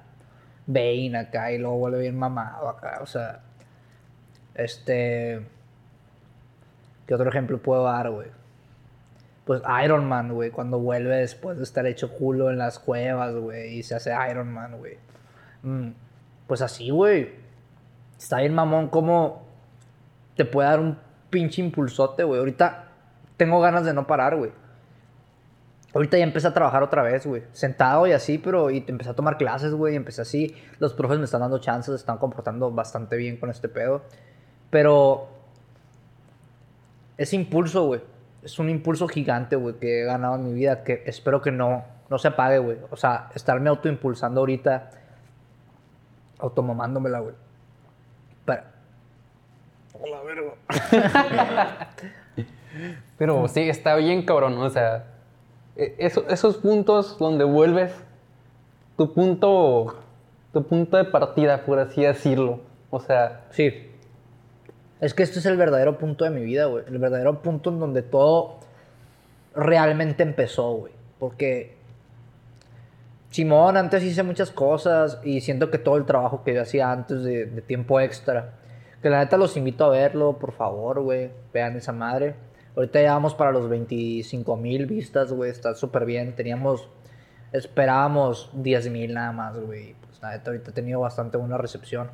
Bane 0.66 1.16
acá 1.18 1.52
y 1.52 1.58
luego 1.58 1.76
vuelve 1.76 2.00
bien 2.00 2.18
mamado 2.18 2.68
acá. 2.68 3.00
O 3.02 3.06
sea, 3.06 3.42
este. 4.54 5.46
¿Qué 7.06 7.14
otro 7.14 7.28
ejemplo 7.28 7.58
puedo 7.58 7.84
dar, 7.84 8.10
güey? 8.10 8.28
Pues 9.44 9.62
Iron 9.84 10.06
Man, 10.08 10.32
güey, 10.32 10.50
cuando 10.50 10.78
vuelve 10.78 11.16
después 11.16 11.58
de 11.58 11.64
estar 11.64 11.86
hecho 11.86 12.12
culo 12.12 12.50
en 12.50 12.56
las 12.56 12.78
cuevas, 12.78 13.34
güey, 13.34 13.78
y 13.78 13.82
se 13.82 13.94
hace 13.94 14.14
Iron 14.30 14.50
Man, 14.50 14.78
güey. 14.78 14.96
Mm, 15.62 15.90
pues 16.46 16.62
así, 16.62 16.90
güey. 16.90 17.32
Está 18.18 18.38
bien 18.38 18.54
mamón 18.54 18.88
como 18.88 19.44
te 20.36 20.44
puede 20.44 20.68
dar 20.68 20.80
un 20.80 20.98
pinche 21.30 21.60
impulsote, 21.60 22.24
güey. 22.24 22.38
Ahorita 22.38 22.88
tengo 23.36 23.60
ganas 23.60 23.84
de 23.84 23.92
no 23.92 24.06
parar, 24.06 24.36
güey. 24.36 24.52
Ahorita 25.94 26.18
ya 26.18 26.24
empecé 26.24 26.48
a 26.48 26.54
trabajar 26.54 26.82
otra 26.82 27.02
vez, 27.02 27.26
güey. 27.26 27.44
Sentado 27.52 28.06
y 28.06 28.12
así, 28.12 28.38
pero 28.38 28.70
y 28.70 28.84
empecé 28.86 29.10
a 29.10 29.14
tomar 29.14 29.36
clases, 29.36 29.72
güey. 29.72 29.94
Empecé 29.94 30.22
así. 30.22 30.56
Los 30.80 30.92
profes 30.92 31.18
me 31.18 31.24
están 31.24 31.40
dando 31.40 31.58
chances, 31.58 31.94
están 31.94 32.18
comportando 32.18 32.70
bastante 32.72 33.16
bien 33.16 33.36
con 33.36 33.50
este 33.50 33.68
pedo. 33.68 34.02
Pero 34.74 35.28
ese 37.16 37.36
impulso, 37.36 37.86
güey. 37.86 38.00
Es 38.42 38.58
un 38.58 38.68
impulso 38.68 39.06
gigante, 39.06 39.54
güey, 39.54 39.76
que 39.76 40.02
he 40.02 40.04
ganado 40.04 40.34
en 40.34 40.46
mi 40.46 40.52
vida. 40.52 40.82
Que 40.82 41.04
espero 41.06 41.40
que 41.40 41.52
no, 41.52 41.84
no 42.10 42.18
se 42.18 42.26
apague, 42.26 42.58
güey. 42.58 42.78
O 42.90 42.96
sea, 42.96 43.30
estarme 43.36 43.70
autoimpulsando 43.70 44.40
ahorita. 44.40 44.90
Automamándomela, 46.40 47.20
güey. 47.20 47.36
Para. 48.44 48.72
Hola, 49.92 50.22
verga. 50.22 50.54
pero 53.16 53.46
sí, 53.46 53.68
está 53.68 53.94
bien, 53.94 54.26
cabrón. 54.26 54.58
O 54.58 54.70
sea 54.70 55.04
e, 55.76 55.94
esos 56.00 56.56
puntos 56.56 57.16
donde 57.16 57.44
vuelves 57.44 57.94
tu 58.96 59.12
punto, 59.14 59.94
tu 60.52 60.64
punto 60.64 60.96
de 60.96 61.04
partida, 61.04 61.64
por 61.64 61.78
así 61.78 62.02
decirlo. 62.02 62.58
O 62.90 62.98
sea. 62.98 63.42
Sí. 63.50 63.92
Es 65.04 65.12
que 65.12 65.22
este 65.22 65.38
es 65.38 65.44
el 65.44 65.58
verdadero 65.58 65.98
punto 65.98 66.24
de 66.24 66.30
mi 66.30 66.42
vida, 66.42 66.64
güey. 66.64 66.82
El 66.88 66.96
verdadero 66.96 67.42
punto 67.42 67.68
en 67.68 67.78
donde 67.78 68.00
todo 68.00 68.60
realmente 69.54 70.22
empezó, 70.22 70.72
güey. 70.76 70.94
Porque 71.18 71.76
Simón, 73.28 73.76
antes 73.76 74.02
hice 74.02 74.22
muchas 74.22 74.50
cosas 74.50 75.20
y 75.22 75.42
siento 75.42 75.70
que 75.70 75.76
todo 75.76 75.98
el 75.98 76.06
trabajo 76.06 76.42
que 76.42 76.54
yo 76.54 76.62
hacía 76.62 76.90
antes 76.90 77.22
de, 77.22 77.44
tiempo 77.66 78.00
extra, 78.00 78.54
que 79.02 79.10
la 79.10 79.18
neta 79.18 79.36
los 79.36 79.58
invito 79.58 79.84
a 79.84 79.90
verlo, 79.90 80.38
por 80.38 80.52
favor, 80.52 81.02
güey. 81.02 81.30
Vean 81.52 81.76
esa 81.76 81.92
madre. 81.92 82.34
Ahorita 82.74 83.02
ya 83.02 83.12
vamos 83.12 83.34
para 83.34 83.52
los 83.52 83.68
25 83.68 84.56
mil 84.56 84.86
vistas, 84.86 85.34
güey. 85.34 85.50
Está 85.50 85.74
súper 85.74 86.06
bien. 86.06 86.34
Teníamos, 86.34 86.88
esperábamos 87.52 88.48
10 88.54 88.88
mil 88.88 89.12
nada 89.12 89.32
más, 89.32 89.58
güey. 89.58 89.96
Pues 90.00 90.22
nada, 90.22 90.40
ahorita 90.46 90.70
ha 90.70 90.74
tenido 90.74 91.00
bastante 91.00 91.36
buena 91.36 91.58
recepción. 91.58 92.08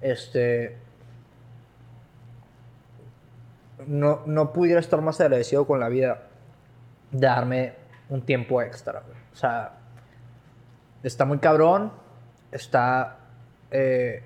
Este. 0.00 0.87
No, 3.86 4.22
no 4.26 4.52
pudiera 4.52 4.80
estar 4.80 5.00
más 5.00 5.20
agradecido 5.20 5.66
con 5.66 5.80
la 5.80 5.88
vida 5.88 6.28
de 7.10 7.26
darme 7.26 7.74
un 8.08 8.22
tiempo 8.22 8.60
extra, 8.62 9.00
güey. 9.00 9.18
O 9.32 9.36
sea, 9.36 9.78
está 11.02 11.24
muy 11.24 11.38
cabrón, 11.38 11.92
está 12.50 13.18
eh, 13.70 14.22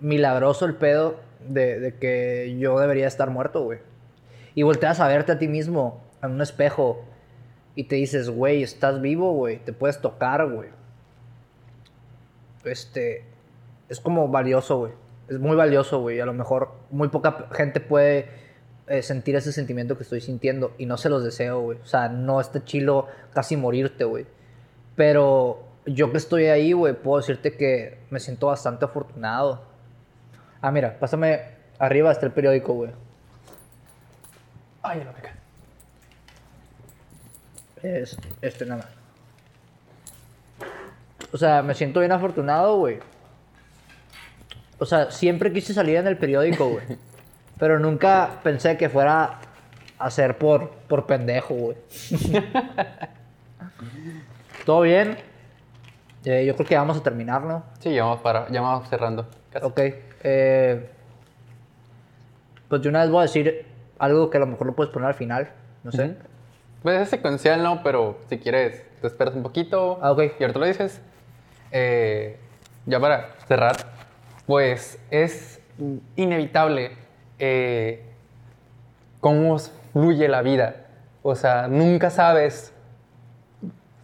milagroso 0.00 0.64
el 0.64 0.74
pedo 0.74 1.20
de, 1.40 1.80
de, 1.80 1.94
que 1.96 2.56
yo 2.58 2.78
debería 2.78 3.06
estar 3.06 3.30
muerto, 3.30 3.62
güey. 3.62 3.80
Y 4.54 4.62
volteas 4.62 5.00
a 5.00 5.08
verte 5.08 5.32
a 5.32 5.38
ti 5.38 5.48
mismo 5.48 6.02
en 6.22 6.32
un 6.32 6.40
espejo 6.40 7.04
y 7.74 7.84
te 7.84 7.96
dices, 7.96 8.30
güey, 8.30 8.62
estás 8.62 9.00
vivo, 9.00 9.32
güey, 9.32 9.58
te 9.58 9.72
puedes 9.72 10.00
tocar, 10.00 10.50
güey. 10.50 10.70
Este, 12.64 13.24
es 13.88 14.00
como 14.00 14.28
valioso, 14.28 14.78
güey. 14.78 14.92
Es 15.28 15.38
muy 15.38 15.56
valioso, 15.56 16.00
güey. 16.00 16.20
A 16.20 16.26
lo 16.26 16.32
mejor 16.32 16.72
muy 16.90 17.08
poca 17.08 17.48
gente 17.52 17.80
puede 17.80 18.28
eh, 18.88 19.02
sentir 19.02 19.34
ese 19.34 19.52
sentimiento 19.52 19.96
que 19.96 20.04
estoy 20.04 20.20
sintiendo 20.20 20.72
y 20.78 20.86
no 20.86 20.96
se 20.96 21.08
los 21.08 21.24
deseo, 21.24 21.60
güey. 21.60 21.78
O 21.78 21.86
sea, 21.86 22.08
no 22.08 22.40
está 22.40 22.64
chilo 22.64 23.08
casi 23.32 23.56
morirte, 23.56 24.04
güey. 24.04 24.26
Pero 24.94 25.64
yo 25.86 26.12
que 26.12 26.18
estoy 26.18 26.44
ahí, 26.46 26.72
güey, 26.72 26.94
puedo 26.94 27.18
decirte 27.18 27.56
que 27.56 27.98
me 28.10 28.20
siento 28.20 28.46
bastante 28.46 28.84
afortunado. 28.84 29.64
Ah, 30.60 30.70
mira, 30.70 30.98
pásame 30.98 31.40
arriba 31.78 32.12
está 32.12 32.26
el 32.26 32.32
periódico, 32.32 32.74
güey. 32.74 32.90
Ay, 34.82 35.02
lo 35.02 35.12
que 35.14 35.26
Es 37.82 38.16
este 38.40 38.66
nada 38.66 38.84
más. 38.84 38.92
O 41.32 41.38
sea, 41.38 41.62
me 41.62 41.74
siento 41.74 42.00
bien 42.00 42.12
afortunado, 42.12 42.78
güey. 42.78 43.00
O 44.78 44.86
sea, 44.86 45.10
siempre 45.10 45.52
quise 45.52 45.74
salir 45.74 45.96
en 45.96 46.06
el 46.06 46.18
periódico, 46.18 46.68
güey. 46.68 46.84
pero 47.58 47.78
nunca 47.78 48.40
pensé 48.42 48.76
que 48.76 48.88
fuera 48.88 49.38
a 49.98 50.10
ser 50.10 50.36
por, 50.38 50.70
por 50.70 51.06
pendejo, 51.06 51.54
güey. 51.54 51.76
¿Todo 54.66 54.82
bien? 54.82 55.16
Eh, 56.24 56.44
yo 56.44 56.54
creo 56.56 56.66
que 56.66 56.76
vamos 56.76 56.96
a 56.96 57.02
terminar, 57.02 57.42
¿no? 57.42 57.62
Sí, 57.78 57.94
ya 57.94 58.04
vamos, 58.04 58.20
para, 58.20 58.48
ya 58.50 58.60
vamos 58.60 58.88
cerrando. 58.88 59.26
Ok. 59.62 59.80
Eh, 60.24 60.90
pues 62.68 62.82
de 62.82 62.88
una 62.88 63.02
vez 63.02 63.10
voy 63.10 63.20
a 63.20 63.22
decir 63.22 63.64
algo 63.98 64.28
que 64.28 64.38
a 64.38 64.40
lo 64.40 64.46
mejor 64.46 64.66
lo 64.66 64.74
puedes 64.74 64.92
poner 64.92 65.08
al 65.08 65.14
final. 65.14 65.48
No 65.84 65.92
sé. 65.92 66.16
Pues 66.82 67.00
es 67.00 67.08
secuencial, 67.08 67.62
¿no? 67.62 67.82
Pero 67.82 68.18
si 68.28 68.38
quieres, 68.38 68.84
te 69.00 69.06
esperas 69.06 69.34
un 69.34 69.42
poquito. 69.42 69.98
Ah, 70.02 70.10
ok. 70.12 70.22
Y 70.38 70.42
ahorita 70.42 70.58
lo 70.58 70.66
dices. 70.66 71.00
Eh, 71.70 72.38
ya 72.86 73.00
para 73.00 73.34
cerrar, 73.46 73.76
pues 74.46 74.98
es 75.10 75.60
inevitable 76.16 77.05
eh, 77.38 78.02
cómo 79.20 79.58
fluye 79.92 80.28
la 80.28 80.42
vida. 80.42 80.86
O 81.22 81.34
sea, 81.34 81.68
nunca 81.68 82.10
sabes 82.10 82.72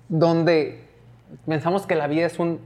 dónde... 0.09 0.89
Pensamos 1.47 1.87
que 1.87 1.95
la 1.95 2.07
vida 2.07 2.27
es 2.27 2.39
un 2.39 2.61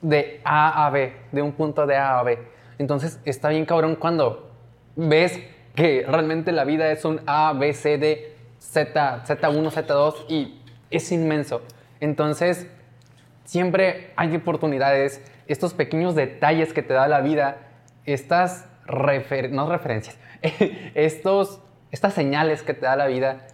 de 0.00 0.40
A 0.44 0.86
a 0.86 0.90
B, 0.90 1.12
de 1.32 1.42
un 1.42 1.52
punto 1.52 1.86
de 1.86 1.96
A 1.96 2.18
a 2.18 2.22
B. 2.22 2.38
Entonces 2.78 3.20
está 3.24 3.48
bien 3.48 3.66
cabrón 3.66 3.96
cuando 3.96 4.50
ves 4.94 5.40
que 5.74 6.04
realmente 6.08 6.52
la 6.52 6.64
vida 6.64 6.90
es 6.90 7.04
un 7.04 7.20
A, 7.26 7.52
B, 7.52 7.72
C, 7.74 7.98
D, 7.98 8.34
Z, 8.58 9.24
Z1, 9.24 9.70
Z2 9.70 10.14
y 10.28 10.60
es 10.90 11.12
inmenso. 11.12 11.62
Entonces, 12.00 12.66
siempre 13.44 14.12
hay 14.16 14.34
oportunidades, 14.36 15.22
estos 15.46 15.74
pequeños 15.74 16.14
detalles 16.14 16.72
que 16.72 16.82
te 16.82 16.94
da 16.94 17.08
la 17.08 17.20
vida, 17.20 17.58
estas 18.04 18.66
no 18.86 19.68
referencias, 19.68 20.18
estos, 20.94 21.60
estas 21.90 22.14
señales 22.14 22.62
que 22.62 22.74
te 22.74 22.86
da 22.86 22.96
la 22.96 23.06
vida 23.06 23.46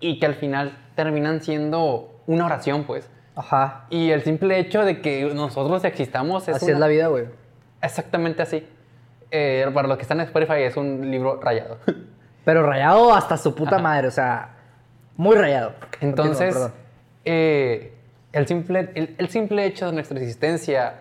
y 0.00 0.18
que 0.18 0.26
al 0.26 0.34
final 0.34 0.76
terminan 0.94 1.40
siendo 1.40 2.20
una 2.26 2.46
oración, 2.46 2.84
pues. 2.84 3.08
Ajá. 3.34 3.86
Y 3.88 4.10
el 4.10 4.22
simple 4.22 4.58
hecho 4.58 4.84
de 4.84 5.00
que 5.00 5.32
nosotros 5.34 5.84
existamos 5.84 6.48
es 6.48 6.56
Así 6.56 6.70
es 6.70 6.78
la 6.78 6.86
vida, 6.86 7.06
güey. 7.06 7.26
Exactamente 7.80 8.42
así. 8.42 8.66
Eh, 9.30 9.66
para 9.72 9.88
los 9.88 9.96
que 9.96 10.02
están 10.02 10.20
en 10.20 10.26
Spotify 10.26 10.62
es 10.62 10.76
un 10.76 11.10
libro 11.10 11.40
rayado. 11.40 11.78
Pero 12.44 12.66
rayado 12.66 13.14
hasta 13.14 13.36
su 13.36 13.54
puta 13.54 13.78
madre, 13.78 14.08
o 14.08 14.10
sea, 14.10 14.56
muy 15.16 15.36
rayado. 15.36 15.74
Entonces, 16.00 16.56
eh, 17.24 17.94
el, 18.32 18.46
simple, 18.46 18.90
el, 18.94 19.28
simple 19.28 19.64
hecho 19.64 19.86
de 19.86 19.92
nuestra 19.92 20.18
existencia 20.18 20.94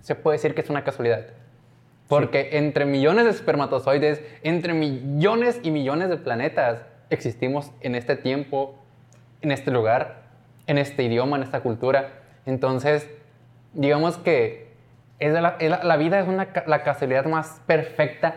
se 0.00 0.16
puede 0.16 0.36
decir 0.36 0.54
que 0.54 0.62
es 0.62 0.70
una 0.70 0.82
casualidad. 0.82 1.26
Porque 2.08 2.50
entre 2.52 2.86
millones 2.86 3.24
de 3.26 3.30
espermatozoides, 3.30 4.22
entre 4.42 4.72
millones 4.72 5.60
y 5.62 5.70
millones 5.70 6.08
de 6.08 6.16
planetas, 6.16 6.80
existimos 7.10 7.70
en 7.80 7.94
este 7.94 8.16
tiempo, 8.16 8.74
en 9.42 9.52
este 9.52 9.70
lugar, 9.70 10.22
en 10.66 10.78
este 10.78 11.02
idioma, 11.02 11.36
en 11.36 11.42
esta 11.42 11.60
cultura. 11.60 12.12
Entonces, 12.46 13.08
digamos 13.74 14.16
que 14.16 14.68
es 15.18 15.32
la, 15.32 15.56
la, 15.60 15.96
vida 15.96 16.20
es 16.20 16.28
una, 16.28 16.48
la 16.66 16.82
casualidad 16.82 17.26
más 17.26 17.60
perfecta 17.66 18.34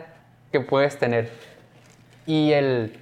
que 0.50 0.60
puedes 0.60 0.98
tener. 0.98 1.30
Y 2.26 2.52
el, 2.52 2.98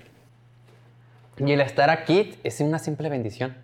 y 1.38 1.52
el 1.52 1.60
estar 1.60 1.90
aquí 1.90 2.38
es 2.44 2.60
una 2.60 2.78
simple 2.78 3.09
bendición, 3.09 3.56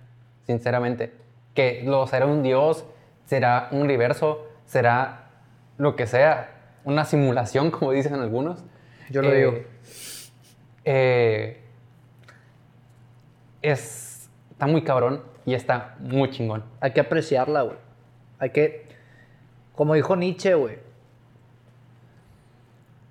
sinceramente. 0.47 1.13
Que 1.55 1.83
lo 1.85 2.07
será 2.07 2.27
un 2.27 2.43
Dios, 2.43 2.85
será 3.27 3.69
un 3.71 3.83
universo, 3.83 4.47
será 4.67 5.31
lo 5.79 5.95
que 5.97 6.07
sea, 6.07 6.56
una 6.87 7.05
simulación, 7.05 7.71
como 7.73 7.93
dicen 7.93 8.15
algunos. 8.15 8.65
Yo 9.11 9.21
lo 9.21 9.31
digo. 9.31 9.53
Eh, 9.53 9.67
eh, 10.85 11.61
es, 13.61 14.31
está 14.51 14.67
muy 14.67 14.83
cabrón 14.83 15.23
y 15.45 15.55
está 15.55 15.97
muy 16.01 16.31
chingón. 16.31 16.65
Hay 16.81 16.93
que 16.93 17.01
apreciarla, 17.01 17.63
güey. 17.63 17.77
Hay 18.39 18.51
que, 18.51 18.87
como 19.75 19.95
dijo 19.95 20.17
Nietzsche, 20.17 20.55
güey, 20.55 20.79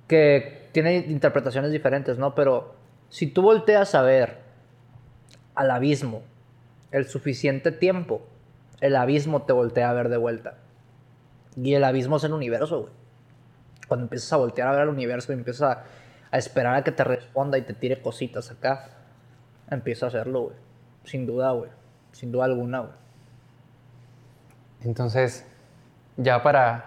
que 0.07 0.69
tiene 0.71 0.97
interpretaciones 0.97 1.71
diferentes, 1.71 2.17
¿no? 2.17 2.35
Pero 2.35 2.75
si 3.09 3.27
tú 3.27 3.41
volteas 3.41 3.95
a 3.95 4.01
ver 4.01 4.37
al 5.55 5.71
abismo 5.71 6.21
el 6.91 7.07
suficiente 7.07 7.71
tiempo, 7.71 8.25
el 8.81 8.95
abismo 8.95 9.43
te 9.43 9.53
voltea 9.53 9.89
a 9.89 9.93
ver 9.93 10.09
de 10.09 10.17
vuelta. 10.17 10.57
Y 11.55 11.73
el 11.73 11.83
abismo 11.83 12.17
es 12.17 12.23
el 12.25 12.33
universo, 12.33 12.81
güey 12.81 13.04
cuando 13.87 14.05
empiezas 14.05 14.31
a 14.33 14.37
voltear 14.37 14.67
a 14.67 14.71
ver 14.71 14.81
al 14.81 14.89
universo 14.89 15.31
y 15.31 15.35
empiezas 15.35 15.77
a, 16.31 16.37
esperar 16.37 16.75
a 16.75 16.83
que 16.83 16.91
te 16.91 17.03
responda 17.03 17.57
y 17.57 17.61
te 17.61 17.73
tire 17.73 18.01
cositas 18.01 18.51
acá, 18.51 18.89
empieza 19.69 20.07
a 20.07 20.09
hacerlo, 20.09 20.41
güey. 20.41 20.55
Sin 21.05 21.25
duda, 21.25 21.51
güey. 21.51 21.69
Sin 22.11 22.31
duda 22.31 22.45
alguna, 22.45 22.79
güey. 22.79 22.93
Entonces, 24.83 25.45
ya 26.17 26.43
para, 26.43 26.85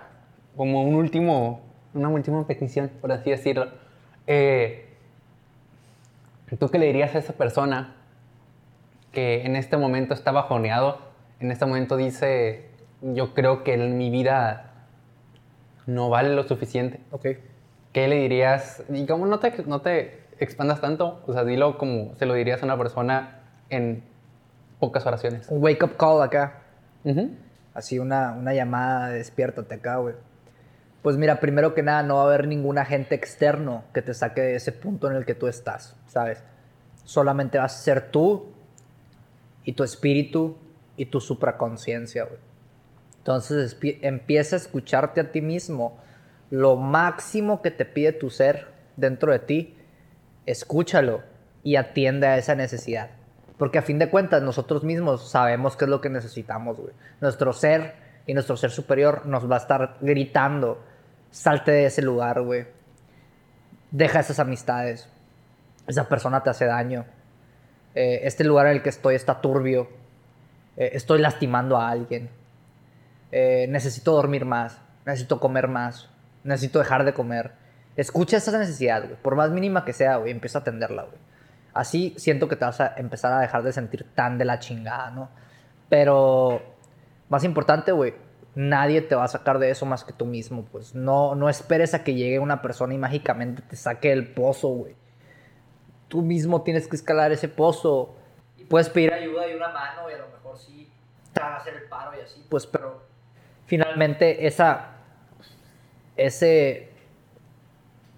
como 0.57 0.83
un 0.83 0.95
último, 0.95 1.63
una 1.95 2.09
última 2.09 2.47
petición, 2.47 2.91
por 3.01 3.11
así 3.11 3.31
decirlo, 3.31 3.69
eh, 4.27 4.95
¿tú 6.59 6.69
qué 6.69 6.79
le 6.79 6.87
dirías 6.87 7.15
a 7.15 7.19
esa 7.19 7.33
persona 7.33 7.95
que 9.13 9.47
en 9.47 9.57
este 9.57 9.79
momento 9.79 10.13
está 10.13 10.31
bajoneado? 10.31 10.99
En 11.41 11.51
este 11.51 11.65
momento 11.65 11.97
dice, 11.97 12.69
yo 13.01 13.33
creo 13.33 13.65
que 13.65 13.75
en 13.75 13.97
mi 13.97 14.11
vida 14.11 14.68
no 15.89 16.11
vale 16.11 16.35
lo 16.35 16.47
suficiente. 16.47 17.01
Ok. 17.11 17.27
¿Qué 17.95 18.09
le 18.09 18.17
dirías? 18.17 18.85
Y 18.91 19.07
como 19.07 19.25
no 19.25 19.39
te, 19.41 19.65
no 19.65 19.81
te 19.81 20.21
expandas 20.39 20.83
tanto, 20.83 21.23
o 21.27 21.33
sea, 21.33 21.45
dilo 21.45 21.79
como 21.79 22.15
se 22.17 22.27
lo 22.27 22.35
dirías 22.35 22.63
a 22.63 22.67
una 22.67 22.77
persona 22.77 23.41
en 23.71 24.05
pocas 24.79 25.07
oraciones. 25.07 25.49
Un 25.49 25.65
wake 25.65 25.83
up 25.83 25.97
call 25.97 26.23
acá. 26.23 26.63
Así 27.73 27.99
una, 27.99 28.33
una 28.33 28.53
llamada 28.53 29.09
de 29.09 29.19
despiértate 29.19 29.77
acá, 29.77 29.97
güey. 29.97 30.15
Pues 31.01 31.17
mira, 31.17 31.41
primero 31.41 31.73
que 31.73 31.83
nada, 31.83 32.03
no 32.03 32.17
va 32.17 32.23
a 32.23 32.27
haber 32.27 32.47
ningún 32.47 32.77
agente 32.77 33.15
externo 33.15 33.85
que 33.95 34.03
te 34.03 34.13
saque 34.13 34.43
de 34.43 34.57
ese 34.57 34.73
punto 34.73 35.11
en 35.11 35.17
el 35.17 35.25
que 35.25 35.35
tú 35.35 35.47
estás, 35.47 35.97
¿sabes? 36.07 36.45
Solamente 37.05 37.57
vas 37.57 37.75
a 37.75 37.83
ser 37.83 38.11
tú 38.11 38.53
y 39.65 39.73
tu 39.73 39.85
espíritu 39.85 40.59
y 40.99 41.07
tu 41.07 41.19
supraconciencia, 41.21 42.25
güey. 42.25 42.48
Entonces 43.19 43.77
empieza 43.83 44.57
a 44.57 44.59
escucharte 44.59 45.21
a 45.21 45.33
ti 45.33 45.43
mismo. 45.43 45.99
Lo 46.51 46.77
máximo 46.77 47.61
que 47.61 47.71
te 47.71 47.85
pide 47.85 48.13
tu 48.13 48.31
ser 48.31 48.69
dentro 48.97 49.33
de 49.33 49.39
ti, 49.39 49.77
escúchalo 50.47 51.23
y 51.63 51.77
atiende 51.77 52.27
a 52.27 52.39
esa 52.39 52.55
necesidad. 52.55 53.11
Porque 53.59 53.79
a 53.79 53.83
fin 53.83 53.99
de 53.99 54.09
cuentas 54.09 54.43
nosotros 54.43 54.85
mismos 54.85 55.31
sabemos 55.31 55.77
qué 55.77 55.85
es 55.85 55.91
lo 55.91 56.01
que 56.01 56.09
necesitamos, 56.09 56.79
güey. 56.79 56.95
Nuestro 57.21 57.53
ser 57.53 57.95
y 58.27 58.35
nuestro 58.35 58.57
ser 58.57 58.71
superior 58.71 59.27
nos 59.27 59.51
va 59.51 59.57
a 59.57 59.59
estar 59.59 59.97
gritando, 60.01 60.83
salte 61.31 61.73
de 61.73 61.87
ese 61.87 62.03
lugar, 62.03 62.41
güey. 62.43 62.67
Deja 63.91 64.21
esas 64.21 64.39
amistades. 64.39 65.09
Esa 65.87 66.09
persona 66.09 66.43
te 66.43 66.51
hace 66.51 66.67
daño. 66.67 67.05
Eh, 67.95 68.21
este 68.25 68.45
lugar 68.45 68.67
en 68.67 68.75
el 68.75 68.83
que 68.83 68.91
estoy 68.91 69.15
está 69.15 69.41
turbio. 69.41 69.89
Eh, 70.77 70.91
estoy 70.93 71.19
lastimando 71.21 71.77
a 71.77 71.89
alguien. 71.89 72.31
Eh, 73.31 73.67
necesito 73.69 74.13
dormir 74.13 74.45
más, 74.45 74.81
necesito 75.05 75.39
comer 75.39 75.69
más, 75.69 76.09
necesito 76.45 76.79
dejar 76.79 77.05
de 77.05 77.13
comer. 77.13 77.53
Escucha 77.97 78.37
esa 78.37 78.57
necesidad, 78.57 79.05
güey. 79.05 79.17
Por 79.17 79.35
más 79.35 79.51
mínima 79.51 79.85
que 79.85 79.93
sea, 79.93 80.17
güey, 80.17 80.31
empieza 80.31 80.59
a 80.59 80.63
atenderla, 80.63 81.03
güey. 81.03 81.19
Así 81.75 82.15
siento 82.17 82.49
que 82.49 82.57
te 82.57 82.65
vas 82.65 82.81
a 82.81 82.95
empezar 82.97 83.33
a 83.33 83.41
dejar 83.41 83.63
de 83.63 83.73
sentir 83.73 84.07
tan 84.15 84.39
de 84.39 84.45
la 84.45 84.59
chingada, 84.59 85.11
¿no? 85.11 85.31
Pero, 85.89 86.63
más 87.29 87.45
importante, 87.45 87.93
güey, 87.93 88.15
nadie 88.55 89.03
te 89.03 89.15
va 89.15 89.25
a 89.25 89.29
sacar 89.29 89.59
de 89.59 89.71
eso 89.71 89.87
más 89.87 90.05
que 90.05 90.13
tú 90.13 90.27
mismo, 90.27 90.65
pues. 90.65 90.95
No, 90.95 91.35
no 91.35 91.49
esperes 91.49 91.95
a 91.95 92.05
que 92.05 92.15
llegue 92.15 92.39
una 92.39 92.63
persona 92.63 92.95
y 92.95 92.99
mágicamente 92.99 93.63
te 93.63 93.77
saque 93.77 94.13
el 94.13 94.33
pozo, 94.33 94.69
güey. 94.69 94.97
Tú 96.09 96.23
mismo 96.23 96.63
tienes 96.63 96.89
que 96.89 96.97
escalar 96.97 97.33
ese 97.33 97.49
pozo. 97.49 98.15
Y 98.57 98.65
puedes 98.65 98.89
pedir 98.89 99.13
ayuda 99.13 99.47
y 99.49 99.55
una 99.55 99.69
mano 99.69 100.11
y 100.11 100.15
a 100.15 100.19
lo 100.19 100.29
mejor 100.29 100.59
sí 100.59 100.91
te 101.33 101.41
van 101.41 101.53
a 101.53 101.57
hacer 101.57 101.75
el 101.75 101.89
paro 101.89 102.17
y 102.19 102.23
así, 102.23 102.45
pues, 102.49 102.67
pero 102.67 103.08
finalmente 103.69 104.47
esa, 104.47 104.89
ese, 106.17 106.89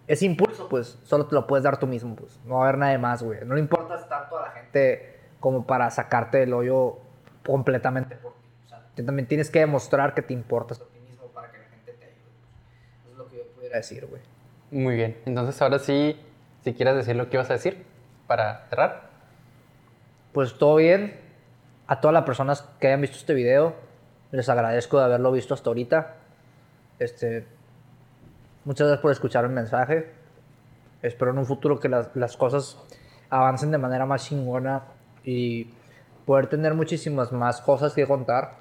ese 0.06 0.24
impulso, 0.24 0.68
pues, 0.68 0.98
solo 1.04 1.26
te 1.26 1.34
lo 1.34 1.46
puedes 1.46 1.64
dar 1.64 1.76
tú 1.78 1.86
mismo, 1.86 2.14
pues. 2.16 2.38
No 2.46 2.54
va 2.54 2.60
a 2.60 2.68
haber 2.68 2.78
nadie 2.78 2.98
más, 2.98 3.22
güey. 3.22 3.40
No 3.44 3.54
le 3.54 3.60
importas 3.60 4.08
tanto 4.08 4.38
a 4.38 4.42
la 4.46 4.50
gente 4.52 5.18
como 5.40 5.66
para 5.66 5.90
sacarte 5.90 6.38
del 6.38 6.54
hoyo 6.54 6.98
completamente 7.44 8.14
por 8.16 8.32
ti. 8.34 8.48
O 8.64 8.68
sea, 8.68 8.84
también 9.04 9.26
tienes 9.26 9.50
que 9.50 9.58
demostrar 9.58 10.14
que 10.14 10.22
te 10.22 10.32
importas 10.32 10.80
a 10.80 10.84
ti 10.84 11.00
mismo 11.00 11.26
para 11.26 11.50
que 11.50 11.58
la 11.58 11.64
gente 11.64 11.92
te 11.92 12.04
ayude. 12.04 12.20
Pues. 12.22 13.02
Eso 13.02 13.10
es 13.10 13.18
lo 13.18 13.26
que 13.26 13.36
yo 13.38 13.46
pudiera 13.48 13.76
decir, 13.76 14.06
güey. 14.06 14.22
Muy 14.70 14.94
bien. 14.94 15.16
Entonces, 15.26 15.60
ahora 15.60 15.80
sí, 15.80 16.16
si 16.62 16.74
quieres 16.74 16.94
decir 16.94 17.16
lo 17.16 17.28
que 17.28 17.36
ibas 17.36 17.50
a 17.50 17.54
decir 17.54 17.84
para 18.28 18.66
cerrar. 18.68 19.10
Pues 20.32 20.56
todo 20.56 20.76
bien. 20.76 21.18
A 21.88 22.00
todas 22.00 22.12
las 22.12 22.22
personas 22.22 22.62
que 22.78 22.86
hayan 22.86 23.00
visto 23.00 23.16
este 23.16 23.34
video, 23.34 23.74
les 24.32 24.48
agradezco 24.48 24.98
de 24.98 25.04
haberlo 25.04 25.32
visto 25.32 25.54
hasta 25.54 25.70
ahorita. 25.70 26.14
Este, 26.98 27.46
muchas 28.64 28.86
gracias 28.86 29.02
por 29.02 29.12
escuchar 29.12 29.44
el 29.44 29.50
mensaje. 29.50 30.12
Espero 31.02 31.30
en 31.30 31.38
un 31.38 31.46
futuro 31.46 31.80
que 31.80 31.88
las, 31.88 32.14
las 32.14 32.36
cosas 32.36 32.76
avancen 33.30 33.70
de 33.70 33.78
manera 33.78 34.06
más 34.06 34.24
chingona 34.24 34.82
y 35.24 35.72
poder 36.26 36.46
tener 36.46 36.74
muchísimas 36.74 37.32
más 37.32 37.60
cosas 37.60 37.94
que 37.94 38.06
contar. 38.06 38.56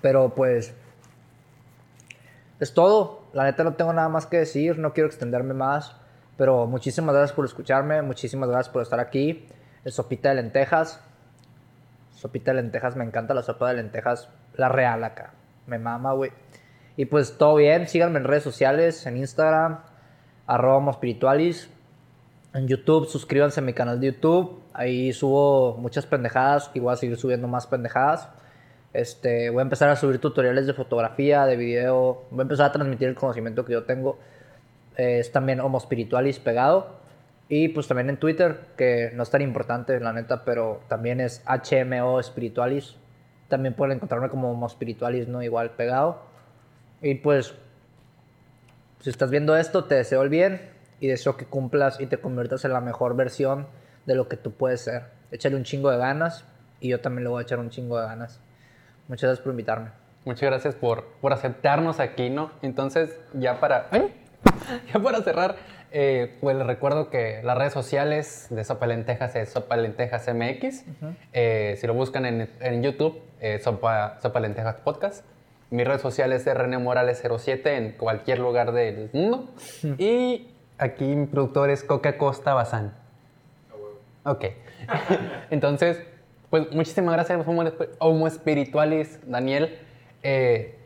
Pero 0.00 0.34
pues 0.34 0.74
es 2.60 2.74
todo. 2.74 3.22
La 3.32 3.44
neta 3.44 3.64
no 3.64 3.74
tengo 3.74 3.92
nada 3.92 4.08
más 4.08 4.26
que 4.26 4.38
decir, 4.38 4.78
no 4.78 4.92
quiero 4.92 5.08
extenderme 5.08 5.54
más. 5.54 5.96
Pero 6.36 6.66
muchísimas 6.66 7.14
gracias 7.14 7.34
por 7.34 7.44
escucharme, 7.44 8.02
muchísimas 8.02 8.48
gracias 8.48 8.72
por 8.72 8.82
estar 8.82 9.00
aquí. 9.00 9.46
El 9.84 9.92
sopita 9.92 10.30
de 10.30 10.36
lentejas. 10.36 11.00
Sopita 12.22 12.52
de 12.52 12.62
lentejas, 12.62 12.94
me 12.94 13.02
encanta 13.02 13.34
la 13.34 13.42
sopa 13.42 13.68
de 13.68 13.74
lentejas, 13.74 14.28
la 14.54 14.68
real 14.68 15.02
acá. 15.02 15.34
Me 15.66 15.80
mama, 15.80 16.12
güey. 16.12 16.30
Y 16.96 17.06
pues 17.06 17.36
todo 17.36 17.56
bien, 17.56 17.88
síganme 17.88 18.20
en 18.20 18.24
redes 18.24 18.44
sociales, 18.44 19.04
en 19.06 19.16
Instagram, 19.16 19.80
arroba 20.46 20.92
espiritualis. 20.92 21.68
En 22.54 22.68
YouTube, 22.68 23.08
suscríbanse 23.08 23.58
a 23.58 23.64
mi 23.64 23.72
canal 23.72 23.98
de 23.98 24.12
YouTube. 24.12 24.62
Ahí 24.72 25.12
subo 25.12 25.76
muchas 25.78 26.06
pendejadas 26.06 26.70
y 26.74 26.78
voy 26.78 26.92
a 26.92 26.96
seguir 26.96 27.16
subiendo 27.16 27.48
más 27.48 27.66
pendejadas. 27.66 28.28
Este, 28.92 29.50
voy 29.50 29.58
a 29.58 29.62
empezar 29.62 29.90
a 29.90 29.96
subir 29.96 30.20
tutoriales 30.20 30.68
de 30.68 30.74
fotografía, 30.74 31.44
de 31.44 31.56
video. 31.56 32.22
Voy 32.30 32.38
a 32.38 32.42
empezar 32.42 32.66
a 32.66 32.72
transmitir 32.72 33.08
el 33.08 33.16
conocimiento 33.16 33.64
que 33.64 33.72
yo 33.72 33.82
tengo. 33.82 34.20
Es 34.96 35.32
también 35.32 35.58
Homo 35.58 35.80
Spiritualis 35.80 36.38
pegado. 36.38 37.01
Y 37.54 37.68
pues 37.68 37.86
también 37.86 38.08
en 38.08 38.16
Twitter, 38.16 38.60
que 38.78 39.10
no 39.12 39.22
es 39.22 39.28
tan 39.28 39.42
importante, 39.42 40.00
la 40.00 40.14
neta, 40.14 40.42
pero 40.42 40.80
también 40.88 41.20
es 41.20 41.44
HMO 41.44 42.22
Spiritualis. 42.22 42.96
También 43.48 43.74
pueden 43.74 43.96
encontrarme 43.96 44.30
como 44.30 44.50
Homo 44.50 44.66
Spiritualis, 44.70 45.28
¿no? 45.28 45.42
Igual 45.42 45.72
pegado. 45.72 46.22
Y 47.02 47.16
pues, 47.16 47.54
si 49.00 49.10
estás 49.10 49.28
viendo 49.28 49.54
esto, 49.54 49.84
te 49.84 49.96
deseo 49.96 50.22
el 50.22 50.30
bien 50.30 50.62
y 50.98 51.08
deseo 51.08 51.36
que 51.36 51.44
cumplas 51.44 52.00
y 52.00 52.06
te 52.06 52.16
conviertas 52.16 52.64
en 52.64 52.72
la 52.72 52.80
mejor 52.80 53.16
versión 53.16 53.66
de 54.06 54.14
lo 54.14 54.28
que 54.28 54.38
tú 54.38 54.52
puedes 54.52 54.80
ser. 54.80 55.08
Échale 55.30 55.54
un 55.54 55.64
chingo 55.64 55.90
de 55.90 55.98
ganas 55.98 56.46
y 56.80 56.88
yo 56.88 57.02
también 57.02 57.24
le 57.24 57.28
voy 57.28 57.40
a 57.40 57.42
echar 57.42 57.58
un 57.58 57.68
chingo 57.68 58.00
de 58.00 58.06
ganas. 58.06 58.40
Muchas 59.08 59.28
gracias 59.28 59.44
por 59.44 59.50
invitarme. 59.50 59.90
Muchas 60.24 60.48
gracias 60.48 60.74
por, 60.74 61.04
por 61.20 61.34
aceptarnos 61.34 62.00
aquí, 62.00 62.30
¿no? 62.30 62.50
Entonces, 62.62 63.20
ya 63.34 63.60
para, 63.60 63.90
ya 64.90 65.00
para 65.02 65.20
cerrar, 65.20 65.56
eh, 65.92 66.36
pues 66.40 66.56
les 66.56 66.66
recuerdo 66.66 67.10
que 67.10 67.40
las 67.42 67.56
redes 67.56 67.72
sociales 67.72 68.46
de 68.50 68.64
Sopa 68.64 68.86
Lentejas 68.86 69.34
es 69.36 69.50
Sopa 69.50 69.76
Lentejas 69.76 70.28
MX. 70.32 70.84
Eh, 71.32 71.76
si 71.78 71.86
lo 71.86 71.94
buscan 71.94 72.26
en, 72.26 72.50
en 72.60 72.82
YouTube, 72.82 73.20
eh, 73.40 73.60
Sopa, 73.62 74.18
Sopa 74.20 74.40
Lentejas 74.40 74.76
Podcast. 74.76 75.24
Mi 75.70 75.84
red 75.84 76.00
social 76.00 76.32
es 76.32 76.44
René 76.44 76.78
Morales 76.78 77.22
07 77.22 77.76
en 77.76 77.92
cualquier 77.92 78.38
lugar 78.38 78.72
del 78.72 79.10
mundo. 79.12 79.48
Y 79.98 80.50
aquí 80.78 81.04
mi 81.04 81.26
productor 81.26 81.70
es 81.70 81.82
Coca 81.82 82.18
Costa 82.18 82.54
Bazán. 82.54 82.92
Ok. 84.24 84.44
Entonces, 85.50 86.02
pues 86.50 86.70
muchísimas 86.72 87.14
gracias, 87.14 87.46
Homo, 87.46 87.64
Homo 87.98 88.28
Spiritualis, 88.28 89.18
Daniel. 89.26 89.78
Eh, 90.22 90.76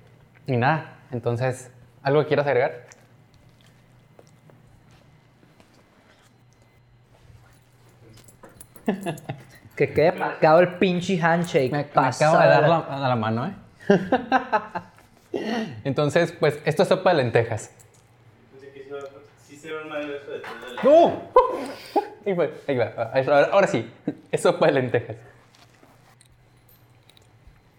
y 0.46 0.56
nada, 0.56 1.00
entonces, 1.10 1.72
¿algo 2.02 2.22
que 2.22 2.28
quieras 2.28 2.46
agregar? 2.46 2.85
Que 9.76 9.92
quede 9.92 10.12
marcado 10.12 10.60
el 10.60 10.74
pinche 10.74 11.20
handshake. 11.20 11.70
Me, 11.72 11.78
me 11.78 12.06
acabo 12.06 12.38
de 12.38 12.46
dar 12.46 12.68
la, 12.68 12.78
a 12.78 13.08
la 13.08 13.16
mano, 13.16 13.46
¿eh? 13.46 13.52
entonces, 15.84 16.32
pues, 16.32 16.58
esto 16.64 16.82
es 16.82 16.88
sopa 16.88 17.10
de 17.10 17.16
lentejas. 17.16 17.70
¡No! 20.82 21.22
Ahí 22.26 22.32
va, 22.32 22.48
ahí 22.66 22.76
va. 22.76 23.12
Ahora, 23.14 23.48
ahora 23.52 23.66
sí, 23.68 23.88
es 24.32 24.42
sopa 24.42 24.66
de 24.66 24.72
lentejas. 24.72 25.16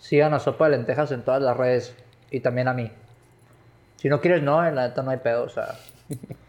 Sigan 0.07 0.33
a 0.33 0.39
Sopa 0.39 0.69
de 0.69 0.77
Lentejas 0.77 1.11
en 1.11 1.21
todas 1.21 1.41
las 1.41 1.57
redes 1.57 1.93
y 2.31 2.39
también 2.39 2.69
a 2.69 2.73
mí. 2.73 2.89
Si 3.97 4.07
no 4.07 4.21
quieres, 4.21 4.41
no, 4.41 4.65
en 4.65 4.73
la 4.73 4.87
neta 4.87 5.03
no 5.03 5.11
hay 5.11 5.17
pedo, 5.17 5.43
o 5.43 5.49
sea. 5.49 5.75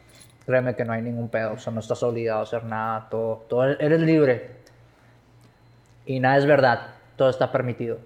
créeme 0.48 0.74
que 0.74 0.82
no 0.86 0.94
hay 0.94 1.02
ningún 1.02 1.28
pedo, 1.28 1.52
o 1.52 1.58
sea, 1.58 1.74
no 1.74 1.80
estás 1.80 2.02
obligado 2.02 2.40
a 2.40 2.44
hacer 2.44 2.64
nada, 2.64 3.10
todo, 3.10 3.44
todo 3.50 3.64
eres 3.64 4.00
libre. 4.00 4.56
Y 6.06 6.20
nada 6.20 6.38
es 6.38 6.46
verdad, 6.46 6.86
todo 7.16 7.28
está 7.28 7.52
permitido. 7.52 7.98